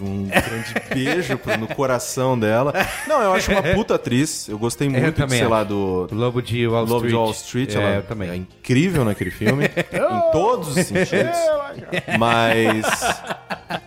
um 0.00 0.28
grande 0.28 0.74
beijo 0.94 1.38
no 1.58 1.68
coração 1.68 2.38
dela. 2.38 2.72
Não, 3.06 3.20
eu 3.22 3.32
acho 3.34 3.50
uma 3.50 3.62
puta 3.62 3.94
atriz. 3.96 4.48
Eu 4.48 4.58
gostei 4.58 4.88
muito, 4.88 5.04
de, 5.04 5.12
também 5.12 5.38
sei 5.38 5.48
lá, 5.48 5.62
do 5.64 6.08
O 6.10 6.14
Lobo 6.14 6.40
de 6.42 6.66
Wall 6.66 6.84
Love 6.84 7.06
Street. 7.06 7.10
de 7.10 7.14
Wall 7.16 7.30
Street. 7.30 7.74
É, 7.74 7.78
ela 7.80 7.94
eu 7.96 8.02
também. 8.02 8.30
é 8.30 8.36
incrível 8.36 9.04
naquele 9.04 9.30
filme. 9.30 9.64
em 9.66 10.32
todos 10.32 10.68
os 10.68 10.86
sentidos. 10.86 11.36
Mas. 12.18 12.84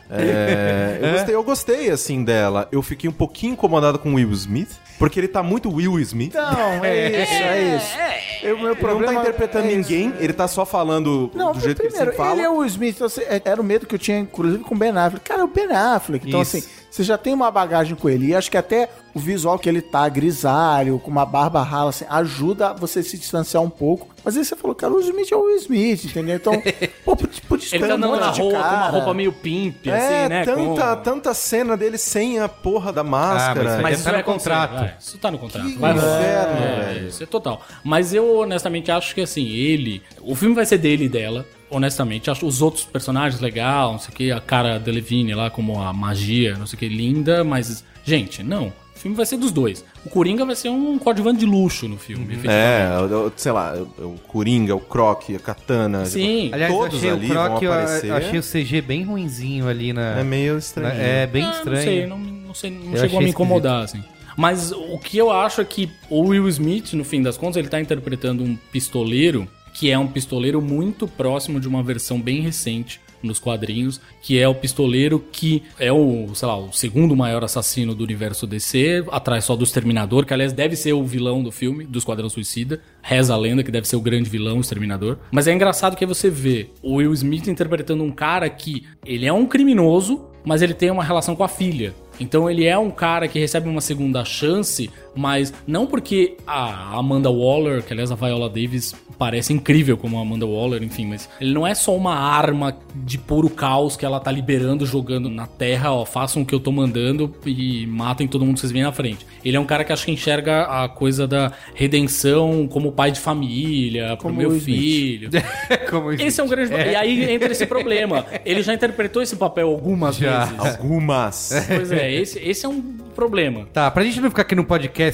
é, 0.09 0.99
eu, 1.01 1.11
gostei, 1.13 1.35
eu 1.35 1.43
gostei, 1.43 1.89
assim, 1.89 2.23
dela. 2.23 2.67
Eu 2.71 2.81
fiquei 2.81 3.09
um 3.09 3.13
pouquinho 3.13 3.53
incomodado 3.53 3.99
com 3.99 4.11
o 4.11 4.15
Will 4.15 4.31
Smith. 4.31 4.69
Porque 4.97 5.19
ele 5.19 5.27
tá 5.27 5.43
muito 5.43 5.69
Will 5.73 5.99
Smith. 5.99 6.33
Não, 6.33 6.85
é 6.85 7.09
isso, 7.23 7.33
é 7.33 7.75
isso. 7.75 7.97
Eu, 8.43 8.57
meu 8.57 8.67
Ele 8.67 8.75
não 8.75 8.75
problema 8.75 9.13
tá 9.13 9.19
interpretando 9.21 9.54
é 9.59 9.61
ninguém, 9.63 10.13
ele 10.19 10.33
tá 10.33 10.47
só 10.47 10.65
falando 10.65 11.29
Não, 11.33 11.51
do 11.53 11.59
jeito 11.59 11.77
primeiro, 11.81 12.05
que 12.05 12.09
ele 12.11 12.17
fala. 12.17 12.31
ele 12.33 12.41
é 12.41 12.49
o 12.49 12.63
Smith, 12.65 12.95
então, 12.95 13.09
você- 13.09 13.41
era 13.43 13.59
o 13.61 13.63
medo 13.63 13.85
que 13.85 13.95
eu 13.95 13.99
tinha, 13.99 14.19
inclusive, 14.19 14.63
com 14.63 14.75
o 14.75 14.77
Ben 14.77 14.89
Affleck. 14.91 15.25
Cara, 15.25 15.41
é 15.41 15.43
o 15.43 15.47
Ben 15.47 15.67
Affleck. 15.71 16.27
Então, 16.27 16.41
Isso. 16.41 16.57
assim, 16.57 16.67
você 16.95 17.03
já 17.03 17.17
tem 17.17 17.33
uma 17.33 17.51
bagagem 17.51 17.95
com 17.95 18.07
ele. 18.09 18.27
E 18.27 18.35
acho 18.35 18.49
que 18.49 18.57
até 18.57 18.89
o 19.13 19.19
visual 19.19 19.59
que 19.59 19.67
ele 19.67 19.81
tá, 19.81 20.07
grisalho, 20.07 20.97
com 20.99 21.11
uma 21.11 21.25
barba 21.25 21.61
rala, 21.61 21.89
assim, 21.89 22.05
ajuda 22.09 22.73
você 22.73 22.99
a 22.99 23.03
se 23.03 23.17
distanciar 23.17 23.61
um 23.61 23.69
pouco. 23.69 24.07
Mas 24.23 24.37
aí 24.37 24.43
você 24.45 24.55
falou, 24.55 24.73
cara, 24.75 24.93
o 24.93 24.99
Smith 25.01 25.31
é 25.31 25.35
o 25.35 25.43
Will 25.45 25.57
Smith, 25.57 26.05
entendeu? 26.05 26.35
Então, 26.37 26.53
pô, 27.03 27.15
podia 27.15 27.41
podia 27.47 27.67
Ele 27.73 27.85
tá 27.85 27.93
um 27.93 27.97
andando 27.97 28.11
monte 28.11 28.21
na 28.21 28.31
de 28.31 28.41
rua 28.41 28.51
com 28.53 28.57
uma 28.59 28.87
roupa 28.89 29.13
meio 29.13 29.31
pimp, 29.33 29.87
É, 29.87 29.91
assim, 29.91 30.29
né? 30.29 30.45
tanta, 30.45 30.95
com- 30.95 31.01
tanta 31.03 31.33
cena 31.33 31.75
dele 31.77 31.97
sem 31.97 32.39
a 32.39 32.47
porra 32.49 32.91
da 32.93 33.03
máscara. 33.03 33.75
Ah, 33.77 33.81
Mas 33.81 33.83
Deve 33.83 33.93
isso 33.95 34.03
tá 34.05 34.17
no 34.17 34.23
contrato. 34.23 34.63
acontecer, 34.73 34.87
vai. 34.89 34.97
Isso 34.99 35.17
tá 35.17 35.31
no 35.31 35.37
contrato. 35.37 35.67
Que 35.67 35.77
vai 35.77 35.93
inferno, 35.95 36.63
É, 36.63 36.93
velho. 36.93 37.07
Isso 37.09 37.23
é 37.23 37.25
total. 37.25 37.61
Mas 37.83 38.13
eu, 38.13 38.37
honestamente, 38.39 38.89
acho 38.91 39.13
que 39.13 39.21
assim, 39.21 39.47
ele. 39.49 40.01
O 40.21 40.33
filme 40.33 40.55
vai 40.55 40.65
ser 40.65 40.77
dele 40.77 41.05
e 41.05 41.09
dela. 41.09 41.45
Honestamente, 41.69 42.29
acho 42.29 42.45
os 42.45 42.61
outros 42.61 42.83
personagens 42.85 43.41
legal, 43.41 43.93
não 43.93 43.99
sei 43.99 44.13
o 44.13 44.17
que, 44.17 44.31
a 44.31 44.39
cara 44.39 44.77
da 44.79 44.91
Levine 44.91 45.33
lá 45.33 45.49
como 45.49 45.81
a 45.81 45.91
magia, 45.91 46.55
não 46.57 46.67
sei 46.67 46.77
o 46.77 46.79
que, 46.79 46.87
linda, 46.87 47.43
mas, 47.43 47.83
gente, 48.03 48.43
não. 48.43 48.67
O 48.95 48.97
filme 49.05 49.17
vai 49.17 49.25
ser 49.25 49.37
dos 49.37 49.51
dois. 49.51 49.83
O 50.05 50.09
Coringa 50.09 50.45
vai 50.45 50.55
ser 50.55 50.69
um 50.69 50.97
coadjuvante 50.97 51.39
de 51.39 51.45
luxo 51.45 51.87
no 51.87 51.97
filme, 51.97 52.23
efetivamente. 52.33 52.49
É, 52.49 53.31
sei 53.35 53.51
lá, 53.51 53.73
o 53.99 54.15
Coringa, 54.27 54.73
o 54.75 54.79
Croc, 54.79 55.29
a 55.35 55.39
Katana. 55.39 56.05
Sim. 56.05 56.43
tipo, 56.43 56.55
Aliás, 56.55 56.73
eu 56.73 56.79
todos 56.79 56.97
achei 56.97 57.09
ali 57.09 57.25
o 57.25 57.29
Croc, 57.29 57.49
vão 57.49 57.63
eu 57.63 57.73
aparecer. 57.73 58.09
eu 58.09 58.15
achei 58.15 58.39
o 58.39 58.43
CG 58.43 58.81
bem 58.81 59.03
ruinzinho 59.03 59.67
ali 59.67 59.91
na... 59.91 60.19
É 60.19 60.23
meio 60.23 60.57
estranho. 60.57 60.95
na- 60.95 61.03
É, 61.03 61.27
bem 61.27 61.43
Ah, 61.43 61.51
estranho. 61.51 61.75
Não 61.75 61.83
sei, 61.83 62.07
não, 62.07 62.17
não, 62.19 62.53
sei, 62.53 62.71
não 62.71 62.93
Eu 62.93 62.97
chegou 63.01 63.19
a 63.19 63.21
me 63.21 63.29
incomodar, 63.29 63.83
assim. 63.83 64.03
Mas 64.37 64.71
o 64.71 64.97
que 64.97 65.17
eu 65.17 65.29
acho 65.31 65.61
é 65.61 65.65
que 65.65 65.89
o 66.09 66.27
Will 66.29 66.47
Smith, 66.49 66.93
no 66.93 67.03
fim 67.03 67.21
das 67.21 67.37
contas, 67.37 67.57
ele 67.57 67.67
tá 67.67 67.79
interpretando 67.79 68.43
um 68.43 68.55
pistoleiro 68.71 69.47
que 69.75 69.91
é 69.91 69.99
um 69.99 70.07
pistoleiro 70.07 70.61
muito 70.61 71.05
próximo 71.05 71.59
de 71.59 71.67
uma 71.67 71.83
versão 71.83 72.19
bem 72.19 72.39
recente 72.41 73.01
nos 73.21 73.39
quadrinhos, 73.39 73.99
que 74.21 74.39
é 74.39 74.47
o 74.47 74.55
pistoleiro 74.55 75.19
que 75.31 75.63
é 75.77 75.91
o, 75.91 76.33
sei 76.33 76.47
lá, 76.47 76.57
o 76.57 76.71
segundo 76.71 77.15
maior 77.15 77.43
assassino 77.43 77.93
do 77.93 78.03
universo 78.03 78.47
DC, 78.47 79.03
atrás 79.11 79.43
só 79.43 79.55
do 79.55 79.63
Exterminador, 79.63 80.25
que 80.25 80.33
aliás 80.33 80.53
deve 80.53 80.75
ser 80.75 80.93
o 80.93 81.03
vilão 81.03 81.43
do 81.43 81.51
filme, 81.51 81.85
do 81.85 81.99
Esquadrão 81.99 82.29
Suicida. 82.29 82.79
Reza 83.01 83.33
a 83.33 83.37
lenda 83.37 83.63
que 83.63 83.71
deve 83.71 83.87
ser 83.87 83.97
o 83.97 84.01
grande 84.01 84.29
vilão, 84.29 84.57
o 84.57 84.61
Exterminador. 84.61 85.17
Mas 85.29 85.47
é 85.47 85.53
engraçado 85.53 85.97
que 85.97 86.05
você 86.05 86.29
vê 86.29 86.69
o 86.81 86.95
Will 86.95 87.13
Smith 87.13 87.47
interpretando 87.47 88.03
um 88.03 88.11
cara 88.11 88.49
que 88.49 88.85
ele 89.05 89.25
é 89.25 89.33
um 89.33 89.45
criminoso, 89.45 90.25
mas 90.45 90.61
ele 90.61 90.73
tem 90.73 90.89
uma 90.89 91.03
relação 91.03 91.35
com 91.35 91.43
a 91.43 91.49
filha. 91.49 91.93
Então 92.19 92.49
ele 92.49 92.65
é 92.65 92.77
um 92.77 92.91
cara 92.91 93.27
que 93.27 93.39
recebe 93.39 93.67
uma 93.67 93.81
segunda 93.81 94.23
chance, 94.23 94.89
mas 95.15 95.53
não 95.65 95.85
porque 95.87 96.35
a 96.45 96.97
Amanda 96.97 97.29
Waller, 97.29 97.83
que 97.83 97.93
aliás 97.93 98.11
a 98.11 98.15
Viola 98.15 98.49
Davis 98.49 98.93
parece 99.17 99.53
incrível 99.53 99.95
como 99.97 100.17
a 100.17 100.21
Amanda 100.21 100.45
Waller, 100.45 100.83
enfim, 100.83 101.05
mas 101.07 101.29
ele 101.39 101.53
não 101.53 101.65
é 101.65 101.73
só 101.73 101.95
uma 101.95 102.13
arma 102.15 102.75
de 102.93 103.17
puro 103.17 103.49
caos 103.49 103.95
que 103.95 104.05
ela 104.05 104.19
tá 104.19 104.29
liberando, 104.29 104.85
jogando 104.85 105.29
na 105.29 105.47
terra, 105.47 105.93
ó, 105.93 106.03
façam 106.05 106.41
o 106.41 106.45
que 106.45 106.53
eu 106.53 106.59
tô 106.59 106.69
mandando 106.71 107.33
e 107.45 107.87
matem 107.87 108.27
todo 108.27 108.43
mundo 108.45 108.55
que 108.55 108.59
vocês 108.59 108.73
veem 108.73 108.83
na 108.83 108.91
frente. 108.91 109.25
Ele 109.43 109.55
é 109.55 109.59
um 109.59 109.65
cara 109.65 109.83
que 109.85 109.93
acho 109.93 110.03
que 110.05 110.11
enxerga 110.11 110.63
a 110.63 110.89
coisa 110.89 111.25
da 111.25 111.53
redenção 111.73 112.67
como 112.67 112.91
pai 112.91 113.11
de 113.11 113.19
família, 113.19 114.17
pro 114.17 114.27
Como 114.27 114.37
meu 114.37 114.49
o 114.49 114.55
Smith. 114.57 114.75
filho. 114.75 115.29
Como 115.89 116.11
Esse 116.11 116.41
é 116.41 116.43
um 116.43 116.47
grande. 116.47 116.73
E 116.73 116.95
aí 116.95 117.31
entra 117.31 117.51
esse 117.51 117.65
problema. 117.65 118.25
Ele 118.45 118.61
já 118.61 118.73
interpretou 118.73 119.21
esse 119.21 119.35
papel 119.35 119.69
algumas 119.69 120.17
Já. 120.17 120.45
vezes. 120.45 120.75
Algumas. 120.75 121.65
Pois 121.67 121.91
é, 121.91 122.11
esse, 122.13 122.39
esse 122.39 122.65
é 122.65 122.69
um 122.69 122.81
problema. 123.15 123.65
Tá, 123.71 123.89
pra 123.89 124.03
gente 124.03 124.19
não 124.19 124.29
ficar 124.29 124.41
aqui 124.41 124.55
no 124.55 124.65
podcast 124.65 125.04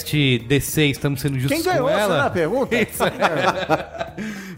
DC, 0.48 0.86
estamos 0.88 1.22
sendo 1.22 1.40
justos 1.40 1.62
Quem 1.62 1.64
ganhou 1.72 1.88
com 1.88 1.94
essa 1.94 2.02
ela. 2.14 2.30
pergunta? 2.30 2.76
Isso. 2.82 3.04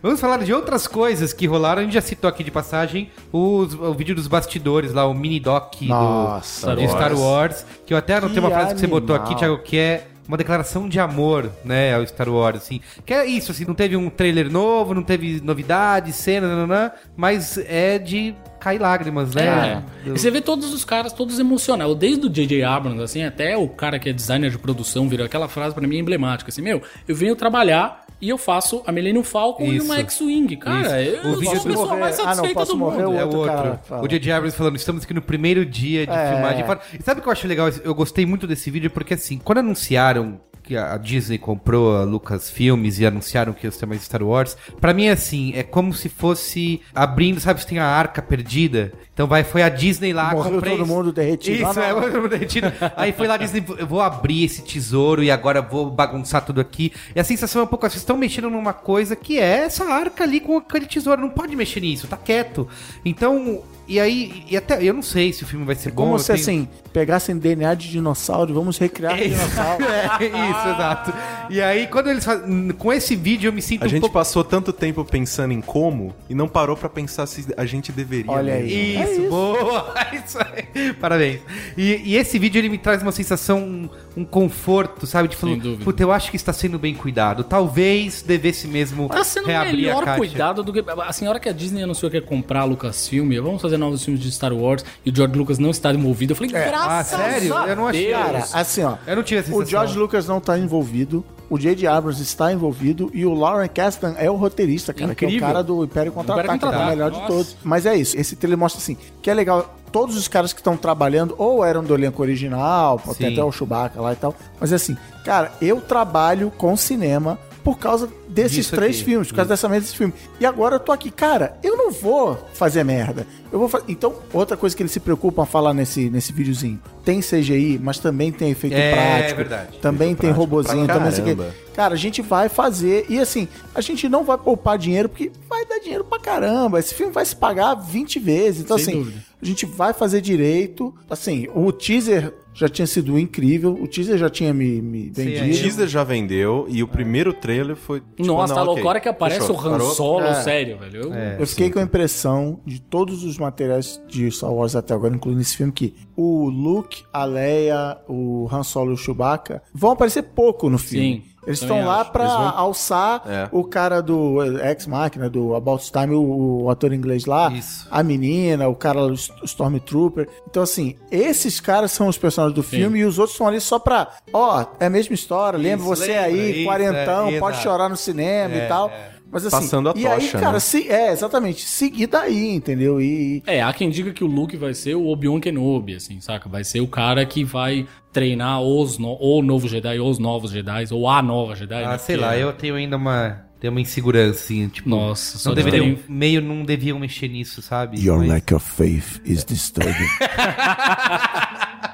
Vamos 0.01 0.19
falar 0.19 0.37
de 0.43 0.53
outras 0.53 0.87
coisas 0.87 1.31
que 1.33 1.45
rolaram. 1.47 1.81
A 1.81 1.83
gente 1.83 1.93
já 1.93 2.01
citou 2.01 2.27
aqui 2.29 2.43
de 2.43 2.51
passagem 2.51 3.09
os- 3.31 3.73
o 3.73 3.93
vídeo 3.93 4.15
dos 4.15 4.27
bastidores 4.27 4.93
lá, 4.93 5.05
o 5.07 5.13
mini 5.13 5.39
doc 5.39 5.75
do, 5.79 5.85
Nossa, 5.87 6.75
de 6.75 6.87
Star 6.87 7.15
Wars. 7.17 7.65
Que 7.85 7.93
eu 7.93 7.97
até 7.97 8.15
anotei 8.15 8.39
uma 8.39 8.49
frase 8.51 8.73
que 8.73 8.79
você 8.79 8.87
botou 8.87 9.15
aqui, 9.15 9.35
Thiago, 9.35 9.59
que 9.59 9.77
é 9.77 10.07
uma 10.27 10.37
declaração 10.37 10.87
de 10.87 10.99
amor, 11.01 11.49
né, 11.65 11.93
ao 11.95 12.05
Star 12.07 12.29
Wars, 12.29 12.57
assim. 12.57 12.79
Que 13.05 13.13
é 13.13 13.25
isso, 13.25 13.51
assim, 13.51 13.65
não 13.65 13.73
teve 13.75 13.95
um 13.97 14.09
trailer 14.09 14.49
novo, 14.49 14.93
não 14.93 15.03
teve 15.03 15.41
novidade, 15.43 16.13
cena, 16.13 16.47
nananã, 16.47 16.91
mas 17.15 17.57
é 17.57 17.99
de 17.99 18.33
cair 18.63 18.79
lágrimas, 18.79 19.33
né? 19.35 19.83
É. 20.05 20.09
E 20.09 20.11
você 20.11 20.31
vê 20.31 20.39
todos 20.41 20.73
os 20.73 20.85
caras, 20.85 21.11
todos 21.11 21.37
emocionados. 21.39 21.95
Desde 21.97 22.25
o 22.25 22.29
J.J. 22.29 22.63
Abrams, 22.63 23.01
assim, 23.03 23.23
até 23.23 23.57
o 23.57 23.67
cara 23.67 23.99
que 23.99 24.09
é 24.09 24.13
designer 24.13 24.49
de 24.51 24.57
produção, 24.57 25.09
virou 25.09 25.25
aquela 25.25 25.47
frase 25.47 25.75
pra 25.75 25.85
mim 25.87 25.97
emblemática, 25.97 26.49
assim, 26.49 26.61
meu, 26.61 26.81
eu 27.07 27.15
venho 27.15 27.35
trabalhar 27.35 28.03
e 28.21 28.29
eu 28.29 28.37
faço 28.37 28.81
a 28.87 28.91
Millennium 28.91 29.23
Falcon 29.23 29.65
e 29.65 29.75
Isso. 29.77 29.85
uma 29.85 29.97
X-Wing, 29.99 30.55
cara. 30.55 31.01
Isso. 31.01 31.17
Eu 31.25 31.31
O 31.33 31.35
vídeo 31.35 31.45
sou 31.45 31.53
a 31.53 31.57
do- 31.63 31.67
pessoa 31.69 31.97
mais 31.97 32.19
Ah, 32.19 32.23
não, 32.23 32.27
satisfeita 32.35 32.53
posso 32.59 32.71
do 32.71 32.77
morrer, 32.77 33.03
mundo. 33.03 33.11
o 33.15 33.19
É 33.19 33.23
o 33.23 33.25
outro 33.25 33.39
outro. 33.39 33.55
cara 33.55 33.77
fala. 33.83 34.03
O 34.03 34.07
J.J. 34.07 34.31
Abrams 34.31 34.57
falando, 34.57 34.75
estamos 34.77 35.03
aqui 35.03 35.13
no 35.13 35.21
primeiro 35.21 35.65
dia 35.65 36.05
de 36.07 36.13
É. 36.13 36.29
filmagem. 36.31 36.65
E 36.99 37.03
sabe 37.03 37.19
o 37.19 37.23
que 37.23 37.27
eu 37.27 37.33
acho 37.33 37.47
legal? 37.47 37.67
Eu 37.83 37.93
gostei 37.93 38.25
muito 38.25 38.47
desse 38.47 38.71
vídeo 38.71 38.89
porque, 38.89 39.13
assim, 39.15 39.37
quando 39.43 39.57
anunciaram 39.57 40.39
que 40.63 40.77
a 40.77 40.97
Disney 40.97 41.37
comprou 41.37 41.97
a 41.97 42.03
Lucas 42.03 42.49
Filmes 42.49 42.97
e 42.97 43.05
anunciaram 43.05 43.51
que 43.53 43.67
ia 43.67 43.71
ser 43.71 43.85
mais 43.85 44.01
Star 44.01 44.23
Wars, 44.23 44.55
pra 44.79 44.93
mim 44.93 45.05
é 45.05 45.11
assim, 45.11 45.51
é 45.53 45.61
como 45.61 45.93
se 45.93 46.07
fosse 46.07 46.81
abrindo, 46.95 47.39
sabe, 47.39 47.61
você 47.61 47.67
tem 47.67 47.79
a 47.79 47.85
arca 47.85 48.21
perdida, 48.21 48.93
então 49.13 49.27
vai, 49.27 49.43
foi 49.43 49.61
a 49.61 49.69
Disney 49.69 50.11
lá, 50.11 50.31
Morreu 50.31 50.53
comprei 50.53 50.77
todo 50.77 50.87
mundo 50.87 51.11
derretido. 51.13 51.57
Isso, 51.69 51.79
Ah, 51.79 51.83
é, 51.85 51.93
não. 51.93 52.01
todo 52.01 52.13
mundo 52.15 52.29
derretido. 52.29 52.71
Aí 52.97 53.11
foi 53.13 53.27
lá 53.27 53.35
a 53.35 53.37
Disney, 53.37 53.63
eu 53.77 53.85
vou 53.87 54.01
abrir 54.01 54.43
esse 54.43 54.63
tesouro 54.63 55.23
e 55.23 55.29
agora 55.29 55.61
vou 55.61 55.89
bagunçar 55.89 56.43
tudo 56.43 56.59
aqui. 56.59 56.91
E 57.15 57.19
a 57.19 57.23
sensação 57.23 57.61
é 57.61 57.65
um 57.65 57.67
pouco 57.67 57.85
assim, 57.85 57.93
vocês 57.93 58.01
estão 58.01 58.17
mexendo 58.17 58.49
numa 58.49 58.73
coisa 58.73 59.15
que 59.15 59.37
é 59.39 59.59
essa 59.65 59.85
arca 59.85 60.23
ali 60.23 60.39
com 60.39 60.57
aquele 60.57 60.85
tesouro, 60.87 61.21
não 61.21 61.29
pode 61.29 61.55
mexer 61.55 61.79
nisso, 61.81 62.07
tá 62.07 62.17
quieto. 62.17 62.67
Então, 63.05 63.61
e 63.87 63.99
aí, 63.99 64.43
e 64.49 64.55
até, 64.55 64.81
eu 64.81 64.93
não 64.93 65.01
sei 65.03 65.33
se 65.33 65.43
o 65.43 65.45
filme 65.47 65.65
vai 65.65 65.75
ser 65.75 65.91
bom. 65.91 66.05
Como 66.05 66.17
se 66.19 66.27
tenho- 66.27 66.39
assim, 66.39 66.67
pegassem 66.93 67.37
DNA 67.37 67.73
de 67.75 67.89
dinossauro 67.91 68.49
e 68.49 68.53
vamos 68.53 68.77
recriar 68.77 69.17
dinossauro. 69.17 69.83
É, 70.23 70.25
isso, 70.25 70.67
exato. 70.69 71.13
E 71.49 71.61
aí, 71.61 71.87
quando 71.87 72.09
eles 72.09 72.23
fazem. 72.23 72.69
Com 72.71 72.91
esse 72.93 73.15
vídeo, 73.15 73.49
eu 73.49 73.53
me 73.53 73.61
sinto 73.61 73.83
A 73.83 73.85
um 73.85 73.89
gente 73.89 73.99
pouco. 74.01 74.13
passou 74.13 74.43
tanto 74.43 74.71
tempo 74.71 75.03
pensando 75.03 75.51
em 75.53 75.59
como 75.61 76.13
e 76.29 76.33
não 76.33 76.47
parou 76.47 76.75
pra 76.77 76.87
pensar 76.89 77.25
se 77.27 77.45
a 77.57 77.65
gente 77.65 77.91
deveria. 77.91 78.31
Olha 78.31 78.53
mesmo. 78.55 78.69
aí. 78.69 79.02
Isso, 79.03 79.11
É 79.11 79.23
isso. 79.23 79.29
boa! 79.29 79.93
Isso 80.25 80.37
aí. 80.39 80.93
Parabéns. 80.93 81.41
E, 81.77 82.01
e 82.05 82.15
esse 82.17 82.37
vídeo 82.39 82.59
ele 82.59 82.69
me 82.69 82.77
traz 82.77 83.01
uma 83.01 83.11
sensação 83.11 83.89
um 84.15 84.23
conforto, 84.23 85.07
sabe? 85.07 85.27
De 85.27 85.35
falar, 85.35 85.57
puta, 85.83 86.03
eu 86.03 86.11
acho 86.11 86.29
que 86.29 86.35
está 86.35 86.53
sendo 86.53 86.77
bem 86.77 86.93
cuidado. 86.93 87.43
Talvez 87.43 88.21
devesse 88.21 88.67
mesmo 88.67 89.07
Tá 89.09 89.23
sendo 89.23 89.47
reabrir 89.47 89.69
a 89.71 89.73
melhor 89.93 90.03
caixa. 90.05 90.17
cuidado 90.17 90.63
do 90.63 90.71
que. 90.71 90.83
A 91.01 91.11
senhora 91.13 91.39
que 91.39 91.49
a 91.49 91.51
Disney 91.51 91.83
anunciou 91.83 92.09
que 92.11 92.17
ia 92.17 92.21
comprar 92.21 92.61
a 92.61 92.63
Lucasfilm, 92.65 93.31
vamos 93.41 93.61
fazer 93.61 93.77
novos 93.77 94.03
filmes 94.03 94.21
de 94.21 94.31
Star 94.31 94.53
Wars 94.53 94.85
e 95.05 95.09
o 95.09 95.15
George 95.15 95.35
Lucas 95.37 95.57
não 95.59 95.71
está 95.71 95.91
envolvido. 95.93 96.31
Eu 96.33 96.35
falei, 96.35 96.51
É. 96.55 96.65
graças 96.69 97.13
Ah, 97.13 97.17
sério? 97.17 97.57
a 97.57 97.67
Eu 97.67 97.75
não 97.75 97.87
achei. 97.87 98.11
Cara, 98.11 98.45
assim, 98.53 98.83
ó. 98.83 98.97
Eu 99.07 99.15
não 99.15 99.23
tive 99.23 99.39
essa 99.41 99.49
O 99.49 99.53
sensação. 99.53 99.69
George 99.69 99.97
Lucas 99.97 100.27
não 100.27 100.39
tá 100.39 100.57
envolvido. 100.57 101.25
O 101.53 101.59
J.J. 101.59 101.85
Abrams 101.85 102.19
está 102.19 102.51
envolvido 102.51 103.11
e 103.13 103.27
o 103.27 103.33
Lauren 103.35 103.67
Kasdan 103.67 104.15
é 104.17 104.27
o 104.27 104.35
roteirista, 104.35 104.91
cara, 104.91 105.13
que 105.13 105.23
é 105.23 105.27
o 105.27 105.29
Incrível. 105.29 105.47
cara 105.47 105.63
do 105.63 105.83
Império 105.83 106.11
Contra-Ataque, 106.11 106.65
é 106.65 106.67
o 106.67 106.85
melhor 106.87 107.11
de 107.11 107.17
nossa. 107.17 107.31
todos. 107.31 107.57
Mas 107.63 107.85
é 107.85 107.95
isso, 107.95 108.19
esse 108.19 108.35
trailer 108.35 108.57
mostra 108.57 108.81
assim, 108.81 108.97
que 109.21 109.29
é 109.29 109.35
legal, 109.35 109.75
todos 109.91 110.17
os 110.17 110.27
caras 110.27 110.51
que 110.51 110.61
estão 110.61 110.75
trabalhando 110.75 111.35
ou 111.37 111.63
eram 111.63 111.83
do 111.83 111.93
elenco 111.93 112.23
original, 112.23 112.99
Sim. 113.15 113.33
até 113.33 113.43
o 113.43 113.51
Chewbacca 113.51 114.01
lá 114.01 114.13
e 114.13 114.15
tal, 114.15 114.33
mas 114.59 114.73
assim, 114.73 114.97
cara, 115.23 115.51
eu 115.61 115.79
trabalho 115.79 116.51
com 116.57 116.75
cinema 116.75 117.37
por 117.63 117.77
causa 117.77 118.09
desses 118.27 118.71
três 118.71 118.95
aqui. 118.95 119.05
filmes, 119.05 119.27
por 119.27 119.35
causa 119.35 119.49
dessa 119.49 119.69
mesa 119.69 119.81
desse 119.81 119.95
filme. 119.95 120.13
E 120.39 120.45
agora 120.47 120.77
eu 120.77 120.79
tô 120.79 120.91
aqui, 120.91 121.11
cara, 121.11 121.55
eu 121.61 121.72
não 121.85 121.91
vou 121.91 122.37
fazer 122.53 122.83
merda. 122.83 123.25
Eu 123.51 123.59
vou 123.59 123.67
fa- 123.67 123.81
Então, 123.87 124.13
outra 124.33 124.55
coisa 124.57 124.75
que 124.75 124.81
eles 124.81 124.91
se 124.91 124.99
preocupam 124.99 125.43
a 125.43 125.45
falar 125.45 125.73
nesse, 125.73 126.09
nesse 126.09 126.31
videozinho, 126.33 126.79
tem 127.03 127.21
CGI, 127.21 127.79
mas 127.81 127.99
também 127.99 128.31
tem 128.31 128.51
efeito 128.51 128.75
É, 128.75 128.91
prático. 128.93 129.37
verdade. 129.37 129.77
Também 129.79 130.07
Efeito 130.09 130.21
tem 130.21 130.29
prático 130.33 130.39
robozinho, 130.55 130.87
também 130.87 131.11
caramba. 131.11 131.55
Cara, 131.75 131.93
a 131.93 131.97
gente 131.97 132.21
vai 132.21 132.49
fazer. 132.49 133.05
E 133.09 133.19
assim, 133.19 133.47
a 133.75 133.81
gente 133.81 134.07
não 134.09 134.23
vai 134.23 134.37
poupar 134.37 134.77
dinheiro, 134.77 135.09
porque 135.09 135.31
vai 135.49 135.65
dar 135.65 135.79
dinheiro 135.79 136.03
pra 136.03 136.19
caramba. 136.19 136.79
Esse 136.79 136.93
filme 136.93 137.11
vai 137.11 137.25
se 137.25 137.35
pagar 137.35 137.73
20 137.75 138.19
vezes. 138.19 138.61
Então, 138.61 138.77
Sem 138.77 138.93
assim, 138.95 139.03
dúvida. 139.03 139.23
a 139.41 139.45
gente 139.45 139.65
vai 139.65 139.93
fazer 139.93 140.21
direito. 140.21 140.93
Assim, 141.09 141.47
o 141.53 141.71
teaser 141.71 142.33
já 142.53 142.69
tinha 142.69 142.85
sido 142.87 143.17
incrível. 143.17 143.73
O 143.81 143.87
teaser 143.87 144.17
já 144.17 144.29
tinha 144.29 144.53
me, 144.53 144.81
me 144.81 145.09
O 145.09 145.13
vendido. 145.13 145.59
teaser 145.61 145.87
já 145.87 146.03
vendeu 146.03 146.65
e 146.69 146.83
o 146.83 146.87
primeiro 146.87 147.33
trailer 147.33 147.75
foi. 147.75 147.99
tipo, 148.01 148.25
Nossa, 148.25 148.53
não, 148.53 148.59
tá 148.61 148.63
louco. 148.63 148.79
ok, 148.79 148.83
A 148.85 148.89
hora 148.89 148.99
que 148.99 149.09
aparece 149.09 149.39
fechou, 149.41 149.55
o 149.55 149.59
Han 149.59 149.71
parou. 149.71 149.91
Solo, 149.91 150.25
É. 150.25 150.35
sério, 150.43 150.77
velho. 150.77 151.01
Eu- 151.03 151.13
Eu 151.13 151.47
fiquei 151.47 151.69
com 151.71 151.79
a 151.79 151.83
impressão 151.83 152.59
de 152.65 152.79
todos 152.81 153.23
os 153.23 153.37
materiais 153.37 154.01
de 154.07 154.29
Star 154.31 154.51
Wars 154.53 154.75
até 154.75 154.93
agora, 154.93 155.15
incluindo 155.15 155.41
esse 155.41 155.57
filme, 155.57 155.71
que 155.71 155.93
o 156.15 156.49
Luke, 156.49 157.03
a 157.11 157.25
Leia, 157.25 157.97
o 158.07 158.47
Han 158.51 158.63
Solo 158.63 158.91
e 158.91 158.93
o 158.93 158.97
Chewbacca 158.97 159.61
vão 159.73 159.91
aparecer 159.91 160.23
pouco 160.23 160.69
no 160.69 160.77
filme. 160.77 161.23
Sim, 161.25 161.32
Eles 161.45 161.59
também 161.59 161.77
estão 161.79 161.89
lá 161.91 162.09
Eles 162.15 162.31
vão- 162.31 162.57
alçar 162.59 163.21
É. 163.27 163.49
o 163.51 163.63
cara 163.63 164.01
do 164.01 164.41
Ex-Máquina, 164.63 165.29
do 165.29 165.55
About 165.55 165.91
Time, 165.91 166.15
o, 166.15 166.63
o 166.63 166.69
ator 166.69 166.93
inglês 166.93 167.25
lá, 167.25 167.51
Isso. 167.51 167.87
a 167.91 168.01
menina, 168.03 168.67
o 168.67 168.75
cara, 168.75 168.99
o 169.05 169.13
Stormtrooper. 169.13 170.27
Então, 170.49 170.63
assim, 170.63 170.95
esses 171.11 171.59
caras 171.59 171.91
são 171.91 172.07
os 172.07 172.17
personagens 172.17 172.55
do 172.55 172.63
filme 172.63 172.99
e 172.99 173.05
os 173.05 173.17
outros 173.19 173.33
estão 173.35 173.47
ali 173.47 173.59
só 173.61 173.79
pra, 173.79 174.09
ó, 174.31 174.65
é 174.79 174.85
a 174.85 174.89
mesma 174.89 175.13
história, 175.13 175.57
lembra 175.57 175.85
Isso, 175.85 175.95
você 175.95 176.07
lembra, 176.07 176.23
aí, 176.23 176.51
isso, 176.59 176.65
quarentão, 176.65 177.27
é, 177.29 177.39
pode 177.39 177.57
chorar 177.61 177.89
no 177.89 177.97
cinema 177.97 178.55
É, 178.55 178.65
e 178.65 178.67
tal. 178.67 178.89
é. 178.89 179.12
Mas 179.33 179.45
assim, 179.47 179.55
Passando 179.57 179.89
a 179.89 179.93
e 179.95 180.05
aí, 180.05 180.19
tocha, 180.21 180.37
cara, 180.39 180.51
né? 180.53 180.59
se, 180.59 180.87
é, 180.89 181.11
exatamente, 181.11 181.61
seguir 181.61 182.05
daí, 182.05 182.51
entendeu? 182.53 183.01
E, 183.01 183.37
e- 183.37 183.43
É, 183.47 183.63
há 183.63 183.73
quem 183.73 183.89
diga 183.89 184.13
que 184.13 184.23
o 184.23 184.27
Luke 184.27 184.55
vai 184.55 184.75
ser 184.75 184.93
o 184.95 185.07
Obi-Wan 185.07 185.39
Kenobi, 185.39 185.95
assim, 185.95 186.21
saca? 186.21 186.47
Vai 186.47 186.63
ser 186.63 186.81
o 186.81 186.87
cara 186.87 187.25
que 187.25 187.43
vai 187.43 187.87
treinar 188.11 188.61
os 188.61 188.99
no... 188.99 189.07
ou 189.19 189.39
o 189.39 189.41
novo 189.43 189.67
Jedi, 189.67 189.99
ou 189.99 190.07
os 190.09 190.19
novos 190.19 190.51
Jedi, 190.51 190.85
ou 190.91 191.09
a 191.09 191.19
nova 191.23 191.55
Jedi. 191.55 191.83
Ah, 191.83 191.89
né? 191.93 191.97
sei 191.97 192.15
Porque- 192.15 192.29
lá, 192.29 192.37
eu 192.37 192.53
tenho 192.53 192.75
ainda 192.75 192.95
uma, 192.95 193.41
tenho 193.59 193.71
uma 193.73 193.81
insegurança, 193.81 194.39
assim, 194.43 194.67
tipo... 194.69 194.87
Nossa, 194.87 195.39
só 195.39 195.49
não 195.49 195.55
de 195.55 195.63
deveriam, 195.63 195.95
terem- 195.95 196.03
meio 196.07 196.39
não 196.39 196.63
deviam 196.63 196.99
mexer 196.99 197.27
nisso, 197.27 197.59
sabe? 197.63 197.99
Your 197.99 198.19
Mas- 198.19 198.29
lack 198.29 198.53
of 198.53 198.69
faith 198.71 199.19
is 199.25 199.43
disturbing. 199.43 199.93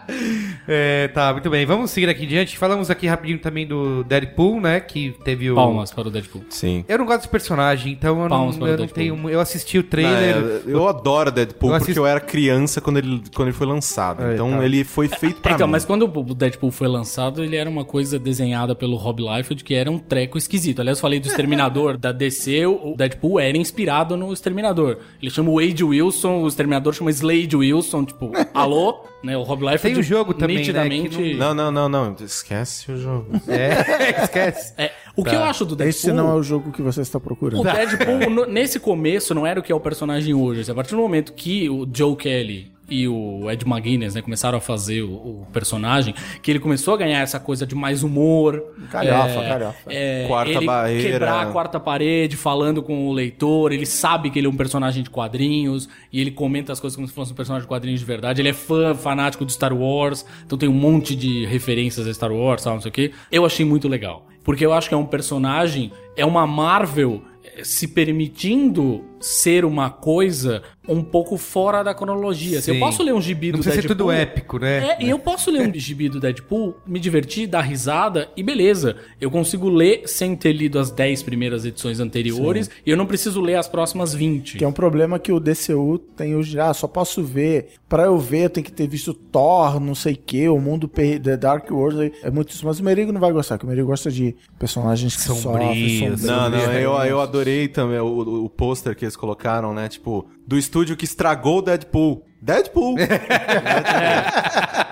É, 0.71 1.07
tá, 1.07 1.33
muito 1.33 1.49
bem. 1.49 1.65
Vamos 1.65 1.89
seguir 1.89 2.09
aqui 2.09 2.25
em 2.25 2.27
diante. 2.27 2.55
Falamos 2.55 2.91
aqui 2.91 3.07
rapidinho 3.07 3.39
também 3.39 3.65
do 3.65 4.03
Deadpool, 4.03 4.61
né? 4.61 4.79
Que 4.79 5.15
teve 5.23 5.49
o... 5.49 5.55
Palmas 5.55 5.91
para 5.91 6.07
o 6.07 6.11
Deadpool. 6.11 6.43
Sim. 6.49 6.85
Eu 6.87 6.99
não 6.99 7.05
gosto 7.07 7.21
desse 7.21 7.29
personagem, 7.29 7.93
então 7.93 8.15
eu 8.17 8.29
não, 8.29 8.29
Palmas 8.29 8.55
para 8.57 8.65
o 8.65 8.67
eu 8.67 8.77
não 8.77 8.87
tenho... 8.87 9.29
Eu 9.29 9.39
assisti 9.39 9.79
o 9.79 9.81
Não, 9.81 9.89
trailer... 9.89 10.35
é, 10.35 10.61
eu 10.67 10.87
adoro 10.87 11.31
Deadpool 11.31 11.69
Eu 11.71 11.73
porque 11.77 11.83
assisto- 11.91 12.01
eu 12.01 12.05
era 12.05 12.19
criança 12.19 12.79
quando 12.79 12.97
ele, 12.97 13.23
quando 13.33 13.47
ele 13.47 13.57
foi 13.57 13.65
lançado. 13.65 14.23
É, 14.23 14.33
então 14.35 14.51
tá. 14.57 14.63
ele 14.65 14.83
foi 14.83 15.07
feito 15.07 15.41
pra 15.41 15.53
então, 15.53 15.65
mim. 15.65 15.71
mas 15.71 15.85
quando 15.85 16.03
o 16.05 16.35
Deadpool 16.35 16.69
foi 16.69 16.87
lançado, 16.87 17.43
ele 17.43 17.55
era 17.55 17.67
uma 17.69 17.83
coisa 17.83 18.19
desenhada 18.19 18.75
pelo 18.75 18.95
Rob 18.95 19.23
Liefeld, 19.23 19.63
que 19.63 19.73
era 19.73 19.89
um 19.89 19.97
treco 19.97 20.37
esquisito. 20.37 20.81
Aliás, 20.81 20.99
eu 20.99 21.01
falei 21.01 21.19
do 21.19 21.25
Exterminador 21.29 21.97
da 21.97 22.11
DC, 22.11 22.67
o 22.67 22.93
Deadpool 22.95 23.39
era 23.39 23.57
inspirado 23.57 24.15
no 24.15 24.31
Exterminador. 24.31 24.97
Ele 25.19 25.31
chama 25.31 25.49
o 25.49 25.55
Wade 25.55 25.83
Wilson, 25.83 26.41
o 26.43 26.47
Exterminador 26.47 26.93
chama 26.93 27.09
Slade 27.09 27.55
Wilson, 27.55 28.05
tipo, 28.05 28.31
alô? 28.53 29.03
Né, 29.21 29.35
o 29.37 29.43
Rob 29.43 29.61
Liefeld 29.61 29.81
Tem 29.95 29.99
o 29.99 30.03
jogo 30.03 30.33
também, 30.33 30.55
né, 30.57 30.61
nitidamente... 30.61 31.17
que 31.17 31.33
Não, 31.35 31.53
não, 31.53 31.69
não, 31.69 31.89
não. 31.89 32.15
Esquece 32.21 32.91
o 32.91 32.97
jogo. 32.97 33.27
É, 33.49 34.23
esquece. 34.23 34.73
É, 34.77 34.91
o 35.15 35.23
que 35.23 35.35
eu 35.35 35.43
acho 35.43 35.65
do 35.65 35.75
Deadpool... 35.75 35.89
Esse 35.89 36.11
não 36.13 36.31
é 36.31 36.35
o 36.35 36.41
jogo 36.41 36.71
que 36.71 36.81
você 36.81 37.01
está 37.01 37.19
procurando. 37.19 37.59
O 37.59 37.63
Deadpool, 37.69 38.29
no- 38.29 38.45
nesse 38.45 38.79
começo, 38.79 39.35
não 39.35 39.45
era 39.45 39.59
o 39.59 39.63
que 39.63 39.71
é 39.71 39.75
o 39.75 39.79
personagem 39.79 40.33
hoje. 40.33 40.61
Assim, 40.61 40.71
a 40.71 40.75
partir 40.75 40.91
do 40.91 41.01
momento 41.01 41.33
que 41.33 41.69
o 41.69 41.85
Joe 41.93 42.15
Kelly 42.15 42.71
e 42.89 43.07
o 43.07 43.49
Ed 43.49 43.65
McGuinness 43.65 44.15
né, 44.15 44.21
começaram 44.21 44.57
a 44.57 44.61
fazer 44.61 45.01
o, 45.01 45.11
o 45.13 45.47
personagem, 45.51 46.13
que 46.41 46.51
ele 46.51 46.59
começou 46.59 46.93
a 46.93 46.97
ganhar 46.97 47.19
essa 47.19 47.39
coisa 47.39 47.65
de 47.65 47.75
mais 47.75 48.03
humor. 48.03 48.63
Galhofa, 48.91 49.39
é, 49.39 49.49
galhofa. 49.49 49.79
é, 49.87 50.25
Quarta 50.27 50.51
ele 50.51 50.65
barreira. 50.65 51.11
quebrar 51.11 51.41
a 51.41 51.45
quarta 51.51 51.79
parede, 51.79 52.35
falando 52.35 52.81
com 52.81 53.07
o 53.07 53.13
leitor. 53.13 53.71
Ele 53.71 53.85
sabe 53.85 54.29
que 54.29 54.39
ele 54.39 54.47
é 54.47 54.49
um 54.49 54.57
personagem 54.57 55.03
de 55.03 55.09
quadrinhos 55.09 55.89
e 56.11 56.19
ele 56.19 56.31
comenta 56.31 56.71
as 56.71 56.79
coisas 56.79 56.95
como 56.95 57.07
se 57.07 57.13
fosse 57.13 57.31
um 57.31 57.35
personagem 57.35 57.63
de 57.63 57.67
quadrinhos 57.67 57.99
de 57.99 58.05
verdade. 58.05 58.41
Ele 58.41 58.49
é 58.49 58.53
fã, 58.53 58.93
fanático 58.95 59.45
de 59.45 59.53
Star 59.53 59.73
Wars, 59.73 60.25
então 60.45 60.57
tem 60.57 60.69
um 60.69 60.73
monte 60.73 61.15
de 61.15 61.45
referências 61.45 62.07
a 62.07 62.13
Star 62.13 62.31
Wars, 62.31 62.63
tal, 62.63 62.73
não 62.75 62.81
sei 62.81 62.89
o 62.89 62.93
quê. 62.93 63.11
Eu 63.31 63.45
achei 63.45 63.65
muito 63.65 63.87
legal. 63.87 64.25
Porque 64.43 64.65
eu 64.65 64.73
acho 64.73 64.87
que 64.87 64.95
é 64.95 64.97
um 64.97 65.05
personagem, 65.05 65.91
é 66.15 66.25
uma 66.25 66.47
Marvel 66.47 67.21
eh, 67.43 67.63
se 67.63 67.87
permitindo 67.87 69.03
ser 69.19 69.65
uma 69.65 69.89
coisa 69.89 70.61
um 70.87 71.03
pouco 71.03 71.37
fora 71.37 71.83
da 71.83 71.93
cronologia. 71.93 72.57
Assim, 72.59 72.71
eu 72.71 72.75
Sim. 72.75 72.79
posso 72.79 73.03
ler 73.03 73.13
um 73.13 73.21
gibi 73.21 73.51
Não 73.51 73.59
do 73.59 73.63
precisa 73.63 73.75
ser 73.75 73.87
Deadpool. 73.87 74.07
tudo 74.07 74.11
épico, 74.11 74.57
né? 74.57 74.95
É, 74.99 75.03
e 75.03 75.09
eu 75.09 75.19
posso 75.19 75.51
ler 75.51 75.67
um 75.69 75.73
gibi 75.77 76.09
do 76.09 76.19
Deadpool, 76.19 76.75
me 76.87 76.99
divertir, 76.99 77.45
dar 77.47 77.61
risada 77.61 78.27
e 78.35 78.41
beleza. 78.41 78.95
Eu 79.21 79.29
consigo 79.29 79.69
ler 79.69 80.03
sem 80.07 80.35
ter 80.35 80.51
lido 80.53 80.79
as 80.79 80.89
10 80.89 81.21
primeiras 81.23 81.63
edições 81.63 81.99
anteriores 81.99 82.69
e 82.85 82.89
eu 82.89 82.97
não 82.97 83.05
preciso 83.05 83.39
ler 83.39 83.55
as 83.55 83.67
próximas 83.67 84.13
20. 84.15 84.57
Que 84.57 84.63
é 84.65 84.67
um 84.67 84.71
problema 84.71 85.19
que 85.19 85.31
o 85.31 85.39
DCU 85.39 85.99
tem 86.17 86.35
hoje. 86.35 86.59
Ah, 86.59 86.73
só 86.73 86.87
posso 86.87 87.23
ver. 87.23 87.73
Pra 87.87 88.03
eu 88.05 88.17
ver, 88.17 88.45
eu 88.45 88.49
tenho 88.49 88.65
que 88.65 88.71
ter 88.71 88.87
visto 88.87 89.13
Thor, 89.13 89.79
não 89.79 89.93
sei 89.93 90.13
o 90.13 90.17
que, 90.17 90.49
o 90.49 90.59
mundo 90.59 90.87
per- 90.87 91.19
The 91.21 91.37
Dark 91.37 91.69
World. 91.69 92.11
É 92.23 92.31
muito 92.31 92.49
isso. 92.49 92.65
Mas 92.65 92.79
o 92.79 92.83
Merigo 92.83 93.11
não 93.11 93.19
vai 93.21 93.31
gostar, 93.31 93.57
porque 93.57 93.67
o 93.67 93.69
Merigo 93.69 93.87
gosta 93.87 94.09
de 94.11 94.35
personagens 94.57 95.15
que 95.15 95.21
Sombrios, 95.21 95.43
sofrem, 95.43 95.99
sombrios. 95.99 96.23
Não, 96.23 96.49
não, 96.49 96.73
eu, 96.73 96.91
eu 97.03 97.21
adorei 97.21 97.67
também 97.67 97.99
o, 97.99 98.45
o 98.45 98.49
pôster 98.49 98.95
que 98.95 99.05
eles 99.09 99.17
colocaram, 99.17 99.73
né? 99.73 99.89
Tipo, 99.89 100.27
do 100.47 100.57
estúdio 100.57 100.95
que 100.95 101.05
estragou 101.05 101.57
o 101.57 101.61
Deadpool. 101.61 102.23
Deadpool! 102.41 102.95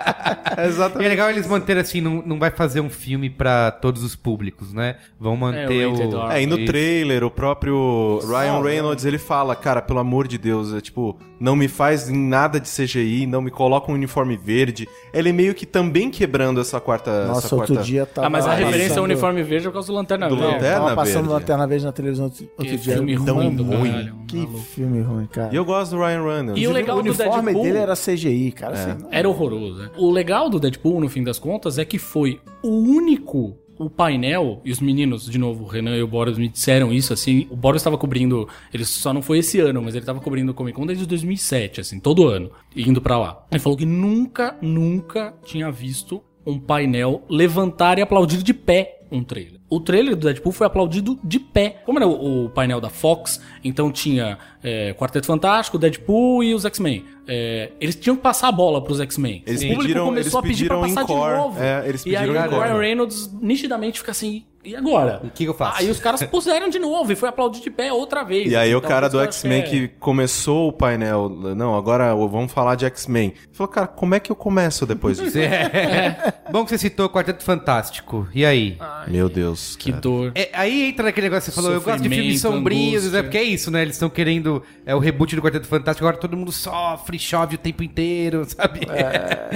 E 1.00 1.04
é 1.04 1.08
legal 1.08 1.30
eles 1.30 1.46
manterem 1.46 1.80
assim, 1.82 2.00
não, 2.00 2.22
não 2.24 2.38
vai 2.38 2.50
fazer 2.50 2.80
um 2.80 2.90
filme 2.90 3.30
pra 3.30 3.70
todos 3.70 4.02
os 4.02 4.16
públicos, 4.16 4.72
né? 4.72 4.96
Vão 5.18 5.36
manter 5.36 5.86
o 5.86 5.92
rated 5.92 6.14
o. 6.14 6.26
R. 6.28 6.38
É, 6.38 6.42
e 6.42 6.46
no 6.46 6.64
trailer, 6.64 7.24
o 7.24 7.30
próprio 7.30 8.20
Ryan 8.26 8.62
Reynolds, 8.62 9.04
ele 9.04 9.18
fala, 9.18 9.54
cara, 9.54 9.80
pelo 9.82 9.98
amor 9.98 10.26
de 10.26 10.38
Deus, 10.38 10.72
é 10.74 10.80
tipo, 10.80 11.16
não 11.40 11.54
me 11.54 11.68
faz 11.68 12.08
nada 12.08 12.58
de 12.60 12.68
CGI, 12.68 13.26
não 13.26 13.40
me 13.40 13.50
coloca 13.50 13.90
um 13.90 13.94
uniforme 13.94 14.36
verde. 14.36 14.88
Ele 15.12 15.32
meio 15.32 15.54
que 15.54 15.64
também 15.66 16.10
quebrando 16.10 16.60
essa 16.60 16.80
quarta... 16.80 17.26
Nossa, 17.26 17.46
essa 17.46 17.54
outro 17.56 17.74
quarta... 17.74 17.86
dia 17.86 18.06
tava. 18.06 18.26
Ah, 18.26 18.30
mas 18.30 18.46
a 18.46 18.54
referência 18.54 18.82
ao 18.82 18.88
passando- 18.88 19.04
uniforme 19.04 19.42
verde 19.42 19.66
é 19.66 19.70
por 19.70 19.74
causa 19.74 19.88
do 19.88 19.94
Lanterna 19.94 20.28
Do 20.28 20.36
Verde. 20.36 20.52
Lanterna 20.54 20.80
Tava 20.80 20.94
passando 20.96 21.14
Verde. 21.14 21.28
Lanterna 21.32 21.66
Verde 21.66 21.84
na 21.84 21.92
televisão 21.92 22.24
outro, 22.26 22.48
dia. 22.64 22.78
filme 22.78 23.16
Tão 23.24 23.36
ruim 23.36 23.56
ruim. 23.56 23.90
caralho, 23.90 24.14
Que 24.26 24.36
maluco. 24.38 24.58
filme 24.58 25.00
ruim, 25.00 25.26
cara. 25.26 25.50
E 25.52 25.56
eu 25.56 25.64
gosto 25.64 25.92
do 25.96 25.98
Ryan 26.02 26.22
Reynolds. 26.24 26.62
E 26.62 26.66
o 26.66 26.72
legal 26.72 26.98
o 26.98 27.02
do 27.02 27.08
uniforme 27.08 27.42
Deadpool... 27.44 27.62
dele 27.64 27.78
era 27.78 27.94
CGI, 27.94 28.52
cara. 28.52 28.74
assim, 28.74 29.02
não- 29.02 29.08
Era 29.12 29.28
horroroso. 29.28 29.82
né? 29.82 29.90
O 29.96 30.10
legal 30.10 30.47
do 30.48 30.60
Deadpool, 30.60 31.00
no 31.00 31.08
fim 31.08 31.22
das 31.22 31.38
contas, 31.38 31.78
é 31.78 31.84
que 31.84 31.98
foi 31.98 32.40
o 32.62 32.68
único. 32.68 33.56
O 33.78 33.88
painel, 33.88 34.60
e 34.64 34.72
os 34.72 34.80
meninos, 34.80 35.24
de 35.30 35.38
novo, 35.38 35.62
o 35.62 35.66
Renan 35.68 35.96
e 35.96 36.02
o 36.02 36.08
Boris 36.08 36.36
me 36.36 36.48
disseram 36.48 36.92
isso, 36.92 37.12
assim. 37.12 37.46
O 37.48 37.54
Boris 37.54 37.80
estava 37.80 37.96
cobrindo. 37.96 38.48
Ele 38.74 38.84
só 38.84 39.12
não 39.12 39.22
foi 39.22 39.38
esse 39.38 39.60
ano, 39.60 39.80
mas 39.80 39.94
ele 39.94 40.02
estava 40.02 40.18
cobrindo 40.20 40.50
o 40.50 40.54
Comic 40.54 40.76
Con 40.76 40.84
desde 40.84 41.06
2007, 41.06 41.82
assim, 41.82 42.00
todo 42.00 42.26
ano, 42.26 42.50
indo 42.74 43.00
pra 43.00 43.16
lá. 43.16 43.46
Ele 43.52 43.60
falou 43.60 43.78
que 43.78 43.86
nunca, 43.86 44.56
nunca 44.60 45.32
tinha 45.44 45.70
visto 45.70 46.20
um 46.44 46.58
painel 46.58 47.22
levantar 47.30 48.00
e 48.00 48.02
aplaudir 48.02 48.42
de 48.42 48.52
pé 48.52 49.02
um 49.12 49.22
trailer. 49.22 49.57
O 49.70 49.80
trailer 49.80 50.16
do 50.16 50.24
Deadpool 50.26 50.52
foi 50.52 50.66
aplaudido 50.66 51.18
de 51.22 51.38
pé. 51.38 51.82
Como 51.84 51.98
era 51.98 52.06
o, 52.08 52.46
o 52.46 52.48
painel 52.50 52.80
da 52.80 52.88
Fox, 52.88 53.40
então 53.62 53.92
tinha 53.92 54.38
é, 54.62 54.94
Quarteto 54.94 55.26
Fantástico, 55.26 55.78
Deadpool 55.78 56.42
e 56.42 56.54
os 56.54 56.64
X-Men. 56.64 57.04
É, 57.26 57.72
eles 57.78 57.94
tinham 57.94 58.16
que 58.16 58.22
passar 58.22 58.48
a 58.48 58.52
bola 58.52 58.82
pros 58.82 58.98
X-Men. 59.00 59.42
Eles 59.46 59.60
o 59.60 59.64
público 59.64 59.82
pediram- 59.82 60.04
começou 60.06 60.20
eles 60.22 60.34
a 60.34 60.42
pedir 60.42 60.66
pra 60.68 60.80
pediram 60.80 60.94
passar 60.94 61.02
encore. 61.12 61.30
de 61.32 61.36
novo. 61.42 61.62
É, 61.62 61.88
eles 61.88 62.06
e 62.06 62.16
aí 62.16 62.26
pediram 62.26 62.46
o. 62.58 62.60
Ryan 62.62 62.78
Reynolds 62.78 63.30
nitidamente 63.42 63.98
fica 63.98 64.12
assim, 64.12 64.44
e 64.64 64.74
agora? 64.74 65.20
O 65.22 65.30
que 65.30 65.44
que 65.44 65.48
eu 65.50 65.52
faço? 65.54 65.80
Aí 65.82 65.90
os 65.90 66.00
caras 66.00 66.22
puseram 66.24 66.70
de 66.70 66.78
novo 66.78 67.12
e 67.12 67.16
foi 67.16 67.28
aplaudir 67.28 67.60
de 67.60 67.70
pé 67.70 67.92
outra 67.92 68.22
vez. 68.24 68.50
E 68.50 68.56
aí 68.56 68.74
o 68.74 68.78
Então, 68.78 68.88
cara 68.88 69.08
do 69.10 69.20
X-Men 69.20 69.60
é- 69.60 69.62
que 69.62 69.88
começou 70.00 70.68
o 70.68 70.72
painel, 70.72 71.28
não, 71.28 71.74
agora 71.76 72.14
vamos 72.14 72.50
falar 72.50 72.74
de 72.74 72.86
X-Men. 72.86 73.34
Falou, 73.52 73.70
cara, 73.70 73.86
como 73.86 74.14
é 74.14 74.20
que 74.20 74.32
eu 74.32 74.36
começo 74.36 74.86
depois 74.86 75.18
disso? 75.18 75.36
É. 75.38 76.32
Bom 76.50 76.64
que 76.64 76.70
você 76.70 76.78
citou 76.78 77.04
o 77.06 77.10
Quarteto 77.10 77.44
Fantástico. 77.44 78.26
E 78.34 78.44
aí? 78.46 78.78
Meu 79.06 79.28
Deus. 79.28 79.57
Que 79.78 79.90
cara. 79.90 80.00
dor. 80.00 80.32
É, 80.34 80.50
aí 80.52 80.84
entra 80.88 81.04
naquele 81.04 81.26
negócio 81.28 81.50
que 81.50 81.54
você 81.54 81.62
falou, 81.62 81.72
eu 81.76 81.80
gosto 81.82 82.02
de 82.02 82.08
filmes 82.08 82.40
sombrios, 82.40 83.02
angústia. 83.04 83.18
é 83.18 83.22
porque 83.22 83.38
é 83.38 83.42
isso, 83.42 83.70
né? 83.70 83.82
Eles 83.82 83.94
estão 83.94 84.08
querendo 84.10 84.62
é, 84.86 84.94
o 84.94 84.98
reboot 84.98 85.34
do 85.36 85.42
Quarteto 85.42 85.66
Fantástico, 85.66 86.06
agora 86.06 86.20
todo 86.20 86.36
mundo 86.36 86.52
sofre, 86.52 87.18
chove 87.18 87.54
o 87.56 87.58
tempo 87.58 87.82
inteiro, 87.82 88.44
sabe? 88.48 88.80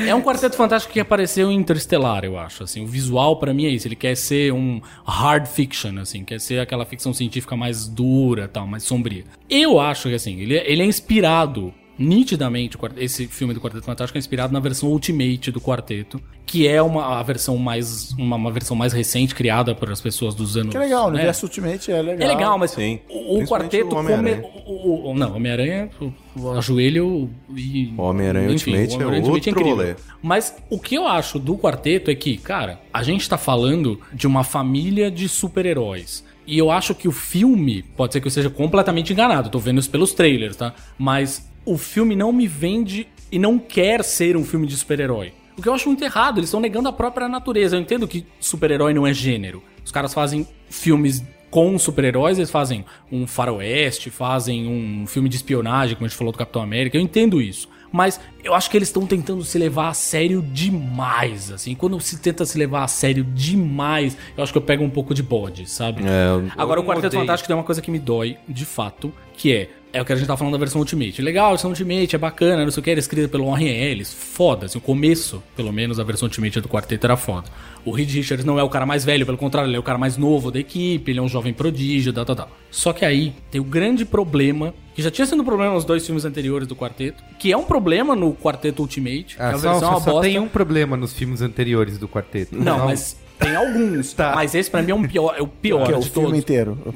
É 0.07 0.15
um 0.15 0.23
quarteto 0.23 0.57
fantástico 0.57 0.93
que 0.93 1.01
apareceu 1.01 1.51
em 1.51 1.57
Interestelar, 1.57 2.25
eu 2.25 2.39
acho. 2.39 2.65
Assim, 2.65 2.83
o 2.83 2.87
visual 2.87 3.37
pra 3.39 3.53
mim 3.55 3.67
é 3.67 3.69
isso. 3.71 3.87
Ele 3.89 3.97
quer 3.97 4.17
ser 4.17 4.53
um 4.53 4.81
hard 5.07 5.47
fiction, 5.47 5.99
assim, 5.99 6.25
quer 6.25 6.41
ser 6.41 6.61
aquela 6.61 6.85
ficção 6.85 7.13
científica 7.13 7.57
mais 7.57 7.87
dura, 7.87 8.49
tal, 8.49 8.67
mais 8.67 8.83
sombria. 8.83 9.25
Eu 9.49 9.79
acho 9.81 10.09
que 10.09 10.15
assim, 10.15 10.41
ele, 10.41 10.57
é- 10.57 10.71
ele 10.71 10.83
é 10.83 10.87
inspirado 10.87 11.73
nitidamente 11.99 12.77
o 12.77 12.81
esse 12.97 13.27
filme 13.27 13.55
do 13.55 13.61
Quarteto 13.61 13.85
Fantástico 13.85 14.17
é 14.17 14.21
inspirado 14.21 14.53
na 14.53 14.61
versão 14.61 14.89
Ultimate 14.89 15.51
do 15.51 15.61
Quarteto, 15.61 16.21
que 16.47 16.67
é 16.67 16.83
uma 16.83 17.19
a 17.19 17.23
versão 17.23 17.57
mais 17.57 18.13
uma, 18.13 18.37
uma 18.37 18.51
versão 18.51 18.77
mais 18.77 18.93
recente 18.93 19.35
criada 19.35 19.75
por 19.75 19.91
as 19.91 20.01
pessoas 20.01 20.35
dos 20.35 20.57
anos. 20.57 20.73
Que 20.73 20.79
legal, 20.79 21.07
o 21.07 21.11
né? 21.11 21.17
universo 21.17 21.47
Ultimate 21.47 21.91
é 21.93 22.03
legal. 22.03 22.29
É 22.29 22.35
legal, 22.35 22.59
mas 22.59 22.71
Sim. 22.73 23.01
o, 23.09 23.39
o 23.41 23.47
quarteto 23.47 23.87
o 23.87 23.91
come... 23.91 24.13
Homem-Aranha. 24.13 24.43
o, 24.67 24.73
o- 24.73 25.11
o- 25.11 25.15
Não, 25.15 25.37
Homem-Aranha, 25.37 25.91
o, 26.01 26.13
o 26.41 26.51
ajoelho 26.53 27.31
e. 27.55 27.93
O 27.97 28.03
Homem-Aranha 28.03 28.51
Ultimate 28.51 28.89
o 28.89 28.93
é 28.93 28.95
Homem-Aranha 29.07 29.33
outro 29.33 29.51
incrível. 29.51 29.77
rolê. 29.77 29.95
Mas 30.23 30.57
o 30.71 30.79
que 30.79 30.95
eu 30.95 31.07
acho 31.07 31.39
do 31.39 31.57
quarteto 31.57 32.11
é 32.11 32.15
que, 32.15 32.37
cara, 32.37 32.81
a 32.93 33.03
gente 33.03 33.29
tá 33.29 33.39
falando 33.39 34.01
de 34.13 34.27
uma 34.27 34.45
família 34.45 35.11
de 35.11 35.29
super-heróis. 35.29 36.25
E 36.45 36.59
eu 36.59 36.73
acho 36.73 36.93
que 36.93 37.07
o 37.07 37.13
filme, 37.13 37.85
pode 37.97 38.13
ser 38.13 38.21
que 38.21 38.27
eu 38.27 38.31
seja 38.31 38.51
completamente 38.51 39.13
enganado, 39.13 39.49
tô 39.49 39.61
vendo 39.61 39.79
isso 39.79 39.89
pelos 39.89 40.13
trailers, 40.13 40.57
tá? 40.57 40.75
Mas 40.99 41.49
o 41.65 41.77
filme 41.79 42.15
não 42.17 42.33
me 42.33 42.47
vende 42.47 43.07
e 43.31 43.39
não 43.39 43.59
quer 43.59 44.03
ser 44.05 44.37
um 44.37 44.45
filme 44.45 44.67
de 44.67 44.77
super-herói. 44.77 45.33
O 45.57 45.63
que 45.63 45.69
eu 45.69 45.75
acho 45.75 45.89
muito 45.89 46.03
errado, 46.03 46.39
eles 46.39 46.49
estão 46.49 46.61
negando 46.61 46.89
a 46.89 46.93
própria 46.93 47.29
natureza. 47.29 47.77
Eu 47.77 47.81
entendo 47.81 48.09
que 48.09 48.27
super-herói 48.41 48.93
não 48.95 49.07
é 49.07 49.13
gênero. 49.13 49.63
Os 49.85 49.91
caras 49.93 50.13
fazem 50.15 50.47
filmes 50.69 51.23
com 51.51 51.79
super-heróis, 51.79 52.39
eles 52.39 52.51
fazem 52.51 52.85
um 53.11 53.27
faroeste, 53.27 54.09
fazem 54.11 54.67
um 54.67 55.07
filme 55.07 55.29
de 55.29 55.37
espionagem, 55.37 55.95
como 55.95 56.07
a 56.07 56.09
gente 56.09 56.17
falou 56.17 56.33
do 56.33 56.39
Capitão 56.39 56.63
América. 56.63 56.97
Eu 56.97 57.01
entendo 57.03 57.41
isso. 57.43 57.69
Mas 57.93 58.19
eu 58.43 58.55
acho 58.55 58.71
que 58.71 58.77
eles 58.79 58.89
estão 58.89 59.07
tentando 59.07 59.45
se 59.45 59.59
levar 59.59 59.89
a 59.89 59.93
sério 59.95 60.41
demais, 60.87 61.53
assim. 61.53 61.75
Quando 61.75 62.01
se 62.01 62.19
tenta 62.19 62.47
se 62.47 62.57
levar 62.57 62.85
a 62.85 62.89
sério 62.89 63.23
demais, 63.23 64.17
eu 64.35 64.43
acho 64.43 64.51
que 64.51 64.57
eu 64.57 64.63
pego 64.63 64.83
um 64.83 64.89
pouco 64.89 65.13
de 65.13 65.23
bode, 65.23 65.69
sabe? 65.69 66.03
É, 66.03 66.29
eu- 66.31 66.51
Agora, 66.57 66.81
o 66.81 66.85
Quarteto 66.85 67.09
odeio. 67.09 67.21
Fantástico 67.23 67.47
tem 67.49 67.55
uma 67.57 67.63
coisa 67.65 67.83
que 67.83 67.91
me 67.91 67.99
dói, 67.99 68.39
de 68.49 68.65
fato, 68.65 69.13
que 69.37 69.53
é... 69.53 69.69
É 69.95 70.01
o 70.01 70.05
que 70.07 70.13
a 70.13 70.17
gente 70.17 70.27
tá 70.27 70.37
falando 70.39 70.53
da 70.55 70.59
versão 70.59 70.81
Ultimate. 70.81 71.21
Legal, 71.21 71.47
a 71.47 71.51
versão 71.51 71.69
Ultimate 71.71 72.17
é 72.17 72.19
bacana, 72.19 72.65
não 72.65 72.71
sei 72.71 72.81
o 72.81 72.85
que, 72.85 72.91
era 72.91 72.99
escrita 72.99 73.29
pelo 73.29 73.51
Warren 73.51 73.69
Ellis. 73.69 74.13
Foda, 74.15 74.65
assim, 74.65 74.79
o 74.79 74.81
começo, 74.81 75.43
pelo 75.55 75.71
menos, 75.71 76.01
a 76.01 76.03
versão 76.05 76.27
Ultimate 76.27 76.61
do 76.63 76.69
quarteto 76.69 77.07
era 77.07 77.17
foda. 77.17 77.49
O 77.85 77.91
Reed 77.91 78.11
Richards 78.11 78.45
não 78.45 78.59
é 78.59 78.63
o 78.63 78.71
cara 78.71 78.87
mais 78.87 79.05
velho, 79.05 79.27
pelo 79.27 79.37
contrário, 79.37 79.69
ele 79.69 79.77
é 79.77 79.79
o 79.79 79.83
cara 79.83 79.99
mais 79.99 80.17
novo 80.17 80.51
da 80.51 80.59
equipe, 80.59 81.11
ele 81.11 81.19
é 81.19 81.23
um 81.23 81.29
jovem 81.29 81.53
prodígio, 81.53 82.11
tal, 82.13 82.25
tal, 82.25 82.37
tal. 82.37 82.51
Só 82.71 82.93
que 82.95 83.05
aí 83.05 83.35
tem 83.51 83.61
o 83.61 83.65
grande 83.65 84.07
problema, 84.07 84.73
que 84.95 85.03
já 85.03 85.11
tinha 85.11 85.27
sido 85.27 85.43
um 85.43 85.45
problema 85.45 85.75
nos 85.75 85.85
dois 85.85 86.07
filmes 86.07 86.25
anteriores 86.25 86.67
do 86.67 86.75
quarteto, 86.75 87.23
que 87.39 87.53
é 87.53 87.57
um 87.57 87.65
problema 87.65 88.17
no 88.17 88.33
quarteto 88.33 88.81
Ultimate, 88.81 89.37
que 89.37 89.43
Ah, 89.43 89.51
a 89.51 89.59
só, 89.59 89.71
versão 89.73 89.89
é 89.89 89.91
uma 89.93 90.01
só 90.01 90.11
bosta. 90.13 90.23
tem 90.23 90.39
um 90.39 90.49
problema 90.49 90.97
nos 90.97 91.13
filmes 91.13 91.43
anteriores 91.43 91.99
do 91.99 92.09
Quarteto. 92.09 92.57
Não, 92.57 92.87
mas 92.87 93.17
tem 93.39 93.55
alguns. 93.55 94.15
Tá. 94.15 94.33
Mas 94.35 94.55
esse 94.55 94.71
pra 94.71 94.81
mim 94.81 94.93
é, 94.93 94.95
um 94.95 95.03
pior, 95.03 95.35
é 95.37 95.43
o 95.43 95.47
pior 95.47 95.85
Que 95.87 95.93
é 95.93 95.97
o 95.97 96.01
de 96.01 96.09
filme 96.09 96.29
todos. 96.29 96.39
inteiro. 96.39 96.79
O 96.87 96.93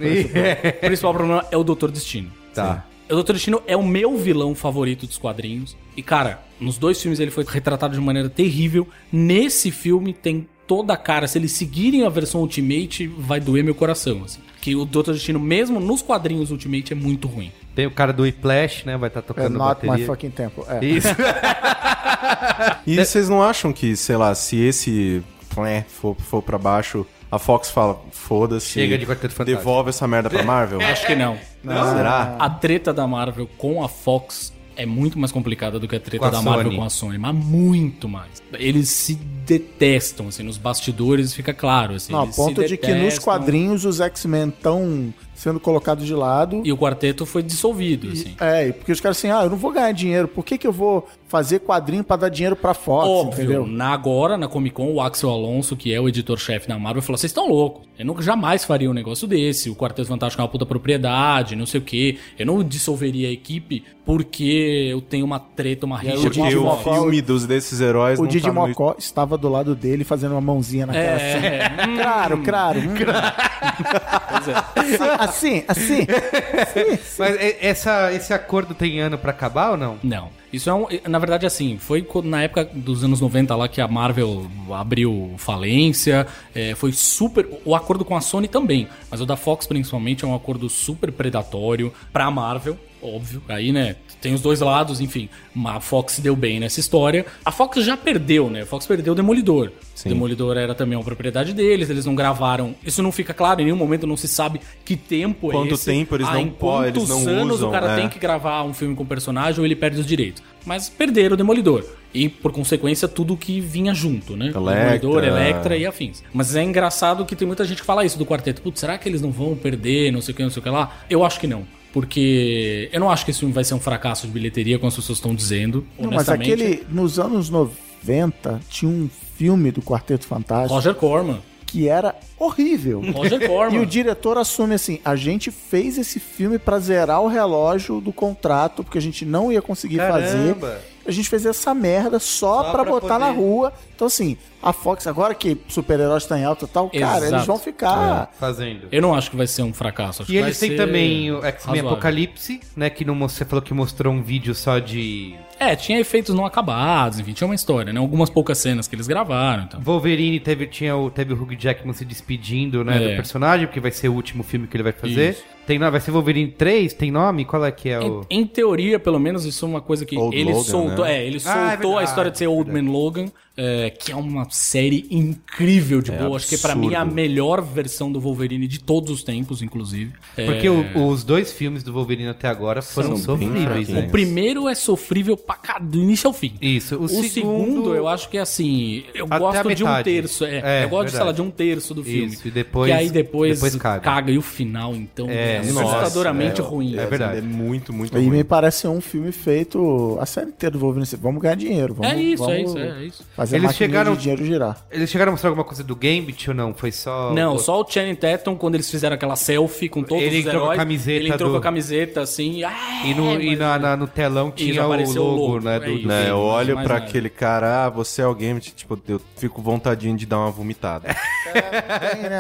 principal 0.87 1.13
problema 1.13 1.45
é 1.51 1.57
o 1.59 1.63
Doutor 1.65 1.91
Destino. 1.91 2.31
Tá. 2.57 2.85
O 3.09 3.15
Doutor 3.15 3.35
Destino 3.35 3.63
é 3.67 3.77
o 3.77 3.85
meu 3.85 4.17
vilão 4.17 4.55
favorito 4.55 5.07
dos 5.07 5.17
quadrinhos. 5.17 5.77
E, 5.97 6.03
cara, 6.03 6.41
nos 6.59 6.77
dois 6.77 7.01
filmes 7.01 7.21
ele 7.21 7.31
foi 7.31 7.45
retratado 7.49 7.95
de 7.95 8.01
maneira 8.01 8.29
terrível. 8.29 8.89
Nesse 9.13 9.71
filme 9.71 10.13
tem 10.13 10.49
toda 10.67 10.93
a 10.93 10.97
cara. 10.97 11.29
Se 11.29 11.39
eles 11.39 11.53
seguirem 11.53 12.05
a 12.05 12.09
versão 12.09 12.41
Ultimate, 12.41 13.07
vai 13.07 13.39
doer 13.39 13.63
meu 13.63 13.75
coração. 13.77 14.23
Assim. 14.25 14.41
Que 14.61 14.75
o 14.75 14.85
Doutor 14.85 15.15
Destino, 15.15 15.39
mesmo 15.39 15.79
nos 15.79 16.03
quadrinhos 16.03 16.51
Ultimate, 16.51 16.93
é 16.93 16.97
muito 16.97 17.29
ruim. 17.29 17.53
Tem 17.77 17.87
o 17.87 17.91
cara 17.93 18.13
do 18.13 18.25
Whiplash, 18.25 18.85
né? 18.85 18.97
Vai 18.97 19.09
estar 19.09 19.21
É 19.21 19.23
tocando 19.23 19.57
not 19.57 19.81
my 19.83 19.89
bateria. 19.89 20.07
fucking 20.07 20.31
tempo. 20.31 20.67
É. 20.69 20.85
Isso. 20.85 21.09
E 22.87 22.97
vocês 22.97 23.29
não 23.29 23.43
acham 23.43 23.73
que, 23.73 23.97
sei 23.97 24.17
lá, 24.17 24.35
se 24.35 24.57
esse 24.57 25.23
né, 25.57 25.85
for, 25.89 26.17
for 26.17 26.43
pra 26.43 26.59
baixo, 26.59 27.07
a 27.37 27.39
Fox 27.39 27.71
fala, 27.71 28.01
foda-se, 28.11 28.67
Chega 28.69 28.99
de 28.99 29.07
Quarteto 29.07 29.35
Fantástico. 29.35 29.59
devolve 29.59 29.91
essa 29.91 30.07
merda 30.09 30.29
pra 30.29 30.43
Marvel? 30.43 30.81
Acho 30.81 31.07
que 31.07 31.15
não. 31.15 31.37
Será? 31.63 32.37
A 32.39 32.51
treta 32.51 32.93
da 32.93 33.07
Marvel 33.07 33.49
com 33.57 33.83
a 33.83 33.89
Fox 33.89 34.53
é 34.77 34.85
muito 34.85 35.19
mais 35.19 35.33
complicada 35.33 35.79
do 35.79 35.89
que 35.89 35.97
a 35.97 36.01
treta 36.01 36.27
a 36.27 36.31
da 36.31 36.43
Marvel 36.43 36.65
Sony. 36.65 36.77
com 36.77 36.85
a 36.85 36.91
Sony, 36.91 37.19
mas 37.19 37.35
muito 37.35 38.09
mais. 38.09 38.43
Eles 38.55 38.91
se 38.91 39.15
detestam, 39.15 40.29
assim, 40.29 40.43
nos 40.43 40.59
bastidores 40.59 41.33
fica 41.33 41.55
claro, 41.55 41.95
assim. 41.95 42.13
Não, 42.13 42.23
a 42.23 42.27
ponto 42.27 42.63
de 42.65 42.77
que 42.77 42.93
nos 42.93 43.19
quadrinhos 43.19 43.85
os 43.85 44.01
X-Men 44.01 44.49
estão 44.49 45.15
sendo 45.37 45.61
colocados 45.61 46.05
de 46.05 46.15
lado. 46.15 46.63
E 46.65 46.73
o 46.73 46.77
quarteto 46.79 47.25
foi 47.25 47.43
dissolvido, 47.43 48.11
assim. 48.11 48.35
É, 48.41 48.73
porque 48.73 48.91
os 48.91 49.01
caras 49.01 49.19
assim, 49.19 49.31
ah, 49.31 49.45
eu 49.45 49.51
não 49.51 49.57
vou 49.57 49.71
ganhar 49.71 49.93
dinheiro, 49.93 50.27
por 50.27 50.45
que, 50.45 50.59
que 50.59 50.67
eu 50.67 50.73
vou 50.73 51.07
fazer 51.29 51.59
quadrinho 51.61 52.03
pra 52.05 52.17
dar 52.17 52.29
dinheiro 52.29 52.57
pra 52.57 52.73
Fox, 52.73 53.07
Óbvio, 53.09 53.45
entendeu? 53.45 53.67
na, 53.67 53.89
agora, 53.93 54.37
na 54.39 54.49
Comic 54.49 54.75
Con, 54.75 54.93
o 54.93 55.01
Axel 55.01 55.29
Alonso, 55.31 55.77
que 55.77 55.93
é 55.93 56.01
o 56.01 56.09
editor-chefe 56.09 56.67
da 56.69 56.79
Marvel, 56.79 57.03
falou: 57.03 57.19
vocês 57.19 57.31
estão 57.31 57.49
loucos. 57.49 57.85
Eu 57.99 58.05
nunca 58.05 58.23
jamais 58.23 58.65
faria 58.65 58.91
um 58.91 58.93
negócio 58.95 59.27
desse. 59.27 59.71
O 59.71 59.75
Quarteto 59.77 60.07
Fantástico 60.09 60.41
é 60.41 60.45
uma 60.45 60.51
puta 60.51 60.67
propriedade, 60.67 61.57
não 61.57 61.65
sei 61.67 61.81
o 61.81 61.83
quê. 61.83 62.19
Eu 62.39 62.45
não 62.47 62.63
dissolveria 62.63 63.29
a 63.29 63.33
equipe 63.33 63.83
porque 64.05 64.89
eu 64.93 65.01
tenho 65.01 65.25
uma 65.25 65.41
treta, 65.41 65.85
uma 65.87 65.99
rixa 65.99 66.19
o 66.19 66.23
Porque 66.23 66.41
o 66.41 66.45
Didi 66.45 66.57
Fox. 66.57 66.83
filme 66.83 67.21
dos 67.23 67.45
desses 67.47 67.81
heróis 67.81 68.19
O 68.19 68.23
não 68.23 68.29
Didi 68.29 68.45
tá 68.47 68.53
no- 68.53 68.95
estava 68.99 69.37
do 69.37 69.49
lado 69.49 69.75
dele 69.75 70.05
fazendo 70.05 70.33
uma 70.33 70.41
mãozinha 70.41 70.87
naquela 70.87 71.19
cena. 71.19 71.47
É, 71.47 71.69
hum, 71.89 71.97
Claro, 71.97 72.39
claro. 72.45 72.81
hum. 72.81 72.95
pois 74.31 74.49
é. 74.49 75.26
Assim, 75.29 75.65
assim. 75.69 76.07
Mas 77.19 77.37
é- 77.37 77.57
essa, 77.61 78.13
esse 78.13 78.33
acordo 78.33 78.75
tem 78.75 79.01
ano 79.01 79.19
pra 79.19 79.31
acabar 79.31 79.71
ou 79.73 79.77
não? 79.77 79.99
Não. 80.03 80.31
Isso 80.53 80.71
é 80.71 80.75
um. 80.75 80.87
Na 81.09 81.19
verdade, 81.19 81.45
assim, 81.45 81.77
foi 81.79 82.03
quando- 82.03 82.27
na 82.29 82.43
época 82.43 82.65
dos 82.73 83.05
anos 83.05 83.21
90 83.21 83.55
lá 83.55 83.69
que 83.69 83.81
a 83.81 83.89
Marvel 83.89 84.47
abriu 84.73 85.35
falência. 85.39 86.27
é, 86.55 86.75
foi 86.75 86.93
super. 86.93 87.47
O 87.65 87.75
acordo 87.75 88.05
com 88.05 88.17
a 88.17 88.21
Sony 88.21 88.49
também. 88.49 88.89
Mas 89.11 89.21
o 89.21 89.27
da 89.27 89.37
Fox, 89.37 89.67
principalmente, 89.67 90.25
é 90.25 90.29
um 90.29 90.35
acordo 90.35 90.69
super 90.71 91.13
predatório 91.13 91.93
pra 92.13 92.31
Marvel. 92.31 92.79
Óbvio. 93.03 93.43
Aí, 93.49 93.73
né? 93.73 93.97
Tem 94.21 94.35
os 94.35 94.41
dois 94.41 94.61
lados, 94.61 95.01
enfim. 95.01 95.29
A 95.65 95.81
Fox 95.81 96.15
se 96.15 96.21
deu 96.21 96.35
bem 96.35 96.59
nessa 96.59 96.81
história. 96.81 97.27
A 97.45 97.53
Fox 97.53 97.85
já 97.85 97.97
perdeu, 97.97 98.49
né? 98.51 98.63
A 98.63 98.67
Fox 98.67 98.87
perdeu 98.87 99.13
o 99.13 99.17
Demolidor. 99.17 99.71
O 100.05 100.09
Demolidor 100.09 100.57
era 100.57 100.75
também 100.75 100.97
uma 100.97 101.05
propriedade 101.05 101.53
deles, 101.53 101.91
eles 101.91 102.05
não 102.07 102.15
gravaram. 102.15 102.75
Isso 102.85 103.03
não 103.03 103.13
fica 103.13 103.33
claro, 103.33 103.61
em 103.61 103.65
nenhum 103.65 103.77
momento 103.77 104.07
não 104.07 104.17
se 104.17 104.29
sabe 104.29 104.61
que 104.85 104.97
tempo 104.97 105.51
Quanto 105.51 105.71
é 105.71 105.75
esse. 105.75 105.85
tempo 105.85 106.15
eles 106.15 106.27
não 106.27 106.41
em 106.41 106.51
podem, 106.51 106.93
quantos 106.93 107.09
não 107.09 107.29
anos 107.29 107.57
usam, 107.57 107.69
o 107.69 107.73
cara 107.73 107.93
é. 107.93 107.97
tem 107.97 108.09
que 108.09 108.19
gravar 108.19 108.63
um 108.65 108.75
filme 108.75 108.95
com 108.95 109.03
o 109.03 109.07
personagem 109.07 109.59
ou 109.59 109.65
ele 109.67 109.77
perde 109.77 110.01
os 110.01 110.07
direitos. 110.07 110.43
Mas 110.65 110.89
perderam 110.89 111.35
o 111.35 111.37
Demolidor. 111.37 111.85
E, 112.13 112.29
por 112.29 112.51
consequência, 112.51 113.07
tudo 113.07 113.37
que 113.37 113.61
vinha 113.61 113.95
junto, 113.95 114.37
né? 114.37 114.47
Electra. 114.47 114.99
Demolidor, 114.99 115.25
Electra 115.25 115.77
e 115.77 115.87
afins. 115.87 116.25
Mas 116.33 116.57
é 116.57 116.63
engraçado 116.63 117.25
que 117.25 117.37
tem 117.37 117.47
muita 117.47 117.65
gente 117.65 117.81
que 117.81 117.87
fala 117.87 118.05
isso 118.05 118.19
do 118.19 118.27
quarteto. 118.27 118.63
Putz, 118.63 118.81
será 118.81 118.99
que 118.99 119.09
eles 119.09 119.21
não 119.21 119.31
vão 119.31 119.55
perder, 119.55 120.11
não 120.11 120.21
sei 120.21 120.33
o 120.33 120.37
que, 120.37 120.43
não 120.43 120.51
sei 120.51 120.61
o 120.61 120.63
que 120.63 120.71
lá? 120.71 120.97
Eu 121.09 121.25
acho 121.25 121.39
que 121.39 121.47
não. 121.47 121.67
Porque 121.97 122.91
eu 122.93 123.01
não 123.01 123.11
acho 123.11 123.25
que 123.25 123.31
esse 123.31 123.41
filme 123.41 123.55
vai 123.55 123.65
ser 123.65 123.73
um 123.73 123.81
fracasso 123.81 124.27
de 124.27 124.33
bilheteria, 124.35 124.79
como 124.79 124.89
as 124.89 124.95
pessoas 124.95 125.17
estão 125.17 125.35
dizendo. 125.35 125.83
Não, 125.99 126.11
mas 126.11 126.29
aquele, 126.29 126.85
nos 126.91 127.19
anos 127.19 127.49
90, 127.49 128.61
tinha 128.69 128.91
um 128.91 129.09
filme 129.39 129.71
do 129.71 129.81
Quarteto 129.81 130.27
Fantástico 130.27 130.75
Roger 130.75 130.95
Corman. 130.95 131.39
que 131.65 131.89
era 131.89 132.15
horrível. 132.39 133.01
Roger 133.13 133.41
Corman. 133.49 133.79
E 133.81 133.83
o 133.83 133.87
diretor 133.87 134.37
assume 134.37 134.75
assim: 134.75 135.01
a 135.03 135.17
gente 135.17 135.51
fez 135.51 135.97
esse 135.97 136.21
filme 136.21 136.59
pra 136.59 136.79
zerar 136.79 137.23
o 137.23 137.29
relógio 137.29 137.99
do 137.99 138.13
contrato, 138.13 138.85
porque 138.85 138.99
a 138.99 139.03
gente 139.03 139.25
não 139.25 139.51
ia 139.51 139.63
conseguir 139.63 139.97
fazer. 139.97 140.55
Caramba. 140.55 140.79
A 141.07 141.11
gente 141.11 141.31
fez 141.31 141.47
essa 141.47 141.73
merda 141.73 142.19
só, 142.19 142.65
Só 142.65 142.71
pra, 142.73 142.83
pra 142.83 142.93
botar 142.93 143.19
na 143.19 143.29
poder. 143.29 143.41
rua. 143.41 143.73
Então, 143.97 144.07
assim, 144.07 144.37
a 144.63 144.75
Fox, 144.75 145.07
agora 145.07 145.35
que 145.35 145.57
super-heróis 145.69 146.27
tá 146.27 146.39
em 146.39 146.45
alta 146.45 146.67
e 146.67 146.69
tal, 146.69 146.91
cara, 146.91 147.17
Exato. 147.17 147.35
eles 147.35 147.47
vão 147.47 147.59
ficar. 147.59 148.31
Fazendo. 148.39 148.89
Eu 148.93 149.01
não 149.01 149.15
acho 149.15 149.31
que 149.31 149.37
vai 149.37 149.47
ser 149.47 149.63
um 149.63 149.73
fracasso. 149.73 150.23
Acho 150.23 150.31
E 150.31 150.37
eles 150.37 150.59
têm 150.59 150.77
também 150.77 151.33
o 151.33 151.43
X-Men. 151.43 151.81
Apocalipse, 151.81 152.61
né? 152.77 152.91
Que 152.91 153.05
não, 153.05 153.19
você 153.19 153.45
falou 153.47 153.63
que 153.63 153.73
mostrou 153.73 154.13
um 154.13 154.23
vídeo 154.23 154.55
só 154.55 154.79
de. 154.79 155.35
É, 155.59 155.75
tinha 155.75 155.99
efeitos 155.99 156.35
não 156.35 156.45
acabados, 156.45 157.19
enfim, 157.19 157.33
tinha 157.33 157.49
uma 157.49 157.55
história, 157.55 157.91
né? 157.91 157.99
Algumas 157.99 158.29
poucas 158.29 158.59
cenas 158.59 158.87
que 158.87 158.95
eles 158.95 159.07
gravaram, 159.07 159.63
então. 159.63 159.81
Wolverine 159.81 160.39
teve, 160.39 160.67
tinha 160.67 160.95
o, 160.95 161.11
teve 161.11 161.33
o 161.33 161.43
Hugh 161.43 161.57
Jackman 161.59 161.95
se 161.95 162.05
despedindo, 162.05 162.85
né, 162.85 162.97
É. 163.03 163.09
do 163.09 163.17
personagem, 163.17 163.67
porque 163.67 163.81
vai 163.81 163.91
ser 163.91 164.11
o 164.11 164.13
último 164.15 164.43
filme 164.43 164.67
que 164.67 164.77
ele 164.77 164.83
vai 164.83 164.93
fazer. 164.93 165.31
Isso. 165.31 165.45
Tem, 165.67 165.79
vai 165.79 165.99
ser 166.01 166.11
Wolverine 166.13 166.51
3, 166.53 166.93
tem 166.93 167.11
nome? 167.11 167.45
Qual 167.45 167.65
é 167.65 167.73
que 167.73 167.89
é 167.89 167.99
o... 167.99 168.25
Em, 168.31 168.43
em 168.43 168.47
teoria, 168.47 169.01
pelo 169.01 169.19
menos, 169.19 169.45
isso 169.47 169.65
é 169.65 169.69
uma 169.69 169.81
coisa 169.81 170.05
que 170.05 170.17
Old 170.17 170.37
ele 170.37 170.53
Logan, 170.53 170.65
soltou. 170.65 171.05
né? 171.07 171.17
É, 171.17 171.27
ele 171.27 171.41
Ah, 171.47 171.73
é 171.73 171.73
soltou 171.73 171.99
a 171.99 172.05
história 172.05 172.31
de 172.31 172.39
ser 172.39 172.47
Old 172.47 172.71
Man 172.71 172.89
Logan, 172.93 173.25
é, 173.57 173.91
que 173.91 174.13
é 174.13 174.17
uma 174.17 174.49
série 174.51 175.07
incrível 175.11 176.03
de 176.03 176.13
É 176.13 176.19
boa. 176.19 176.37
Acho 176.37 176.49
que 176.49 176.59
pra 176.59 176.75
mim 176.75 176.93
é 176.93 176.97
a 176.97 177.01
absurdo. 177.03 177.15
melhor 177.15 177.63
versão 177.63 178.11
do 178.13 178.21
Wolverine 178.21 178.67
de 178.69 178.81
todos 178.81 179.11
os 179.11 179.23
tempos, 179.23 179.63
inclusive. 179.63 180.13
É, 180.37 180.45
Porque 180.47 180.69
o- 180.69 181.07
os 181.09 181.25
dois 181.25 181.53
filmes 181.53 181.83
do 181.83 181.93
Wolverine 181.93 182.29
até 182.29 182.49
agora 182.49 182.83
foram 182.83 183.17
São 183.17 183.37
sofríveis, 183.39 183.89
né? 183.89 184.07
o 184.07 184.11
primeiro 184.11 184.69
é 184.69 184.75
sofrível 184.75 185.37
pra 185.37 185.55
cá, 185.57 185.79
do 185.79 185.99
início 185.99 186.27
ao 186.29 186.33
fim. 186.35 186.53
Isso, 186.61 186.97
o, 186.97 187.05
O, 187.05 187.09
segundo, 187.09 187.95
eu 187.95 188.07
acho 188.07 188.29
que 188.29 188.37
é 188.37 188.41
assim. 188.41 189.05
Eu 189.15 189.25
Até 189.27 189.35
a 189.35 189.39
gosto 189.39 189.75
de 189.75 189.85
um 189.85 190.03
terço. 190.03 190.45
É, 190.45 190.81
É, 190.81 190.85
eu 190.85 190.89
gosto, 190.89 191.15
sei 191.15 191.25
lá, 191.25 191.33
de 191.33 191.43
um 191.43 191.51
terço 191.51 191.95
do 191.95 192.03
filme. 192.05 192.33
Isso, 192.35 192.47
e 192.49 192.51
depois- 192.51 192.91
Que 192.91 192.97
aí 192.99 193.09
depois, 193.11 193.55
depois 193.55 193.75
caga. 193.77 194.01
caga. 194.01 194.31
E 194.33 194.39
o 194.39 194.43
final, 194.43 194.95
então, 194.95 195.29
É, 195.31 195.57
é, 195.57 195.59
assustadoramente 195.61 196.61
é, 196.61 196.65
ruim. 196.65 196.97
é 196.97 197.07
verdade. 197.07 197.39
É 197.39 197.41
muito, 197.43 197.93
muito 197.93 198.17
E 198.17 198.21
ruim. 198.21 198.31
me 198.39 198.45
parece 198.45 198.87
um 198.87 199.01
filme 199.01 199.33
feito 199.33 200.19
a 200.21 200.27
série 200.27 200.49
inteira 200.51 200.73
do 200.73 200.79
Wolverine. 200.79 201.09
Vamos 201.21 201.41
ganhar 201.43 201.55
dinheiro. 201.55 201.95
Vamos, 201.95 202.13
É 202.13 202.21
isso, 202.21 202.45
é 202.45 202.47
vamos 202.57 202.71
isso, 202.71 202.79
é 202.79 203.05
isso. 203.05 203.25
Fazer 203.47 203.57
Eles 203.57 203.77
chegaram- 203.77 204.15
de 204.15 204.23
dinheiro 204.23 204.45
girar. 204.45 204.77
Eles 204.91 205.09
chegaram 205.11 205.31
a 205.31 205.33
mostrar 205.33 205.51
alguma 205.51 205.65
coisa 205.65 205.83
do 205.85 205.95
Gambit 205.95 206.49
ou 206.51 206.55
não? 206.57 206.75
Foi 206.75 206.91
só... 206.93 207.33
Não, 207.33 207.59
só 207.59 207.81
o 207.81 207.87
Channing 207.89 208.15
Tatum, 208.15 208.57
quando 208.57 208.75
eles 208.75 208.91
fizeram 208.91 209.15
aquela 209.15 209.37
selfie 209.37 209.89
com 209.89 210.03
todos 210.03 210.23
Ele 210.25 210.41
os 210.41 210.47
entrou 210.47 210.55
com 210.55 210.59
a 210.71 210.75
heróis, 210.75 210.79
camiseta 210.79 211.11
ele 211.19 211.29
entrou 211.33 211.49
do- 211.49 211.53
com 211.55 211.59
a 211.59 211.63
camiseta 211.63 212.21
assim, 212.23 212.65
ah, 212.65 212.73
E, 213.05 213.15
no, 213.15 213.41
e 213.41 213.51
mas- 213.51 213.59
na, 213.59 213.79
na- 213.79 213.97
no 213.97 214.07
telão 214.07 214.51
tinha 214.51 214.83
o 214.83 214.87
apareceu 214.87 215.23
o 215.23 215.31
logo, 215.31 215.47
logo, 215.55 215.65
né? 215.65 215.77
é 215.77 215.81
Do, 215.81 215.85
do 215.87 215.93
isso. 215.99 216.09
Né, 216.09 216.31
eu 216.31 216.39
olho 216.39 216.75
nada. 216.75 216.95
aquele 216.97 217.29
cara, 217.31 217.87
ah, 217.87 217.91
você 217.91 218.23
é 218.23 218.27
o 218.27 218.35
game, 218.35 218.61
tipo, 218.61 218.99
eu 219.09 219.21
fico 219.37 219.63
vontadinho 219.63 220.17
de 220.17 220.27
dar 220.27 220.39
uma 220.39 220.51
vomitada. 220.51 221.15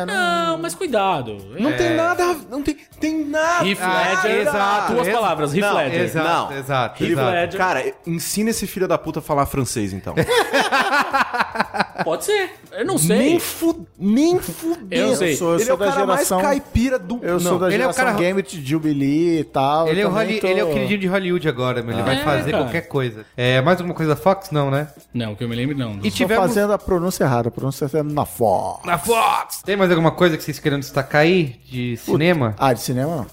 Não, 0.07 0.59
mas 0.59 0.75
cuidado. 0.75 1.37
Não 1.59 1.71
É. 1.71 1.73
tem 1.75 1.95
nada, 1.97 2.37
não 2.51 2.63
tem, 2.63 2.77
tem 3.01 3.25
nada. 3.25 3.67
Heath 3.67 3.79
Ah, 3.81 4.03
Ledger, 4.23 4.41
exato, 4.41 4.93
duas 4.95 5.09
palavras, 5.09 5.55
Heath 5.55 5.61
Não, 5.63 5.77
Ledger. 5.77 6.01
Exato, 6.01 6.53
Não. 6.53 6.59
exato, 6.59 7.05
exato. 7.05 7.57
Cara, 7.57 7.95
ensina 8.07 8.51
esse 8.51 8.67
filho 8.67 8.89
da 8.89 8.99
puta 8.99 9.21
a 9.21 9.23
falar 9.23 9.47
francês, 9.47 9.93
então. 9.93 10.15
Pode 12.05 12.25
ser, 12.25 12.51
eu 12.73 12.85
não 12.85 12.99
sei. 12.99 13.19
Nem, 13.19 13.39
fu 13.41 13.87
nem 13.99 14.39
fudendo. 14.39 14.95
Eu 14.95 15.17
sei. 15.17 15.33
Eu 15.33 15.37
sou, 15.37 15.49
eu 15.51 15.55
Ele 15.57 15.65
sou 15.65 15.73
é 15.73 15.75
o 15.75 15.79
da 15.79 15.87
cara 15.87 16.01
geração. 16.01 16.39
mais 16.43 16.49
caipira 16.49 16.99
do... 16.99 17.19
Eu 17.23 17.41
sou 17.41 17.59
da 17.59 17.67
ele 17.67 17.75
é 17.77 17.79
o 17.79 17.93
geração 17.93 18.05
cara- 18.05 18.17
Gambit, 18.19 18.65
Jubilee 18.65 19.41
e 19.41 19.45
tal. 19.45 19.89
Ele 19.89 20.01
é, 20.03 20.07
o 20.07 20.11
Holly- 20.11 20.41
tô- 20.41 20.47
ele 20.47 20.61
é 20.61 20.65
o 20.65 20.73
queridinho 20.73 21.01
de 21.01 21.07
Hollywood 21.07 21.49
agora, 21.49 21.83
meu. 21.83 21.95
Ele 21.95 22.03
vai 22.03 22.17
É, 22.21 22.25
fazer 22.25 22.51
cara. 22.51 22.65
qualquer 22.65 22.83
coisa. 22.83 23.25
É, 23.37 23.61
mais 23.63 23.79
alguma 23.79 23.95
coisa 23.95 24.15
da 24.15 24.21
Fox? 24.21 24.51
Não, 24.51 24.71
né? 24.71 24.89
Não, 25.13 25.35
que 25.35 25.43
eu 25.43 25.49
me 25.49 25.57
lembro 25.57 25.77
não. 25.77 25.95
E 26.03 26.11
Tô 26.11 26.17
tivemos... 26.17 26.47
fazendo 26.47 26.73
a 26.73 26.79
pronúncia 26.79 27.25
errada. 27.25 27.49
A 27.49 27.51
pronúncia 27.53 27.89
é 27.93 28.03
na 28.03 28.25
Fox. 28.27 28.85
Na 28.87 28.99
Fox! 28.99 29.63
Tem 29.65 29.75
mais 29.77 29.91
alguma 29.91 30.11
coisa 30.13 30.37
que 30.37 30.45
vocês 30.45 30.59
queiram 30.59 30.79
destacar 30.79 31.23
aí 31.23 31.57
de 31.69 31.97
cinema? 31.97 32.55
Ah, 32.59 32.73
de 32.73 32.81
cinema 32.81 33.17
não. 33.17 33.27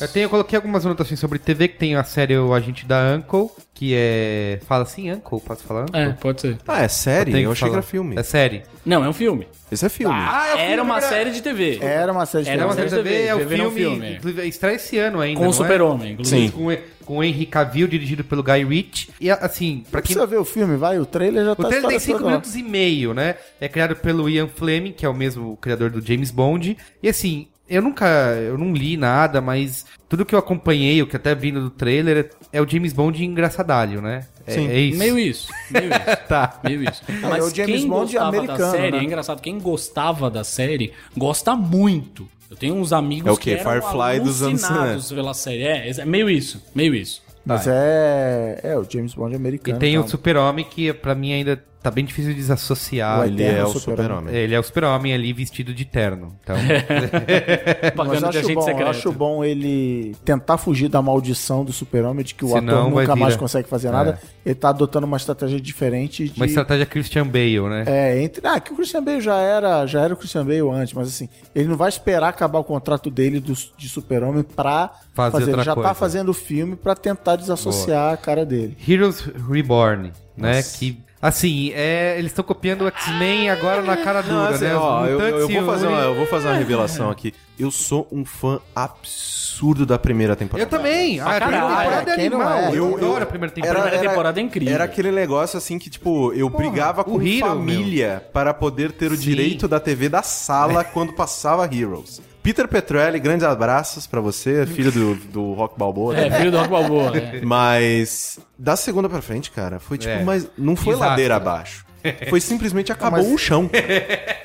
Eu, 0.00 0.08
tenho, 0.08 0.24
eu 0.24 0.30
coloquei 0.30 0.56
algumas 0.56 0.84
anotações 0.84 1.18
sobre 1.18 1.38
TV, 1.38 1.68
que 1.68 1.78
tem 1.78 1.94
a 1.96 2.04
série 2.04 2.36
O 2.36 2.52
Agente 2.52 2.84
da 2.86 3.14
Uncle, 3.14 3.48
que 3.72 3.94
é... 3.94 4.58
Fala 4.66 4.82
assim, 4.82 5.10
Uncle? 5.10 5.40
Posso 5.40 5.64
falar 5.64 5.82
Uncle? 5.82 6.00
É, 6.00 6.12
pode 6.12 6.40
ser. 6.40 6.58
Ah, 6.68 6.82
é 6.82 6.88
série? 6.88 7.30
Eu, 7.32 7.50
que 7.50 7.52
achei 7.52 7.68
que 7.68 7.74
era 7.74 7.82
filme. 7.82 8.16
É 8.18 8.22
série. 8.22 8.62
Não, 8.84 9.02
é 9.04 9.08
um 9.08 9.12
filme. 9.12 9.46
Esse 9.70 9.84
é 9.86 9.88
filme. 9.88 10.14
Ah, 10.16 10.48
é 10.48 10.52
o 10.54 10.56
filme, 10.58 10.72
Era 10.72 10.82
uma 10.82 10.94
verdade. 11.00 11.14
série 11.14 11.30
de 11.32 11.42
TV. 11.42 11.78
Era 11.80 12.12
uma 12.12 12.26
série 12.26 12.44
de 12.44 12.50
Era 12.50 12.62
É 12.62 12.64
uma 12.66 12.74
TV. 12.76 12.88
série 12.90 13.02
de 13.02 13.08
TV, 13.08 13.22
é 13.26 13.34
o 13.34 13.38
TV 13.38 13.54
é 13.54 13.58
filme, 13.58 13.74
filme, 13.80 14.06
é. 14.06 14.12
inclusive, 14.12 14.48
estreia 14.48 14.76
esse 14.76 14.98
ano 14.98 15.20
ainda, 15.20 15.40
Com 15.40 15.46
o 15.46 15.50
é? 15.50 15.52
Super-Homem, 15.52 16.12
inclusive. 16.12 16.46
Sim. 16.46 16.50
Com, 16.50 17.04
com 17.04 17.18
o 17.18 17.24
Henry 17.24 17.46
Cavill, 17.46 17.88
dirigido 17.88 18.22
pelo 18.22 18.42
Guy 18.42 18.64
Ritchie. 18.64 19.10
E, 19.20 19.30
assim, 19.30 19.82
pra 19.90 19.98
Não 20.00 20.06
quem... 20.06 20.14
precisa 20.14 20.26
ver 20.26 20.38
o 20.38 20.44
filme, 20.44 20.76
vai. 20.76 20.98
O 20.98 21.06
trailer 21.06 21.44
já 21.44 21.52
O 21.52 21.56
tá 21.56 21.68
trailer 21.68 21.88
tem 21.88 21.96
a 21.96 21.98
história 21.98 22.00
5 22.00 22.12
toda 22.18 22.24
lá. 22.26 22.30
minutos 22.32 22.54
e 22.54 22.62
meio, 22.62 23.12
né? 23.14 23.34
É 23.60 23.68
criado 23.68 23.96
pelo 23.96 24.28
Ian 24.28 24.46
Fleming, 24.48 24.92
que 24.92 25.04
é 25.06 25.08
o 25.08 25.14
mesmo 25.14 25.56
criador 25.56 25.90
do 25.90 26.00
James 26.04 26.30
Bond. 26.30 26.76
E 27.02 27.08
assim, 27.08 27.48
eu 27.68 27.82
nunca, 27.82 28.06
eu 28.36 28.56
não 28.56 28.72
li 28.72 28.96
nada, 28.96 29.40
mas 29.40 29.84
tudo 30.08 30.24
que 30.24 30.34
eu 30.34 30.38
acompanhei, 30.38 31.02
o 31.02 31.06
que 31.06 31.16
até 31.16 31.34
vi 31.34 31.50
no 31.52 31.68
trailer, 31.70 32.30
é 32.52 32.60
o 32.62 32.68
James 32.68 32.92
Bond 32.92 33.24
engraçadalho, 33.24 34.00
né? 34.00 34.26
É, 34.46 34.52
Sim. 34.52 34.68
é 34.68 34.78
isso. 34.78 34.98
Meio 34.98 35.18
isso, 35.18 35.52
meio 35.70 35.86
isso. 35.90 36.16
Tá. 36.28 36.60
Meio 36.62 36.82
isso. 36.84 37.02
é 37.08 37.12
Mas 37.28 37.44
o 37.44 37.54
James 37.54 37.80
quem 37.80 37.88
Bond 37.88 38.12
gostava 38.12 38.28
americano, 38.36 38.58
da 38.58 38.70
série, 38.70 38.90
né? 38.92 38.98
é 38.98 39.04
engraçado, 39.04 39.40
quem 39.42 39.58
gostava 39.58 40.30
da 40.30 40.44
série 40.44 40.92
gosta 41.16 41.56
muito. 41.56 42.28
Eu 42.48 42.56
tenho 42.56 42.76
uns 42.76 42.92
amigos 42.92 43.28
É 43.28 43.32
o 43.32 43.36
quê? 43.36 43.56
que 43.56 43.60
eram 43.60 43.70
Firefly 43.82 44.20
dos 44.20 44.42
anos- 44.42 44.62
alucinados 44.64 45.12
pela 45.12 45.34
série. 45.34 45.62
É, 45.64 45.90
é 45.90 46.04
meio 46.04 46.30
isso, 46.30 46.62
meio 46.74 46.94
isso. 46.94 47.20
Mas 47.44 47.66
é, 47.68 48.60
é 48.62 48.76
o 48.78 48.84
James 48.88 49.14
Bond 49.14 49.32
E 49.32 49.36
americano. 49.36 49.78
tem 49.78 49.96
o. 49.98 50.06
Super-Homem, 50.06 50.64
que 50.64 50.92
pra 50.92 51.14
mim 51.14 51.32
ainda 51.32 51.62
tá 51.86 51.90
bem 51.92 52.04
difícil 52.04 52.32
de 52.32 52.38
desassociar. 52.38 53.20
O 53.20 53.24
Ele, 53.24 53.44
é 53.44 53.64
o 53.64 53.68
Super-Homem. 53.68 54.04
super-homem. 54.04 54.34
ele 54.34 54.54
é 54.54 54.58
o 54.58 54.62
Super-Homem 54.62 55.14
ali 55.14 55.32
vestido 55.32 55.72
de 55.72 55.84
terno. 55.84 56.36
Então, 56.42 56.56
Mas 57.94 57.94
Pagando 57.94 58.26
eu 58.26 58.30
de 58.32 58.38
acho 58.38 58.54
bom, 58.54 58.60
secreto. 58.62 58.90
acho 58.90 59.12
bom 59.12 59.44
ele 59.44 60.16
tentar 60.24 60.58
fugir 60.58 60.88
da 60.88 61.00
maldição 61.00 61.64
do 61.64 61.72
super-homem, 61.72 62.24
de 62.24 62.34
que 62.34 62.44
o 62.44 62.48
Senão 62.48 62.88
ator 62.88 62.90
nunca 63.00 63.14
mais 63.16 63.36
consegue 63.36 63.68
fazer 63.68 63.90
nada. 63.90 64.18
Ele 64.44 64.54
tá 64.54 64.70
adotando 64.70 65.06
uma 65.06 65.16
estratégia 65.16 65.60
diferente 65.60 66.28
de... 66.28 66.36
uma 66.40 66.46
estratégia 66.46 66.86
Christian 66.86 67.26
Bale, 67.26 67.60
né? 67.68 67.84
É, 67.86 68.22
entre... 68.22 68.46
Ah, 68.46 68.58
que 68.58 68.72
o 68.72 68.76
Christian 68.76 69.02
Bale 69.02 69.20
já 69.20 69.36
era, 69.38 69.86
já 69.86 70.00
era 70.02 70.14
o 70.14 70.16
Christian 70.16 70.44
Bale 70.44 70.68
antes, 70.70 70.92
mas 70.92 71.08
assim, 71.08 71.28
ele 71.54 71.68
não 71.68 71.76
vai 71.76 71.88
esperar 71.88 72.28
acabar 72.28 72.58
o 72.58 72.64
contrato 72.64 73.10
dele 73.10 73.38
do, 73.38 73.52
de 73.76 73.88
super-homem 73.88 74.42
pra 74.42 74.90
Fazer 75.14 75.32
fazer. 75.32 75.44
outra 75.44 75.56
Ele 75.60 75.64
já 75.64 75.74
coisa. 75.74 75.88
tá 75.88 75.94
fazendo 75.94 76.28
o 76.30 76.34
filme 76.34 76.74
pra 76.76 76.94
tentar 76.94 77.36
desassociar 77.36 78.12
a 78.12 78.16
cara 78.16 78.44
dele. 78.44 78.76
Heroes 78.88 79.20
Reborn, 79.48 80.12
né? 80.36 80.62
Que, 80.62 80.98
assim, 81.20 81.70
é, 81.74 82.16
eles 82.18 82.30
estão 82.32 82.44
copiando 82.44 82.82
o 82.82 82.88
X-Men 82.88 83.50
agora 83.50 83.82
na 83.82 83.96
cara 83.96 84.22
dura, 84.22 84.34
Não, 84.34 84.46
assim, 84.46 84.64
né? 84.64 84.74
Ó, 84.76 85.06
eu, 85.06 85.20
eu 85.20 85.48
vou 85.48 85.64
fazer 85.66 85.86
uma, 85.86 86.00
eu 86.00 86.14
vou 86.14 86.26
fazer 86.26 86.48
uma 86.48 86.56
revelação 86.56 87.10
aqui. 87.10 87.32
Eu 87.58 87.70
sou 87.70 88.06
um 88.12 88.24
fã 88.24 88.60
absurdo 88.74 89.86
da 89.86 89.98
primeira 89.98 90.36
temporada. 90.36 90.66
Eu 90.66 90.78
também. 90.78 91.16
Pra 91.18 91.36
a 91.36 91.40
primeira 91.40 91.66
temporada 91.66 92.10
é 92.10 92.14
animal. 92.26 92.52
é? 92.58 92.68
Eu, 92.70 92.98
Eu- 92.98 93.16
a 93.16 93.26
primeira 93.26 93.52
A 93.52 93.54
temporada. 93.54 93.80
primeira 93.82 94.08
temporada 94.10 94.40
é 94.40 94.42
incrível. 94.42 94.74
Era 94.74 94.84
aquele 94.84 95.10
negócio 95.10 95.56
assim 95.56 95.78
que, 95.78 95.88
tipo, 95.88 96.32
eu 96.34 96.50
brigava 96.50 97.02
com 97.02 97.20
Hero, 97.20 97.46
família 97.46 98.22
para 98.32 98.52
poder 98.52 98.92
ter 98.92 99.10
o 99.10 99.16
Sim. 99.16 99.22
direito 99.22 99.66
da 99.66 99.80
TV 99.80 100.08
da 100.08 100.22
sala 100.22 100.84
quando 100.84 101.12
passava 101.14 101.64
Heroes. 101.64 102.20
Peter 102.46 102.68
Petrelli, 102.68 103.18
grandes 103.18 103.44
abraços 103.44 104.06
pra 104.06 104.20
você, 104.20 104.64
filho 104.66 104.92
do, 104.92 105.14
do 105.16 105.52
Rock 105.54 105.76
Balboa. 105.76 106.16
É, 106.16 106.30
né? 106.30 106.38
filho 106.38 106.52
do 106.52 106.58
Rock 106.58 106.70
Balboa. 106.70 107.10
né? 107.10 107.40
Mas 107.44 108.38
da 108.56 108.76
segunda 108.76 109.08
pra 109.08 109.20
frente, 109.20 109.50
cara, 109.50 109.80
foi 109.80 109.98
tipo, 109.98 110.12
É. 110.12 110.22
mas 110.22 110.46
não 110.56 110.76
foi 110.76 110.94
Desastre. 110.94 111.08
ladeira 111.10 111.36
abaixo. 111.36 111.84
Foi 112.28 112.40
simplesmente 112.40 112.92
acabou 112.92 113.34
o 113.34 113.36
chão. 113.36 113.68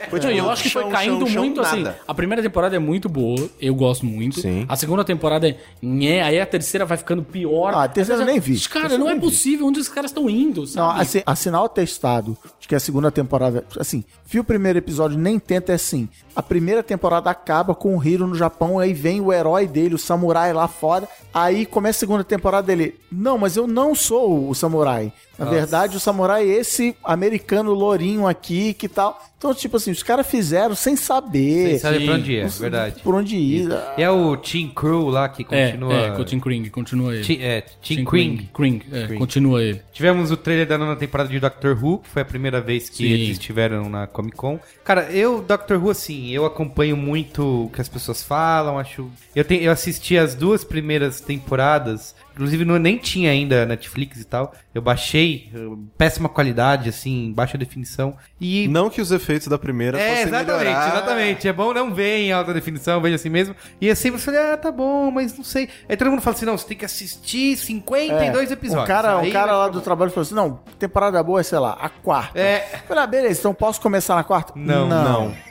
Foi 0.09 0.19
Não, 0.19 0.29
tipo, 0.29 0.33
eu 0.33 0.49
acho 0.49 0.63
que 0.63 0.69
foi 0.71 0.81
chão, 0.81 0.91
caindo 0.91 1.19
chão, 1.19 1.27
chão, 1.27 1.43
muito 1.43 1.61
assim. 1.61 1.83
nada. 1.83 1.99
A 2.07 2.13
primeira 2.15 2.41
temporada 2.41 2.75
é 2.75 2.79
muito 2.79 3.07
boa, 3.07 3.47
eu 3.61 3.75
gosto 3.75 4.03
muito. 4.03 4.41
Sim. 4.41 4.65
A 4.67 4.75
segunda 4.75 5.03
temporada 5.03 5.47
é. 5.47 5.55
Nhé, 5.79 6.23
aí 6.23 6.39
a 6.39 6.45
terceira 6.47 6.85
vai 6.85 6.97
ficando 6.97 7.21
pior. 7.21 7.71
Ah, 7.75 7.83
a 7.83 7.87
terceira 7.87 8.23
eu 8.23 8.25
nem 8.25 8.39
vi. 8.39 8.59
Cara, 8.61 8.89
Terceira 8.89 9.03
não 9.03 9.11
é 9.11 9.13
vi. 9.13 9.19
possível 9.21 9.67
onde 9.67 9.79
os 9.79 9.87
caras 9.87 10.09
estão 10.09 10.27
indo, 10.27 10.61
Não, 10.61 10.67
sabe? 10.67 11.01
assim, 11.01 11.21
assinar 11.23 11.61
o 11.63 11.69
testado 11.69 12.35
que 12.71 12.75
a 12.75 12.79
segunda 12.79 13.11
temporada. 13.11 13.65
Assim, 13.77 14.01
viu 14.25 14.43
o 14.43 14.45
primeiro 14.45 14.79
episódio, 14.79 15.17
nem 15.17 15.37
tenta, 15.37 15.73
é 15.73 15.75
assim. 15.75 16.07
A 16.33 16.41
primeira 16.41 16.81
temporada 16.81 17.29
acaba 17.29 17.75
com 17.75 17.97
o 17.97 18.01
Hiro 18.01 18.25
no 18.25 18.33
Japão, 18.35 18.79
aí 18.79 18.93
vem 18.93 19.19
o 19.19 19.33
herói 19.33 19.67
dele, 19.67 19.95
o 19.95 19.97
samurai 19.97 20.53
lá 20.53 20.69
fora. 20.69 21.05
Aí 21.33 21.65
começa 21.65 21.97
a 21.97 21.99
segunda 21.99 22.23
temporada 22.23 22.67
dele. 22.67 22.95
Não, 23.11 23.37
mas 23.37 23.57
eu 23.57 23.67
não 23.67 23.93
sou 23.93 24.47
o 24.49 24.55
samurai. 24.55 25.11
Na 25.37 25.45
verdade, 25.49 25.97
o 25.97 25.99
samurai 25.99 26.47
é 26.47 26.53
esse 26.59 26.95
americano 27.03 27.73
lourinho 27.73 28.27
aqui 28.27 28.73
que 28.75 28.87
tal. 28.87 29.19
Então, 29.37 29.55
tipo 29.55 29.75
assim, 29.77 29.89
os 29.89 30.03
caras 30.03 30.27
fizeram 30.27 30.75
sem 30.75 30.95
saber. 30.95 31.69
Vocês 31.69 31.81
sabem 31.81 32.05
pra 32.05 32.13
onde 32.13 32.37
é, 32.37 32.45
verdade. 32.47 33.01
Por 33.01 33.15
onde 33.15 33.35
ir. 33.35 33.67
E 33.97 34.03
é 34.03 34.09
o 34.11 34.37
Team 34.37 34.69
Crew 34.69 35.09
lá 35.09 35.27
que 35.29 35.41
É, 35.49 35.71
continua... 35.71 35.93
é, 35.95 36.11
com 36.11 36.21
o 36.21 36.25
Tim 36.25 36.39
Kring, 36.39 36.69
continua 36.69 37.15
ele. 37.15 37.23
Ti- 37.23 37.39
é, 37.41 37.61
Team 37.61 37.71
Tim 37.81 38.05
Kring. 38.05 38.49
Kring, 38.53 38.81
é, 38.91 39.07
continua 39.15 39.63
ele. 39.63 39.81
Tivemos 39.91 40.29
o 40.29 40.37
trailer 40.37 40.67
da 40.67 40.77
nona 40.77 40.95
temporada 40.95 41.27
de 41.27 41.39
Doctor 41.39 41.75
Who, 41.83 41.99
que 41.99 42.09
foi 42.09 42.21
a 42.21 42.25
primeira 42.25 42.60
vez 42.61 42.89
que 42.89 42.97
Sim. 42.97 43.05
eles 43.05 43.29
estiveram 43.31 43.89
na 43.89 44.07
Comic 44.07 44.37
Con. 44.37 44.59
Cara, 44.83 45.11
eu, 45.11 45.41
Doctor 45.41 45.77
Who, 45.83 45.89
assim, 45.89 46.29
eu 46.29 46.45
acompanho 46.45 46.95
muito 46.95 47.65
o 47.65 47.69
que 47.69 47.81
as 47.81 47.89
pessoas 47.89 48.23
falam, 48.23 48.77
acho... 48.79 49.09
Eu, 49.35 49.43
te- 49.43 49.61
eu 49.63 49.71
assisti 49.71 50.17
as 50.17 50.35
duas 50.35 50.63
primeiras 50.63 51.19
temporadas, 51.19 52.15
inclusive 52.33 52.65
não, 52.65 52.77
nem 52.77 52.97
tinha 52.97 53.31
ainda 53.31 53.65
Netflix 53.65 54.19
e 54.19 54.25
tal. 54.25 54.53
Eu 54.73 54.81
baixei, 54.81 55.49
eh, 55.53 55.59
péssima 55.97 56.29
qualidade, 56.29 56.89
assim, 56.89 57.31
baixa 57.33 57.57
definição. 57.57 58.15
E 58.39 58.67
Não 58.67 58.89
que 58.89 59.01
os 59.01 59.11
efeitos 59.11 59.47
da 59.47 59.57
primeira 59.57 59.99
é, 59.99 60.23
exatamente, 60.23 60.63
melhorar. 60.63 60.87
exatamente. 60.87 61.47
É 61.47 61.53
bom 61.53 61.73
não 61.73 61.93
ver 61.93 62.17
em 62.19 62.31
alta 62.31 62.53
definição, 62.53 63.01
veja 63.01 63.15
assim 63.15 63.29
mesmo. 63.29 63.55
E 63.79 63.89
assim 63.89 64.11
você 64.11 64.31
fala, 64.31 64.53
ah, 64.53 64.57
tá 64.57 64.71
bom, 64.71 65.11
mas 65.11 65.37
não 65.37 65.43
sei. 65.43 65.69
Aí 65.87 65.97
todo 65.97 66.09
mundo 66.09 66.21
fala 66.21 66.35
assim, 66.35 66.45
não, 66.45 66.57
você 66.57 66.67
tem 66.67 66.77
que 66.77 66.85
assistir 66.85 67.57
52 67.57 68.51
episódios. 68.51 68.83
O 68.83 68.87
cara, 68.87 69.19
Aí 69.19 69.29
o 69.29 69.33
cara 69.33 69.51
lá 69.53 69.67
do 69.67 69.81
trabalho 69.81 70.11
falou 70.11 70.23
assim: 70.23 70.35
não, 70.35 70.59
temporada 70.79 71.21
boa 71.21 71.39
é, 71.39 71.43
sei 71.43 71.59
lá, 71.59 71.77
a 71.79 71.89
quarta. 71.89 72.39
É. 72.39 72.65
Eu 72.73 72.79
Falei, 72.87 73.03
ah, 73.03 73.07
beleza, 73.07 73.39
então 73.39 73.53
posso 73.53 73.79
começar 73.81 74.15
na 74.15 74.23
quarta? 74.23 74.53
Não, 74.55 74.87
não. 74.87 75.50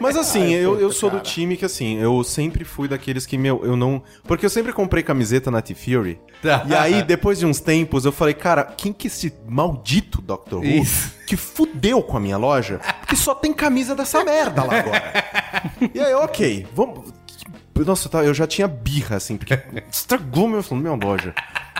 Mas 0.00 0.16
assim, 0.18 0.52
eu, 0.52 0.80
eu 0.80 0.92
sou 0.92 1.10
do 1.10 1.20
time 1.20 1.56
que 1.56 1.64
assim, 1.64 1.98
eu 1.98 2.22
sempre 2.24 2.64
fui 2.64 2.88
daqueles 2.88 3.26
que, 3.26 3.36
meu, 3.38 3.64
eu 3.64 3.76
não. 3.76 4.02
Porque 4.24 4.46
eu 4.46 4.50
sempre 4.50 4.72
comprei 4.72 5.02
camiseta 5.02 5.50
na 5.50 5.60
T-Fury. 5.60 6.18
E 6.66 6.74
aí, 6.74 7.02
depois 7.02 7.38
de 7.38 7.46
uns 7.46 7.60
tempos, 7.60 8.04
eu 8.04 8.12
falei, 8.12 8.34
cara, 8.34 8.64
quem 8.64 8.92
que 8.92 9.06
é 9.06 9.08
esse 9.08 9.32
maldito 9.46 10.20
Dr. 10.20 10.56
Who 10.56 10.64
Isso. 10.64 11.12
que 11.26 11.36
fudeu 11.36 12.02
com 12.02 12.16
a 12.16 12.20
minha 12.20 12.36
loja? 12.36 12.80
Porque 13.00 13.16
só 13.16 13.34
tem 13.34 13.52
camisa 13.52 13.94
dessa 13.94 14.24
merda 14.24 14.64
lá 14.64 14.78
agora. 14.78 15.24
e 15.94 16.00
aí, 16.00 16.14
ok, 16.14 16.66
vamos. 16.74 17.12
Nossa, 17.84 18.08
eu 18.22 18.32
já 18.32 18.46
tinha 18.46 18.68
birra, 18.68 19.16
assim, 19.16 19.36
porque 19.36 19.58
estragou 19.90 20.46
meu, 20.46 20.62
minha 20.72 20.94
loja. 20.94 21.34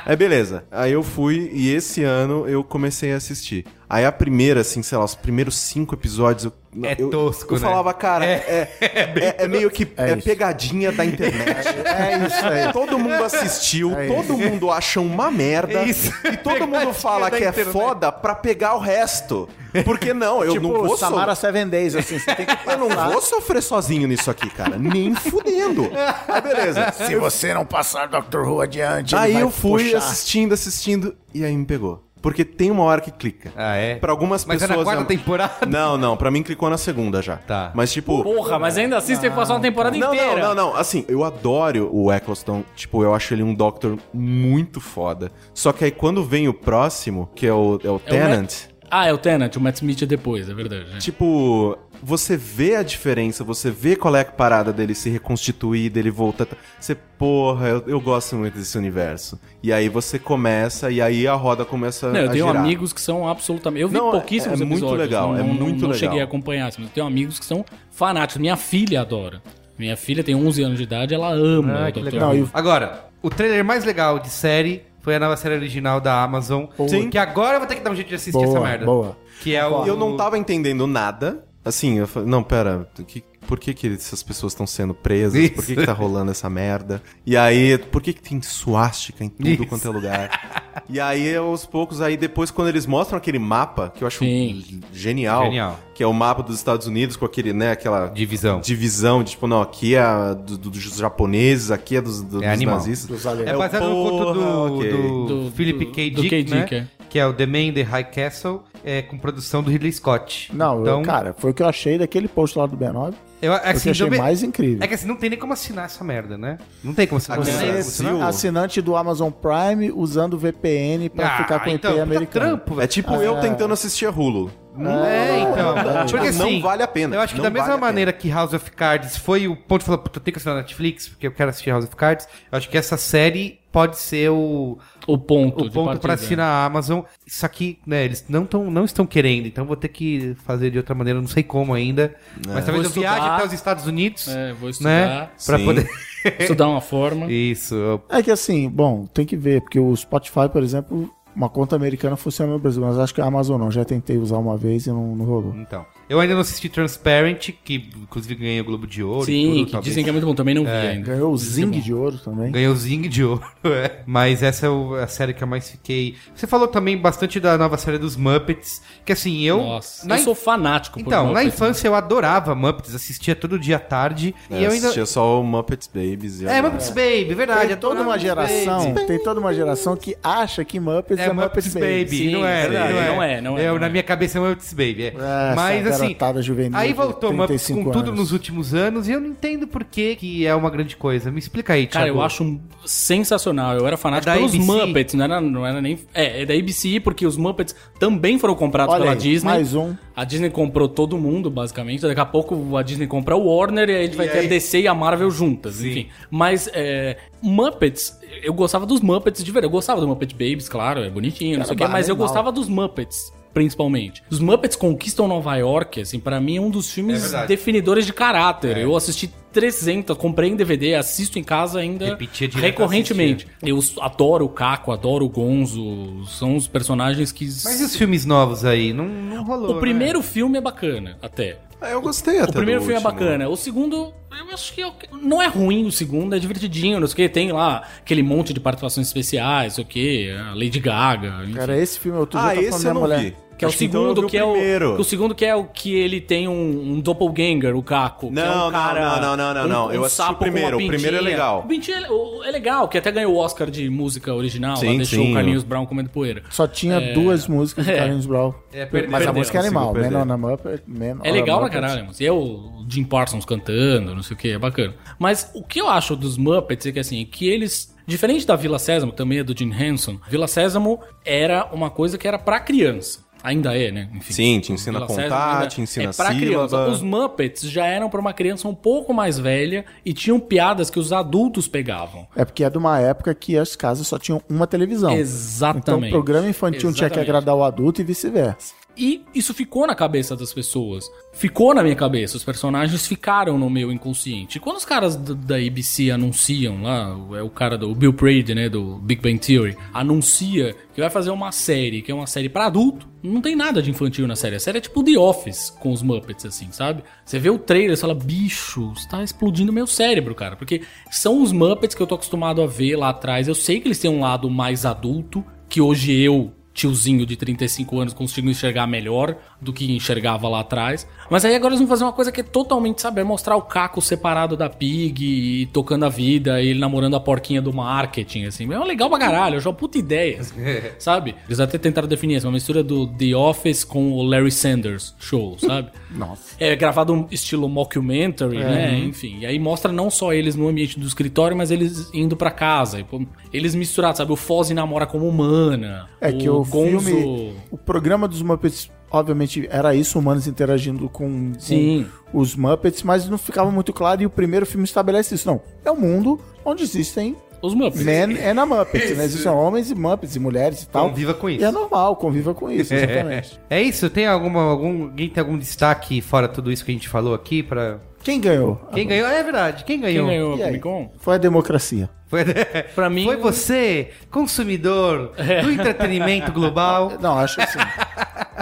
Aí 0.05 0.17
beleza. 0.17 0.65
Aí 0.71 0.93
eu 0.93 1.03
fui 1.03 1.51
e 1.53 1.71
esse 1.71 2.03
ano 2.03 2.47
eu 2.47 2.63
comecei 2.63 3.13
a 3.13 3.17
assistir. 3.17 3.65
Aí 3.89 4.05
a 4.05 4.11
primeira, 4.13 4.63
assim, 4.63 4.83
sei 4.83 4.97
lá, 4.99 5.05
os 5.05 5.15
primeiros 5.15 5.57
cinco 5.57 5.95
episódios. 5.95 6.45
Eu, 6.45 6.53
É 6.85 6.97
eu- 6.99 7.11
tosco, 7.11 7.55
Eu 7.55 7.61
né? 7.61 7.67
falava, 7.67 7.93
cara, 7.95 8.25
é, 8.27 8.69
é, 8.81 9.35
é 9.45 9.49
meio 9.49 9.71
que 9.71 9.87
é 9.97 10.17
pegadinha 10.17 10.91
da 10.91 11.05
internet. 11.05 11.69
É 11.85 12.27
isso 12.27 12.47
aí. 12.47 12.73
Todo 12.73 12.99
mundo 12.99 13.23
assistiu, 13.23 13.93
É 13.97 14.07
todo 14.09 14.37
mundo 14.37 14.71
acha 14.73 15.01
uma 15.01 15.31
merda. 15.31 15.81
É 15.81 15.85
isso. 15.85 16.11
E 16.25 16.37
todo 16.37 16.61
mundo 16.61 16.71
Pegadinha 16.71 16.95
fala 16.95 17.31
da 17.31 17.37
que 17.37 17.45
é 17.45 17.49
internet. 17.49 17.73
foda 17.73 18.11
pra 18.11 18.35
pegar 18.35 18.75
o 18.75 18.79
resto. 18.81 19.49
Porque 19.85 20.15
não, 20.15 20.43
eu 20.45 20.53
tipo, 20.55 20.69
não 20.69 20.85
vou 20.87 20.97
Samara 20.97 21.35
so- 21.35 21.41
Seven 21.43 21.69
Days, 21.69 21.95
assim, 21.97 22.19
você 22.19 22.35
tem 22.35 22.47
que 22.47 22.57
Eu 22.71 22.79
não 22.79 22.89
vou 22.89 23.21
sofrer 23.21 23.61
sozinho 23.63 24.07
nisso 24.09 24.31
aqui, 24.31 24.49
cara. 24.51 24.77
Nem 24.79 25.15
fudendo. 25.15 25.91
Aí 26.29 26.41
beleza. 26.41 26.93
Se 26.93 27.15
você 27.17 27.53
não 27.53 27.67
passar 27.67 28.07
Doctor 28.09 28.49
Who 28.49 28.61
adiante, 28.61 29.15
ele 29.15 29.23
Aí 29.25 29.33
vai 29.35 29.43
eu 29.43 29.51
fui 29.51 29.85
puxar. 29.85 29.99
assistindo, 29.99 30.55
assistindo, 30.55 31.15
e 31.35 31.45
aí 31.45 31.57
me 31.57 31.65
pegou. 31.67 32.03
Porque 32.25 32.43
tem 32.43 32.71
uma 32.71 32.83
hora 32.85 33.03
que 33.03 33.11
clica. 33.11 33.53
Ah, 33.55 33.77
é? 33.77 33.97
Pra 33.97 34.11
algumas 34.11 34.47
Mas 34.47 34.63
é 34.63 34.67
pessoas. 34.67 34.87
na 34.87 34.93
quarta 34.95 35.13
é- 35.13 35.17
temporada? 35.17 35.67
Não, 35.67 35.99
não, 35.99 36.17
pra 36.17 36.31
mim 36.31 36.43
clicou 36.43 36.71
na 36.71 36.79
segunda 36.79 37.21
já. 37.21 37.37
Tá. 37.37 37.71
Mas 37.75 37.93
tipo. 37.93 38.23
Porra, 38.23 38.59
mas 38.59 38.79
ainda 38.79 38.97
assim 38.97 39.15
você 39.15 39.21
tem 39.21 39.31
que 39.31 39.37
passar 39.37 39.53
uma 39.53 39.61
temporada 39.61 39.95
Não, 39.99 40.15
inteira. 40.15 40.41
não, 40.41 40.55
não, 40.55 40.71
não. 40.71 40.77
Assim, 40.77 41.05
eu 41.07 41.23
adoro 41.23 41.91
o 41.93 42.11
Eccleston. 42.11 42.65
Tipo, 42.75 43.03
eu 43.03 43.15
acho 43.15 43.35
ele 43.35 43.43
um 43.43 43.55
Doctor 43.55 43.99
muito 44.13 44.81
foda. 44.81 45.31
Só 45.53 45.71
que 45.71 45.85
aí 45.85 45.91
quando 45.91 46.25
vem 46.25 46.49
o 46.49 46.55
próximo, 46.55 47.29
que 47.35 47.47
é 47.47 47.53
o, 47.53 47.79
é 47.85 47.89
o 47.89 47.91
É 47.91 47.91
o 47.91 47.99
Tenant, 47.99 48.53
Ah, 48.91 49.07
é 49.07 49.13
o 49.13 49.19
Tenant, 49.19 49.55
o 49.57 49.61
Matt 49.61 49.77
Smith 49.77 50.01
é 50.03 50.07
depois, 50.07 50.49
é 50.49 50.55
verdade. 50.55 50.91
né? 50.93 50.99
tipo, 51.01 51.77
você 52.03 52.37
vê 52.37 52.77
a 52.77 52.83
diferença, 52.83 53.43
você 53.45 53.71
vê 53.71 53.97
qual 53.97 54.15
é 54.17 54.21
a 54.21 54.25
parada 54.25 54.73
dele 54.73 54.95
se 54.95 55.09
reconstituir, 55.11 55.91
dele 55.91 56.11
voltar. 56.11 56.47
Você, 56.79 56.95
porra, 56.95 57.69
eu, 57.69 57.85
eu 57.87 58.01
gosto 58.01 58.37
muito 58.37 58.59
desse 58.59 58.77
universo. 58.77 59.39
E 59.63 59.73
aí 59.73 59.89
você 59.89 60.19
começa, 60.19 60.91
e 60.91 61.01
aí 61.01 61.27
a 61.27 61.35
roda 61.35 61.65
começa 61.65 62.11
Não, 62.11 62.21
eu 62.21 62.29
a 62.29 62.33
tenho 62.33 62.47
girar. 62.47 62.63
amigos 62.63 62.93
que 62.93 63.01
são 63.01 63.29
absolutamente. 63.29 63.83
Eu 63.83 63.89
vi 63.89 63.95
Não, 63.95 64.09
é- 64.09 64.13
pouquíssimos 64.13 64.61
é 64.61 64.65
muito 64.65 64.83
episódios. 64.85 65.09
legal, 65.09 65.29
não, 65.29 65.35
é 65.37 65.39
não- 65.39 65.47
muito 65.47 65.81
não 65.83 65.89
legal. 65.91 65.95
cheguei 65.95 66.21
a 66.21 66.25
acompanhar, 66.25 66.67
assim, 66.69 66.83
mas 66.83 66.89
eu 66.91 66.95
tenho 66.95 67.07
amigos 67.07 67.39
que 67.39 67.45
são 67.47 67.65
fanáticos. 67.91 68.41
Minha 68.41 68.57
filha 68.57 69.01
adora. 69.01 69.43
Minha 69.79 69.97
filha 69.97 70.23
tem 70.23 70.35
11 70.35 70.63
anos 70.63 70.79
de 70.79 70.85
idade, 70.85 71.15
ela 71.15 71.33
ama 71.33 71.87
Ah, 71.87 71.89
o 71.89 71.93
que 71.93 72.01
Dr. 72.01 72.15
Who. 72.15 72.21
Não, 72.21 72.49
Agora, 72.55 73.07
o 73.23 73.29
trailer 73.29 73.65
mais 73.65 73.85
legal 73.85 74.19
de 74.21 74.29
série 74.29 74.83
foi 75.01 75.17
a 75.17 75.19
nova 75.19 75.37
série 75.37 75.55
original 75.57 76.01
da 76.01 76.23
Amazon. 76.23 76.67
Sim. 76.89 77.11
Que 77.11 77.19
agora 77.19 77.55
eu 77.57 77.59
vou 77.61 77.69
ter 77.69 77.75
que 77.75 77.81
dar 77.83 77.91
um 77.91 77.95
jeito 77.95 78.09
de 78.09 78.15
assistir 78.15 78.33
Boa, 78.33 78.47
essa 78.47 78.61
merda. 78.61 78.85
boa. 78.87 79.17
Que 79.41 79.55
é 79.57 79.67
o. 79.67 79.85
Eu 79.85 79.97
não 79.97 80.17
tava 80.17 80.39
entendendo 80.39 80.87
nada. 80.87 81.45
Assim, 81.65 81.99
eu 81.99 82.07
falei, 82.07 82.29
não, 82.29 82.43
pera, 82.43 82.87
que, 83.07 83.25
por 83.47 83.59
que, 83.59 83.73
que 83.73 83.87
essas 83.89 84.23
pessoas 84.23 84.53
estão 84.53 84.67
sendo 84.67 84.93
presas? 84.93 85.43
Isso. 85.43 85.55
Por 85.55 85.65
que, 85.65 85.77
que 85.77 85.87
tá 85.87 85.93
rolando 85.95 86.31
essa 86.31 86.51
merda? 86.51 87.03
E 87.25 87.37
aí, 87.37 87.79
por 87.79 88.03
que, 88.03 88.13
que 88.13 88.21
tem 88.21 88.43
suástica 88.43 89.25
em 89.25 89.29
tudo 89.31 89.49
Isso. 89.49 89.67
quanto 89.67 89.89
é 89.89 89.91
lugar? 89.91 90.65
E 90.89 91.01
aí, 91.01 91.35
aos 91.35 91.65
poucos, 91.65 92.01
aí 92.01 92.17
depois, 92.17 92.51
quando 92.51 92.69
eles 92.69 92.85
mostram 92.85 93.17
aquele 93.17 93.39
mapa, 93.39 93.91
que 93.95 94.05
eu 94.05 94.09
acho 94.09 94.19
Sim. 94.19 94.83
genial, 94.93 95.45
Genial. 95.45 95.81
Que 95.95 96.03
é 96.03 96.07
o 96.07 96.13
mapa 96.13 96.43
dos 96.43 96.57
Estados 96.57 96.87
Unidos 96.87 97.17
com 97.17 97.25
aquele, 97.25 97.53
né, 97.53 97.71
aquela 97.71 98.09
Divisão. 98.09 98.61
divisão 98.61 99.23
de 99.23 99.31
tipo, 99.31 99.47
não, 99.47 99.63
aqui 99.63 99.95
é 99.95 100.03
do- 100.35 100.59
do- 100.59 100.71
dos 100.71 100.97
japoneses, 100.97 101.71
aqui 101.71 101.97
é 101.97 102.01
dos, 102.01 102.21
do- 102.23 102.39
É 102.39 102.49
dos 102.49 102.49
animal. 102.53 102.75
nazistas. 102.77 103.09
Dos. 103.23 103.25
É 103.47 103.55
o 103.55 103.59
baseado 103.59 103.89
no 103.89 103.95
conto 104.11 104.19
do, 104.35 104.41
porra, 104.41 104.73
ok. 104.73 104.91
do, 104.93 105.27
Do- 105.45 105.53
Philip 105.53 105.85
do- 105.85 105.93
K. 105.93 106.11
do 106.11 106.23
Dick, 106.23 106.45
K. 106.45 106.51
né? 106.55 106.61
Dick, 106.63 106.75
é. 106.75 106.87
Que 107.09 107.19
é 107.21 107.27
o 107.27 107.33
The 107.33 107.47
Man 107.47 107.59
in 107.61 107.73
the 107.73 107.83
High 107.83 108.11
Castle, 108.11 108.61
é, 108.85 109.01
com 109.03 109.17
produção 109.17 109.63
do 109.63 109.71
Ridley 109.71 109.93
Scott. 109.93 110.51
Não, 110.53 110.75
eu- 110.79 110.81
então, 110.83 111.03
cara, 111.03 111.33
foi 111.39 111.53
o 111.53 111.55
que 111.55 111.63
eu 111.63 111.69
achei 111.69 111.97
daquele 111.97 112.27
post 112.27 112.59
lá 112.59 112.67
do 112.67 112.77
B9. 112.77 113.15
eu, 113.41 113.53
assim, 113.53 113.89
eu 113.89 113.93
achei 113.93 114.11
me- 114.11 114.19
mais 114.19 114.43
incrível. 114.43 114.83
É 114.83 114.89
que 114.89 114.95
assim, 114.95 115.07
não 115.07 115.15
tem 115.15 115.31
nem 115.31 115.39
como 115.39 115.53
assinar 115.53 115.85
essa 115.85 116.03
merda, 116.03 116.37
né? 116.37 116.59
Não 116.83 116.93
tem 116.93 117.07
como 117.07 117.19
assinar. 117.19 117.41
Tem 117.41 117.55
é 117.55 118.23
Assinante 118.25 118.83
do 118.83 118.97
Amazon 118.97 119.31
Prime 119.31 119.93
usando 119.93 120.37
VPN 120.37 121.09
pra 121.09 121.27
Ah, 121.29 121.37
ficar 121.39 121.61
com 121.61 121.69
IP 121.69 121.77
então, 121.77 121.91
puta 121.93 122.03
americano. 122.03 122.47
trampo, 122.59 122.81
É 122.81 122.87
tipo 122.89 123.15
eu 123.15 123.39
tentando 123.41 123.73
assistir 123.75 124.07
a 124.07 124.11
Hulu. 124.11 124.51
É, 124.79 125.41
então. 125.41 125.75
Porque 126.11 126.31
Não 126.33 126.47
assim, 126.47 126.61
vale 126.61 126.83
a 126.83 126.89
pena. 126.89 127.17
Eu 127.17 127.21
acho 127.21 127.33
que 127.35 127.39
Não 127.39 127.45
da 127.45 127.51
mesma 127.51 127.69
vale 127.71 127.81
maneira 127.81 128.13
que 128.13 128.29
House 128.31 128.53
of 128.53 128.71
Cards 128.73 129.17
foi 129.17 129.47
o 129.49 129.57
ponto 129.57 129.81
de 129.81 129.87
falar, 129.87 129.99
puta, 129.99 130.19
eu 130.19 130.23
tenho 130.23 130.33
que 130.33 130.39
assinar 130.39 130.57
Netflix, 130.57 131.09
porque 131.09 131.27
eu 131.27 131.33
quero 131.33 131.51
assistir 131.51 131.71
House 131.71 131.85
of 131.85 131.95
Cards. 131.97 132.27
Eu 132.51 132.59
acho 132.59 132.69
que 132.69 132.77
essa 132.77 132.97
série 132.97 133.61
pode 133.71 133.99
ser 133.99 134.31
o, 134.31 134.79
O 135.07 135.19
ponto. 135.19 135.65
o 135.67 135.71
ponto 135.71 135.99
pra 136.01 136.15
assinar 136.15 136.47
a 136.47 136.65
Amazon. 136.65 137.01
Isso 137.27 137.45
aqui, 137.45 137.79
né, 137.87 138.05
eles 138.05 138.25
não, 138.29 138.47
tão, 138.47 138.71
não 138.71 138.85
estão 138.85 139.05
querendo, 139.05 139.47
então 139.47 139.65
vou 139.65 139.75
ter 139.77 139.89
que 139.89 140.37
fazer 140.45 140.71
de 140.71 140.79
outra 140.79 140.95
maneira, 140.95 141.21
não 141.21 141.27
sei 141.27 141.43
como 141.43 141.75
ainda. 141.75 142.15
Mas 142.47 142.65
talvez 142.65 142.87
Vou 142.87 142.97
eu 142.97 143.01
viaje 143.03 143.17
estudar. 143.19 143.35
até 143.37 143.47
os 143.47 143.53
Estados 143.53 143.87
Unidos, 143.87 144.29
É, 144.29 144.53
vou 144.53 144.69
né, 144.69 144.71
estudar. 144.71 145.33
pra 145.47 145.59
Sim. 145.59 145.65
poder... 145.65 145.89
Estudar 146.39 146.69
uma 146.69 146.81
forma. 146.81 147.31
Isso, 147.31 148.01
É 148.09 148.23
que 148.23 148.31
assim, 148.31 148.71
bom, 148.71 149.05
tem 149.13 149.27
que 149.27 149.37
ver, 149.37 149.61
porque 149.61 149.79
o 149.79 149.95
Spotify, 149.95 150.49
por 150.51 150.63
exemplo, 150.63 151.13
uma 151.35 151.49
conta 151.49 151.77
americana 151.77 152.17
funciona 152.17 152.53
no 152.53 152.59
Brasil, 152.59 152.81
mas 152.83 152.99
acho 152.99 153.15
que 153.15 153.21
a 153.21 153.27
Amazon 153.27 153.61
não. 153.61 153.71
Já 153.71 153.85
tentei 153.85 154.17
usar 154.17 154.39
uma 154.39 154.57
vez 154.57 154.87
e 154.87 154.91
não, 154.91 155.17
não 155.17 155.25
rolou. 155.25 155.55
então. 155.57 155.85
Eu 156.09 156.21
ainda 156.21 156.35
não 156.35 156.41
assisti 156.43 156.69
Transparent, 156.69 157.51
que 157.65 157.89
inclusive 158.03 158.35
ganhei 158.35 158.61
o 158.61 158.65
Globo 158.65 158.87
de 158.87 159.03
Ouro. 159.03 159.25
Sim, 159.25 159.51
tudo, 159.55 159.67
que 159.67 159.73
talvez. 159.73 159.85
dizem 159.89 160.05
que 160.05 160.11
é 160.11 160.13
muito 160.13 160.27
bom. 160.27 160.35
Também 160.35 160.55
não 160.55 160.65
vi 160.65 160.71
ainda. 160.71 161.07
Ganhou 161.13 161.33
o 161.33 161.35
é 161.35 161.39
Zing 161.39 161.67
bom. 161.71 161.81
de 161.81 161.95
ouro 161.95 162.19
também. 162.19 162.53
Ganhou 162.53 162.73
o 162.75 162.77
Zing 162.77 163.09
de 163.09 163.25
ouro, 163.25 163.43
é. 163.65 164.01
Mas 164.07 164.43
essa 164.43 164.67
é 164.67 165.03
a 165.03 165.07
série 165.07 165.33
que 165.33 165.43
eu 165.43 165.47
mais 165.49 165.71
fiquei. 165.71 166.15
Você 166.35 166.47
falou 166.47 166.69
também 166.69 166.97
bastante 166.99 167.41
da 167.41 167.57
nova 167.57 167.79
série 167.79 167.99
dos 167.99 168.17
Muppets, 168.17 168.83
que 169.05 169.13
assim, 169.13 169.43
eu. 169.43 169.59
Nossa, 169.59 170.07
na 170.07 170.17
eu 170.17 170.21
in- 170.21 170.25
sou 170.25 170.35
fanático 170.35 170.99
por 171.01 171.07
Então, 171.07 171.25
na 171.25 171.29
Muppets. 171.41 171.55
infância 171.55 171.89
eu 171.89 171.95
adorava 171.95 172.55
Muppets, 172.55 172.95
assistia 172.95 173.35
todo 173.35 173.59
dia 173.59 173.77
à 173.77 173.81
tarde. 173.81 174.35
É, 174.51 174.61
e 174.61 174.65
eu 174.65 174.71
ainda. 174.73 174.87
assistia 174.89 175.07
só 175.07 175.41
o 175.41 175.45
Muppets 175.45 175.87
Babies. 175.93 176.41
e 176.43 176.47
É, 176.47 176.61
Muppets 176.61 176.91
Baby, 176.91 177.35
verdade. 177.35 177.69
Tem 177.69 177.77
toda 177.77 178.01
adorava 178.01 178.03
uma 178.03 178.17
Muppets 178.17 178.23
geração, 178.63 178.93
Baby. 178.95 179.07
tem 179.07 179.23
toda 179.23 179.41
uma 179.41 179.55
geração 179.55 179.97
que 179.97 180.17
acha 180.23 180.65
que 180.65 180.79
Muppets 180.79 181.19
é, 181.19 181.27
É 181.27 181.33
Muppets 181.33 181.73
Baby, 181.75 182.09
Sim, 182.09 182.31
não 182.33 182.47
é, 182.47 182.69
não 182.69 182.77
é, 182.77 182.93
não 182.93 183.23
é, 183.23 183.41
não 183.41 183.59
é, 183.59 183.69
Eu, 183.69 183.73
não 183.75 183.81
na 183.81 183.87
é. 183.87 183.91
minha 183.91 184.03
cabeça 184.03 184.39
é 184.39 184.41
Muppets 184.41 184.73
Baby, 184.73 185.07
é. 185.07 185.55
Mas 185.55 185.94
assim, 185.95 186.43
juvenil 186.43 186.77
aí 186.79 186.93
voltou 186.93 187.33
Muppets 187.33 187.67
com 187.67 187.75
35 187.75 187.91
tudo 187.93 188.09
anos. 188.09 188.21
nos 188.21 188.33
últimos 188.33 188.75
anos 188.75 189.09
e 189.09 189.13
eu 189.13 189.21
não 189.21 189.29
entendo 189.29 189.67
por 189.67 189.85
que 189.85 190.17
que 190.17 190.47
é 190.47 190.55
uma 190.55 190.71
grande 190.71 190.97
coisa. 190.97 191.31
Me 191.31 191.39
explica 191.39 191.73
aí, 191.75 191.87
Cara, 191.87 192.07
Thiago. 192.07 192.19
eu 192.19 192.23
acho 192.23 192.43
um 192.45 192.61
sensacional. 192.85 193.77
Eu 193.77 193.87
era 193.87 193.97
fanático 193.97 194.31
É 194.31 194.33
da 194.33 194.39
pelos 194.39 194.55
ABC? 194.55 194.87
Muppets, 194.87 195.15
não 195.15 195.25
era, 195.25 195.41
não 195.41 195.67
era 195.67 195.81
nem. 195.81 195.99
É, 196.15 196.43
é 196.43 196.47
da 196.47 196.55
ABC, 196.55 197.01
porque 197.01 197.27
os 197.27 197.37
Muppets 197.37 197.75
também 197.99 198.39
foram 198.39 198.55
comprados 198.55 198.95
Olha 198.95 199.03
pela 199.03 199.13
aí, 199.15 199.19
Disney. 199.19 199.49
mais 199.51 199.75
um. 199.75 199.95
A 200.17 200.25
Disney 200.25 200.51
comprou 200.51 200.89
todo 200.89 201.19
mundo, 201.19 201.51
basicamente. 201.51 202.03
Daqui 202.03 202.21
a 202.21 202.25
pouco 202.27 202.77
a 202.77 202.83
Disney 202.83 203.07
compra 203.07 203.37
o 203.37 203.47
Warner 203.47 203.89
e 203.89 203.93
aí 203.93 203.99
a 203.99 204.05
gente 204.05 204.17
vai 204.17 204.29
ter 204.29 204.39
aí? 204.39 204.47
a 204.47 204.49
DC 204.49 204.81
e 204.83 204.89
a 204.89 204.95
Marvel 204.95 205.31
juntas, 205.31 205.83
enfim. 205.83 206.09
Mas 206.31 206.71
é, 206.73 207.17
Muppets, 207.43 208.17
eu 208.43 208.55
gostava 208.55 208.87
dos 208.87 209.01
Muppets 209.01 209.43
de 209.43 209.51
verdade. 209.51 209.67
Eu 209.67 209.73
gostava 209.73 210.01
do 210.01 210.07
Muppet 210.07 210.33
Babies, 210.33 210.69
claro, 210.69 211.01
é 211.01 211.11
bonitinho, 211.11 211.59
não 211.59 211.65
sei 211.65 211.75
o 211.75 211.77
quê, 211.77 211.89
mas 211.89 212.09
eu 212.09 212.15
gostava 212.17 212.53
dos 212.53 212.69
Muppets. 212.69 213.33
Principalmente. 213.55 214.23
Os 214.29 214.41
Muppets 214.41 214.77
Conquistam 214.77 215.29
Nova 215.29 215.55
York, 215.57 216.01
assim, 216.01 216.19
pra 216.19 216.41
mim 216.41 216.57
é 216.57 216.61
um 216.61 216.69
dos 216.69 216.91
É 216.91 216.93
filmes 216.95 217.23
verdade. 217.23 217.47
definidores 217.49 218.05
de 218.05 218.13
caráter. 218.13 218.77
Eu 218.77 218.95
assisti 218.97 219.31
300, 219.53 220.17
comprei 220.19 220.51
em 220.51 220.57
DVD, 220.57 220.97
assisto 220.97 221.39
em 221.39 221.45
casa 221.45 221.79
ainda 221.79 222.07
Repetia 222.07 222.49
direto, 222.49 222.65
recorrentemente. 222.65 223.47
Eu 223.63 223.79
adoro 224.01 224.45
o 224.45 224.49
Caco, 224.49 224.91
adoro 224.91 225.25
o 225.25 225.29
Gonzo, 225.29 226.27
são 226.27 226.57
os 226.57 226.67
personagens 226.67 227.31
que... 227.31 227.45
Mas 227.65 227.81
e 227.81 227.85
os 227.85 227.95
filmes 227.95 228.25
novos 228.27 228.65
aí? 228.65 228.93
Não, 228.93 229.07
não 229.07 229.45
rolou. 229.45 229.71
O 229.71 229.75
né? 229.75 229.81
primeiro 229.81 230.21
filme 230.23 230.59
é 230.59 230.61
bacana, 230.61 231.17
até. 231.23 231.59
Ah, 231.81 231.91
eu 231.91 232.01
gostei 232.01 232.39
até 232.41 232.51
O 232.51 232.55
primeiro 232.55 232.81
do 232.81 232.87
filme 232.87 233.01
é 233.01 233.05
último. 233.05 233.13
bacana. 233.13 233.49
O 233.49 233.57
segundo, 233.57 234.13
eu 234.33 234.55
acho 234.55 234.73
que 234.73 234.81
é 234.81 234.87
ok. 234.87 235.09
não 235.23 235.41
é 235.43 235.47
ruim 235.47 235.87
o 235.87 235.93
segundo, 235.93 236.35
é 236.35 236.39
divertidinho, 236.39 236.99
não 236.99 237.07
sei 237.07 237.13
o 237.13 237.17
que. 237.17 237.29
Tem 237.29 237.53
lá 237.53 237.83
aquele 237.99 238.23
monte 238.23 238.53
de 238.55 238.59
participações 238.61 239.07
especiais, 239.07 239.75
sei 239.75 239.85
o 239.85 239.87
que, 239.87 240.31
a 240.31 240.55
Lady 240.55 240.81
Gaga, 240.81 241.43
enfim. 241.45 241.53
Cara, 241.53 241.79
esse 241.79 241.99
filme 242.01 242.19
eu 242.19 242.27
tô 242.27 242.39
Ah, 242.39 242.55
já 242.55 242.63
esse 242.63 242.87
eu 242.87 242.95
não 242.95 243.07
vi. 243.07 243.37
Que 243.65 243.67
é 243.67 243.67
o 243.67 243.69
Acho 243.69 243.85
então 243.85 244.03
segundo, 244.15 244.27
que 244.27 244.37
é 244.39 244.45
o, 244.45 244.53
primeiro. 244.53 244.95
que 244.95 245.01
o 245.01 245.05
segundo 245.05 245.35
que 245.35 245.45
é 245.45 245.55
o 245.55 245.65
que 245.65 245.95
ele 245.95 246.21
tem 246.21 246.47
um, 246.49 246.93
um 246.95 247.01
doppelganger, 247.01 247.77
o 247.77 247.83
Caco. 247.83 248.27
é 248.27 248.31
Não, 248.31 248.43
um 248.69 248.71
não, 248.71 248.73
cara, 248.73 249.21
não, 249.21 249.37
não, 249.37 249.55
não, 249.55 249.69
não. 249.69 249.93
Eu 249.93 250.05
assisti 250.05 250.31
o 250.33 250.37
primeiro. 250.37 250.77
O 250.79 250.87
primeiro 250.87 251.17
é 251.17 251.21
legal. 251.21 251.61
O 251.61 251.69
pintinho 251.69 251.97
é, 251.97 252.49
é 252.49 252.51
legal, 252.53 252.89
que 252.89 252.99
até 252.99 253.11
ganhou 253.11 253.35
o 253.35 253.39
Oscar 253.39 253.71
de 253.71 253.89
música 253.91 254.35
original, 254.35 254.77
Sim, 254.77 254.89
lá 254.91 254.97
deixou 254.97 255.25
sim. 255.25 255.31
o 255.31 255.35
Carlinhos 255.35 255.63
Brown 255.65 255.87
comendo 255.87 256.11
poeira. 256.11 256.43
Só 256.51 256.67
tinha 256.67 257.13
duas 257.15 257.47
músicas 257.49 257.85
de 257.87 257.93
É. 257.95 257.97
Carlinhos 257.99 258.27
Brown. 258.27 258.53
É, 258.73 258.87
perdeu, 258.87 259.11
Mas 259.11 259.23
a 259.23 259.25
perdeu, 259.27 259.41
música 259.41 259.59
é 259.59 259.61
animal. 259.61 259.95
Man 259.95 260.19
on 260.25 260.33
a 260.33 260.37
Muppet, 260.37 260.83
Man 260.87 261.21
É 261.23 261.31
legal 261.31 261.61
pra 261.61 261.71
caralho, 261.71 262.05
mas 262.07 262.21
e 262.21 262.27
é 262.27 262.33
o 262.33 262.85
Jim 262.89 263.05
Parsons 263.05 263.45
cantando, 263.45 264.15
não 264.15 264.23
sei 264.23 264.35
o 264.35 264.39
que, 264.39 264.51
é 264.51 264.59
bacana. 264.59 264.95
Mas 265.19 265.51
o 265.55 265.63
que 265.63 265.81
eu 265.81 265.89
acho 265.89 266.17
dos 266.17 266.37
Muppets 266.37 266.87
é 266.87 266.93
que 266.93 266.99
assim, 266.99 267.25
que 267.25 267.49
eles. 267.49 267.93
Diferente 268.07 268.47
da 268.47 268.55
Vila 268.55 268.79
Sésamo, 268.79 269.13
que 269.13 269.17
também 269.17 269.39
é 269.39 269.43
do 269.43 269.57
Jim 269.57 269.73
Henson, 269.73 270.19
Vila 270.29 270.47
Sésamo 270.47 271.01
era 271.25 271.65
uma 271.73 271.89
coisa 271.89 272.19
que 272.19 272.29
era 272.29 272.39
pra 272.39 272.61
criança. 272.61 273.24
Ainda 273.45 273.77
é, 273.77 273.93
né? 273.93 274.09
Enfim. 274.15 274.33
Sim, 274.33 274.59
te 274.61 274.73
ensina 274.73 275.05
a 275.05 275.07
contar, 275.07 275.67
te 275.69 275.79
ensina 275.83 276.07
é 276.07 276.09
a 276.09 276.15
pra 276.15 276.33
sílaba. 276.33 276.67
criança. 276.67 276.87
Os 276.89 277.03
Muppets 277.03 277.61
já 277.71 277.85
eram 277.85 278.09
pra 278.09 278.19
uma 278.19 278.33
criança 278.33 278.67
um 278.67 278.75
pouco 278.75 279.13
mais 279.13 279.39
velha 279.39 279.85
e 280.03 280.15
tinham 280.15 280.41
piadas 280.41 280.89
que 280.89 280.99
os 280.99 281.13
adultos 281.13 281.69
pegavam. 281.69 282.27
É 282.35 282.43
porque 282.43 282.65
é 282.65 282.71
de 282.71 282.79
uma 282.79 282.99
época 282.99 283.35
que 283.35 283.59
as 283.59 283.77
casas 283.77 284.07
só 284.07 284.19
tinham 284.19 284.41
uma 284.49 284.67
televisão. 284.67 285.13
Exatamente. 285.13 285.85
Então 285.85 286.09
o 286.09 286.11
programa 286.11 286.49
infantil 286.49 286.91
tinha 286.91 287.11
que 287.11 287.17
Exatamente. 287.19 287.31
agradar 287.31 287.55
o 287.55 287.63
adulto 287.63 288.01
e 288.01 288.05
vice-versa. 288.05 288.73
E 288.97 289.25
isso 289.35 289.53
ficou 289.53 289.87
na 289.87 289.95
cabeça 289.95 290.37
das 290.37 290.53
pessoas. 290.53 291.11
Ficou 291.33 291.75
na 291.75 291.83
minha 291.83 291.97
cabeça. 291.97 292.37
Os 292.37 292.45
personagens 292.45 293.07
ficaram 293.07 293.59
no 293.59 293.69
meu 293.69 293.91
inconsciente. 293.91 294.59
E 294.59 294.61
quando 294.61 294.77
os 294.77 294.85
caras 294.85 295.17
da 295.17 295.57
ABC 295.57 296.11
anunciam 296.11 296.83
lá, 296.83 297.17
é 297.37 297.43
o 297.43 297.51
cara 297.51 297.77
do 297.77 297.95
Bill 297.95 298.13
Prade, 298.13 298.55
né, 298.55 298.69
do 298.69 298.99
Big 298.99 299.21
Bang 299.21 299.39
Theory, 299.39 299.77
anuncia 299.93 300.75
que 300.95 301.01
vai 301.01 301.11
fazer 301.11 301.31
uma 301.31 301.51
série, 301.51 302.03
que 302.03 302.13
é 302.13 302.15
uma 302.15 302.27
série 302.27 302.49
pra 302.49 302.67
adulto, 302.67 303.09
não 303.23 303.41
tem 303.41 303.57
nada 303.57 303.83
de 303.83 303.91
infantil 303.91 304.29
na 304.29 304.37
série. 304.37 304.57
A 304.57 304.61
série 304.61 304.79
é 304.79 304.81
tipo 304.81 305.03
The 305.03 305.19
Office 305.19 305.71
com 305.71 305.91
os 305.91 306.03
Muppets, 306.03 306.45
assim, 306.45 306.71
sabe? 306.71 307.03
Você 307.25 307.39
vê 307.39 307.51
o 307.51 307.59
trailer 307.59 307.95
e 307.95 307.97
fala, 307.97 308.15
bicho, 308.15 308.93
está 308.97 309.23
explodindo 309.23 309.73
meu 309.73 309.87
cérebro, 309.87 310.35
cara. 310.35 310.57
Porque 310.57 310.83
são 311.11 311.43
os 311.43 311.51
Muppets 311.51 311.97
que 311.97 312.03
eu 312.03 312.07
tô 312.07 312.15
acostumado 312.15 312.63
a 312.63 312.67
ver 312.67 312.97
lá 312.97 313.09
atrás. 313.09 313.49
Eu 313.49 313.55
sei 313.55 313.81
que 313.81 313.89
eles 313.89 313.99
têm 313.99 314.11
um 314.11 314.21
lado 314.21 314.49
mais 314.51 314.85
adulto, 314.85 315.45
que 315.69 315.81
hoje 315.81 316.13
eu 316.13 316.53
tiozinho 316.75 317.25
de 317.25 317.37
35 317.37 318.01
anos 318.01 318.13
consigo 318.13 318.51
enxergar 318.51 318.87
melhor 318.87 319.37
do 319.61 319.73
que 319.73 319.91
enxergava 319.91 320.49
lá 320.49 320.61
atrás. 320.61 321.09
Mas 321.35 321.45
aí 321.45 321.57
agora 321.57 321.71
eles 321.73 321.81
vão 321.81 321.89
fazer 321.89 322.05
uma 322.05 322.13
coisa 322.13 322.31
que 322.31 322.43
é 322.43 322.45
totalmente, 322.45 323.03
sabe, 323.03 323.21
é 323.21 323.25
mostrar 323.25 323.57
o 323.57 323.63
Caco 323.63 324.01
separado 324.01 324.57
da 324.57 324.71
Pig 324.71 325.25
e 325.25 325.67
tocando 325.73 326.05
a 326.05 326.09
vida, 326.09 326.63
e 326.63 326.69
ele 326.69 326.79
namorando 326.79 327.17
a 327.17 327.21
porquinha 327.21 327.61
do 327.61 327.73
marketing, 327.73 328.45
assim. 328.45 328.73
É 328.73 328.79
legal 328.79 329.11
pra 329.11 329.19
caralho, 329.19 329.57
eu 329.57 329.61
já 329.61 329.73
puta 329.73 329.99
ideia, 329.99 330.39
sabe? 330.97 331.35
Eles 331.49 331.59
até 331.59 331.77
tentaram 331.77 332.07
definir 332.07 332.37
isso, 332.37 332.47
uma 332.47 332.53
mistura 332.53 332.85
do 332.85 333.09
The 333.09 333.35
Office 333.35 333.83
com 333.83 334.13
o 334.13 334.23
Larry 334.23 334.53
Sanders 334.53 335.13
Show, 335.19 335.59
sabe? 335.59 335.89
Nossa. 336.15 336.55
É 336.61 336.77
gravado 336.77 337.13
um 337.13 337.27
estilo 337.33 337.69
mockumentary, 337.69 338.59
né? 338.59 338.97
Enfim, 339.01 339.39
e 339.41 339.47
aí 339.47 339.59
mostra 339.59 339.91
não 339.91 340.11
só 340.11 340.33
eles 340.33 340.55
no 340.55 340.69
ambiente 340.69 341.01
do 341.01 341.07
escritório, 341.09 341.57
mas 341.57 341.73
eles 341.73 342.11
indo 342.15 342.37
pra 342.37 342.53
casa. 342.53 343.01
E, 343.01 343.03
pô, 343.03 343.21
eles 343.53 343.75
misturados, 343.75 344.19
sabe? 344.19 344.31
O 344.33 344.37
Fozzie 344.37 344.73
namora 344.73 345.05
como 345.05 345.29
humana. 345.29 346.09
É 346.21 346.31
que 346.31 346.49
o 346.49 346.63
Gonzo- 346.65 347.01
filme. 347.01 347.55
O 347.73 347.77
programa 347.77 348.29
dos 348.29 348.41
Muppets, 348.41 348.89
obviamente, 349.15 349.67
era 349.71 349.95
isso, 349.95 350.19
humanos 350.19 350.47
interagindo 350.47 351.09
com, 351.09 351.53
com 351.53 352.05
os 352.33 352.55
Muppets, 352.57 353.03
mas 353.03 353.29
não 353.29 353.39
ficava 353.39 353.71
muito 353.71 353.93
claro 353.93 354.23
e 354.23 354.27
o 354.27 354.31
primeiro 354.31 354.67
filme 354.67 354.85
estabelece 354.85 355.35
isso. 355.35 355.47
Não. 355.47 355.61
É 355.85 355.91
um 355.91 355.97
mundo 356.01 356.41
onde 356.65 356.83
existem 356.83 357.37
Os 357.63 357.75
Muppets. 357.75 358.03
men 358.03 358.37
and 358.45 358.61
a 358.61 358.67
Muppets, 358.67 359.17
né? 359.17 359.25
Existem 359.25 359.51
homens 359.53 359.91
e 359.91 359.95
Muppets 359.95 360.35
e 360.37 360.41
mulheres 360.41 360.83
e 360.83 360.89
tal. 360.89 361.09
Conviva 361.09 361.33
com 361.35 361.49
E 361.49 361.57
isso. 361.57 361.65
é 361.65 361.71
normal, 361.71 362.17
conviva 362.17 362.53
com 362.55 362.71
isso, 362.71 362.93
exatamente. 362.95 363.59
É 363.71 363.81
isso? 363.81 364.11
Tem 364.11 364.27
alguma, 364.27 364.63
algum, 364.63 365.05
alguém 365.05 365.29
tem 365.29 365.41
algum 365.43 365.57
destaque 365.57 366.21
fora 366.21 366.49
tudo 366.49 366.71
isso 366.73 366.85
que 366.85 366.91
a 366.91 366.95
gente 366.95 367.09
falou 367.09 367.35
aqui 367.35 367.63
para 367.63 367.99
Quem 368.25 368.41
ganhou? 368.41 368.77
quem 368.93 369.07
ganhou? 369.07 369.29
É 369.29 369.43
verdade. 369.43 369.85
Quem 369.85 370.01
Quem 370.01 370.13
ganhou? 370.15 370.27
ganhou 370.27 370.57
E 370.59 370.63
a? 370.63 370.67
Comic 370.67 370.81
Con? 370.83 371.13
Foi 371.19 371.35
a 371.35 371.39
democracia. 371.39 372.09
Foi, 372.27 372.43
Pra 372.97 373.09
mim- 373.11 373.25
foi 373.27 373.37
você, 373.37 374.11
consumidor 374.31 375.33
do 375.63 375.71
entretenimento 375.71 376.51
global. 376.51 377.13
Não, 377.21 377.39
acho 377.39 377.61
assim. 377.61 377.79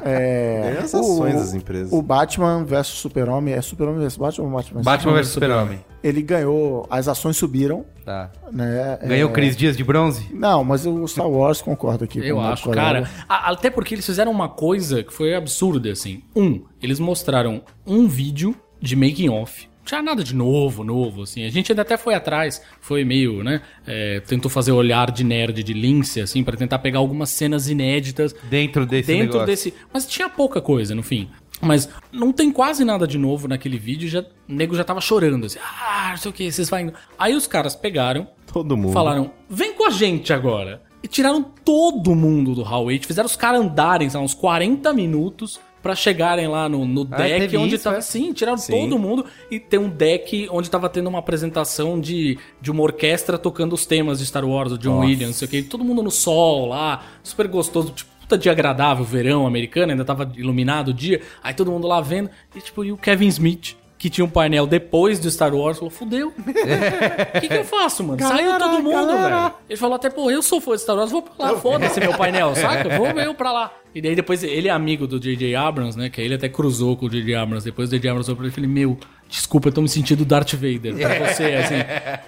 É, 0.04 0.78
as 0.82 0.94
ações 0.94 1.34
das 1.34 1.54
empresas. 1.54 1.92
O 1.92 2.02
Batman 2.02 2.64
versus 2.64 2.98
Super-Homem. 2.98 3.54
É 3.54 3.62
Super-Homem 3.62 4.00
versus 4.00 4.18
Batman 4.18 4.44
ou 4.46 4.50
Batman? 4.50 4.82
Batman 4.82 5.12
vs 5.14 5.28
Super-Homem. 5.28 5.84
Ele 6.02 6.20
ganhou, 6.20 6.84
as 6.90 7.06
ações 7.06 7.36
subiram, 7.36 7.84
Tá. 8.04 8.32
né? 8.50 8.98
Ganhou 9.04 9.30
é, 9.30 9.32
Cris 9.32 9.56
Dias 9.56 9.76
de 9.76 9.84
bronze? 9.84 10.28
Não, 10.34 10.64
mas 10.64 10.84
o 10.84 11.06
Star 11.06 11.28
Wars 11.30 11.62
concorda 11.62 12.04
aqui. 12.04 12.18
Eu 12.18 12.34
com 12.36 12.42
o 12.42 12.44
acho, 12.44 12.68
cara. 12.70 13.08
Até 13.28 13.70
porque 13.70 13.94
eles 13.94 14.04
fizeram 14.04 14.32
uma 14.32 14.48
coisa 14.48 15.04
que 15.04 15.12
foi 15.12 15.34
absurda, 15.36 15.92
assim. 15.92 16.20
Um, 16.34 16.64
eles 16.82 16.98
mostraram 16.98 17.62
um 17.86 18.08
vídeo 18.08 18.56
de 18.82 18.96
making 18.96 19.28
off. 19.30 19.68
Não 19.78 19.86
tinha 19.86 20.02
nada 20.02 20.22
de 20.22 20.34
novo, 20.34 20.84
novo, 20.84 21.22
assim. 21.22 21.44
A 21.44 21.48
gente 21.50 21.72
ainda 21.72 21.82
até 21.82 21.96
foi 21.96 22.14
atrás, 22.14 22.62
foi 22.80 23.04
meio, 23.04 23.42
né? 23.42 23.62
é, 23.86 24.20
tentou 24.20 24.48
fazer 24.50 24.70
olhar 24.72 25.10
de 25.10 25.24
nerd 25.24 25.62
de 25.62 25.72
lince, 25.72 26.20
assim, 26.20 26.44
pra 26.44 26.56
tentar 26.56 26.78
pegar 26.78 26.98
algumas 27.00 27.30
cenas 27.30 27.68
inéditas 27.68 28.32
Dentro 28.48 28.86
desse 28.86 29.06
dentro 29.08 29.24
negócio. 29.40 29.46
desse. 29.46 29.74
Mas 29.92 30.06
tinha 30.06 30.28
pouca 30.28 30.60
coisa, 30.60 30.94
no 30.94 31.02
fim. 31.02 31.28
Mas 31.60 31.88
não 32.12 32.32
tem 32.32 32.50
quase 32.52 32.84
nada 32.84 33.06
de 33.06 33.16
novo 33.18 33.46
naquele 33.48 33.78
vídeo. 33.78 34.08
Já, 34.08 34.20
o 34.20 34.24
nego 34.52 34.74
já 34.76 34.82
tava 34.84 35.00
chorando, 35.00 35.46
assim. 35.46 35.58
Ah, 35.60 36.08
não 36.10 36.16
sei 36.16 36.30
o 36.30 36.34
que, 36.34 36.50
vocês 36.50 36.68
vão. 36.68 36.80
indo." 36.80 36.94
Aí 37.18 37.34
os 37.34 37.46
caras 37.46 37.74
pegaram, 37.76 38.28
Todo 38.52 38.76
mundo. 38.76 38.92
falaram: 38.92 39.32
vem 39.48 39.72
com 39.74 39.86
a 39.86 39.90
gente 39.90 40.32
agora. 40.32 40.82
E 41.02 41.08
tiraram 41.08 41.42
todo 41.42 42.14
mundo 42.14 42.54
do 42.54 42.62
Hall 42.62 42.84
8, 42.86 43.06
fizeram 43.06 43.26
os 43.26 43.34
caras 43.36 43.60
andarem, 43.60 44.08
sei 44.08 44.18
lá, 44.18 44.24
uns 44.24 44.34
40 44.34 44.92
minutos 44.92 45.58
pra 45.82 45.94
chegarem 45.94 46.46
lá 46.46 46.68
no, 46.68 46.86
no 46.86 47.06
Ah, 47.10 47.16
deck 47.16 47.40
teve 47.40 47.56
onde 47.56 47.74
isso, 47.74 47.84
tava. 47.84 47.96
é? 47.96 48.00
Sim, 48.00 48.32
tiraram 48.32 48.56
Sim. 48.56 48.72
todo 48.88 48.98
mundo 48.98 49.26
e 49.50 49.58
tem 49.58 49.80
um 49.80 49.88
deck 49.88 50.46
onde 50.50 50.70
tava 50.70 50.88
tendo 50.88 51.08
uma 51.08 51.18
apresentação 51.18 52.00
de, 52.00 52.38
de 52.60 52.70
uma 52.70 52.82
orquestra 52.82 53.36
tocando 53.36 53.72
os 53.72 53.84
temas 53.84 54.18
de 54.20 54.26
Star 54.26 54.44
Wars, 54.44 54.70
do 54.70 54.78
John 54.78 55.00
Williams, 55.00 55.26
não 55.26 55.32
sei 55.34 55.48
o 55.48 55.50
que. 55.50 55.62
Todo 55.62 55.84
mundo 55.84 56.02
no 56.02 56.10
sol 56.10 56.66
lá, 56.68 57.02
super 57.22 57.48
gostoso, 57.48 57.90
tipo, 57.90 58.10
puta 58.20 58.38
dia 58.38 58.52
agradável, 58.52 59.04
verão 59.04 59.46
americano, 59.46 59.90
ainda 59.92 60.04
tava 60.04 60.30
iluminado 60.36 60.88
o 60.88 60.94
dia. 60.94 61.20
Aí 61.42 61.52
todo 61.52 61.70
mundo 61.72 61.86
lá 61.88 62.00
vendo. 62.00 62.30
E 62.54 62.60
tipo, 62.60 62.84
e 62.84 62.92
o 62.92 62.96
Kevin 62.96 63.26
Smith. 63.26 63.74
Que 64.02 64.10
tinha 64.10 64.24
um 64.24 64.28
painel 64.28 64.66
depois 64.66 65.20
do 65.20 65.30
Star 65.30 65.54
Wars, 65.54 65.78
falou: 65.78 65.88
fudeu. 65.88 66.32
O 66.42 67.40
que, 67.40 67.46
que 67.46 67.54
eu 67.54 67.64
faço, 67.64 68.02
mano? 68.02 68.20
Saiu 68.20 68.48
Galera, 68.48 68.58
todo 68.58 68.82
mundo, 68.82 69.12
velho. 69.16 69.52
Ele 69.70 69.78
falou 69.78 69.94
até, 69.94 70.10
pô, 70.10 70.28
eu 70.28 70.42
sou 70.42 70.60
fã 70.60 70.74
de 70.74 70.80
Star 70.80 70.96
Wars, 70.96 71.12
vou 71.12 71.22
pra 71.22 71.52
lá, 71.52 71.60
foda-se 71.60 72.00
meu 72.00 72.12
painel, 72.14 72.52
saca? 72.56 72.88
Vou 72.98 73.06
eu 73.06 73.32
pra 73.32 73.52
lá. 73.52 73.72
E 73.94 74.02
daí 74.02 74.16
depois, 74.16 74.42
ele 74.42 74.66
é 74.66 74.72
amigo 74.72 75.06
do 75.06 75.20
J.J. 75.20 75.54
Abrams, 75.54 75.96
né? 75.96 76.10
Que 76.10 76.20
aí 76.20 76.26
ele 76.26 76.34
até 76.34 76.48
cruzou 76.48 76.96
com 76.96 77.06
o 77.06 77.08
J.J. 77.08 77.32
Abrams. 77.36 77.64
Depois 77.64 77.90
o 77.90 77.92
J.J. 77.92 78.08
Abrams 78.08 78.26
falou 78.26 78.38
pra 78.38 78.46
ele, 78.46 78.54
falei, 78.54 78.68
meu, 78.68 78.98
desculpa, 79.28 79.68
eu 79.68 79.72
tô 79.72 79.80
me 79.80 79.88
sentindo 79.88 80.24
Darth 80.24 80.54
Vader 80.54 80.96
pra 80.96 81.28
você, 81.28 81.44
assim. 81.44 81.74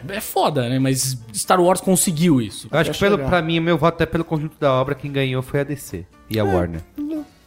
É 0.08 0.20
foda, 0.20 0.68
né? 0.68 0.78
Mas 0.78 1.18
Star 1.34 1.60
Wars 1.60 1.80
conseguiu 1.80 2.40
isso. 2.40 2.68
Eu 2.70 2.78
acho 2.78 2.92
que 2.92 2.98
pelo, 3.00 3.18
pra 3.18 3.42
mim, 3.42 3.58
o 3.58 3.62
meu 3.62 3.76
voto 3.76 4.00
é 4.00 4.06
pelo 4.06 4.24
conjunto 4.24 4.56
da 4.60 4.72
obra. 4.72 4.94
Quem 4.94 5.10
ganhou 5.10 5.42
foi 5.42 5.60
a 5.60 5.64
DC 5.64 6.06
e 6.30 6.38
a 6.38 6.44
Warner. 6.44 6.82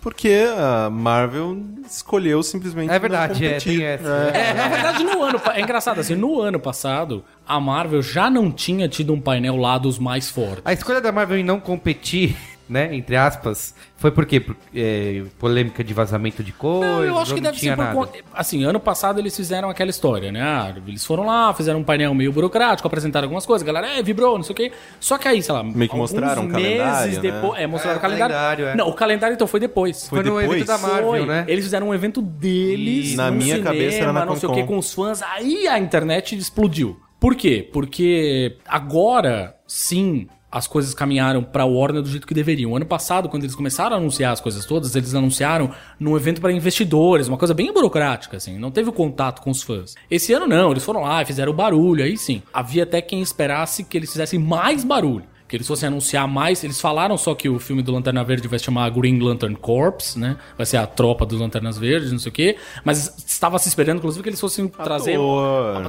Porque 0.07 0.47
a 0.57 0.89
Marvel 0.89 1.61
escolheu 1.85 2.41
simplesmente. 2.41 2.89
É 2.89 2.97
verdade, 2.97 3.43
não 3.43 3.49
é, 3.49 3.59
tem 3.59 3.84
essa. 3.84 4.07
É, 4.07 4.53
na 4.53 4.69
verdade, 4.69 5.03
no 5.03 5.21
ano. 5.21 5.41
É 5.53 5.59
engraçado, 5.59 5.99
assim, 5.99 6.15
no 6.15 6.39
ano 6.39 6.61
passado, 6.61 7.25
a 7.45 7.59
Marvel 7.59 8.01
já 8.01 8.29
não 8.29 8.49
tinha 8.49 8.88
tido 8.88 9.11
um 9.11 9.19
painel 9.19 9.57
lá 9.57 9.77
dos 9.77 9.99
mais 9.99 10.29
fortes. 10.29 10.61
A 10.63 10.71
escolha 10.71 11.01
da 11.01 11.11
Marvel 11.11 11.39
em 11.39 11.43
não 11.43 11.59
competir, 11.59 12.38
né, 12.69 12.94
entre 12.94 13.15
aspas, 13.15 13.73
foi 13.95 14.11
por 14.11 14.26
quê? 14.26 14.39
Por, 14.39 14.56
é, 14.76 15.23
polêmica 15.39 15.84
de 15.84 15.94
vazamento 15.94 16.44
de 16.44 16.52
coisas? 16.52 16.89
Não, 16.89 17.03
eu 17.03 17.18
acho 17.18 17.34
que 17.34 17.41
não 17.41 17.49
deve 17.52 17.57
tinha 17.60 17.76
ser 17.76 17.81
por 17.85 17.94
conta. 17.94 18.19
Assim, 18.34 18.64
ano 18.64 18.80
passado 18.80 19.19
eles 19.19 19.35
fizeram 19.35 19.69
aquela 19.69 19.89
história, 19.89 20.31
né? 20.31 20.41
Ah, 20.41 20.73
eles 20.88 21.06
foram 21.06 21.26
lá, 21.26 21.53
fizeram 21.53 21.80
um 21.80 21.84
painel 21.84 22.14
meio 22.14 22.31
burocrático, 22.31 22.88
apresentaram 22.88 23.26
algumas 23.26 23.45
coisas, 23.45 23.68
a 23.68 23.72
galera, 23.72 23.98
é, 23.98 24.03
vibrou, 24.03 24.35
não 24.38 24.44
sei 24.44 24.53
o 24.53 24.56
quê. 24.56 24.72
Só 24.99 25.18
que 25.18 25.27
aí, 25.27 25.41
sei 25.41 25.53
lá, 25.53 25.64
Meio 25.64 25.76
que 25.76 25.95
alguns 25.95 26.11
mostraram 26.11 26.45
o 26.45 26.49
calendário, 26.49 27.14
né? 27.14 27.19
depois. 27.19 27.60
É, 27.61 27.68
mostraram 27.68 27.95
É, 27.95 27.98
o 27.99 28.02
calendário. 28.02 28.35
calendário, 28.35 28.65
é. 28.68 28.76
Não, 28.76 28.89
o 28.89 28.94
calendário 28.94 29.34
então 29.35 29.48
foi 29.48 29.60
depois. 29.60 30.07
Foi, 30.07 30.19
no 30.19 30.23
depois? 30.23 30.45
evento 30.52 30.68
da 30.68 30.77
Marvel, 30.77 31.07
Foi. 31.10 31.26
né? 31.26 31.45
Eles 31.48 31.64
fizeram 31.64 31.89
um 31.89 31.94
evento 31.94 32.22
deles. 32.22 33.14
E 33.14 33.15
na 33.15 33.31
minha 33.31 33.61
cabeça 33.61 33.98
era 33.99 34.14
na 34.14 34.26
não 34.26 34.35
sei 34.35 34.49
o 34.49 34.53
Con. 34.53 34.65
com 34.68 34.77
os 34.77 34.94
fãs. 34.94 35.22
Aí 35.22 35.68
a 35.68 35.80
internet 35.80 36.35
explodiu. 36.38 36.99
Por 37.19 37.35
quê? 37.35 37.68
Porque 37.73 38.57
agora 38.68 39.56
sim 39.65 40.27
as 40.52 40.68
coisas 40.68 40.94
caminharam 40.94 41.44
pra 41.44 41.65
Warner 41.65 42.02
do 42.02 42.10
jeito 42.10 42.26
que 42.26 42.34
deveriam. 42.34 42.76
Ano 42.76 42.86
passado, 42.86 43.30
quando 43.30 43.44
eles 43.44 43.56
começaram 43.56 43.95
a 43.95 43.99
anunciar 43.99 44.32
as 44.32 44.41
coisas 44.41 44.65
todas, 44.65 44.95
eles 44.95 45.14
anunciaram 45.14 45.72
num 45.99 46.15
evento 46.15 46.41
pra 46.41 46.52
investidores, 46.52 47.28
uma 47.28 47.38
coisa 47.38 47.53
bem 47.53 47.72
burocrática, 47.74 48.38
assim, 48.38 48.57
não 48.57 48.72
teve 48.72 48.90
o 48.90 48.94
contato 48.94 49.41
com 49.41 49.52
os 49.52 49.61
fãs. 49.61 49.95
Esse 50.10 50.34
ano 50.34 50.48
não, 50.48 50.72
eles 50.72 50.84
foram 50.84 51.02
lá 51.02 51.24
fizeram 51.26 51.53
barulho, 51.53 52.03
aí 52.03 52.18
sim. 52.18 52.41
Havia 52.53 52.84
até 52.84 53.02
quem 53.02 53.22
esperasse 53.22 53.84
que 53.84 53.98
eles 53.98 54.11
fizessem 54.11 54.40
mais 54.40 54.84
barulho 54.84 55.26
que 55.48 55.56
eles 55.56 55.68
fossem 55.68 55.88
anunciar 55.88 56.28
mais. 56.28 56.64
Eles 56.64 56.80
falaram 56.82 57.18
só 57.18 57.34
que 57.34 57.48
o 57.48 57.60
filme 57.60 57.82
do 57.82 57.91
Lanterna 57.91 58.24
Verde 58.24 58.48
vai 58.48 58.60
se 58.60 58.65
chamar 58.65 58.90
Green 58.90 59.19
Lantern 59.19 59.56
Corps, 59.56 60.15
né? 60.15 60.38
Vai 60.56 60.65
ser 60.65 60.78
a 60.78 60.86
tropa 60.86 61.26
dos 61.26 61.40
Lanternas 61.40 61.78
Verdes, 61.78 62.11
não 62.11 62.19
sei 62.19 62.30
o 62.30 62.34
quê. 62.34 62.57
Mas 62.84 63.26
estava 63.26 63.57
se 63.60 63.69
esperando, 63.69 63.98
inclusive, 63.98 64.24
que 64.24 64.30
eles 64.30 64.40
fossem 64.40 64.68
trazer, 64.68 65.18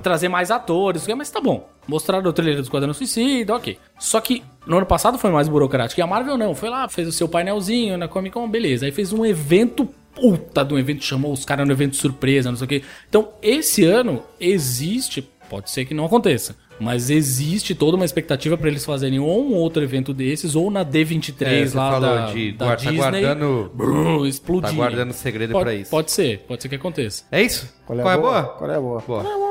trazer 0.03 0.29
mais 0.29 0.51
atores, 0.51 1.07
mas 1.17 1.31
tá 1.31 1.41
bom. 1.41 1.69
Mostraram 1.87 2.29
o 2.29 2.33
trailer 2.33 2.57
do 2.57 2.63
Esquadrão 2.63 2.93
Suicida, 2.93 3.55
ok. 3.55 3.79
Só 3.99 4.21
que 4.21 4.45
no 4.67 4.77
ano 4.77 4.87
passado 4.87 5.19
foi 5.19 5.31
mais 5.31 5.49
burocrático. 5.49 6.01
E 6.01 6.03
a 6.03 6.07
Marvel 6.07 6.37
não. 6.37 6.55
Foi 6.55 6.69
lá, 6.69 6.89
fez 6.89 7.09
o 7.09 7.13
seu 7.13 7.29
painelzinho 7.29 7.97
na 7.97 8.07
Comic 8.07 8.35
Con, 8.35 8.49
beleza. 8.49 8.87
Aí 8.87 8.93
fez 8.93 9.13
um 9.13 9.25
evento 9.25 9.89
puta 10.15 10.65
do 10.65 10.79
evento, 10.79 11.05
chamou 11.05 11.33
os 11.33 11.45
caras 11.45 11.67
no 11.67 11.73
evento 11.73 11.97
surpresa, 11.97 12.51
não 12.51 12.59
sei 12.59 12.65
o 12.65 12.69
quê. 12.69 12.83
Então, 13.09 13.29
esse 13.41 13.85
ano 13.85 14.23
existe, 14.41 15.23
pode 15.49 15.71
ser 15.71 15.85
que 15.85 15.95
não 15.95 16.05
aconteça, 16.05 16.57
mas 16.81 17.11
existe 17.11 17.75
toda 17.75 17.97
uma 17.97 18.05
expectativa 18.05 18.57
pra 18.57 18.69
eles 18.69 18.85
fazerem 18.85 19.19
ou 19.19 19.45
um 19.45 19.55
outro 19.55 19.83
evento 19.83 20.13
desses, 20.15 20.55
ou 20.55 20.71
na 20.71 20.85
D23 20.85 21.43
É, 21.47 21.67
você 21.67 21.77
lá 21.77 21.93
falou 21.93 22.09
da, 22.17 22.27
de 22.33 22.53
da 22.53 22.65
guarda- 22.67 22.85
tá 22.85 22.91
Disney. 22.91 22.97
guardando- 23.21 23.71
brum, 23.75 24.27
explodir. 24.27 24.71
tá 24.71 24.77
guardando 24.77 25.13
segredo 25.13 25.59
pra 25.59 25.75
isso. 25.75 25.91
Pode 25.91 26.11
ser, 26.11 26.41
pode 26.49 26.63
ser 26.63 26.69
que 26.69 26.75
aconteça. 26.77 27.25
É 27.33 27.43
isso? 27.43 27.73
Qual 27.87 27.99
é, 27.99 28.03
Qual 28.03 28.11
a 28.11 28.15
é 28.15 28.21
boa? 28.21 28.43
boa? 28.43 28.55
Qual 28.55 28.71
é 28.71 28.75
a 28.77 28.81
boa? 28.81 29.03
Boa. 29.07 29.23
Qual 29.25 29.48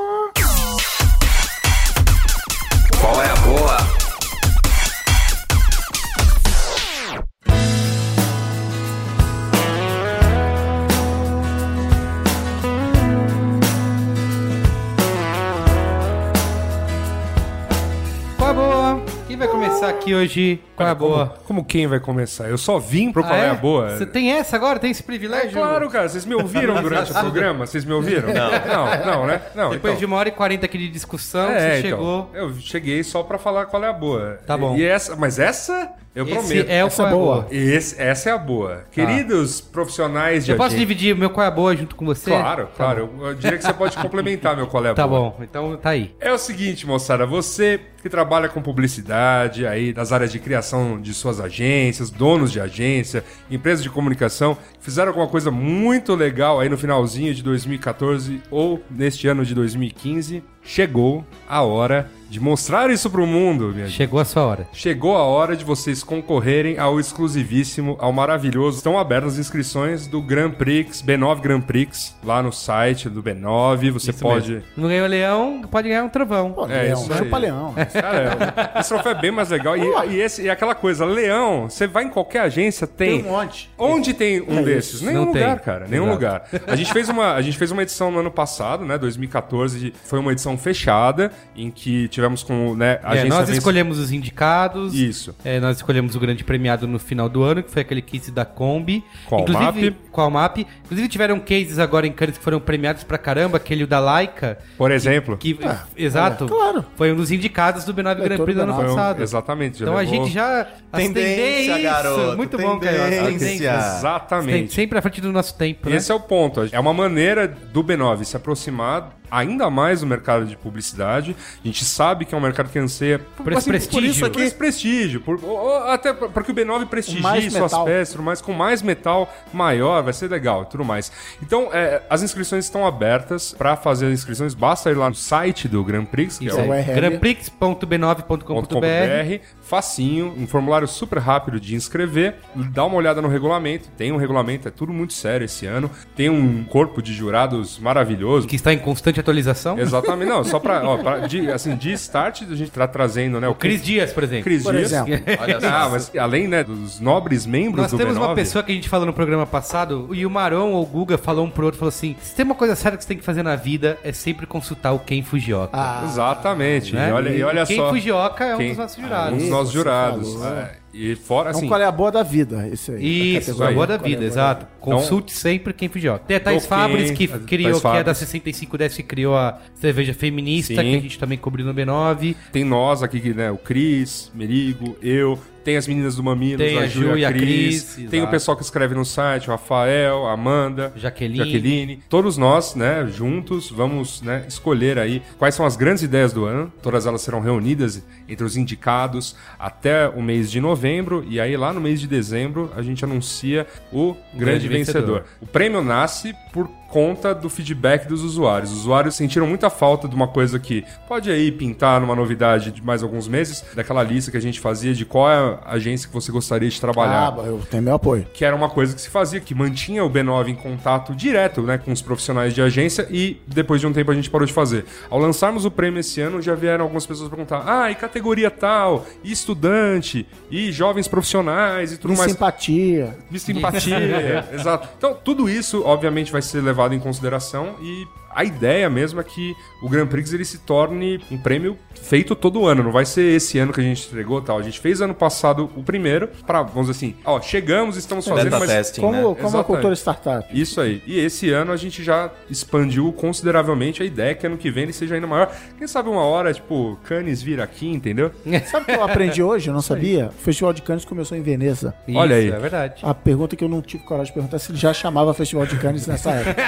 aqui 20.08 20.14
hoje. 20.14 20.60
Qual 20.76 20.88
é 20.88 20.92
a 20.92 20.94
boa? 20.94 21.26
Como, 21.28 21.40
como 21.44 21.64
quem 21.64 21.86
vai 21.86 22.00
começar? 22.00 22.48
Eu 22.48 22.58
só 22.58 22.78
vim 22.78 23.12
pro 23.12 23.22
Qual 23.22 23.34
é, 23.34 23.50
a 23.50 23.54
Boa. 23.54 23.96
Você 23.96 24.06
tem 24.06 24.32
essa 24.32 24.56
agora? 24.56 24.78
Tem 24.78 24.90
esse 24.90 25.02
É 25.02 25.06
privilégio? 25.06 25.50
claro, 25.52 25.88
cara. 25.90 26.08
Vocês 26.08 26.24
me 26.24 26.34
ouviram 26.34 26.74
durante 26.82 27.10
o 27.10 27.14
programa? 27.14 27.66
Vocês 27.66 27.84
me 27.84 27.92
ouviram? 27.92 28.28
Não. 28.32 28.50
Não, 28.50 29.06
não, 29.06 29.26
né? 29.26 29.42
Não, 29.54 29.70
Depois 29.70 29.92
então. 29.94 30.00
de 30.00 30.04
uma 30.06 30.16
hora 30.16 30.28
e 30.28 30.32
quarenta 30.32 30.66
aqui 30.66 30.78
de 30.78 30.88
discussão, 30.88 31.50
É, 31.50 31.58
você 31.58 31.86
então. 31.86 31.90
chegou. 31.98 32.30
Eu 32.34 32.54
cheguei 32.60 33.02
só 33.02 33.22
pra 33.22 33.38
falar 33.38 33.66
qual 33.66 33.82
é 33.84 33.88
a 33.88 33.92
boa. 33.92 34.38
Tá 34.46 34.56
bom. 34.56 34.76
E 34.76 34.84
essa, 34.84 35.16
mas 35.16 35.38
essa 35.38 35.90
eu 36.14 36.24
Esse 36.24 36.34
prometo. 36.34 36.68
é 36.70 36.84
o 36.84 36.86
Essa 36.88 37.02
é 37.02 37.04
é 37.04 37.08
a 37.08 37.10
boa. 37.12 37.34
boa. 37.42 37.46
Esse- 37.50 38.00
essa 38.02 38.30
é 38.30 38.32
a 38.32 38.38
boa. 38.38 38.84
Queridos 38.90 39.60
profissionais 39.60 40.44
de 40.44 40.50
Eu 40.52 40.56
posso 40.56 40.68
agência- 40.68 40.86
dividir 40.86 41.14
o 41.14 41.18
meu 41.18 41.30
qual 41.30 41.44
é 41.44 41.48
a 41.48 41.50
boa 41.52 41.76
junto 41.76 41.94
com 41.94 42.04
você? 42.04 42.30
Claro, 42.30 42.66
Tá 42.66 42.70
claro. 42.76 43.10
Eu, 43.20 43.26
eu 43.28 43.34
diria 43.34 43.56
que 43.58 43.64
você 43.64 43.72
pode 43.72 43.96
complementar 43.96 44.56
meu 44.56 44.66
qual 44.66 44.84
é 44.84 44.92
Tá 44.94 45.06
boa. 45.06 45.30
bom, 45.30 45.38
então 45.42 45.76
tá 45.76 45.90
aí. 45.90 46.14
É 46.20 46.32
o 46.32 46.38
seguinte, 46.38 46.86
moçada, 46.86 47.24
você 47.26 47.80
que 48.02 48.08
trabalha 48.08 48.48
com 48.48 48.62
publicidade, 48.62 49.66
aí 49.66 49.92
das 49.92 50.12
áreas 50.12 50.30
de 50.30 50.38
criação 50.38 51.00
de 51.00 51.12
suas 51.12 51.40
agências, 51.40 52.10
donos 52.10 52.52
de 52.52 52.60
agência, 52.60 53.24
empresas 53.50 53.82
de 53.82 53.90
comunicação, 53.90 54.56
fizeram 54.80 55.08
alguma 55.08 55.26
coisa 55.26 55.50
muito 55.50 56.14
legal 56.14 56.60
aí 56.60 56.68
no 56.68 56.78
finalzinho 56.78 57.34
de 57.34 57.42
2014 57.42 58.40
ou 58.50 58.80
neste 58.90 59.26
ano 59.26 59.44
de 59.44 59.54
2015, 59.54 60.42
chegou 60.72 61.24
a 61.48 61.62
hora 61.62 62.10
de 62.30 62.38
mostrar 62.38 62.90
isso 62.90 63.08
pro 63.08 63.26
mundo, 63.26 63.72
minha 63.72 63.86
gente. 63.86 63.96
Chegou 63.96 64.20
a 64.20 64.24
sua 64.26 64.42
hora. 64.44 64.68
Chegou 64.70 65.16
a 65.16 65.22
hora 65.22 65.56
de 65.56 65.64
vocês 65.64 66.02
concorrerem 66.04 66.78
ao 66.78 67.00
exclusivíssimo, 67.00 67.96
ao 67.98 68.12
maravilhoso. 68.12 68.76
Estão 68.76 68.98
abertas 68.98 69.32
as 69.32 69.38
inscrições 69.38 70.06
do 70.06 70.20
Grand 70.20 70.50
Prix, 70.50 71.00
B9 71.00 71.40
Grand 71.40 71.62
Prix, 71.62 72.14
lá 72.22 72.42
no 72.42 72.52
site 72.52 73.08
do 73.08 73.22
B9. 73.22 73.90
Você 73.92 74.12
pode. 74.12 74.62
Não 74.76 74.90
ganhou 74.90 75.06
leão, 75.06 75.62
pode 75.70 75.88
ganhar 75.88 76.04
um 76.04 76.08
trovão. 76.10 76.52
Pô, 76.52 76.66
É, 76.66 76.82
leão, 76.82 77.00
isso 77.02 77.14
chupa 77.14 77.38
leão. 77.38 77.74
Cara, 77.94 78.74
esse 78.78 78.90
troféu 78.90 79.12
é 79.12 79.14
bem 79.22 79.30
mais 79.30 79.48
legal. 79.48 79.74
E, 79.74 80.10
e, 80.10 80.20
esse, 80.20 80.42
e 80.42 80.50
aquela 80.50 80.74
coisa, 80.74 81.06
leão, 81.06 81.70
você 81.70 81.86
vai 81.86 82.04
em 82.04 82.10
qualquer 82.10 82.40
agência, 82.40 82.86
tem. 82.86 83.22
Tem 83.22 83.30
um 83.30 83.32
monte. 83.34 83.70
Onde 83.78 84.12
tem 84.12 84.42
um 84.42 84.58
É 84.58 84.62
desses? 84.64 84.94
isso. 84.96 85.06
Nenhum 85.06 85.24
Não 85.24 85.32
tem. 85.32 85.40
lugar, 85.42 85.60
cara. 85.60 85.86
Nenhum 85.88 86.04
Exato. 86.12 86.14
lugar. 86.18 86.48
A 86.66 86.76
gente, 86.76 86.92
fez 86.92 87.08
uma, 87.08 87.32
a 87.32 87.40
gente 87.40 87.56
fez 87.56 87.70
uma 87.70 87.80
edição 87.82 88.10
no 88.10 88.18
ano 88.18 88.30
passado, 88.30 88.84
né? 88.84 88.98
2014. 88.98 89.94
Foi 90.04 90.18
uma 90.18 90.32
edição 90.32 90.57
fechada, 90.58 91.30
em 91.56 91.70
que 91.70 92.08
tivemos 92.08 92.42
com 92.42 92.74
né, 92.74 92.98
a 93.02 93.14
É, 93.14 93.20
agência. 93.20 93.38
nós 93.40 93.48
escolhemos 93.48 93.98
os 93.98 94.12
indicados. 94.12 94.94
Isso. 94.94 95.34
É, 95.44 95.58
nós 95.60 95.76
escolhemos 95.76 96.14
o 96.14 96.20
grande 96.20 96.44
premiado 96.44 96.86
no 96.86 96.98
final 96.98 97.28
do 97.28 97.42
ano, 97.42 97.62
que 97.62 97.70
foi 97.70 97.82
aquele 97.82 98.02
case 98.02 98.30
da 98.30 98.44
Kombi. 98.44 99.02
Qual 99.26 99.42
Inclusive, 99.42 99.90
map? 99.90 99.96
Qual 100.12 100.30
map? 100.30 100.58
Inclusive 100.84 101.08
tiveram 101.08 101.38
cases 101.40 101.78
agora 101.78 102.06
em 102.06 102.12
Cannes 102.12 102.36
que 102.38 102.44
foram 102.44 102.60
premiados 102.60 103.04
pra 103.04 103.16
caramba, 103.18 103.56
aquele 103.56 103.86
da 103.86 103.98
Laika. 104.00 104.58
Por 104.76 104.90
exemplo. 104.90 105.36
Que, 105.36 105.58
exato. 105.96 106.44
olha, 106.44 106.52
claro. 106.52 106.84
Foi 106.96 107.12
um 107.12 107.16
dos 107.16 107.30
indicados 107.30 107.84
do 107.84 107.94
B9 107.94 108.14
Grand 108.22 108.38
Prix 108.38 108.54
do 108.56 108.62
ano 108.62 108.72
do 108.72 108.76
Foi 108.80 108.84
um- 108.90 108.94
passado. 108.94 109.22
exatamente. 109.22 109.82
Então 109.82 109.96
a 109.96 110.04
gente 110.04 110.30
já... 110.30 110.66
Tendência, 110.92 111.78
garoto, 111.80 112.36
Muito 112.36 112.56
bom, 112.58 112.78
Caio. 112.78 113.02
as 113.02 113.10
tendência. 113.10 113.74
Exatamente. 113.98 114.72
Sempre 114.74 114.98
à 114.98 115.02
frente 115.02 115.20
do 115.20 115.32
nosso 115.32 115.56
tempo, 115.56 115.88
né? 115.88 115.96
Esse 115.96 116.10
é 116.10 116.14
o 116.14 116.20
ponto. 116.20 116.66
É 116.72 116.78
uma 116.80 116.92
maneira 116.94 117.46
do 117.46 117.84
B9 117.84 118.24
se 118.24 118.36
aproximar 118.36 119.17
ainda 119.30 119.70
mais 119.70 120.00
do 120.00 120.06
mercado 120.06 120.46
de 120.46 120.56
publicidade. 120.56 121.36
A 121.62 121.66
gente 121.66 121.84
sabe 121.84 122.24
que 122.24 122.34
é 122.34 122.38
um 122.38 122.40
mercado 122.40 122.70
que 122.70 122.78
anseia 122.78 123.18
Por 123.18 123.44
por 123.44 123.62
prestígio. 123.64 124.10
isso 124.10 124.24
aqui, 124.24 124.34
por 124.38 124.42
esse 124.42 124.54
prestígio, 124.54 125.20
por, 125.20 125.40
até 125.88 126.12
para 126.12 126.42
que 126.42 126.50
o 126.50 126.54
B9 126.54 126.86
prestigie 126.86 127.22
mais 127.22 127.44
suas 127.52 127.72
metal. 127.72 127.84
peças, 127.84 128.12
tudo 128.12 128.24
mais 128.24 128.40
com 128.40 128.52
mais 128.52 128.82
metal 128.82 129.32
maior, 129.52 130.02
vai 130.02 130.12
ser 130.12 130.30
legal, 130.30 130.62
e 130.62 130.66
tudo 130.66 130.84
mais. 130.84 131.10
Então, 131.42 131.68
é, 131.72 132.02
as 132.08 132.22
inscrições 132.22 132.64
estão 132.64 132.86
abertas. 132.86 133.54
Para 133.56 133.76
fazer 133.76 134.06
as 134.06 134.12
inscrições, 134.12 134.54
basta 134.54 134.90
ir 134.90 134.94
lá 134.94 135.08
no 135.08 135.14
site 135.14 135.68
do 135.68 135.82
Grand 135.84 136.04
Prix, 136.04 136.38
que 136.38 136.46
Isso 136.46 136.58
é 136.58 136.62
aí. 136.62 136.68
o 136.68 136.70
URL. 136.70 136.94
grandprix.b9.com.br 136.94 138.38
.com.br, 138.58 139.44
facinho, 139.62 140.34
um 140.36 140.46
formulário 140.46 140.86
super 140.86 141.18
rápido 141.18 141.60
de 141.60 141.74
inscrever, 141.74 142.36
dá 142.72 142.84
uma 142.84 142.96
olhada 142.96 143.20
no 143.20 143.28
regulamento, 143.28 143.88
tem 143.96 144.12
um 144.12 144.16
regulamento, 144.16 144.68
é 144.68 144.70
tudo 144.70 144.92
muito 144.92 145.12
sério 145.12 145.44
esse 145.44 145.66
ano, 145.66 145.90
tem 146.16 146.28
um 146.28 146.64
corpo 146.64 147.02
de 147.02 147.12
jurados 147.12 147.78
maravilhoso. 147.78 148.46
que 148.46 148.56
está 148.56 148.72
em 148.72 148.78
constante 148.78 149.17
atualização. 149.20 149.78
Exatamente, 149.78 150.28
não, 150.28 150.42
só 150.44 150.58
pra, 150.58 150.82
ó, 150.82 150.96
pra- 150.98 151.18
de, 151.20 151.50
assim, 151.50 151.76
de 151.76 151.92
start 151.92 152.42
a 152.50 152.54
gente 152.54 152.70
tá 152.70 152.86
trazendo, 152.86 153.40
né, 153.40 153.48
o 153.48 153.54
Cris 153.54 153.82
Dias, 153.82 154.12
por 154.12 154.22
exemplo. 154.24 154.44
Cris 154.44 154.62
Por 154.62 154.74
Dias. 154.74 154.92
exemplo. 154.92 155.14
Olha 155.40 155.60
só. 155.60 155.66
Ah, 155.68 155.88
mas 155.90 156.10
além, 156.16 156.46
né, 156.48 156.62
dos 156.64 157.00
nobres 157.00 157.46
membros 157.46 157.82
Nós 157.82 157.90
do 157.90 157.96
temos 157.98 158.16
B9, 158.16 158.20
uma 158.24 158.34
pessoa 158.34 158.62
que 158.62 158.72
a 158.72 158.74
gente 158.74 158.88
falou 158.88 159.06
no 159.06 159.12
programa 159.12 159.46
passado, 159.46 160.08
e 160.12 160.24
o 160.26 160.30
Maron 160.30 160.72
ou 160.72 160.82
o 160.82 160.86
Guga 160.86 161.16
falou 161.18 161.44
um 161.44 161.50
pro 161.50 161.64
outro, 161.66 161.78
falou 161.78 161.90
assim, 161.90 162.16
se 162.20 162.34
tem 162.34 162.44
uma 162.44 162.54
coisa 162.54 162.74
séria 162.76 162.96
que 162.96 163.04
você 163.04 163.08
tem 163.08 163.18
que 163.18 163.24
fazer 163.24 163.42
na 163.42 163.56
vida, 163.56 163.98
é 164.04 164.12
sempre 164.12 164.46
consultar 164.46 164.92
o 164.92 164.98
Ken 164.98 165.22
Fujioka. 165.22 165.70
Ah, 165.72 166.02
Exatamente, 166.04 166.94
né? 166.94 167.08
e 167.08 167.12
olha, 167.12 167.28
e 167.30 167.42
olha 167.42 167.66
Ken 167.66 167.76
só. 167.76 167.90
Fujioka 167.90 168.44
é 168.44 168.54
um 168.54 168.58
Quem- 168.58 168.68
dos 168.70 168.78
nossos 168.78 168.98
Um 168.98 169.02
jurados. 169.02 169.38
dos 169.38 169.48
nossos 169.50 169.72
jurados. 169.72 170.32
falou, 170.34 170.48
é. 170.48 170.70
E 171.00 171.14
fora, 171.14 171.50
é 171.50 171.52
assim, 171.52 171.66
um 171.66 171.68
qual 171.68 171.80
é 171.80 171.84
a 171.84 171.92
boa 171.92 172.10
da 172.10 172.24
vida, 172.24 172.66
esse 172.66 172.90
aí. 172.90 173.36
Isso, 173.36 173.52
categoria. 173.52 173.70
a 173.70 173.74
boa 173.74 173.86
da 173.86 173.98
Qual 173.98 174.06
é 174.06 174.08
vida, 174.08 174.18
a 174.18 174.20
boa 174.20 174.32
exato. 174.32 174.64
da 174.64 174.70
Consulte 174.80 175.32
sempre 175.32 175.72
quem 175.72 175.88
Fujioka. 175.88 176.24
Tem 176.26 176.36
a 176.36 176.40
Thais 176.40 176.64
Do 176.64 176.68
Fabris, 176.68 177.10
que 177.12 177.28
criou, 177.28 177.80
Thais 177.80 177.82
que 177.82 177.88
é 178.00 178.04
da 178.04 178.14
Fabris. 178.14 178.18
6510, 178.18 178.96
que 178.96 179.02
criou 179.04 179.36
a 179.36 179.60
cerveja 179.74 180.12
feminista, 180.12 180.74
Sim. 180.74 180.80
que 180.90 180.96
a 180.96 181.00
gente 181.00 181.18
também 181.18 181.38
cobriu 181.38 181.64
no 181.64 181.72
B9. 181.72 182.34
Tem 182.50 182.64
nós 182.64 183.00
aqui, 183.00 183.32
né? 183.32 183.48
O 183.48 183.58
Cris, 183.58 184.32
Merigo, 184.34 184.96
eu. 185.00 185.38
Tem 185.64 185.76
as 185.76 185.86
meninas 185.86 186.16
do 186.16 186.22
Mamilos, 186.22 186.58
Tem 186.58 186.78
a 186.78 186.86
Ju 186.86 187.16
e 187.16 187.24
a 187.24 187.32
Cris, 187.32 187.98
Tem 188.10 188.22
o 188.22 188.28
pessoal 188.28 188.56
que 188.56 188.62
escreve 188.62 188.94
no 188.94 189.04
site, 189.04 189.48
o 189.48 189.50
Rafael, 189.50 190.26
a 190.26 190.32
Amanda, 190.32 190.92
Jaqueline. 190.96 191.38
Jaqueline. 191.38 192.02
Todos 192.08 192.36
nós, 192.36 192.74
né, 192.74 193.06
juntos, 193.10 193.70
vamos 193.70 194.22
né, 194.22 194.44
escolher 194.48 194.98
aí 194.98 195.22
quais 195.38 195.54
são 195.54 195.66
as 195.66 195.76
grandes 195.76 196.02
ideias 196.02 196.32
do 196.32 196.44
ano. 196.44 196.72
Todas 196.82 197.06
elas 197.06 197.22
serão 197.22 197.40
reunidas 197.40 198.02
entre 198.28 198.44
os 198.44 198.56
indicados 198.56 199.36
até 199.58 200.08
o 200.08 200.22
mês 200.22 200.50
de 200.50 200.60
novembro. 200.60 201.24
E 201.28 201.40
aí, 201.40 201.56
lá 201.56 201.72
no 201.72 201.80
mês 201.80 202.00
de 202.00 202.06
dezembro, 202.06 202.70
a 202.76 202.82
gente 202.82 203.04
anuncia 203.04 203.66
o 203.92 204.14
grande, 204.34 204.38
grande 204.66 204.68
vencedor. 204.68 205.00
vencedor. 205.00 205.24
O 205.40 205.46
prêmio 205.46 205.82
nasce 205.82 206.34
por 206.52 206.68
conta 206.88 207.34
do 207.34 207.48
feedback 207.48 208.06
dos 208.08 208.22
usuários. 208.22 208.72
Os 208.72 208.78
usuários 208.78 209.14
sentiram 209.14 209.46
muita 209.46 209.68
falta 209.70 210.08
de 210.08 210.14
uma 210.14 210.26
coisa 210.26 210.58
que 210.58 210.84
pode 211.06 211.30
aí 211.30 211.52
pintar 211.52 212.00
numa 212.00 212.16
novidade 212.16 212.70
de 212.72 212.82
mais 212.82 213.02
alguns 213.02 213.28
meses, 213.28 213.64
daquela 213.74 214.02
lista 214.02 214.30
que 214.30 214.36
a 214.36 214.40
gente 214.40 214.58
fazia 214.58 214.94
de 214.94 215.04
qual 215.04 215.30
é 215.30 215.58
a 215.64 215.72
agência 215.74 216.08
que 216.08 216.14
você 216.14 216.32
gostaria 216.32 216.68
de 216.68 216.80
trabalhar. 216.80 217.34
Ah, 217.38 217.42
eu 217.44 217.60
tenho 217.70 217.82
meu 217.82 217.94
apoio. 217.94 218.26
Que 218.32 218.44
era 218.44 218.56
uma 218.56 218.70
coisa 218.70 218.94
que 218.94 219.00
se 219.00 219.10
fazia, 219.10 219.38
que 219.38 219.54
mantinha 219.54 220.02
o 220.04 220.10
B9 220.10 220.48
em 220.48 220.54
contato 220.54 221.14
direto 221.14 221.62
né, 221.62 221.76
com 221.76 221.92
os 221.92 222.00
profissionais 222.00 222.54
de 222.54 222.62
agência 222.62 223.06
e 223.10 223.40
depois 223.46 223.80
de 223.80 223.86
um 223.86 223.92
tempo 223.92 224.10
a 224.10 224.14
gente 224.14 224.30
parou 224.30 224.46
de 224.46 224.52
fazer. 224.52 224.86
Ao 225.10 225.18
lançarmos 225.18 225.64
o 225.66 225.70
prêmio 225.70 226.00
esse 226.00 226.20
ano, 226.20 226.40
já 226.40 226.54
vieram 226.54 226.84
algumas 226.84 227.06
pessoas 227.06 227.28
perguntar: 227.28 227.64
ah, 227.66 227.90
e 227.90 227.94
categoria 227.94 228.50
tal, 228.50 229.04
e 229.22 229.30
estudante, 229.30 230.26
e 230.50 230.72
jovens 230.72 231.06
profissionais 231.06 231.92
e 231.92 231.98
tudo 231.98 232.14
E 232.14 232.16
mais. 232.16 232.32
simpatia. 232.32 233.18
De 233.30 233.38
simpatia, 233.38 234.48
exato. 234.54 234.88
Então, 234.96 235.14
tudo 235.22 235.50
isso, 235.50 235.82
obviamente, 235.84 236.32
vai 236.32 236.40
ser 236.40 236.62
levado 236.62 236.77
em 236.94 237.00
consideração 237.00 237.74
e 237.80 238.06
a 238.38 238.44
ideia 238.44 238.88
mesmo 238.88 239.20
é 239.20 239.24
que 239.24 239.56
o 239.82 239.88
Grand 239.88 240.06
Prix 240.06 240.32
ele 240.32 240.44
se 240.44 240.58
torne 240.58 241.20
um 241.28 241.36
prêmio 241.36 241.76
feito 242.00 242.36
todo 242.36 242.66
ano. 242.66 242.84
Não 242.84 242.92
vai 242.92 243.04
ser 243.04 243.34
esse 243.34 243.58
ano 243.58 243.72
que 243.72 243.80
a 243.80 243.82
gente 243.82 244.06
entregou 244.06 244.40
tal. 244.40 244.60
A 244.60 244.62
gente 244.62 244.78
fez 244.78 245.00
ano 245.00 245.12
passado 245.12 245.68
o 245.74 245.82
primeiro 245.82 246.28
para, 246.46 246.62
vamos 246.62 246.86
dizer 246.86 246.92
assim, 246.92 247.16
ó, 247.24 247.40
chegamos, 247.40 247.96
estamos 247.96 248.28
fazendo, 248.28 248.44
Beta 248.44 248.60
mas 248.60 248.70
testing, 248.70 249.00
Como, 249.00 249.30
né? 249.30 249.36
como 249.42 249.58
a 249.58 249.64
cultura 249.64 249.92
startup. 249.94 250.46
isso 250.56 250.80
aí. 250.80 251.02
E 251.04 251.18
esse 251.18 251.50
ano 251.50 251.72
a 251.72 251.76
gente 251.76 252.00
já 252.04 252.30
expandiu 252.48 253.12
consideravelmente 253.12 254.04
a 254.04 254.06
ideia 254.06 254.36
que 254.36 254.46
ano 254.46 254.56
que 254.56 254.70
vem 254.70 254.84
ele 254.84 254.92
seja 254.92 255.16
ainda 255.16 255.26
maior. 255.26 255.52
Quem 255.76 255.88
sabe 255.88 256.08
uma 256.08 256.22
hora, 256.22 256.54
tipo, 256.54 256.96
Cannes 257.02 257.42
vira 257.42 257.64
aqui, 257.64 257.88
entendeu? 257.88 258.30
Sabe 258.70 258.84
o 258.84 258.86
que 258.86 258.92
eu 258.92 259.02
aprendi 259.02 259.42
hoje? 259.42 259.68
Eu 259.68 259.74
não 259.74 259.82
sabia. 259.82 260.28
O 260.28 260.42
Festival 260.42 260.72
de 260.72 260.82
Cannes 260.82 261.04
começou 261.04 261.36
em 261.36 261.42
Veneza. 261.42 261.92
Olha 262.14 262.36
aí. 262.36 262.50
É 262.50 262.58
verdade. 262.58 263.02
A 263.02 263.12
pergunta 263.12 263.56
que 263.56 263.64
eu 263.64 263.68
não 263.68 263.82
tive 263.82 264.04
coragem 264.04 264.26
de 264.26 264.34
perguntar 264.34 264.58
é 264.58 264.60
se 264.60 264.70
ele 264.70 264.78
já 264.78 264.94
chamava 264.94 265.34
Festival 265.34 265.66
de 265.66 265.76
Cannes 265.76 266.06
nessa 266.06 266.30
época. 266.30 266.62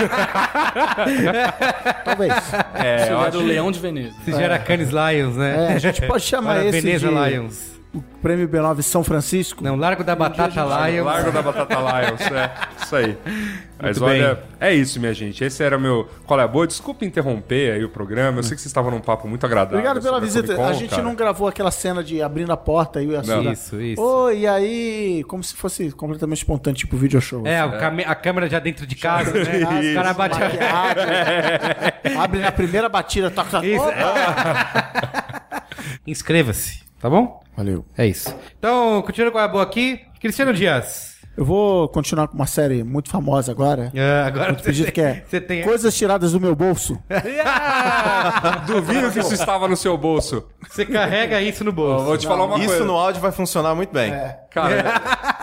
Talvez. 2.04 2.32
É, 2.74 3.02
Isso 3.04 3.12
é 3.26 3.30
do 3.30 3.42
Leão 3.42 3.70
de 3.70 3.78
Veneza. 3.80 4.14
Se 4.24 4.30
já 4.32 4.40
era 4.42 4.58
Cannes 4.58 4.90
Lions, 4.90 5.36
né? 5.36 5.72
É, 5.72 5.74
a 5.74 5.78
gente 5.78 6.02
pode 6.06 6.22
chamar 6.24 6.56
Era 6.56 6.68
esse 6.68 6.80
Veneza 6.80 7.08
de 7.08 7.14
Lions. 7.14 7.69
O 7.92 8.00
Prêmio 8.22 8.48
B9 8.48 8.82
São 8.82 9.02
Francisco. 9.02 9.64
Não, 9.64 9.74
Largo 9.76 10.04
da 10.04 10.14
Batata 10.14 10.60
Lions. 10.62 11.04
Largo 11.06 11.32
da 11.32 11.42
Batata 11.42 11.74
Lions, 11.76 12.20
é. 12.30 12.52
Isso 12.82 12.96
aí. 12.96 13.18
Mas 13.82 13.98
Muito 13.98 14.10
bem. 14.12 14.22
olha, 14.22 14.42
é 14.60 14.74
isso, 14.74 15.00
minha 15.00 15.14
gente. 15.14 15.42
Esse 15.42 15.62
era 15.64 15.76
o 15.78 15.80
meu 15.80 16.06
Qual 16.26 16.38
é 16.38 16.42
a 16.42 16.46
Boa. 16.46 16.66
Desculpa 16.66 17.04
interromper 17.04 17.72
aí 17.72 17.82
o 17.82 17.88
programa. 17.88 18.38
Eu 18.40 18.42
sei 18.42 18.54
que 18.54 18.60
vocês 18.60 18.66
estavam 18.70 18.90
num 18.90 19.00
papo 19.00 19.26
muito 19.26 19.44
agradável. 19.46 19.78
Obrigado 19.78 20.02
pela 20.02 20.16
sobre 20.20 20.26
visita. 20.26 20.54
Con, 20.54 20.64
a 20.66 20.72
gente 20.74 20.90
cara. 20.90 21.02
não 21.02 21.14
gravou 21.14 21.48
aquela 21.48 21.70
cena 21.70 22.04
de 22.04 22.20
abrindo 22.22 22.52
a 22.52 22.58
porta 22.58 23.02
e 23.02 23.16
assim. 23.16 23.42
né? 23.42 23.52
Isso, 23.52 23.80
isso. 23.80 24.02
Oi, 24.02 24.40
e 24.40 24.46
aí? 24.46 25.24
Como 25.26 25.42
se 25.42 25.54
fosse 25.56 25.90
completamente 25.92 26.38
espontâneo, 26.38 26.76
tipo 26.78 26.94
video 26.96 27.20
show. 27.22 27.46
É, 27.46 27.64
o 27.64 27.78
came- 27.78 28.04
a 28.04 28.14
câmera 28.14 28.50
já 28.50 28.58
dentro 28.58 28.86
de 28.86 28.94
casa, 28.96 29.32
né? 29.32 29.40
Ah, 29.66 29.80
Os 29.80 29.94
caras 29.94 30.16
batem. 30.16 30.38
Abre 32.20 32.40
na 32.40 32.52
primeira 32.52 32.88
batida, 32.88 33.30
toca. 33.30 33.64
Isso. 33.64 33.82
Opa! 33.82 35.62
Inscreva-se, 36.06 36.80
tá 37.00 37.10
bom? 37.10 37.40
Valeu. 37.56 37.84
É 37.98 38.06
isso. 38.06 38.34
Então, 38.58 39.02
continuando 39.02 39.32
com 39.32 39.38
a 39.38 39.48
boa 39.48 39.62
aqui. 39.64 40.00
Cristiano 40.20 40.52
Dias. 40.52 41.10
Eu 41.36 41.44
vou 41.44 41.88
continuar 41.88 42.28
com 42.28 42.34
uma 42.34 42.46
série 42.46 42.82
muito 42.84 43.08
famosa 43.08 43.50
agora. 43.50 43.90
Ah, 43.96 44.26
agora 44.26 44.50
Outro 44.50 44.64
pedido 44.64 44.92
que 44.92 45.00
é 45.00 45.24
Você 45.26 45.40
tem. 45.40 45.62
Coisas 45.62 45.96
tiradas 45.96 46.32
do 46.32 46.40
meu 46.40 46.54
bolso. 46.54 46.98
Duvido 48.66 49.10
que 49.10 49.20
isso 49.20 49.32
estava 49.32 49.66
no 49.68 49.76
seu 49.76 49.96
bolso. 49.96 50.46
Você 50.68 50.84
carrega 50.84 51.40
isso 51.40 51.64
no 51.64 51.72
bolso. 51.72 52.04
vou 52.04 52.18
te 52.18 52.26
falar 52.26 52.44
uma 52.44 52.58
Isso 52.58 52.66
coisa. 52.68 52.84
no 52.84 52.94
áudio 52.94 53.22
vai 53.22 53.32
funcionar 53.32 53.74
muito 53.74 53.92
bem. 53.92 54.12
Cara, 54.50 55.00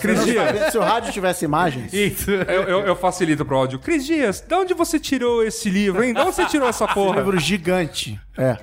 Cris 0.00 0.24
Dias, 0.24 0.72
Se 0.72 0.78
o 0.78 0.80
rádio 0.80 1.12
tivesse 1.12 1.44
imagens, 1.44 1.92
Isso. 1.92 2.30
eu, 2.30 2.62
eu, 2.62 2.80
eu 2.80 2.96
facilito 2.96 3.44
pro 3.44 3.56
áudio. 3.56 3.78
Cris 3.78 4.04
Dias, 4.04 4.40
de 4.46 4.54
onde 4.54 4.74
você 4.74 4.98
tirou 4.98 5.42
esse 5.44 5.70
livro, 5.70 6.02
hein? 6.02 6.14
De 6.14 6.20
onde 6.20 6.34
você 6.34 6.46
tirou 6.46 6.68
essa 6.68 6.86
porra? 6.86 7.18
livro 7.18 7.38
gigante. 7.38 8.20
É. 8.36 8.56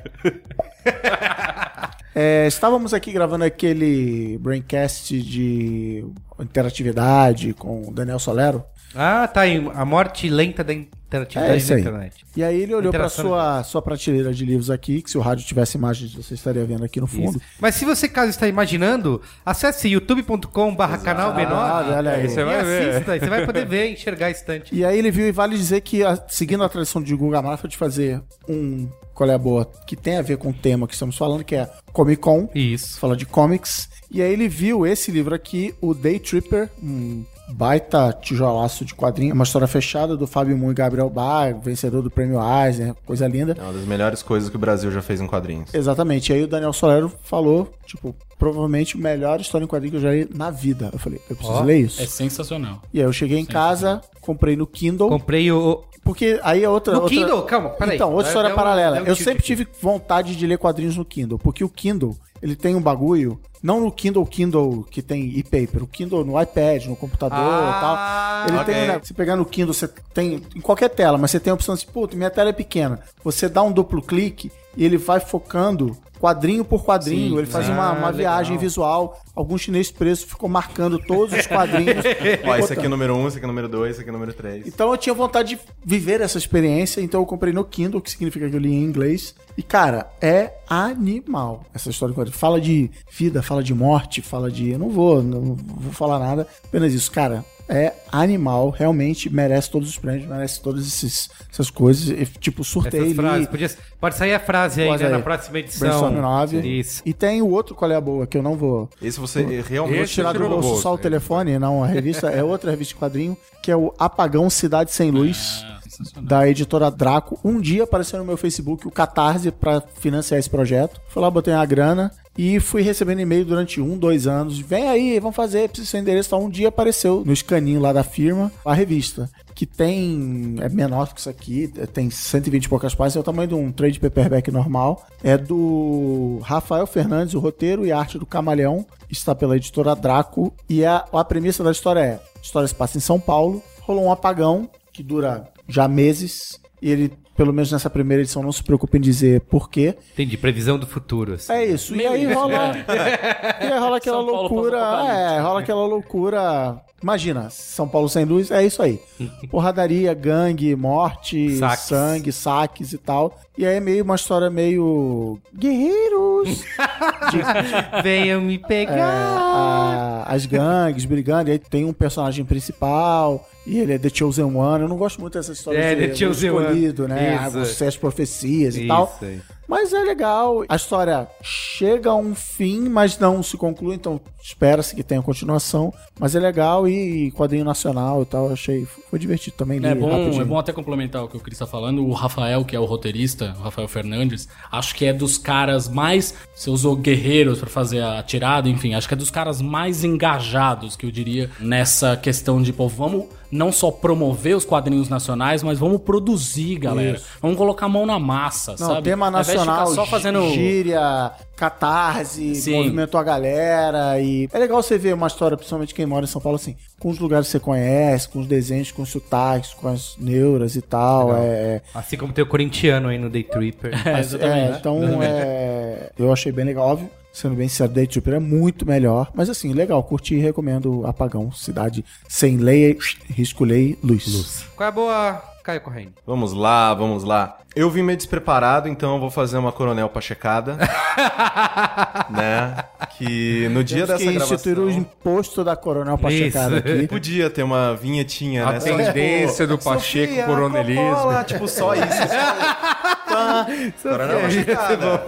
É, 2.13 2.45
estávamos 2.45 2.93
aqui 2.93 3.11
gravando 3.11 3.45
aquele 3.45 4.38
braincast 4.39 5.22
de 5.22 6.05
interatividade 6.39 7.53
com 7.53 7.88
o 7.88 7.93
Daniel 7.93 8.19
Solero. 8.19 8.63
Ah, 8.95 9.27
tá 9.27 9.41
aí. 9.41 9.69
A 9.73 9.85
morte 9.85 10.30
lenta 10.30 10.63
da 10.63 10.73
interatividade 10.73 11.53
É 11.53 11.57
isso 11.57 11.69
da 11.69 11.76
aí. 11.76 11.81
internet. 11.81 12.26
E 12.35 12.43
aí 12.43 12.61
ele 12.61 12.73
olhou 12.73 12.91
para 12.91 13.09
sua, 13.09 13.63
sua 13.63 13.81
prateleira 13.81 14.34
de 14.34 14.45
livros 14.45 14.69
aqui, 14.69 15.01
que 15.01 15.09
se 15.11 15.18
o 15.18 15.22
rádio 15.22 15.45
tivesse 15.45 15.77
imagens 15.77 16.13
você 16.13 16.34
estaria 16.34 16.63
vendo 16.65 16.84
aqui 16.85 16.99
no 17.01 17.07
fundo. 17.07 17.41
Mas 17.59 17.76
se 17.76 17.84
você, 17.85 18.07
caso 18.07 18.30
está 18.30 18.47
imaginando, 18.47 19.22
acesse 19.45 19.88
youtube.com 19.89 20.76
barra 20.76 20.97
canal 20.97 21.34
B9 21.34 21.47
Ah, 21.51 21.93
olha 21.97 22.11
aí. 22.11 22.27
Você 22.30 22.41
e 22.41 22.43
vai 22.45 22.63
ver. 22.63 22.89
assista. 22.89 23.15
E 23.15 23.19
você 23.19 23.30
vai 23.30 23.45
poder 23.45 23.65
ver, 23.65 23.91
enxergar 23.91 24.27
a 24.27 24.31
estante. 24.31 24.73
E 24.76 24.84
aí 24.85 24.97
ele 24.97 25.11
viu 25.11 25.27
e 25.27 25.31
vale 25.31 25.57
dizer 25.57 25.81
que, 25.81 26.03
a- 26.03 26.22
seguindo 26.27 26.63
a 26.63 26.69
tradição 26.69 27.01
de 27.01 27.13
Guga 27.15 27.41
Mafra 27.41 27.68
de 27.68 27.77
fazer 27.77 28.22
um 28.47 28.89
qual 29.13 29.30
é 29.30 29.34
a 29.34 29.38
boa 29.38 29.69
que 29.85 29.95
tem 29.95 30.18
a 30.18 30.22
ver 30.22 30.38
com 30.38 30.49
o 30.49 30.53
tema 30.53 30.88
que 30.88 30.93
estamos 30.93 31.18
falando, 31.18 31.43
que 31.43 31.55
é 31.55 31.69
Comic 31.91 32.22
Con. 32.22 32.49
Isso. 32.55 32.97
fala 32.99 33.15
de 33.15 33.26
comics. 33.26 33.89
E 34.09 34.22
aí 34.22 34.31
ele 34.31 34.47
viu 34.47 34.85
esse 34.88 35.11
livro 35.11 35.35
aqui, 35.35 35.76
o 35.81 35.93
Day 35.93 36.18
Tripper, 36.19 36.69
um 36.81 37.23
baita 37.49 38.13
tijolaço 38.13 38.85
de 38.85 38.93
quadrinho, 38.93 39.34
uma 39.34 39.43
história 39.43 39.68
fechada 39.68 40.15
do 40.15 40.26
Fábio 40.26 40.57
Moon 40.57 40.72
e 40.72 40.73
Gabriel 40.73 41.09
Bar, 41.09 41.59
vencedor 41.59 42.01
do 42.01 42.09
prêmio 42.09 42.39
Eisner, 42.39 42.93
coisa 43.05 43.27
linda. 43.27 43.55
É 43.57 43.61
uma 43.61 43.73
das 43.73 43.85
melhores 43.85 44.23
coisas 44.23 44.49
que 44.49 44.55
o 44.55 44.59
Brasil 44.59 44.91
já 44.91 45.01
fez 45.01 45.22
em 45.22 45.27
quadrinhos. 45.27 45.73
Exatamente. 45.73 46.31
E 46.31 46.35
aí 46.35 46.43
o 46.43 46.47
Daniel 46.47 46.73
Solero 46.73 47.11
falou, 47.23 47.72
tipo, 47.85 48.15
provavelmente 48.38 48.97
a 48.97 48.99
melhor 48.99 49.39
história 49.39 49.65
em 49.65 49.68
quadrinho 49.68 49.91
que 49.91 49.97
eu 49.97 50.01
já 50.01 50.11
li 50.11 50.27
na 50.34 50.49
vida. 50.49 50.89
Eu 50.93 50.99
falei, 50.99 51.19
eu 51.30 51.35
preciso 51.35 51.59
Ó, 51.59 51.63
ler 51.63 51.80
isso. 51.80 52.01
É 52.01 52.05
sensacional. 52.05 52.81
E 52.93 52.99
aí 52.99 53.05
eu 53.05 53.13
cheguei 53.13 53.38
em 53.38 53.45
casa, 53.45 54.01
comprei 54.19 54.55
no 54.55 54.65
Kindle, 54.65 55.09
Comprei 55.09 55.51
o. 55.51 55.84
porque 56.03 56.40
aí 56.44 56.64
é 56.64 56.69
outra... 56.69 56.94
No 56.94 57.02
outra... 57.02 57.15
Kindle? 57.18 57.41
Calma, 57.44 57.69
peraí. 57.72 57.95
Então, 57.95 58.10
outra 58.10 58.23
Dá- 58.23 58.30
história 58.30 58.49
dá 58.49 58.56
um- 58.56 58.57
paralela. 58.57 58.95
dá 58.98 59.02
um 59.03 59.06
eu 59.06 59.15
tilt 59.15 59.26
sempre 59.28 59.44
tive 59.44 59.68
vontade 59.82 60.36
de 60.36 60.48
ler 60.48 60.57
quadrinhos 60.57 60.98
no 60.98 61.06
Kindle, 61.06 61.38
porque 61.40 61.64
o 61.64 61.69
Kindle, 61.69 62.15
ele 62.41 62.56
tem 62.56 62.76
um 62.76 62.82
bagulho, 62.82 63.40
não 63.61 63.80
no 63.82 63.91
Kindle, 63.91 64.26
Kindle 64.26 64.84
que 64.90 65.02
tem 65.02 65.38
e-paper, 65.38 65.84
o 65.84 65.88
Kindle 65.88 66.26
no 66.26 66.41
iPad, 66.41 66.86
no 66.88 66.95
computador 66.95 67.38
Ah, 67.40 67.76
e 67.78 67.82
tal. 67.82 68.49
Ele 68.49 68.64
ok. 68.64 68.73
tem, 68.73 68.88
né, 68.88 68.99
se 69.03 69.14
pegar 69.14 69.36
no 69.36 69.45
Kindle, 69.45 69.73
você 69.73 69.88
tem 70.14 70.41
em 70.56 70.61
qualquer 70.61 70.90
tela, 70.90 71.18
mas 71.18 71.30
você 71.32 71.40
tem 71.40 71.52
a 71.52 71.53
opção 71.53 71.73
assim, 71.76 71.86
puta, 71.86 72.15
minha 72.18 72.32
tela 72.32 72.49
é 72.49 72.53
pequena. 72.53 72.99
Você 73.23 73.48
dá 73.48 73.61
um 73.61 73.72
duplo 73.72 74.02
clique 74.02 74.52
e 74.76 74.85
ele 74.85 74.98
vai 74.98 75.19
focando 75.19 75.98
quadrinho 76.19 76.64
por 76.64 76.85
quadrinho, 76.85 77.31
Sim. 77.31 77.38
ele 77.39 77.48
faz 77.48 77.68
Ah, 77.68 77.73
uma, 77.73 77.91
uma 77.93 78.11
viagem 78.11 78.56
visual. 78.56 79.19
Algum 79.35 79.57
chinês 79.57 79.89
preso 79.89 80.27
ficou 80.27 80.48
marcando 80.48 80.99
todos 80.99 81.38
os 81.38 81.48
quadrinhos. 81.48 82.06
Ó, 82.45 82.56
esse 82.57 82.73
aqui 82.73 82.84
é 82.84 82.88
o 82.88 82.89
número 82.91 83.15
1, 83.15 83.18
um, 83.19 83.27
esse 83.27 83.38
aqui 83.38 83.45
é 83.45 83.48
o 83.48 83.52
número 83.52 83.68
2, 83.68 83.91
esse 83.91 84.02
aqui 84.02 84.10
é 84.10 84.11
o 84.11 84.14
número 84.14 84.34
3. 84.34 84.68
Então 84.68 84.91
eu 84.91 84.98
tinha 84.98 85.15
vontade 85.15 85.56
de 85.56 85.61
viver 85.84 86.22
essa 86.22 86.38
experiência, 86.38 87.02
então 87.02 87.22
eu 87.22 87.26
comprei 87.26 87.52
no 87.52 87.65
Kindle, 87.65 87.99
que 87.99 88.11
significa 88.11 88.48
que 88.48 88.56
eu 88.56 88.60
li 88.60 88.72
em 88.72 88.84
inglês. 88.84 89.34
E, 89.57 89.64
cara, 89.64 90.11
é 90.22 90.53
animal 90.69 91.65
essa 91.73 91.89
história. 91.89 92.14
de 92.14 92.19
quadrinho. 92.19 92.38
Fala 92.38 92.61
de 92.61 92.91
vida, 93.11 93.41
fala 93.41 93.64
de 93.64 93.73
morte, 93.73 94.22
fala 94.22 94.52
de. 94.52 94.69
Eu 94.69 94.80
não 94.80 94.89
vou, 94.89 95.23
não 95.23 95.56
vou 95.56 95.91
falar 95.91 96.19
nada, 96.19 96.48
apenas 96.64 96.93
isso. 96.93 97.11
Cara, 97.11 97.43
é 97.72 97.93
animal, 98.11 98.69
realmente 98.69 99.30
merece 99.30 99.72
todos 99.72 99.88
os 99.89 99.98
prêmios, 99.98 100.27
merece 100.27 100.61
todas 100.61 100.85
esses- 100.85 101.30
essas 101.52 101.69
coisas. 101.69 102.10
E, 102.10 102.26
tipo, 102.39 102.64
surtei 102.64 103.02
Essas 103.02 103.15
frases. 103.15 103.39
li. 103.41 103.48
Podia- 103.48 103.69
Pode 103.99 104.15
sair 104.15 104.34
a 104.34 104.39
frase 104.39 104.81
né, 104.84 104.91
aí. 104.91 105.10
na 105.10 105.19
próxima 105.19 105.60
edição. 105.60 105.88
Brainstorm 105.88 106.15
9. 106.22 106.60
Isso. 106.80 107.02
E 107.06 107.14
tem 107.14 107.41
o 107.41 107.48
outro, 107.49 107.73
qual 107.73 107.89
é 107.89 107.95
a 107.95 108.02
boa, 108.02 108.27
que 108.27 108.38
eu 108.38 108.43
não 108.43 108.56
vou. 108.57 108.89
Esse 109.02 109.19
você 109.19 109.41
realmente... 109.61 109.98
Vou 109.98 110.06
tirar 110.07 110.34
do 110.34 110.39
bolso, 110.39 110.68
bolso, 110.69 110.81
só 110.81 110.93
o 110.93 110.98
telefone, 110.98 111.57
não 111.57 111.84
a 111.84 111.88
revista. 111.88 112.27
É 112.30 112.43
outra 112.43 112.69
revista 112.72 112.93
de 112.93 112.99
quadrinho, 112.99 113.38
que 113.64 113.72
é 113.72 113.76
o 113.76 113.93
Apagão 113.98 114.49
Cidade 114.49 114.91
Sem 114.91 115.10
Luz 115.11 115.64
Ah, 115.65 115.80
da 116.22 116.48
editora 116.49 116.89
Draco. 116.91 117.39
Um 117.43 117.61
dia 117.61 117.84
apareceu 117.84 118.18
no 118.19 118.26
meu 118.26 118.35
Facebook 118.38 118.88
o 118.88 118.91
Catarse 118.91 119.52
pra 119.52 119.81
financiar 119.99 120.39
esse 120.39 120.49
projeto. 120.49 120.99
Fui 121.10 121.22
lá, 121.22 121.30
botei 121.30 121.53
uma 121.53 121.65
grana 121.65 122.11
e 122.38 122.60
fui 122.60 122.82
recebendo 122.82 123.20
e-mail 123.20 123.45
durante 123.45 123.82
um, 123.82 123.98
dois 123.98 124.26
anos. 124.26 124.60
Vem 124.60 124.88
aí, 124.88 125.20
vamos 125.20 125.36
fazer, 125.36 125.68
precisa 125.68 125.88
do 125.88 125.90
seu 125.90 125.99
endereço. 125.99 126.30
Então, 126.30 126.45
um 126.45 126.49
dia 126.49 126.70
apareceu 126.70 127.24
no 127.26 127.34
escaninho 127.34 127.82
lá 127.82 127.91
da 127.91 128.03
firma 128.03 128.52
a 128.66 128.74
revista. 128.74 129.30
Que 129.53 129.66
tem. 129.66 130.56
É 130.62 130.70
menor 130.70 131.14
que 131.14 131.20
isso 131.20 131.30
aqui, 131.30 131.68
tem 131.94 132.10
120 132.10 132.64
e 132.64 132.70
poucas 132.70 132.95
páginas, 132.95 133.18
é 133.18 133.20
o 133.20 133.24
tamanho 133.24 133.49
de 133.49 133.53
um 133.53 133.72
trade 133.72 133.99
paperback 133.99 134.49
normal. 134.49 135.06
É 135.22 135.38
do 135.38 136.40
Rafael 136.41 136.88
Fernandes, 136.88 137.34
o 137.34 137.40
roteiro 137.40 137.86
e 137.86 137.91
arte 137.91 138.18
do 138.18 138.26
Camaleão. 138.26 138.86
Está 139.10 139.36
pela 139.36 139.58
editora 139.58 139.95
Draco. 139.95 140.53
E 140.70 140.86
a, 140.86 141.06
a 141.12 141.26
premissa 141.26 141.64
da 141.64 141.72
história 141.72 141.99
é: 141.99 142.14
a 142.14 142.41
história 142.41 142.68
se 142.68 142.74
passa 142.74 142.98
em 142.98 143.02
São 143.02 143.20
Paulo, 143.20 143.62
rolou 143.82 144.06
um 144.06 144.12
apagão 144.12 144.70
que 144.94 145.03
dura 145.03 145.52
já 145.68 145.88
meses. 145.88 146.60
E 146.82 146.90
ele, 146.90 147.14
pelo 147.36 147.53
menos 147.53 147.72
nessa 147.72 147.90
primeira 147.90 148.22
edição, 148.22 148.44
não 148.44 148.52
se 148.52 148.64
preocupa 148.64 148.98
em 148.98 149.02
dizer 149.02 149.41
por 149.41 149.70
quê. 149.70 149.95
Entendi, 150.14 150.38
previsão 150.38 150.78
do 150.78 150.86
futuro. 150.86 151.34
assim. 151.34 151.52
É 151.53 151.66
isso. 151.66 151.95
E 151.95 152.06
aí 152.06 152.26
isso, 152.26 152.34
rola. 152.34 152.74
né? 152.74 152.86
E 153.62 153.66
aí 153.66 153.80
rola 153.80 153.98
aquela 153.98 154.18
São 154.18 154.26
Paulo 154.28 154.41
loucura. 154.41 154.78
É, 154.78 155.40
rola 155.40 155.60
aquela 155.62 155.86
loucura. 155.86 156.82
Imagina, 157.02 157.49
São 157.49 157.88
Paulo 157.88 158.07
sem 158.07 158.26
luz, 158.26 158.52
é 158.52 158.64
isso 158.65 158.82
aí. 158.82 158.99
Porradaria, 159.49 160.14
gangue, 160.14 160.76
morte, 160.76 161.56
Saques. 161.57 161.86
sangue, 161.86 162.32
saques 162.32 162.94
e 162.94 162.98
tal. 162.98 163.40
E 163.57 163.65
aí 163.65 163.78
é 163.78 163.80
meio 163.80 164.03
uma 164.03 164.15
história 164.15 164.49
meio. 164.49 165.40
Guerreiros! 165.53 166.64
Venham 168.03 168.41
me 168.41 168.56
É, 168.56 168.68
pegar. 168.68 168.98
a- 169.38 170.23
as 170.28 170.45
gangues 170.45 171.06
brigando, 171.06 171.49
e 171.49 171.53
aí 171.53 171.60
tem 171.60 171.86
um 171.86 171.94
personagem 171.94 172.45
principal, 172.45 173.48
e 173.65 173.78
ele 173.80 173.94
é 173.94 173.98
The 173.98 174.10
Chosen 174.10 174.45
One. 174.45 174.84
Eu 174.84 174.90
não 174.90 174.98
gosto 174.98 175.19
muito 175.19 175.34
dessa 175.38 175.52
história 175.52 175.78
É, 175.80 175.95
de 175.95 176.07
The 176.10 176.15
Chosen 176.15 176.49
One. 176.52 176.65
escolhido, 176.65 177.07
né? 177.07 177.36
Isso. 177.36 177.44
Ah, 177.44 177.49
você 177.65 177.86
as 177.86 177.98
profecias 177.98 178.76
e 178.76 178.80
Isso 178.80 178.88
tal. 178.88 179.18
aí. 179.22 179.41
Mas 179.72 179.93
é 179.93 180.03
legal. 180.03 180.65
A 180.68 180.76
história 180.76 181.30
chega 181.41 182.10
a 182.10 182.15
um 182.15 182.35
fim, 182.35 182.89
mas 182.89 183.18
não 183.18 183.41
se 183.41 183.56
conclui, 183.56 183.95
então 183.95 184.19
espera-se 184.43 184.93
que 184.93 185.02
tenha 185.02 185.22
continuação. 185.22 185.93
Mas 186.19 186.35
é 186.35 186.41
legal 186.41 186.89
e 186.89 187.31
quadrinho 187.31 187.64
nacional 187.64 188.22
e 188.22 188.26
tal. 188.26 188.52
Achei. 188.52 188.85
Foi 189.10 189.18
divertido 189.18 189.56
também. 189.56 189.80
É 189.81 189.95
bom, 189.95 190.11
rapidinho. 190.11 190.41
é 190.41 190.45
bom 190.45 190.60
até 190.60 190.73
complementar 190.73 191.23
o 191.23 191.30
que 191.30 191.38
o 191.38 191.39
Cris 191.39 191.57
tá 191.57 191.65
falando. 191.65 192.06
O 192.06 192.11
Rafael, 192.11 192.65
que 192.65 192.76
é 192.76 192.80
o 192.81 192.84
roteirista, 192.84 193.56
o 193.57 193.64
Rafael 193.64 193.88
Fernandes, 193.88 194.45
acho 194.69 194.93
que 194.93 195.06
é 195.06 195.14
dos 195.14 195.38
caras 195.38 195.88
mais. 195.88 196.35
Você 196.53 196.69
usou 196.69 196.98
guerreiros 196.98 197.57
pra 197.57 197.69
fazer 197.69 198.03
a 198.03 198.22
tirada, 198.22 198.68
enfim, 198.68 198.93
acho 198.93 199.07
que 199.07 199.14
é 199.14 199.18
dos 199.18 199.31
caras 199.31 199.61
mais 199.61 200.03
engajados, 200.03 200.98
que 200.98 201.06
eu 201.06 201.11
diria, 201.11 201.49
nessa 201.61 202.18
questão 202.18 202.61
de, 202.61 202.73
pô, 202.73 202.89
vamos 202.89 203.27
não 203.52 203.72
só 203.72 203.91
promover 203.91 204.56
os 204.56 204.64
quadrinhos 204.65 205.10
nacionais, 205.10 205.61
mas 205.61 205.78
vamos 205.78 206.02
produzir, 206.02 206.78
galera. 206.78 207.22
Vamos 207.41 207.57
colocar 207.57 207.86
a 207.88 207.90
mão 207.90 208.06
na 208.06 208.18
massa, 208.18 208.72
Não, 208.80 208.88
sabe? 208.88 209.02
tema 209.03 209.30
nacional, 209.30 209.88
só 209.88 210.06
fazendo. 210.06 210.41
gíria, 210.49 211.32
catarse, 211.61 212.55
Sim. 212.55 212.77
movimentou 212.77 213.19
a 213.19 213.23
galera. 213.23 214.19
E 214.19 214.49
é 214.51 214.57
legal 214.57 214.81
você 214.81 214.97
ver 214.97 215.13
uma 215.13 215.27
história, 215.27 215.55
principalmente 215.55 215.93
quem 215.93 216.07
mora 216.07 216.25
em 216.25 216.27
São 216.27 216.41
Paulo, 216.41 216.55
assim, 216.55 216.75
com 216.99 217.09
os 217.09 217.19
lugares 217.19 217.45
que 217.45 217.51
você 217.51 217.59
conhece, 217.59 218.27
com 218.27 218.39
os 218.39 218.47
desenhos, 218.47 218.91
com 218.91 219.03
os 219.03 219.09
sotaques, 219.09 219.73
com 219.75 219.88
as 219.88 220.15
neuras 220.17 220.75
e 220.75 220.81
tal. 220.81 221.35
É, 221.35 221.81
Assim 221.93 222.17
como 222.17 222.33
tem 222.33 222.43
o 222.43 222.47
corintiano 222.47 223.09
aí 223.09 223.19
no 223.19 223.29
Day 223.29 223.43
Tripper. 223.43 223.91
É, 224.11 224.21
É, 224.45 224.77
então, 224.77 225.21
é, 225.21 226.11
eu 226.17 226.33
achei 226.33 226.51
bem 226.51 226.65
legal, 226.65 226.88
óbvio. 226.88 227.09
Sendo 227.31 227.55
bem 227.55 227.67
sincero, 227.67 227.91
Day 227.91 228.07
Tripper 228.07 228.33
é 228.33 228.39
muito 228.39 228.85
melhor. 228.85 229.31
Mas 229.33 229.49
assim, 229.49 229.71
legal, 229.73 230.03
curti 230.03 230.35
e 230.35 230.39
recomendo 230.39 231.05
Apagão. 231.05 231.51
Cidade 231.51 232.03
sem 232.27 232.57
lei, 232.57 232.97
risco 233.29 233.63
lei, 233.63 233.97
luz. 234.03 234.65
Qual 234.75 234.85
é 234.85 234.89
a 234.89 234.91
boa, 234.91 235.43
Caio 235.63 235.81
Corrêa? 235.81 236.09
Vamos 236.25 236.53
lá, 236.53 236.93
vamos 236.93 237.23
lá. 237.23 237.57
Eu 237.75 237.89
vim 237.89 238.01
meio 238.01 238.17
despreparado, 238.17 238.89
então 238.89 239.13
eu 239.15 239.19
vou 239.19 239.31
fazer 239.31 239.57
uma 239.57 239.71
coronel 239.71 240.09
pachecada. 240.09 240.77
né? 242.29 242.75
Que 243.17 243.69
no 243.69 243.83
dia 243.83 244.05
Temos 244.05 244.09
dessa 244.09 244.23
que 244.23 244.31
gravação... 244.31 244.55
instituir 244.55 244.79
o 244.79 244.89
imposto 244.89 245.63
da 245.63 245.75
Coronel 245.75 246.17
Pachecada 246.17 246.77
Isso. 246.77 246.88
aqui. 246.88 247.07
Podia 247.07 247.49
ter 247.49 247.63
uma 247.63 247.95
vinhetinha, 247.95 248.65
A 248.65 248.73
né? 248.73 248.79
Só, 248.79 248.85
tendência 248.88 249.67
do 249.67 249.77
Pacheco 249.77 250.27
Sofia, 250.29 250.45
coronelismo. 250.45 251.43
Tipo, 251.45 251.67
só 251.67 251.93
isso. 251.93 252.05
Só... 252.07 253.17
Coronel 254.01 254.41
Pachecada. 254.41 255.23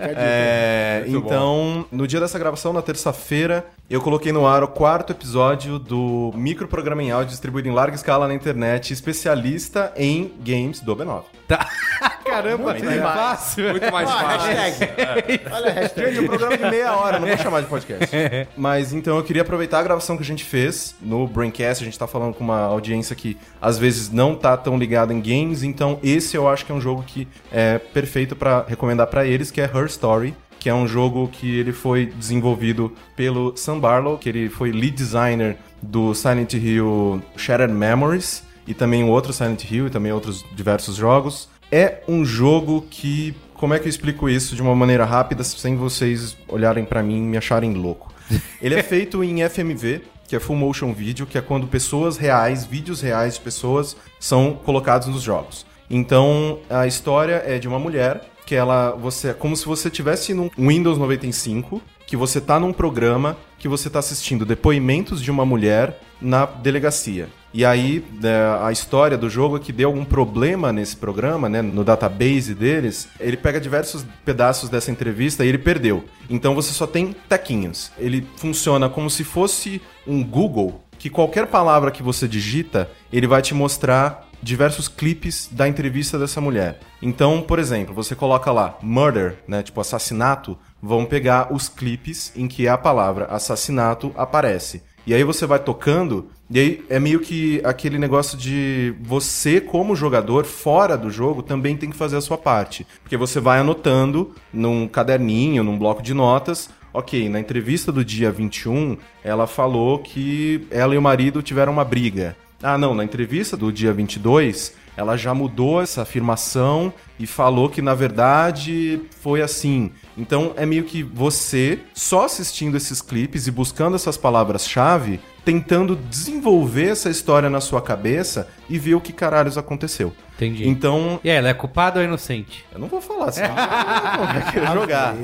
É, 0.00 1.04
Muito 1.06 1.26
então, 1.26 1.86
no 1.90 2.06
dia 2.06 2.20
dessa 2.20 2.38
gravação, 2.38 2.72
na 2.72 2.82
terça-feira, 2.82 3.66
eu 3.88 4.00
coloquei 4.00 4.32
no 4.32 4.46
ar 4.46 4.62
o 4.62 4.68
quarto 4.68 5.12
episódio 5.12 5.78
do 5.78 6.32
microprograma 6.34 7.02
em 7.02 7.10
áudio 7.10 7.30
distribuído 7.30 7.68
em 7.68 7.72
larga 7.72 7.96
escala 7.96 8.28
na 8.28 8.34
internet, 8.34 8.92
especialista 8.92 9.92
em 9.96 10.32
games 10.44 10.80
do 10.80 10.94
B9. 10.96 11.39
Tá. 11.50 11.68
Caramba, 12.24 12.76
fácil. 12.76 13.70
Muito 13.70 13.90
mais 13.92 14.08
fácil. 14.08 14.54
hashtag. 14.54 15.40
Olha 15.50 15.68
a 15.68 15.72
hashtag. 15.72 16.14
Gente, 16.14 16.24
um 16.24 16.28
programa 16.28 16.56
de 16.56 16.70
meia 16.70 16.92
hora, 16.96 17.18
não 17.18 17.26
vou 17.26 17.36
chamar 17.36 17.60
de 17.62 17.66
podcast. 17.66 18.08
Mas 18.56 18.92
então 18.92 19.16
eu 19.16 19.24
queria 19.24 19.42
aproveitar 19.42 19.80
a 19.80 19.82
gravação 19.82 20.16
que 20.16 20.22
a 20.22 20.26
gente 20.26 20.44
fez 20.44 20.94
no 21.02 21.26
Braincast. 21.26 21.82
A 21.82 21.84
gente 21.84 21.98
tá 21.98 22.06
falando 22.06 22.34
com 22.34 22.44
uma 22.44 22.60
audiência 22.60 23.16
que 23.16 23.36
às 23.60 23.78
vezes 23.78 24.12
não 24.12 24.36
tá 24.36 24.56
tão 24.56 24.78
ligada 24.78 25.12
em 25.12 25.20
games, 25.20 25.64
então 25.64 25.98
esse 26.04 26.36
eu 26.36 26.48
acho 26.48 26.64
que 26.64 26.70
é 26.70 26.74
um 26.74 26.80
jogo 26.80 27.02
que 27.04 27.26
é 27.50 27.78
perfeito 27.78 28.36
pra 28.36 28.64
recomendar 28.68 29.08
pra 29.08 29.26
eles, 29.26 29.50
que 29.50 29.60
é 29.60 29.64
Her 29.64 29.86
Story. 29.86 30.32
Que 30.60 30.68
é 30.68 30.74
um 30.74 30.86
jogo 30.86 31.26
que 31.26 31.58
ele 31.58 31.72
foi 31.72 32.06
desenvolvido 32.06 32.94
pelo 33.16 33.56
Sam 33.56 33.80
Barlow, 33.80 34.18
que 34.18 34.28
ele 34.28 34.48
foi 34.50 34.70
lead 34.70 34.90
designer 34.90 35.56
do 35.82 36.14
Silent 36.14 36.52
Hill 36.52 37.22
Shattered 37.34 37.72
Memories 37.72 38.44
e 38.70 38.74
também 38.74 39.02
o 39.02 39.08
outro 39.08 39.32
Silent 39.32 39.64
Hill 39.68 39.88
e 39.88 39.90
também 39.90 40.12
outros 40.12 40.44
diversos 40.52 40.94
jogos. 40.94 41.48
É 41.72 42.04
um 42.06 42.24
jogo 42.24 42.86
que, 42.88 43.34
como 43.54 43.74
é 43.74 43.80
que 43.80 43.86
eu 43.86 43.90
explico 43.90 44.28
isso 44.28 44.54
de 44.54 44.62
uma 44.62 44.76
maneira 44.76 45.04
rápida 45.04 45.42
sem 45.42 45.76
vocês 45.76 46.36
olharem 46.46 46.84
pra 46.84 47.02
mim 47.02 47.18
e 47.18 47.26
me 47.26 47.36
acharem 47.36 47.74
louco? 47.74 48.14
Ele 48.62 48.76
é 48.76 48.82
feito 48.82 49.24
em 49.24 49.46
FMV, 49.48 50.02
que 50.28 50.36
é 50.36 50.40
Full 50.40 50.54
Motion 50.54 50.92
Video, 50.92 51.26
que 51.26 51.36
é 51.36 51.40
quando 51.40 51.66
pessoas 51.66 52.16
reais, 52.16 52.64
vídeos 52.64 53.00
reais 53.00 53.34
de 53.34 53.40
pessoas 53.40 53.96
são 54.20 54.54
colocados 54.54 55.08
nos 55.08 55.22
jogos. 55.22 55.66
Então, 55.90 56.60
a 56.70 56.86
história 56.86 57.42
é 57.44 57.58
de 57.58 57.66
uma 57.66 57.78
mulher 57.78 58.22
que 58.46 58.54
ela 58.54 58.92
você 58.92 59.28
é 59.28 59.32
como 59.32 59.56
se 59.56 59.66
você 59.66 59.90
tivesse 59.90 60.32
num 60.32 60.48
Windows 60.56 60.96
95, 60.96 61.82
que 62.06 62.16
você 62.16 62.40
tá 62.40 62.60
num 62.60 62.72
programa 62.72 63.36
que 63.58 63.68
você 63.68 63.90
tá 63.90 63.98
assistindo 63.98 64.44
depoimentos 64.44 65.20
de 65.20 65.30
uma 65.30 65.44
mulher 65.44 66.00
na 66.20 66.44
delegacia. 66.44 67.28
E 67.52 67.64
aí, 67.64 68.04
né, 68.20 68.56
a 68.62 68.70
história 68.70 69.18
do 69.18 69.28
jogo 69.28 69.56
é 69.56 69.60
que 69.60 69.72
deu 69.72 69.88
algum 69.88 70.04
problema 70.04 70.72
nesse 70.72 70.96
programa, 70.96 71.48
né, 71.48 71.60
no 71.60 71.82
database 71.82 72.54
deles. 72.54 73.08
Ele 73.18 73.36
pega 73.36 73.60
diversos 73.60 74.04
pedaços 74.24 74.68
dessa 74.68 74.90
entrevista 74.90 75.44
e 75.44 75.48
ele 75.48 75.58
perdeu. 75.58 76.04
Então 76.28 76.54
você 76.54 76.72
só 76.72 76.86
tem 76.86 77.14
tequinhos. 77.28 77.90
Ele 77.98 78.26
funciona 78.36 78.88
como 78.88 79.10
se 79.10 79.24
fosse 79.24 79.82
um 80.06 80.22
Google, 80.22 80.84
que 80.96 81.10
qualquer 81.10 81.48
palavra 81.48 81.90
que 81.90 82.02
você 82.02 82.28
digita, 82.28 82.88
ele 83.12 83.26
vai 83.26 83.42
te 83.42 83.52
mostrar 83.52 84.28
diversos 84.42 84.88
clipes 84.88 85.48
da 85.50 85.68
entrevista 85.68 86.18
dessa 86.18 86.40
mulher. 86.40 86.80
Então, 87.02 87.42
por 87.42 87.58
exemplo, 87.58 87.94
você 87.94 88.14
coloca 88.14 88.50
lá 88.50 88.78
murder, 88.82 89.38
né, 89.46 89.62
tipo 89.62 89.80
assassinato, 89.80 90.56
vão 90.80 91.04
pegar 91.04 91.52
os 91.52 91.68
clipes 91.68 92.32
em 92.34 92.48
que 92.48 92.66
a 92.66 92.78
palavra 92.78 93.26
assassinato 93.26 94.12
aparece. 94.16 94.82
E 95.10 95.14
aí 95.14 95.24
você 95.24 95.44
vai 95.44 95.58
tocando, 95.58 96.28
e 96.48 96.60
aí 96.60 96.84
é 96.88 97.00
meio 97.00 97.18
que 97.18 97.60
aquele 97.64 97.98
negócio 97.98 98.38
de 98.38 98.94
você, 99.02 99.60
como 99.60 99.96
jogador, 99.96 100.44
fora 100.44 100.96
do 100.96 101.10
jogo, 101.10 101.42
também 101.42 101.76
tem 101.76 101.90
que 101.90 101.96
fazer 101.96 102.16
a 102.16 102.20
sua 102.20 102.38
parte. 102.38 102.86
Porque 103.02 103.16
você 103.16 103.40
vai 103.40 103.58
anotando 103.58 104.32
num 104.52 104.86
caderninho, 104.86 105.64
num 105.64 105.76
bloco 105.76 106.00
de 106.00 106.14
notas. 106.14 106.70
Ok, 106.94 107.28
na 107.28 107.40
entrevista 107.40 107.90
do 107.90 108.04
dia 108.04 108.30
21, 108.30 108.96
ela 109.24 109.48
falou 109.48 109.98
que 109.98 110.64
ela 110.70 110.94
e 110.94 110.98
o 110.98 111.02
marido 111.02 111.42
tiveram 111.42 111.72
uma 111.72 111.84
briga. 111.84 112.36
Ah, 112.62 112.78
não, 112.78 112.94
na 112.94 113.02
entrevista 113.02 113.56
do 113.56 113.72
dia 113.72 113.92
22, 113.92 114.76
ela 114.96 115.16
já 115.16 115.34
mudou 115.34 115.82
essa 115.82 116.02
afirmação 116.02 116.92
e 117.18 117.26
falou 117.26 117.68
que 117.68 117.82
na 117.82 117.94
verdade 117.94 119.00
foi 119.20 119.42
assim. 119.42 119.90
Então 120.16 120.52
é 120.56 120.66
meio 120.66 120.84
que 120.84 121.02
você 121.02 121.78
só 121.94 122.24
assistindo 122.24 122.76
esses 122.76 123.00
clipes 123.00 123.46
e 123.46 123.50
buscando 123.50 123.96
essas 123.96 124.16
palavras-chave, 124.16 125.20
tentando 125.44 125.96
desenvolver 125.96 126.88
essa 126.90 127.08
história 127.08 127.48
na 127.48 127.60
sua 127.60 127.80
cabeça 127.80 128.48
e 128.68 128.78
ver 128.78 128.94
o 128.94 129.00
que 129.00 129.12
caralhos 129.12 129.56
aconteceu. 129.56 130.12
Entendi. 130.36 130.68
Então, 130.68 131.20
E 131.22 131.30
aí, 131.30 131.36
ela 131.36 131.48
é 131.48 131.54
culpada 131.54 132.00
ou 132.00 132.04
inocente? 132.04 132.64
eu 132.72 132.78
não 132.78 132.88
vou 132.88 133.00
falar, 133.00 133.30
senão 133.32 133.48
não 133.54 134.26
vai 134.26 134.52
querer 134.52 134.66
jogar. 134.72 135.14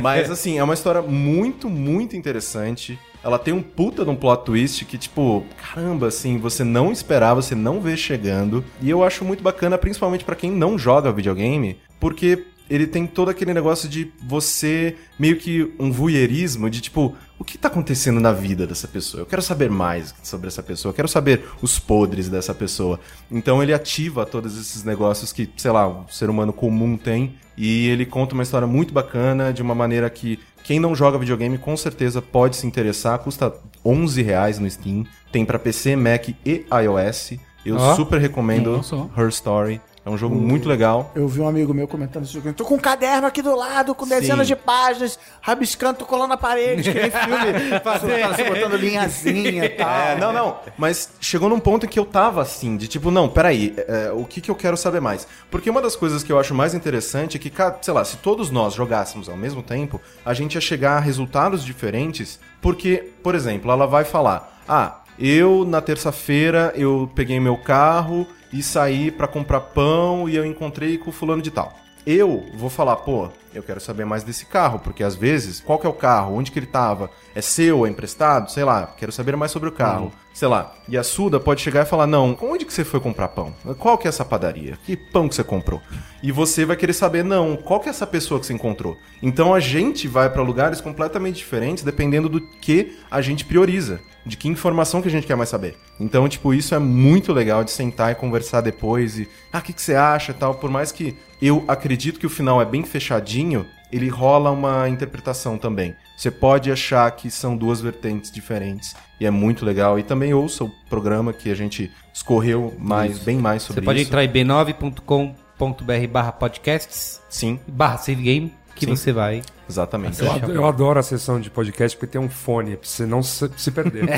Mas, 0.00 0.30
assim, 0.30 0.58
é 0.58 0.64
uma 0.64 0.74
história 0.74 1.02
muito, 1.02 1.68
muito 1.68 2.16
interessante. 2.16 2.98
Ela 3.24 3.38
tem 3.38 3.54
um 3.54 3.62
puta 3.62 4.04
de 4.04 4.10
um 4.10 4.16
plot 4.16 4.44
twist 4.44 4.84
que, 4.84 4.98
tipo, 4.98 5.44
caramba, 5.60 6.08
assim, 6.08 6.38
você 6.38 6.64
não 6.64 6.90
esperava, 6.90 7.40
você 7.42 7.54
não 7.54 7.80
vê 7.80 7.96
chegando. 7.96 8.64
E 8.80 8.90
eu 8.90 9.04
acho 9.04 9.24
muito 9.24 9.42
bacana, 9.42 9.78
principalmente 9.78 10.24
pra 10.24 10.34
quem 10.34 10.50
não 10.50 10.76
joga 10.76 11.12
videogame, 11.12 11.78
porque 12.00 12.46
ele 12.72 12.86
tem 12.86 13.06
todo 13.06 13.30
aquele 13.30 13.52
negócio 13.52 13.86
de 13.86 14.10
você, 14.26 14.96
meio 15.18 15.36
que 15.36 15.74
um 15.78 15.92
voyeurismo, 15.92 16.70
de 16.70 16.80
tipo, 16.80 17.14
o 17.38 17.44
que 17.44 17.58
tá 17.58 17.68
acontecendo 17.68 18.18
na 18.18 18.32
vida 18.32 18.66
dessa 18.66 18.88
pessoa? 18.88 19.20
Eu 19.20 19.26
quero 19.26 19.42
saber 19.42 19.70
mais 19.70 20.14
sobre 20.22 20.48
essa 20.48 20.62
pessoa, 20.62 20.90
eu 20.90 20.94
quero 20.94 21.06
saber 21.06 21.44
os 21.60 21.78
podres 21.78 22.30
dessa 22.30 22.54
pessoa. 22.54 22.98
Então 23.30 23.62
ele 23.62 23.74
ativa 23.74 24.24
todos 24.24 24.58
esses 24.58 24.84
negócios 24.84 25.34
que, 25.34 25.50
sei 25.54 25.70
lá, 25.70 25.86
o 25.86 26.06
ser 26.08 26.30
humano 26.30 26.50
comum 26.50 26.96
tem. 26.96 27.34
E 27.58 27.88
ele 27.88 28.06
conta 28.06 28.32
uma 28.32 28.42
história 28.42 28.66
muito 28.66 28.94
bacana, 28.94 29.52
de 29.52 29.60
uma 29.60 29.74
maneira 29.74 30.08
que 30.08 30.38
quem 30.64 30.80
não 30.80 30.94
joga 30.94 31.18
videogame 31.18 31.58
com 31.58 31.76
certeza 31.76 32.22
pode 32.22 32.56
se 32.56 32.66
interessar. 32.66 33.18
Custa 33.18 33.52
11 33.84 34.22
reais 34.22 34.58
no 34.58 34.70
Steam. 34.70 35.04
Tem 35.30 35.44
pra 35.44 35.58
PC, 35.58 35.94
Mac 35.94 36.30
e 36.46 36.64
iOS. 36.82 37.34
Eu 37.66 37.76
Ó. 37.76 37.94
super 37.94 38.18
recomendo. 38.18 38.80
Her 39.14 39.28
Story. 39.28 39.78
É 40.04 40.10
um 40.10 40.18
jogo 40.18 40.34
muito 40.34 40.68
legal. 40.68 41.12
Eu 41.14 41.28
vi 41.28 41.40
um 41.40 41.46
amigo 41.46 41.72
meu 41.72 41.86
comentando 41.86 42.24
esse 42.24 42.32
jogo. 42.32 42.52
Tô 42.54 42.64
com 42.64 42.74
um 42.74 42.78
caderno 42.78 43.24
aqui 43.24 43.40
do 43.40 43.54
lado, 43.54 43.94
com 43.94 44.06
dezenas 44.06 44.48
Sim. 44.48 44.54
de 44.54 44.60
páginas, 44.60 45.16
rabiscando, 45.40 46.00
tô 46.00 46.04
colando 46.04 46.30
na 46.30 46.36
parede, 46.36 46.82
que 46.82 46.98
nem 46.98 47.10
filme. 47.10 47.80
Fazendo, 47.84 48.48
botando 48.48 48.76
linhazinha 48.76 49.64
e 49.64 49.68
tal. 49.78 49.88
É, 49.88 50.16
não, 50.18 50.32
não. 50.32 50.56
Mas 50.76 51.08
chegou 51.20 51.48
num 51.48 51.60
ponto 51.60 51.86
em 51.86 51.88
que 51.88 52.00
eu 52.00 52.04
tava 52.04 52.42
assim, 52.42 52.76
de 52.76 52.88
tipo, 52.88 53.12
não, 53.12 53.28
peraí, 53.28 53.74
é, 53.76 54.10
o 54.10 54.24
que, 54.24 54.40
que 54.40 54.50
eu 54.50 54.56
quero 54.56 54.76
saber 54.76 55.00
mais? 55.00 55.26
Porque 55.48 55.70
uma 55.70 55.80
das 55.80 55.94
coisas 55.94 56.24
que 56.24 56.32
eu 56.32 56.38
acho 56.38 56.52
mais 56.52 56.74
interessante 56.74 57.36
é 57.36 57.40
que, 57.40 57.52
sei 57.80 57.94
lá, 57.94 58.04
se 58.04 58.16
todos 58.16 58.50
nós 58.50 58.74
jogássemos 58.74 59.28
ao 59.28 59.36
mesmo 59.36 59.62
tempo, 59.62 60.00
a 60.24 60.34
gente 60.34 60.56
ia 60.56 60.60
chegar 60.60 60.96
a 60.96 61.00
resultados 61.00 61.64
diferentes, 61.64 62.40
porque, 62.60 63.12
por 63.22 63.36
exemplo, 63.36 63.70
ela 63.70 63.86
vai 63.86 64.04
falar, 64.04 64.60
ah, 64.68 65.01
eu 65.18 65.64
na 65.64 65.80
terça-feira 65.80 66.72
eu 66.76 67.10
peguei 67.14 67.38
meu 67.40 67.56
carro 67.56 68.26
e 68.52 68.62
saí 68.62 69.10
pra 69.10 69.26
comprar 69.26 69.60
pão 69.60 70.28
e 70.28 70.36
eu 70.36 70.44
encontrei 70.44 70.98
com 70.98 71.10
o 71.10 71.12
fulano 71.12 71.42
de 71.42 71.50
tal. 71.50 71.78
Eu 72.06 72.44
vou 72.54 72.68
falar, 72.68 72.96
pô, 72.96 73.28
eu 73.54 73.62
quero 73.62 73.80
saber 73.80 74.04
mais 74.04 74.22
desse 74.22 74.46
carro, 74.46 74.78
porque 74.78 75.02
às 75.02 75.14
vezes, 75.14 75.60
qual 75.60 75.78
que 75.78 75.86
é 75.86 75.90
o 75.90 75.94
carro? 75.94 76.34
Onde 76.36 76.50
que 76.50 76.58
ele 76.58 76.66
tava? 76.66 77.10
É 77.34 77.40
seu? 77.40 77.86
É 77.86 77.88
emprestado? 77.88 78.50
Sei 78.50 78.64
lá, 78.64 78.86
quero 78.96 79.12
saber 79.12 79.36
mais 79.36 79.50
sobre 79.50 79.68
o 79.68 79.72
carro. 79.72 80.12
Sei 80.32 80.48
lá. 80.48 80.74
E 80.88 80.96
a 80.96 81.02
Suda 81.02 81.38
pode 81.38 81.60
chegar 81.60 81.82
e 81.82 81.88
falar, 81.88 82.06
não, 82.06 82.36
onde 82.40 82.64
que 82.64 82.72
você 82.72 82.84
foi 82.84 83.00
comprar 83.00 83.28
pão? 83.28 83.54
Qual 83.78 83.98
que 83.98 84.08
é 84.08 84.10
essa 84.10 84.24
padaria? 84.24 84.78
Que 84.84 84.96
pão 84.96 85.28
que 85.28 85.34
você 85.34 85.44
comprou? 85.44 85.80
E 86.22 86.32
você 86.32 86.64
vai 86.64 86.76
querer 86.76 86.94
saber, 86.94 87.22
não, 87.22 87.56
qual 87.56 87.80
que 87.80 87.88
é 87.88 87.90
essa 87.90 88.06
pessoa 88.06 88.40
que 88.40 88.46
você 88.46 88.54
encontrou? 88.54 88.96
Então 89.22 89.52
a 89.52 89.60
gente 89.60 90.08
vai 90.08 90.30
pra 90.30 90.42
lugares 90.42 90.80
completamente 90.80 91.36
diferentes, 91.36 91.84
dependendo 91.84 92.28
do 92.28 92.40
que 92.40 92.96
a 93.10 93.20
gente 93.20 93.44
prioriza. 93.44 94.00
De 94.24 94.36
que 94.36 94.48
informação 94.48 95.02
que 95.02 95.08
a 95.08 95.10
gente 95.10 95.26
quer 95.26 95.34
mais 95.34 95.48
saber. 95.48 95.76
Então, 95.98 96.28
tipo, 96.28 96.54
isso 96.54 96.76
é 96.76 96.78
muito 96.78 97.32
legal 97.32 97.64
de 97.64 97.72
sentar 97.72 98.12
e 98.12 98.14
conversar 98.14 98.60
depois 98.60 99.18
e... 99.18 99.28
Ah, 99.52 99.58
o 99.58 99.62
que, 99.62 99.72
que 99.72 99.82
você 99.82 99.96
acha 99.96 100.30
e 100.30 100.34
tal? 100.34 100.54
Por 100.54 100.70
mais 100.70 100.92
que 100.92 101.16
eu 101.40 101.64
acredito 101.66 102.20
que 102.20 102.26
o 102.26 102.30
final 102.30 102.62
é 102.62 102.64
bem 102.64 102.84
fechadinho, 102.84 103.41
ele 103.90 104.08
rola 104.08 104.50
uma 104.50 104.88
interpretação 104.88 105.58
também. 105.58 105.94
Você 106.16 106.30
pode 106.30 106.70
achar 106.70 107.10
que 107.12 107.30
são 107.30 107.56
duas 107.56 107.80
vertentes 107.80 108.30
diferentes 108.30 108.94
e 109.20 109.26
é 109.26 109.30
muito 109.30 109.64
legal. 109.64 109.98
E 109.98 110.02
também 110.02 110.32
ouça 110.32 110.64
o 110.64 110.70
programa 110.88 111.32
que 111.32 111.50
a 111.50 111.54
gente 111.54 111.90
escorreu 112.14 112.74
mais, 112.78 113.18
bem 113.18 113.36
mais 113.38 113.62
sobre 113.62 113.80
Você 113.80 113.84
pode 113.84 114.00
isso. 114.02 114.08
entrar 114.08 114.24
em 114.24 114.28
b9.com.br 114.28 116.06
barra 116.10 116.32
podcasts, 116.32 117.20
Sim, 117.28 117.58
barra 117.66 117.98
save 117.98 118.22
game, 118.22 118.52
que 118.74 118.86
Sim. 118.86 118.94
você 118.96 119.12
vai... 119.12 119.42
exatamente. 119.68 120.20
Eu, 120.22 120.30
ad- 120.32 120.50
eu 120.50 120.66
adoro 120.66 120.98
a 120.98 121.02
sessão 121.02 121.40
de 121.40 121.50
podcast 121.50 121.96
porque 121.96 122.12
tem 122.12 122.20
um 122.20 122.28
fone, 122.30 122.76
pra 122.76 122.88
você 122.88 123.04
não 123.06 123.22
se, 123.22 123.50
se 123.56 123.70
perder. 123.70 124.04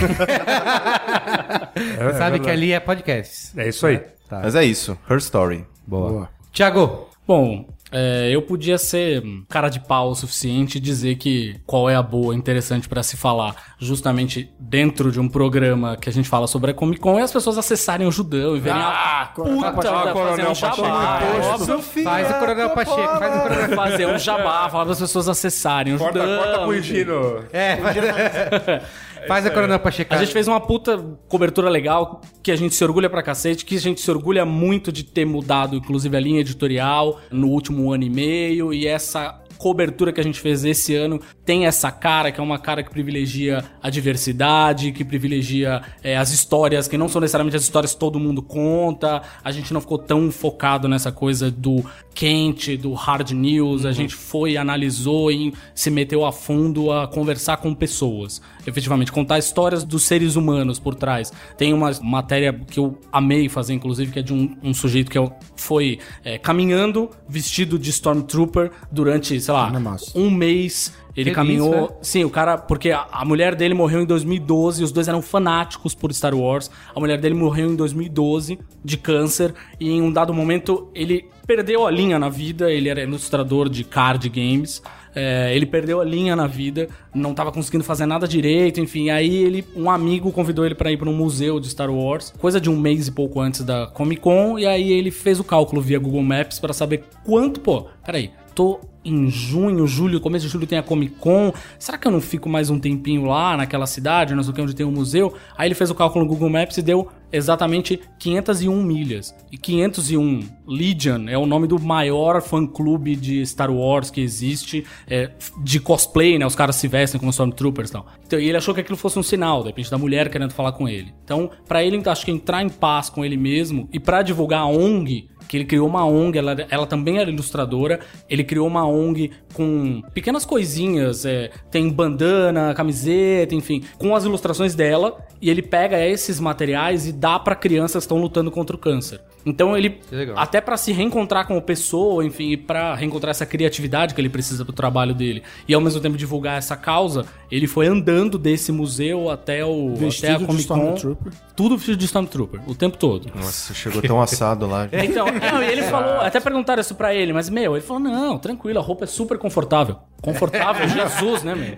É, 1.99 2.05
Você 2.13 2.19
sabe 2.19 2.37
é 2.37 2.39
que 2.39 2.49
ali 2.51 2.73
é 2.73 2.79
podcasts. 2.81 3.53
É 3.57 3.69
isso 3.69 3.85
aí. 3.87 3.99
Tá. 4.29 4.41
Mas 4.45 4.55
é 4.55 4.65
isso, 4.65 4.97
Her 5.11 5.17
Story. 5.19 5.67
Boa. 5.87 6.11
Boa. 6.11 6.29
Tiago, 6.53 7.09
Bom, 7.27 7.67
é, 7.95 8.31
eu 8.33 8.43
podia 8.43 8.77
ser 8.77 9.23
cara 9.49 9.69
de 9.69 9.79
pau 9.79 10.11
o 10.11 10.15
suficiente 10.15 10.79
e 10.79 10.81
dizer 10.81 11.15
que 11.15 11.61
qual 11.65 11.89
é 11.89 11.95
a 11.95 12.03
boa, 12.03 12.35
interessante 12.35 12.89
pra 12.89 13.03
se 13.03 13.17
falar, 13.17 13.75
justamente 13.79 14.53
dentro 14.59 15.13
de 15.13 15.21
um 15.21 15.29
programa 15.29 15.97
que 15.97 16.09
a 16.09 16.13
gente 16.13 16.29
fala 16.29 16.49
sobre 16.49 16.73
a 16.73 16.75
Comic 16.75 17.01
Con, 17.01 17.21
e 17.21 17.23
as 17.23 17.33
pessoas 17.33 17.57
acessarem 17.57 18.07
o 18.07 18.11
Judão 18.11 18.57
e 18.57 18.61
verem 18.61 18.83
a 18.83 19.31
puta, 19.33 19.73
Coronel 19.73 19.75
fazer 19.75 19.93
Pacheco. 19.93 20.11
um 20.11 20.13
Coronel 20.13 20.55
jabá, 20.55 21.21
Pacheco, 21.21 21.99
é 21.99 22.03
faz 22.03 22.31
o 22.31 22.35
Coronel 22.35 22.71
Pacheco, 22.71 23.19
faz 23.19 23.37
o 23.37 23.43
Coronel... 23.43 23.77
fazer 23.77 24.07
um 24.07 24.19
jabá, 24.19 24.69
falar 24.69 24.85
para 24.85 24.93
as 24.93 25.01
pessoas 25.01 25.29
acessarem 25.29 25.95
o 25.95 25.99
Corta, 25.99 26.19
Judão. 26.21 26.43
corta 26.43 26.59
pro 26.61 26.75
Higino. 26.75 27.45
É, 27.53 27.79
faz, 29.29 29.43
faz 29.43 29.47
a 29.47 29.51
Coronel 29.51 29.81
Pacheco. 29.81 30.15
A 30.15 30.19
gente 30.19 30.33
fez 30.33 30.49
uma 30.49 30.61
puta 30.61 30.99
cobertura 31.29 31.69
legal, 31.69 32.21
que 32.43 32.51
a 32.51 32.57
gente 32.57 32.75
se 32.75 32.85
orgulha 32.85 33.09
pra 33.11 33.23
cacete, 33.23 33.65
que 33.65 33.77
a 33.77 33.81
gente 33.81 34.01
se 34.01 34.11
orgulha 34.11 34.45
muito 34.45 34.91
de 34.93 35.05
ter 35.05 35.25
mudado, 35.25 35.77
inclusive, 35.77 36.17
a 36.17 36.21
linha 36.21 36.41
editorial 36.41 37.21
no 37.31 37.49
último 37.49 37.93
ano 37.93 38.05
e 38.05 38.11
meio, 38.11 38.73
e 38.73 38.87
essa 38.87 39.41
cobertura 39.57 40.13
que 40.13 40.21
a 40.21 40.25
gente 40.25 40.41
fez 40.41 40.65
esse 40.65 40.95
ano 40.95 41.21
tem 41.45 41.67
essa 41.67 41.91
cara, 41.91 42.33
que 42.33 42.41
é 42.41 42.43
uma 42.43 42.59
cara 42.59 42.83
que 42.83 42.91
privilegia 42.91 43.65
a 43.83 43.91
diversidade, 43.91 44.93
que 44.93 45.05
privilegia 45.05 45.83
é, 46.03 46.17
as 46.17 46.31
histórias, 46.31 46.89
que 46.89 46.97
não 46.97 47.09
são 47.09 47.21
necessariamente 47.21 47.57
as 47.57 47.63
histórias 47.63 47.93
que 47.93 48.01
todo 48.01 48.19
mundo 48.19 48.43
conta. 48.43 49.23
A 49.43 49.53
gente 49.53 49.73
não 49.73 49.81
ficou 49.81 49.99
tão 49.99 50.31
focado 50.31 50.89
nessa 50.89 51.13
coisa 51.13 51.51
do 51.51 51.85
quente, 52.15 52.77
do 52.77 52.95
hard 52.95 53.31
news. 53.33 53.85
A 53.85 53.93
gente 53.93 54.15
foi 54.15 54.57
analisou 54.57 55.31
e 55.31 55.53
se 55.75 55.91
meteu 55.91 56.25
a 56.25 56.33
fundo 56.33 56.91
a 56.91 57.07
conversar 57.07 57.59
com 57.59 57.75
pessoas. 57.75 58.41
Efetivamente, 58.67 59.13
contar 59.13 59.39
histórias 59.39 59.85
dos 59.85 60.05
seres 60.05 60.37
humanos 60.37 60.79
por 60.79 60.95
trás. 60.95 61.33
Tem 61.59 61.75
uma 61.75 61.91
matéria 62.03 62.53
que 62.53 62.79
eu 62.79 62.99
amei 63.13 63.49
fazer, 63.49 63.75
inclusive, 63.75 64.11
que 64.11 64.19
é 64.21 64.23
de 64.23 64.33
um, 64.33 64.57
um 64.63 64.73
sujeito 64.73 65.11
que 65.11 65.19
foi 65.57 65.99
é, 66.25 66.39
caminhando 66.39 67.11
vestido 67.29 67.79
de 67.79 67.91
Stormtrooper 67.91 68.71
durante, 68.91 69.39
sei 69.41 69.55
lá, 69.55 69.71
massa. 69.79 70.19
um 70.19 70.31
mês. 70.31 70.93
Ele 71.17 71.31
Feliz, 71.31 71.35
caminhou. 71.35 71.71
né? 71.71 71.89
Sim, 72.03 72.25
o 72.25 72.31
cara. 72.31 72.59
Porque 72.59 72.91
a, 72.91 73.07
a 73.11 73.25
mulher 73.25 73.55
dele 73.55 73.75
morreu 73.75 74.03
em 74.03 74.07
2012, 74.07 74.83
os 74.83 74.91
dois 74.91 75.07
eram 75.07 75.23
fanáticos 75.23 75.95
por 75.95 76.13
Star 76.13 76.35
Wars. 76.35 76.71
A 76.95 76.99
mulher 76.99 77.21
dele 77.21 77.35
morreu 77.35 77.71
em 77.71 77.77
2012 77.77 78.59
de 78.85 78.97
câncer. 78.97 79.55
E 79.79 79.91
em 79.91 80.03
um 80.03 80.13
dado 80.13 80.35
momento 80.35 80.89
ele 80.95 81.29
perdeu 81.47 81.87
a 81.87 81.91
linha 81.91 82.19
na 82.19 82.29
vida. 82.29 82.71
Ele 82.71 82.89
era 82.89 83.03
ilustrador 83.03 83.69
de 83.69 83.85
card 83.85 84.29
games. 84.29 84.83
É, 85.17 85.55
ele 85.55 85.65
perdeu 85.65 86.01
a 86.01 86.05
linha 86.05 86.35
na 86.35 86.49
vida, 86.49 86.89
não 87.15 87.35
tava 87.35 87.53
conseguindo 87.53 87.85
fazer 87.85 88.05
nada 88.05 88.27
direito, 88.27 88.81
enfim. 88.81 89.11
Aí 89.11 89.45
ele, 89.45 89.65
um 89.77 89.89
amigo 89.89 90.33
convidou 90.33 90.67
ele 90.67 90.75
pra 90.75 90.91
ir 90.91 90.97
pra 90.97 91.09
um 91.09 91.15
museu 91.15 91.61
de 91.61 91.71
Star 91.71 91.89
Wars, 91.89 92.35
coisa 92.37 92.61
de 92.61 92.69
um 92.69 92.77
mês 92.77 93.07
e 93.07 93.13
pouco 93.13 93.41
antes 93.41 93.61
da 93.63 93.87
Comic 93.87 94.21
Con, 94.21 94.59
e 94.59 94.67
aí 94.67 94.93
ele 94.93 95.13
fez 95.13 95.39
o 95.39 95.45
cálculo 95.45 95.81
via 95.81 96.01
Google 96.01 96.23
Maps 96.23 96.59
pra 96.59 96.73
saber 96.73 97.05
quanto, 97.25 97.61
pô, 97.61 97.87
peraí, 98.05 98.33
tô 98.55 98.81
em 99.05 99.29
junho, 99.29 99.87
julho, 99.87 100.21
começo 100.21 100.47
de 100.47 100.53
julho 100.53 100.67
tem 100.67 100.79
a 100.79 100.83
Comic 100.83 101.17
Con. 101.17 101.53
Será 101.79 101.99
que 101.99 102.09
eu 102.09 102.13
não 102.13 102.21
fico 102.21 102.49
mais 102.49 102.71
um 102.71 102.79
tempinho 102.79 103.25
lá 103.27 103.57
naquela 103.57 103.87
cidade, 103.87 104.35
não 104.35 104.43
sei 104.43 104.53
o 104.53 104.55
que, 104.55 104.63
onde 104.63 104.75
tem 104.75 104.87
um 104.87 104.91
museu? 104.91 105.35
Aí 105.59 105.69
ele 105.69 105.75
fez 105.75 105.91
o 105.91 105.95
cálculo 105.95 106.25
no 106.25 106.31
Google 106.31 106.49
Maps 106.49 106.79
e 106.79 106.83
deu 106.83 107.09
exatamente 107.31 108.01
501 108.19 108.83
milhas. 108.83 109.35
E 109.51 109.59
501 109.59 110.49
Legion 110.67 111.29
é 111.29 111.37
o 111.37 111.45
nome 111.45 111.67
do 111.67 111.79
maior 111.79 112.41
fã-clube 112.41 113.17
de 113.17 113.45
Star 113.45 113.71
Wars 113.71 114.11
que 114.11 114.21
existe, 114.21 114.87
é, 115.07 115.31
de 115.63 115.81
cosplay, 115.81 116.39
né? 116.39 116.47
Os 116.47 116.55
caras 116.55 116.77
se 116.77 116.89
vestem 116.89 117.19
como 117.19 117.31
Stormtroopers 117.31 117.91
e 117.91 117.93
tal. 117.93 118.07
Então, 118.25 118.39
e 118.39 118.49
ele 118.49 118.57
achou 118.57 118.73
que 118.73 118.81
aquilo 118.81 118.97
fosse 118.97 119.19
um 119.19 119.23
sinal, 119.23 119.63
de 119.63 119.69
repente, 119.69 119.91
da 119.91 119.99
mulher 119.99 120.31
querendo 120.31 120.53
falar 120.53 120.73
com 120.73 120.89
ele. 120.89 121.13
Então, 121.25 121.51
pra 121.67 121.83
ele, 121.83 122.01
acho 122.09 122.25
que 122.25 122.31
entrar 122.31 122.63
em 122.63 122.69
paz 122.69 123.11
com 123.11 123.25
ele 123.25 123.37
mesmo 123.37 123.89
e 123.93 123.99
pra 123.99 124.23
divulgar 124.23 124.61
a 124.61 124.67
ONG, 124.67 125.29
que 125.55 125.59
ele 125.59 125.65
criou 125.65 125.87
uma 125.87 126.05
ONG, 126.05 126.37
ela, 126.37 126.57
ela 126.69 126.85
também 126.85 127.19
era 127.19 127.31
ilustradora, 127.31 128.01
ele 128.29 128.43
criou 128.43 128.67
uma 128.67 128.85
ONG 128.85 129.31
com 129.53 130.03
pequenas 130.13 130.45
coisinhas, 130.45 131.25
é, 131.25 131.53
tem 131.71 131.89
bandana, 131.89 132.75
camiseta, 132.75 133.55
enfim, 133.55 133.85
com 133.97 134.17
as 134.17 134.25
ilustrações 134.25 134.75
dela, 134.75 135.17
e 135.41 135.49
ele 135.49 135.63
pega 135.63 136.05
esses 136.05 136.41
materiais 136.41 137.07
e 137.07 137.13
dá 137.13 137.39
pra 137.39 137.55
crianças 137.55 138.03
que 138.03 138.07
estão 138.07 138.19
lutando 138.19 138.51
contra 138.51 138.75
o 138.75 138.79
câncer. 138.79 139.21
Então 139.47 139.77
ele, 139.77 140.01
até 140.35 140.61
pra 140.61 140.77
se 140.77 140.91
reencontrar 140.91 141.47
como 141.47 141.63
pessoa, 141.63 142.25
enfim, 142.25 142.51
e 142.51 142.57
pra 142.57 142.95
reencontrar 142.97 143.31
essa 143.31 143.47
criatividade 143.47 144.13
que 144.13 144.21
ele 144.21 144.31
precisa 144.31 144.65
pro 144.65 144.73
trabalho 144.73 145.15
dele, 145.15 145.45
e 145.69 145.75
ao 145.75 145.81
mesmo 145.81 146.01
tempo 146.01 146.17
divulgar 146.17 146.59
essa 146.59 146.77
causa, 146.77 147.27
ele 147.49 147.69
foi 147.69 147.87
andando 147.87 148.39
desse 148.39 148.73
museu 148.73 149.31
até 149.31 149.65
o 149.65 149.93
até 149.93 150.05
Vestido 150.05 150.33
a 150.33 150.39
de 150.39 150.47
Comic 150.47 150.67
Con, 150.67 150.75
Stormtrooper. 150.77 151.33
tudo 151.55 151.77
vestido 151.77 151.97
de 151.99 152.07
Stormtrooper, 152.07 152.61
o 152.67 152.75
tempo 152.75 152.97
todo. 152.97 153.31
Nossa, 153.37 153.73
chegou 153.73 154.03
tão 154.03 154.21
assado 154.21 154.67
lá. 154.67 154.89
Então, 154.93 155.27
não, 155.53 155.63
e 155.63 155.67
ele 155.67 155.83
falou, 155.85 156.21
até 156.21 156.41
perguntaram 156.41 156.81
isso 156.81 156.95
pra 156.95 157.15
ele, 157.15 157.33
mas, 157.33 157.49
meu, 157.49 157.77
ele 157.77 157.85
falou, 157.85 158.03
não, 158.03 158.39
tranquilo, 158.39 158.79
a 158.79 158.83
roupa 158.83 159.05
é 159.05 159.07
super 159.07 159.39
confortável. 159.39 159.97
Confortável, 160.21 160.89
Jesus, 160.89 161.43
né, 161.43 161.55
meu? 161.55 161.77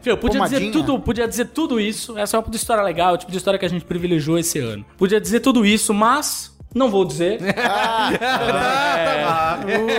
Fio, 0.00 0.16
podia 0.16 0.40
dizer 0.42 0.56
Pomadinha. 0.56 0.72
tudo, 0.72 1.00
podia 1.00 1.28
dizer 1.28 1.46
tudo 1.46 1.80
isso, 1.80 2.18
essa 2.18 2.36
é 2.36 2.40
uma 2.40 2.54
história 2.54 2.82
legal, 2.82 3.10
é 3.10 3.14
o 3.14 3.18
tipo 3.18 3.30
de 3.30 3.38
história 3.38 3.58
que 3.58 3.66
a 3.66 3.68
gente 3.68 3.84
privilegiou 3.84 4.38
esse 4.38 4.58
ano. 4.58 4.84
Podia 4.96 5.20
dizer 5.20 5.40
tudo 5.40 5.64
isso, 5.64 5.94
mas 5.94 6.52
não 6.74 6.90
vou 6.90 7.04
dizer. 7.04 7.38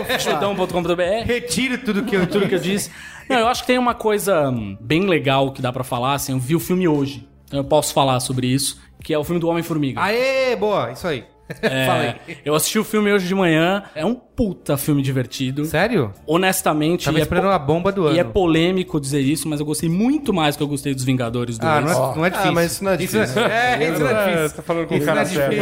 é, 0.09 0.19
chutão.com.br 0.19 1.25
Retiro 1.25 1.77
tudo 1.77 2.03
que 2.03 2.15
eu, 2.15 2.27
tudo 2.27 2.47
que 2.47 2.55
eu 2.55 2.59
disse. 2.59 2.89
Não, 3.29 3.39
eu 3.39 3.47
acho 3.47 3.61
que 3.61 3.67
tem 3.67 3.77
uma 3.77 3.93
coisa 3.93 4.49
hum, 4.49 4.77
bem 4.81 5.07
legal 5.07 5.51
que 5.51 5.61
dá 5.61 5.71
pra 5.71 5.83
falar, 5.83 6.13
assim, 6.13 6.33
eu 6.33 6.39
vi 6.39 6.55
o 6.55 6.59
filme 6.59 6.87
hoje, 6.87 7.27
então 7.45 7.59
eu 7.59 7.63
posso 7.63 7.93
falar 7.93 8.19
sobre 8.19 8.47
isso, 8.47 8.81
que 9.01 9.13
é 9.13 9.17
o 9.17 9.23
filme 9.23 9.39
do 9.39 9.47
Homem-Formiga. 9.47 10.01
Aê, 10.01 10.55
boa, 10.55 10.91
isso 10.91 11.07
aí. 11.07 11.23
Aí. 11.61 12.37
Eu 12.45 12.55
assisti 12.55 12.79
o 12.79 12.83
filme 12.83 13.11
hoje 13.11 13.27
de 13.27 13.35
manhã. 13.35 13.83
É 13.95 14.05
um 14.05 14.15
puta 14.35 14.75
filme 14.77 15.01
divertido. 15.01 15.65
Sério? 15.65 16.11
Honestamente, 16.25 17.05
Tava 17.05 17.17
e 17.17 17.21
é, 17.21 17.23
esperando 17.23 17.43
po- 17.45 17.49
a 17.51 17.59
bomba 17.59 17.91
do 17.91 18.07
ano. 18.07 18.15
e 18.15 18.19
é 18.19 18.23
polêmico 18.23 18.99
dizer 18.99 19.19
isso, 19.21 19.47
mas 19.47 19.59
eu 19.59 19.65
gostei 19.65 19.87
muito 19.89 20.33
mais 20.33 20.55
do 20.55 20.57
que 20.59 20.63
eu 20.63 20.67
gostei 20.67 20.93
dos 20.93 21.03
Vingadores 21.03 21.57
2. 21.57 21.71
Ah, 21.71 21.81
não 21.81 21.89
é, 21.89 22.15
não 22.17 22.25
é 22.25 22.29
difícil. 22.29 22.51
mas 22.53 22.71
isso 22.71 22.83
não 22.83 22.91
é 22.91 22.97
difícil. 22.97 23.43
é, 23.45 23.89
isso 23.91 23.99
não 23.99 24.07
é 24.09 24.25
difícil. 24.35 24.55
tá 24.57 24.63
falando 24.63 24.87
com 24.87 24.93
o 24.95 24.97
Isso 24.97 25.05
cara 25.05 25.21
é 25.21 25.25
certo. 25.25 25.53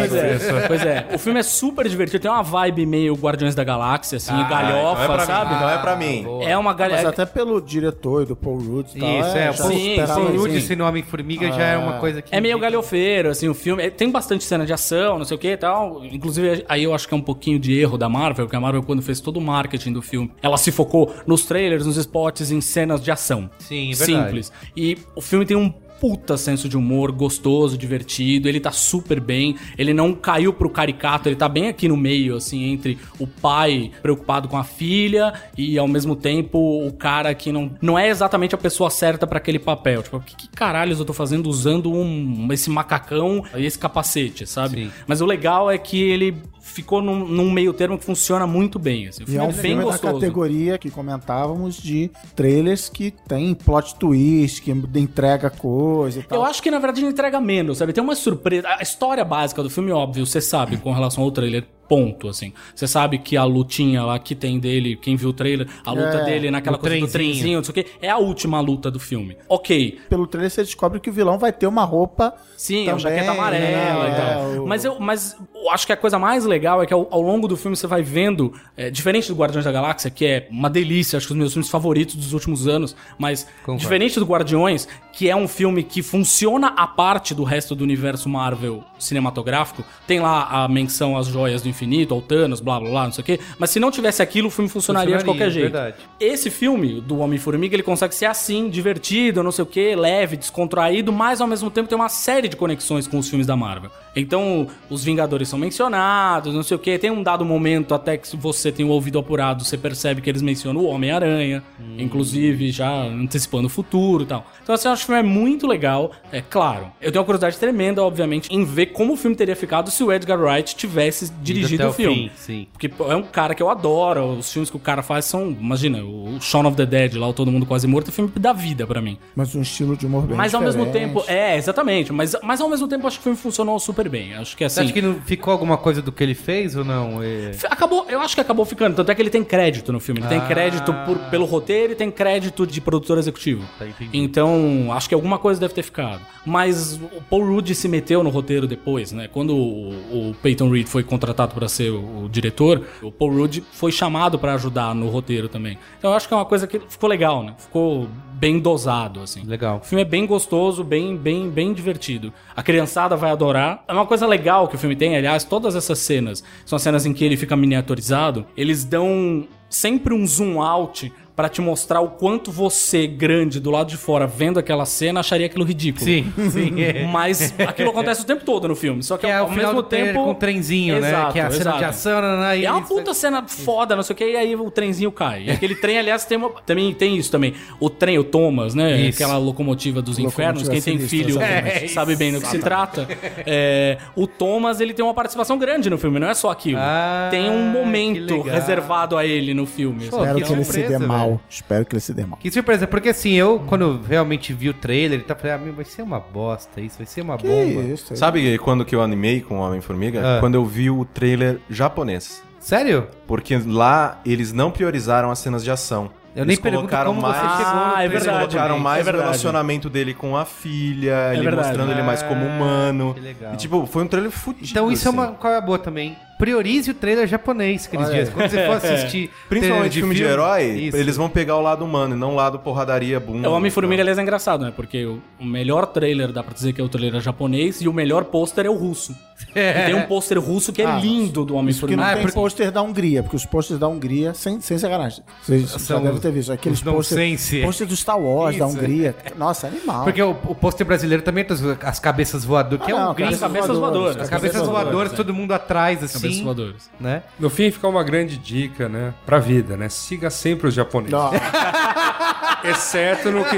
é, 0.56 0.68
pois 0.68 0.86
é. 0.86 1.08
O 1.14 1.18
filme 1.18 1.40
é 1.40 1.44
super 1.44 1.88
divertido. 1.88 2.22
Tem 2.22 2.32
uma 2.32 2.44
vibe 2.44 2.86
meio 2.86 3.14
Guardiões 3.16 3.54
da 3.56 3.64
Galáxia, 3.64 4.16
assim, 4.18 4.32
galhofa, 4.32 5.06
não 5.08 5.14
é 5.14 5.18
pra 5.18 5.26
sabe? 5.26 5.54
Mim, 5.54 5.60
não 5.62 5.70
é 5.70 5.78
pra 5.78 5.96
mim. 5.96 6.26
É 6.44 6.58
uma 6.58 6.70
Mas 6.72 6.78
galhofa. 6.78 7.10
até 7.10 7.26
pelo 7.26 7.62
diretor 7.62 8.24
e 8.24 8.26
do 8.26 8.36
Paul 8.36 8.58
Rudd 8.58 8.88
e 8.96 9.00
tal. 9.00 9.10
Isso, 9.20 9.38
é. 9.38 9.50
O 9.50 9.54
já 9.54 9.64
Paul- 9.64 9.72
sim, 9.72 9.96
Paul 10.08 10.30
isso. 10.34 10.38
Rudd 10.42 10.62
sendo 10.62 10.84
Homem-Formiga 10.86 11.52
já 11.52 11.64
é 11.64 11.78
uma 11.78 11.94
coisa 12.00 12.22
que... 12.22 12.34
É 12.34 12.40
meio 12.40 12.58
galhofeiro, 12.60 13.30
assim, 13.30 13.48
o 13.50 13.54
filme. 13.54 13.84
é- 13.84 13.90
Tem 13.90 14.10
bastante 14.10 14.44
cena 14.44 14.66
de 14.66 14.72
ação, 14.74 15.18
não 15.18 15.26
sei 15.26 15.36
o 15.36 15.40
que 15.40 15.50
e 15.52 15.58
tal. 15.58 16.04
Inclusive, 16.06 16.64
aí 16.70 16.84
eu 16.84 16.94
acho 16.94 17.08
que 17.08 17.14
é 17.14 17.18
um 17.18 17.22
pouquinho 17.22 17.60
de 17.60 17.78
erro 17.78 17.98
da 17.98 18.08
Marvel, 18.08 18.46
porque 18.46 18.56
a 18.56 18.61
Marvel, 18.62 18.84
quando 18.84 19.02
fez 19.02 19.20
todo 19.20 19.38
o 19.38 19.42
marketing 19.42 19.94
do 19.94 20.02
filme, 20.02 20.32
ela 20.42 20.58
se 20.58 20.72
focou 20.72 21.14
nos 21.26 21.46
trailers, 21.46 21.86
nos 21.86 21.98
spots, 21.98 22.52
em 22.52 22.62
cenas 22.62 23.02
de 23.02 23.12
ação. 23.12 23.50
Sim, 23.60 23.92
é 23.92 23.96
verdade. 23.96 24.26
Simples. 24.26 24.52
E 24.76 24.98
o 25.16 25.22
filme 25.22 25.46
tem 25.46 25.58
um 25.58 25.74
puta 26.02 26.36
senso 26.36 26.68
de 26.68 26.76
humor, 26.76 27.12
gostoso, 27.12 27.78
divertido, 27.78 28.50
ele 28.50 28.60
tá 28.60 28.72
super 28.72 29.20
bem, 29.20 29.56
ele 29.78 29.94
não 29.94 30.16
caiu 30.16 30.52
pro 30.52 30.68
caricato, 30.68 31.30
ele 31.30 31.36
tá 31.36 31.48
bem 31.48 31.68
aqui 31.68 31.88
no 31.88 31.96
meio, 31.96 32.36
assim, 32.36 32.72
entre 32.72 32.98
o 33.20 33.28
pai 33.28 33.92
preocupado 34.02 34.48
com 34.48 34.58
a 34.58 34.64
filha 34.64 35.32
e 35.56 35.78
ao 35.78 35.88
mesmo 35.88 36.16
tempo 36.16 36.58
o 36.88 36.92
cara 36.92 37.36
que 37.36 37.52
não, 37.52 37.72
não 37.80 38.00
é 38.00 38.10
exatamente 38.10 38.56
a 38.56 38.58
pessoa 38.58 38.90
certa 38.90 39.28
pra 39.28 39.38
aquele 39.38 39.60
papel. 39.60 40.02
Tipo, 40.02 40.18
o 40.18 40.22
que, 40.22 40.36
que 40.36 40.50
caralhos 40.50 40.98
eu 40.98 41.06
tô 41.06 41.14
fazendo 41.14 41.48
usando 41.48 41.94
um, 41.94 42.48
esse 42.52 42.72
macacão 42.72 43.44
e 43.56 43.64
esse 43.64 43.78
capacete, 43.78 44.48
sabe? 44.48 44.86
Sim. 44.86 44.92
Mas 45.06 45.22
o 45.22 45.26
legal 45.28 45.70
é 45.70 45.78
que 45.78 46.02
ele 46.02 46.36
ficou 46.62 47.02
num, 47.02 47.28
num 47.28 47.52
meio 47.52 47.74
termo 47.74 47.98
que 47.98 48.06
funciona 48.06 48.46
muito 48.48 48.78
bem, 48.80 49.08
assim. 49.08 49.24
O 49.24 49.28
E 49.28 49.32
filme 49.32 49.40
é 49.40 49.44
é, 49.46 49.50
um 49.50 49.52
bem 49.52 49.62
filme 49.62 49.84
da 49.84 49.92
gostoso. 49.92 50.14
categoria 50.14 50.78
que 50.78 50.90
comentávamos 50.90 51.76
de 51.76 52.10
trailers 52.36 52.88
que 52.88 53.12
tem 53.28 53.54
plot 53.54 53.96
twist, 53.96 54.62
que 54.62 54.72
entrega 54.72 55.50
coisa 55.50 56.20
e 56.20 56.24
tal. 56.24 56.40
Eu 56.40 56.46
acho 56.46 56.62
que 56.62 56.72
na 56.72 56.80
verdade 56.80 57.02
ele 57.02 57.12
entrega 57.12 57.42
menos, 57.42 57.78
sabe? 57.80 57.94
Tem 57.94 58.04
uma 58.04 58.16
surpresa. 58.16 58.68
A 58.68 58.82
história 58.82 59.26
básica 59.26 59.62
do 59.64 59.70
filme, 59.70 59.92
óbvio, 59.92 60.26
você 60.26 60.40
sabe 60.40 60.78
com 60.78 60.92
relação 60.94 61.24
ao 61.24 61.32
trailer. 61.32 61.66
Ponto, 61.92 62.30
assim. 62.30 62.54
Você 62.74 62.88
sabe 62.88 63.18
que 63.18 63.36
a 63.36 63.44
lutinha 63.44 64.02
lá 64.06 64.18
que 64.18 64.34
tem 64.34 64.58
dele, 64.58 64.96
quem 64.96 65.18
viu 65.18 65.32
o 65.32 65.34
trailer, 65.34 65.68
a 65.86 65.92
luta 65.92 66.20
É, 66.20 66.24
dele 66.24 66.50
naquela 66.50 66.78
coisa 66.78 66.96
do 66.96 67.06
trenzinho. 67.06 67.34
trenzinho, 67.34 67.58
não 67.58 67.64
sei 67.66 67.72
o 67.72 67.74
quê, 67.74 67.86
é 68.02 68.10
a 68.10 68.18
última 68.18 68.62
luta 68.62 68.90
do 68.90 68.98
filme. 68.98 69.36
Ok, 69.50 70.00
Pelo 70.10 70.26
trailer 70.26 70.50
você 70.50 70.64
descobre 70.64 71.02
que 71.02 71.10
o 71.10 71.14
vilão 71.14 71.38
vai 71.38 71.52
ter 71.52 71.68
uma 71.68 71.84
roupa 71.84 72.34
Sim, 72.56 72.84
é 72.84 72.86
também, 72.86 72.94
uma 72.94 73.00
jaqueta 73.00 73.32
amarela 73.32 74.04
né? 74.08 74.14
e 74.14 74.16
tal. 74.16 74.54
É, 74.56 74.60
o- 74.62 74.68
Mas 74.68 74.86
eu, 74.86 75.00
mas 75.02 75.36
eu 75.54 75.70
acho 75.70 75.86
que 75.86 75.92
a 75.92 75.98
coisa 75.98 76.18
mais 76.18 76.46
legal 76.46 76.82
é 76.82 76.86
que 76.86 76.94
ao, 76.94 77.08
ao 77.12 77.22
longo 77.22 77.46
do 77.46 77.58
filme 77.58 77.76
você 77.76 77.88
vai 77.88 78.02
vendo, 78.02 78.54
é, 78.78 78.90
diferente 78.90 79.28
do 79.28 79.36
Guardiões 79.36 79.66
da 79.66 79.72
Galáxia, 79.74 80.10
que 80.10 80.26
é 80.26 80.48
uma 80.50 80.70
delícia, 80.70 81.18
acho 81.18 81.28
que 81.28 81.34
os 81.34 81.38
meus 81.38 81.52
filmes 81.52 81.70
favoritos 81.70 82.16
dos 82.16 82.32
últimos 82.32 82.70
anos, 82.70 82.96
mas 83.20 83.46
Concordo. 83.66 83.82
diferente 83.82 84.18
do 84.18 84.26
Guardiões, 84.26 84.88
que 85.12 85.30
é 85.30 85.36
um 85.36 85.46
filme 85.48 85.84
que 85.84 86.02
funciona 86.02 86.68
à 86.78 86.88
parte 86.88 87.36
do 87.36 87.44
resto 87.44 87.76
do 87.76 87.84
universo 87.84 88.30
Marvel 88.30 88.82
cinematográfico, 88.98 89.84
tem 90.08 90.22
lá 90.22 90.44
a 90.64 90.68
menção 90.70 91.18
às 91.18 91.28
joias 91.28 91.62
do 91.62 91.68
infinito, 91.68 91.81
ao 92.14 92.22
Thanos, 92.22 92.60
blá 92.60 92.80
blá 92.80 92.90
blá, 92.90 93.06
não 93.06 93.12
sei 93.12 93.22
o 93.22 93.26
quê, 93.26 93.40
mas 93.58 93.70
se 93.70 93.80
não 93.80 93.92
tivesse 93.92 94.22
aquilo, 94.22 94.48
o 94.48 94.52
filme 94.52 94.70
funcionaria, 94.70 95.18
de 95.18 95.24
Funcionaria, 95.24 95.46
qualquer 95.46 95.52
jeito. 95.52 95.72
verdade. 95.72 95.96
Esse 96.20 96.50
filme 96.50 97.02
do 97.02 97.20
Homem-Formiga, 97.20 97.76
ele 97.76 97.84
consegue 97.84 98.14
ser 98.16 98.26
assim, 98.26 98.70
divertido, 98.70 99.44
não 99.44 99.52
sei 99.52 99.64
o 99.64 99.66
que, 99.66 99.96
leve, 99.96 100.38
descontraído, 100.38 101.12
mas 101.12 101.42
ao 101.42 101.48
mesmo 101.48 101.70
tempo 101.70 101.88
tem 101.90 101.96
uma 101.96 102.10
série 102.10 102.48
de 102.48 102.56
conexões 102.56 103.08
com 103.08 103.18
os 103.18 103.28
filmes 103.28 103.48
da 103.48 103.56
Marvel. 103.56 103.92
Então, 104.16 104.68
os 104.90 105.04
Vingadores 105.04 105.48
são 105.48 105.58
mencionados, 105.58 106.54
não 106.54 106.64
sei 106.64 106.76
o 106.76 106.80
que. 106.80 106.98
Tem 106.98 107.10
um 107.10 107.24
dado 107.24 107.46
momento, 107.46 107.94
até 107.94 108.18
que 108.18 108.36
você 108.36 108.72
tem 108.72 108.86
o 108.86 108.90
ouvido 108.90 109.18
apurado, 109.20 109.64
você 109.64 109.78
percebe 109.78 110.22
que 110.22 110.30
eles 110.30 110.42
mencionam 110.42 110.82
o 110.82 110.86
Homem-Aranha, 110.86 111.64
inclusive 111.98 112.72
já 112.72 112.92
antecipando 112.92 113.68
o 113.68 113.70
futuro 113.70 114.24
e 114.24 114.28
tal. 114.28 114.46
Então, 114.64 114.76
assim, 114.76 114.88
eu 114.88 114.94
acho 114.94 115.06
que 115.06 115.12
o 115.12 115.16
filme 115.16 115.30
é 115.30 115.34
muito 115.34 115.68
legal. 115.68 116.12
É 116.32 116.42
claro, 116.42 116.92
eu 117.02 117.12
tenho 117.12 117.22
uma 117.22 117.26
curiosidade 117.26 117.58
tremenda, 117.58 118.04
obviamente, 118.04 118.50
em 118.52 118.64
ver 118.66 118.88
como 118.88 119.14
o 119.14 119.18
filme 119.18 119.36
teria 119.36 119.56
ficado 119.56 119.90
se 119.90 120.04
o 120.04 120.12
Edgar 120.12 120.40
Wright 120.40 120.76
tivesse 120.76 121.32
dirigido 121.42 121.88
o 121.88 121.94
filme. 121.94 122.30
fim, 122.30 122.32
sim. 122.36 122.68
Porque 122.72 122.92
é 123.10 123.16
um 123.16 123.24
cara 123.24 123.56
que 123.56 123.64
eu 123.64 123.70
adoro. 123.70 124.38
Os 124.38 124.52
filmes 124.52 124.70
que 124.70 124.76
o 124.76 124.80
cara 124.80 125.02
faz 125.02 125.26
são. 125.26 125.50
Imagina, 125.52 126.04
o 126.04 126.40
Shaun 126.40 126.66
of 126.68 126.76
the 126.78 126.86
Dead, 126.86 127.16
lá, 127.16 127.28
o 127.28 127.34
Todo 127.34 127.52
Mundo 127.52 127.66
Quase 127.66 127.88
Morto, 127.88 128.10
é 128.10 128.12
filme 128.12 128.32
da 128.40 128.54
vida 128.54 128.86
pra 128.86 129.02
mim. 129.02 129.18
Mas 129.36 129.56
um 129.56 129.62
estilo 129.62 129.96
de 129.96 130.06
humor 130.06 130.24
bem 130.24 130.36
Mas 130.36 130.54
ao 130.54 130.62
mesmo 130.62 130.86
diferente. 130.86 131.14
tempo. 131.14 131.24
É, 131.28 131.58
exatamente. 131.58 132.12
Mas, 132.12 132.36
mas 132.44 132.62
ao 132.62 132.70
mesmo 132.70 132.88
tempo 132.88 133.08
acho 133.08 133.18
que 133.18 133.22
o 133.22 133.24
filme 133.24 133.38
funcionou 133.38 133.80
super 133.80 134.01
super 134.02 134.10
bem. 134.10 134.34
Acho 134.34 134.58
que 134.58 134.68
Você 134.68 134.80
assim. 134.80 134.86
acha 134.90 134.94
que 134.94 135.02
não 135.02 135.16
ficou 135.22 135.52
alguma 135.52 135.78
coisa 135.78 136.02
do 136.02 136.12
que 136.12 136.24
ele 136.24 136.34
fez 136.34 136.76
ou 136.76 136.84
não? 136.84 137.22
É... 137.22 137.52
Acabou, 137.70 138.06
eu 138.10 138.20
acho 138.22 138.34
que 138.36 138.42
acabou 138.42 138.66
ficando. 138.66 138.96
Tanto 138.96 139.12
é 139.12 139.16
que 139.16 139.22
ele 139.22 139.30
tem 139.30 139.44
crédito 139.44 139.92
no 139.94 140.00
filme. 140.00 140.20
Ele 140.22 140.28
tem 140.28 140.40
Ah. 140.40 140.46
crédito 140.48 140.94
por- 141.06 141.18
pelo 141.30 141.46
roteiro 141.46 141.94
e 141.94 141.96
tem 141.96 142.10
crédito 142.10 142.66
de 142.66 142.82
produtor 142.82 143.18
executivo. 143.18 143.64
Tá, 143.78 143.86
então, 144.14 144.90
acho 144.94 145.08
que 145.08 145.16
alguma 145.16 145.38
coisa 145.38 145.60
deve 145.60 145.74
ter 145.74 145.84
ficado. 145.84 146.22
Mas 146.46 146.96
o 146.96 147.22
Paul 147.30 147.46
Rudd 147.46 147.74
se 147.76 147.88
meteu 147.88 148.24
no 148.24 148.30
roteiro 148.30 148.66
depois, 148.68 149.12
né? 149.12 149.28
Quando 149.32 149.56
o, 149.56 150.30
o 150.30 150.36
Peyton 150.42 150.70
Reed 150.70 150.88
foi 150.88 151.04
contratado 151.04 151.54
para 151.54 151.68
ser 151.68 151.92
o, 151.92 152.24
o 152.26 152.30
diretor, 152.30 152.84
o 153.02 153.12
Paul 153.12 153.32
Rudd 153.32 153.60
foi 153.72 153.92
chamado 153.92 154.40
para 154.40 154.54
ajudar 154.56 154.96
no 154.96 155.08
roteiro 155.10 155.48
também. 155.48 155.78
Então, 156.00 156.10
eu 156.12 156.18
acho 156.18 156.28
que 156.28 156.34
é 156.34 156.38
uma 156.38 156.46
coisa 156.46 156.66
que 156.66 156.80
ficou 156.90 157.08
legal, 157.10 157.44
né? 157.44 157.54
Ficou 157.58 158.08
bem 158.42 158.60
dosado, 158.60 159.22
assim. 159.22 159.44
Legal. 159.44 159.78
O 159.78 159.86
filme 159.86 160.02
é 160.02 160.06
bem 160.06 160.26
gostoso, 160.26 160.84
bem, 160.84 161.16
bem, 161.16 161.48
bem 161.48 161.72
divertido. 161.72 162.34
A 162.56 162.64
criançada 162.64 163.16
vai 163.16 163.30
adorar. 163.30 163.84
É 163.88 163.94
uma 163.94 164.08
coisa 164.08 164.26
legal 164.26 164.68
que 164.68 164.74
o 164.74 164.80
filme 164.80 164.96
tem, 164.96 165.16
aliás, 165.16 165.44
todas 165.44 165.76
essas 165.76 166.00
cenas 166.00 166.44
são 166.66 166.80
cenas 166.80 167.06
em 167.06 167.14
que 167.14 167.24
ele 167.24 167.38
fica 167.38 167.56
miniaturizado. 167.56 168.48
Eles 168.58 168.84
dão 168.84 169.48
sempre 169.70 170.12
um 170.12 170.26
zoom 170.26 170.60
out 170.60 171.14
pra 171.36 171.48
te 171.50 171.62
mostrar 171.62 172.02
o 172.02 172.10
quanto 172.10 172.52
você, 172.52 173.08
grande, 173.08 173.60
do 173.60 173.72
lado 173.72 173.88
de 173.90 173.98
fora, 173.98 174.28
vendo 174.28 174.60
aquela 174.60 174.86
cena, 174.86 175.20
acharia 175.22 175.46
aquilo 175.46 175.64
ridículo. 175.66 176.04
Sim, 176.06 176.32
sim. 176.52 176.72
É. 176.82 177.06
Mas 177.06 177.54
aquilo 177.60 177.90
acontece 177.92 178.22
o 178.22 178.26
tempo 178.26 178.44
todo 178.46 178.68
no 178.68 178.76
filme. 178.76 179.02
Só 179.04 179.16
que, 179.18 179.26
Que 179.26 179.32
é 179.32 179.38
ao 179.38 179.50
mesmo 179.50 179.82
tempo. 179.84 180.14
com 180.24 180.32
o 180.32 180.36
trenzinho, 180.36 181.00
né? 181.00 181.10
Exato, 181.10 181.34
Que 181.34 181.40
é 181.40 181.44
a 181.44 181.50
cena 181.52 181.62
exato. 181.62 181.78
de 181.80 181.86
ação, 181.86 182.22
né, 182.22 182.38
né, 182.40 182.58
e 182.60 182.66
É 182.66 182.72
uma 182.72 182.80
isso- 182.82 182.88
puta 182.90 183.14
cena 183.14 183.44
foda, 183.48 183.96
não 183.96 184.04
sei 184.04 184.14
o 184.14 184.18
que, 184.18 184.26
e 184.32 184.36
aí 184.36 184.56
o 184.56 184.70
trenzinho 184.72 185.12
cai. 185.12 185.44
E 185.44 185.52
aquele 185.52 185.76
trem, 185.76 185.98
aliás, 186.00 186.26
tem, 186.26 186.38
uma- 186.38 186.50
também 186.66 186.94
tem 186.94 187.18
isso 187.18 187.32
também. 187.32 187.54
O 187.80 187.90
trem, 187.90 188.18
o 188.20 188.24
Thomas, 188.24 188.74
né? 188.76 189.00
Isso. 189.02 189.22
Aquela 189.24 189.38
locomotiva 189.38 190.02
dos 190.02 190.18
infernos. 190.20 190.68
Quem 190.68 190.82
tem 190.82 191.00
filho. 191.00 191.42
É, 191.42 191.88
sabe 191.88 192.16
bem 192.16 192.32
do 192.34 192.42
que 192.42 192.48
se 192.48 192.60
trata. 192.60 193.08
É, 193.46 193.98
o 194.16 194.26
Thomas, 194.28 194.80
ele 194.82 194.94
tem 194.94 195.04
uma 195.04 195.14
participação 195.14 195.58
grande 195.58 195.90
no 195.90 195.98
filme, 195.98 196.20
não 196.20 196.28
é 196.30 196.34
só 196.34 196.50
aquilo. 196.52 196.80
Ah, 196.80 197.28
tem 197.32 197.50
um 197.50 197.64
momento 197.68 198.42
reservado 198.42 199.18
a 199.18 199.26
ele 199.26 199.54
no 199.54 199.66
filme. 199.66 200.08
Pô? 200.08 200.18
Espero 200.18 200.38
que 200.40 200.44
que, 200.46 200.54
ele 200.54 200.64
se 200.64 200.84
dê 200.84 200.98
mal. 200.98 201.21
Velho. 201.26 201.40
Espero 201.50 201.86
que 201.86 201.94
ele 201.96 202.02
se 202.02 202.14
dê 202.14 202.26
mal. 202.26 202.38
Que 202.40 202.52
surpresa, 202.52 202.88
porque 202.88 203.10
assim, 203.10 203.34
eu, 203.34 203.60
quando 203.68 204.02
realmente 204.02 204.54
vi 204.54 204.70
o 204.70 204.74
trailer, 204.74 205.20
ele 205.20 205.24
tá 205.24 205.36
falando, 205.36 205.62
ah, 205.62 205.66
meu, 205.66 205.74
vai 205.74 205.86
ser 205.86 206.02
uma 206.02 206.20
bosta 206.20 206.80
isso, 206.82 206.98
vai 206.98 207.08
ser 207.08 207.22
uma 207.22 207.38
Que 207.38 207.48
bomba. 207.48 207.82
isso? 207.84 208.16
Sabe 208.16 208.58
quando 208.60 208.86
que 208.86 208.96
eu 208.96 209.02
animei 209.02 209.42
com 209.42 209.60
o 209.60 209.62
Homem-Formiga? 209.62 210.38
Ah. 210.38 210.40
Quando 210.40 210.56
eu 210.56 210.66
vi 210.66 210.90
o 210.90 211.06
trailer 211.06 211.60
japonês. 211.70 212.44
Sério? 212.60 213.08
Porque 213.26 213.58
lá 213.58 214.20
eles 214.26 214.54
não 214.54 214.70
priorizaram 214.72 215.32
as 215.32 215.40
cenas 215.40 215.64
de 215.64 215.72
ação. 215.72 216.12
Eu 216.34 216.46
nem 216.46 216.54
eles 216.54 216.60
pergunto 216.60 216.84
colocaram 216.84 217.14
como 217.14 217.22
mais... 217.28 217.36
você 217.36 217.58
chegou 217.58 217.74
no 217.76 217.80
Ah, 217.82 217.88
é 217.88 217.92
trailer 217.92 218.12
Eles 218.12 218.24
verdade. 218.24 218.40
colocaram 218.46 218.68
também. 218.70 218.84
mais 218.84 218.98
É 219.00 219.02
o 219.02 219.04
verdade. 219.04 219.24
relacionamento 219.26 219.90
dele 219.90 220.14
com 220.14 220.38
a 220.38 220.46
filha, 220.46 221.34
ele 221.34 221.42
verdade. 221.44 221.68
mostrando 221.68 221.92
ele 221.92 222.04
mais 222.04 222.24
como 222.24 222.46
humano. 222.46 223.14
que 223.14 223.20
legal. 223.20 223.54
E 223.54 223.58
tipo, 223.58 223.86
foi 223.86 224.04
um 224.04 224.08
trailer 224.08 224.32
fudido. 224.32 224.68
Então 224.70 224.90
isso 224.90 225.06
é 225.08 225.10
assim. 225.10 225.18
uma 225.18 225.32
coisa 225.34 225.60
boa 225.60 225.78
também. 225.78 226.16
Priorize 226.42 226.90
o 226.90 226.94
trailer 226.96 227.28
japonês, 227.28 227.86
Cris 227.86 228.10
Dias. 228.10 228.30
Quando 228.30 228.50
você 228.50 228.66
for 228.66 228.78
assistir 228.78 229.30
Principalmente 229.48 229.92
trailer 229.92 229.92
filme 229.92 230.16
de 230.16 230.24
herói, 230.24 230.64
isso. 230.72 230.98
eles 230.98 231.16
vão 231.16 231.30
pegar 231.30 231.56
o 231.56 231.62
lado 231.62 231.86
humano 231.86 232.16
e 232.16 232.18
não 232.18 232.32
o 232.32 232.36
lado 232.36 232.58
porradaria, 232.58 233.20
bunda. 233.20 233.46
É, 233.48 233.50
O 233.50 233.54
Homem-Formiga, 233.54 234.02
aliás, 234.02 234.18
é 234.18 234.24
engraçado, 234.24 234.66
né? 234.66 234.74
Porque 234.76 235.06
o, 235.06 235.22
melhor 235.40 235.86
trailer, 235.86 236.32
dá 236.32 236.42
pra 236.42 236.52
dizer 236.56 236.74
que 236.74 236.82
é 236.82 236.84
o 236.84 236.90
trailer 236.90 237.22
japonês, 237.22 237.80
e 237.82 237.88
o 237.88 237.94
melhor 237.94 238.24
pôster 238.26 238.66
é 238.66 238.70
o 238.70 238.74
russo. 238.74 239.16
E 239.56 239.86
tem 239.86 239.94
um 239.94 240.04
pôster 240.04 240.40
russo 240.40 240.72
que 240.74 240.82
é 240.82 240.86
Ah, 240.86 240.98
lindo 241.00 241.44
do 241.46 241.54
Isso 241.70 241.86
que 241.86 241.96
não 241.96 242.04
Homem-Formiga. 242.04 242.04
Ah, 242.04 242.14
tem 242.14 242.22
porque- 242.24 242.34
pôster 242.36 242.72
da 242.72 242.82
Hungria, 242.82 243.22
porque 243.22 243.36
os 243.36 243.46
pôsteres 243.46 243.80
da 243.80 243.88
Hungria, 243.88 244.34
sem, 244.34 244.60
sem 244.62 244.78
sacanagem. 244.78 245.24
Vocês 245.44 245.72
já 245.88 246.00
devem 246.00 246.20
ter 246.20 246.32
visto. 246.32 246.52
Aqueles 246.52 246.80
os 246.80 246.84
pôster, 246.84 247.88
do 247.88 247.96
Star 247.96 248.20
Wars, 248.20 248.58
da 248.58 248.66
Isso. 248.68 248.78
Hungria. 248.78 249.16
Nossa, 249.38 249.68
animal. 249.68 250.04
Porque 250.06 250.22
o, 250.22 250.32
o 250.32 250.56
pôster 250.56 250.86
brasileiro 250.86 251.22
também 251.24 251.44
tem 251.44 251.56
as, 251.56 251.64
as 251.84 252.00
cabeças 252.00 252.44
voadoras, 252.46 252.86
que 252.86 252.92
Ah, 252.92 252.96
é 252.96 252.98
um 253.00 253.06
não, 253.06 253.14
gringo. 253.14 253.34
As 253.34 253.40
cabeças 253.40 253.78
voadoras. 253.78 254.18
As 254.18 254.30
cabeças 254.30 254.68
voadoras, 254.68 255.12
todo 255.14 255.34
mundo 255.34 255.52
atrás, 255.54 256.04
assim. 256.04 256.31
Cabeças 256.32 256.44
voadoras. 256.44 256.90
Né? 257.00 257.24
No 257.40 257.50
fim, 257.50 257.70
fica 257.72 257.88
uma 257.88 258.04
grande 258.04 258.38
dica, 258.38 258.88
né? 258.90 259.14
Pra 259.26 259.40
vida, 259.40 259.76
né? 259.78 259.90
Siga 259.90 260.30
sempre 260.30 260.68
os 260.68 260.74
japoneses. 260.74 261.12
Não, 261.14 261.32
Exceto 262.64 263.32
no, 263.32 263.44
que, 263.44 263.58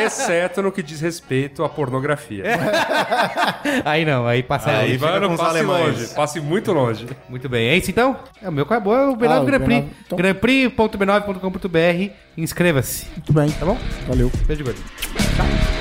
exceto 0.00 0.60
no 0.60 0.72
que 0.72 0.82
diz 0.82 1.00
respeito 1.00 1.62
à 1.62 1.68
pornografia. 1.68 2.42
Aí 3.84 4.04
não, 4.04 4.26
aí 4.26 4.42
passa 4.42 4.70
Aí 4.70 4.76
longe. 4.86 4.98
fica 4.98 5.06
Mano, 5.12 5.28
com 5.28 5.34
os 5.34 5.40
passe 5.40 5.50
alemães. 5.58 5.86
longe. 6.00 6.14
Passe 6.14 6.40
muito 6.40 6.72
longe. 6.72 7.06
Muito 7.28 7.48
bem. 7.48 7.68
É 7.68 7.76
isso 7.76 7.90
então? 7.90 8.16
É, 8.42 8.48
o 8.48 8.52
meu 8.52 8.66
qual 8.66 8.80
é 8.80 8.82
boa 8.82 8.96
é 8.98 9.06
o 9.08 9.16
B9 9.16 9.30
Ah, 9.30 9.40
o 9.40 9.44
Grand 9.44 9.60
Prix. 9.60 9.84
B9, 9.84 9.88
então. 10.04 10.18
Grandprix.b9.com.br. 10.18 12.12
Inscreva-se. 12.36 13.06
muito 13.16 13.32
bem. 13.32 13.50
Tá 13.52 13.64
bom? 13.64 13.78
Valeu. 14.08 14.30
Beijo 14.46 14.64
gordo. 14.64 15.79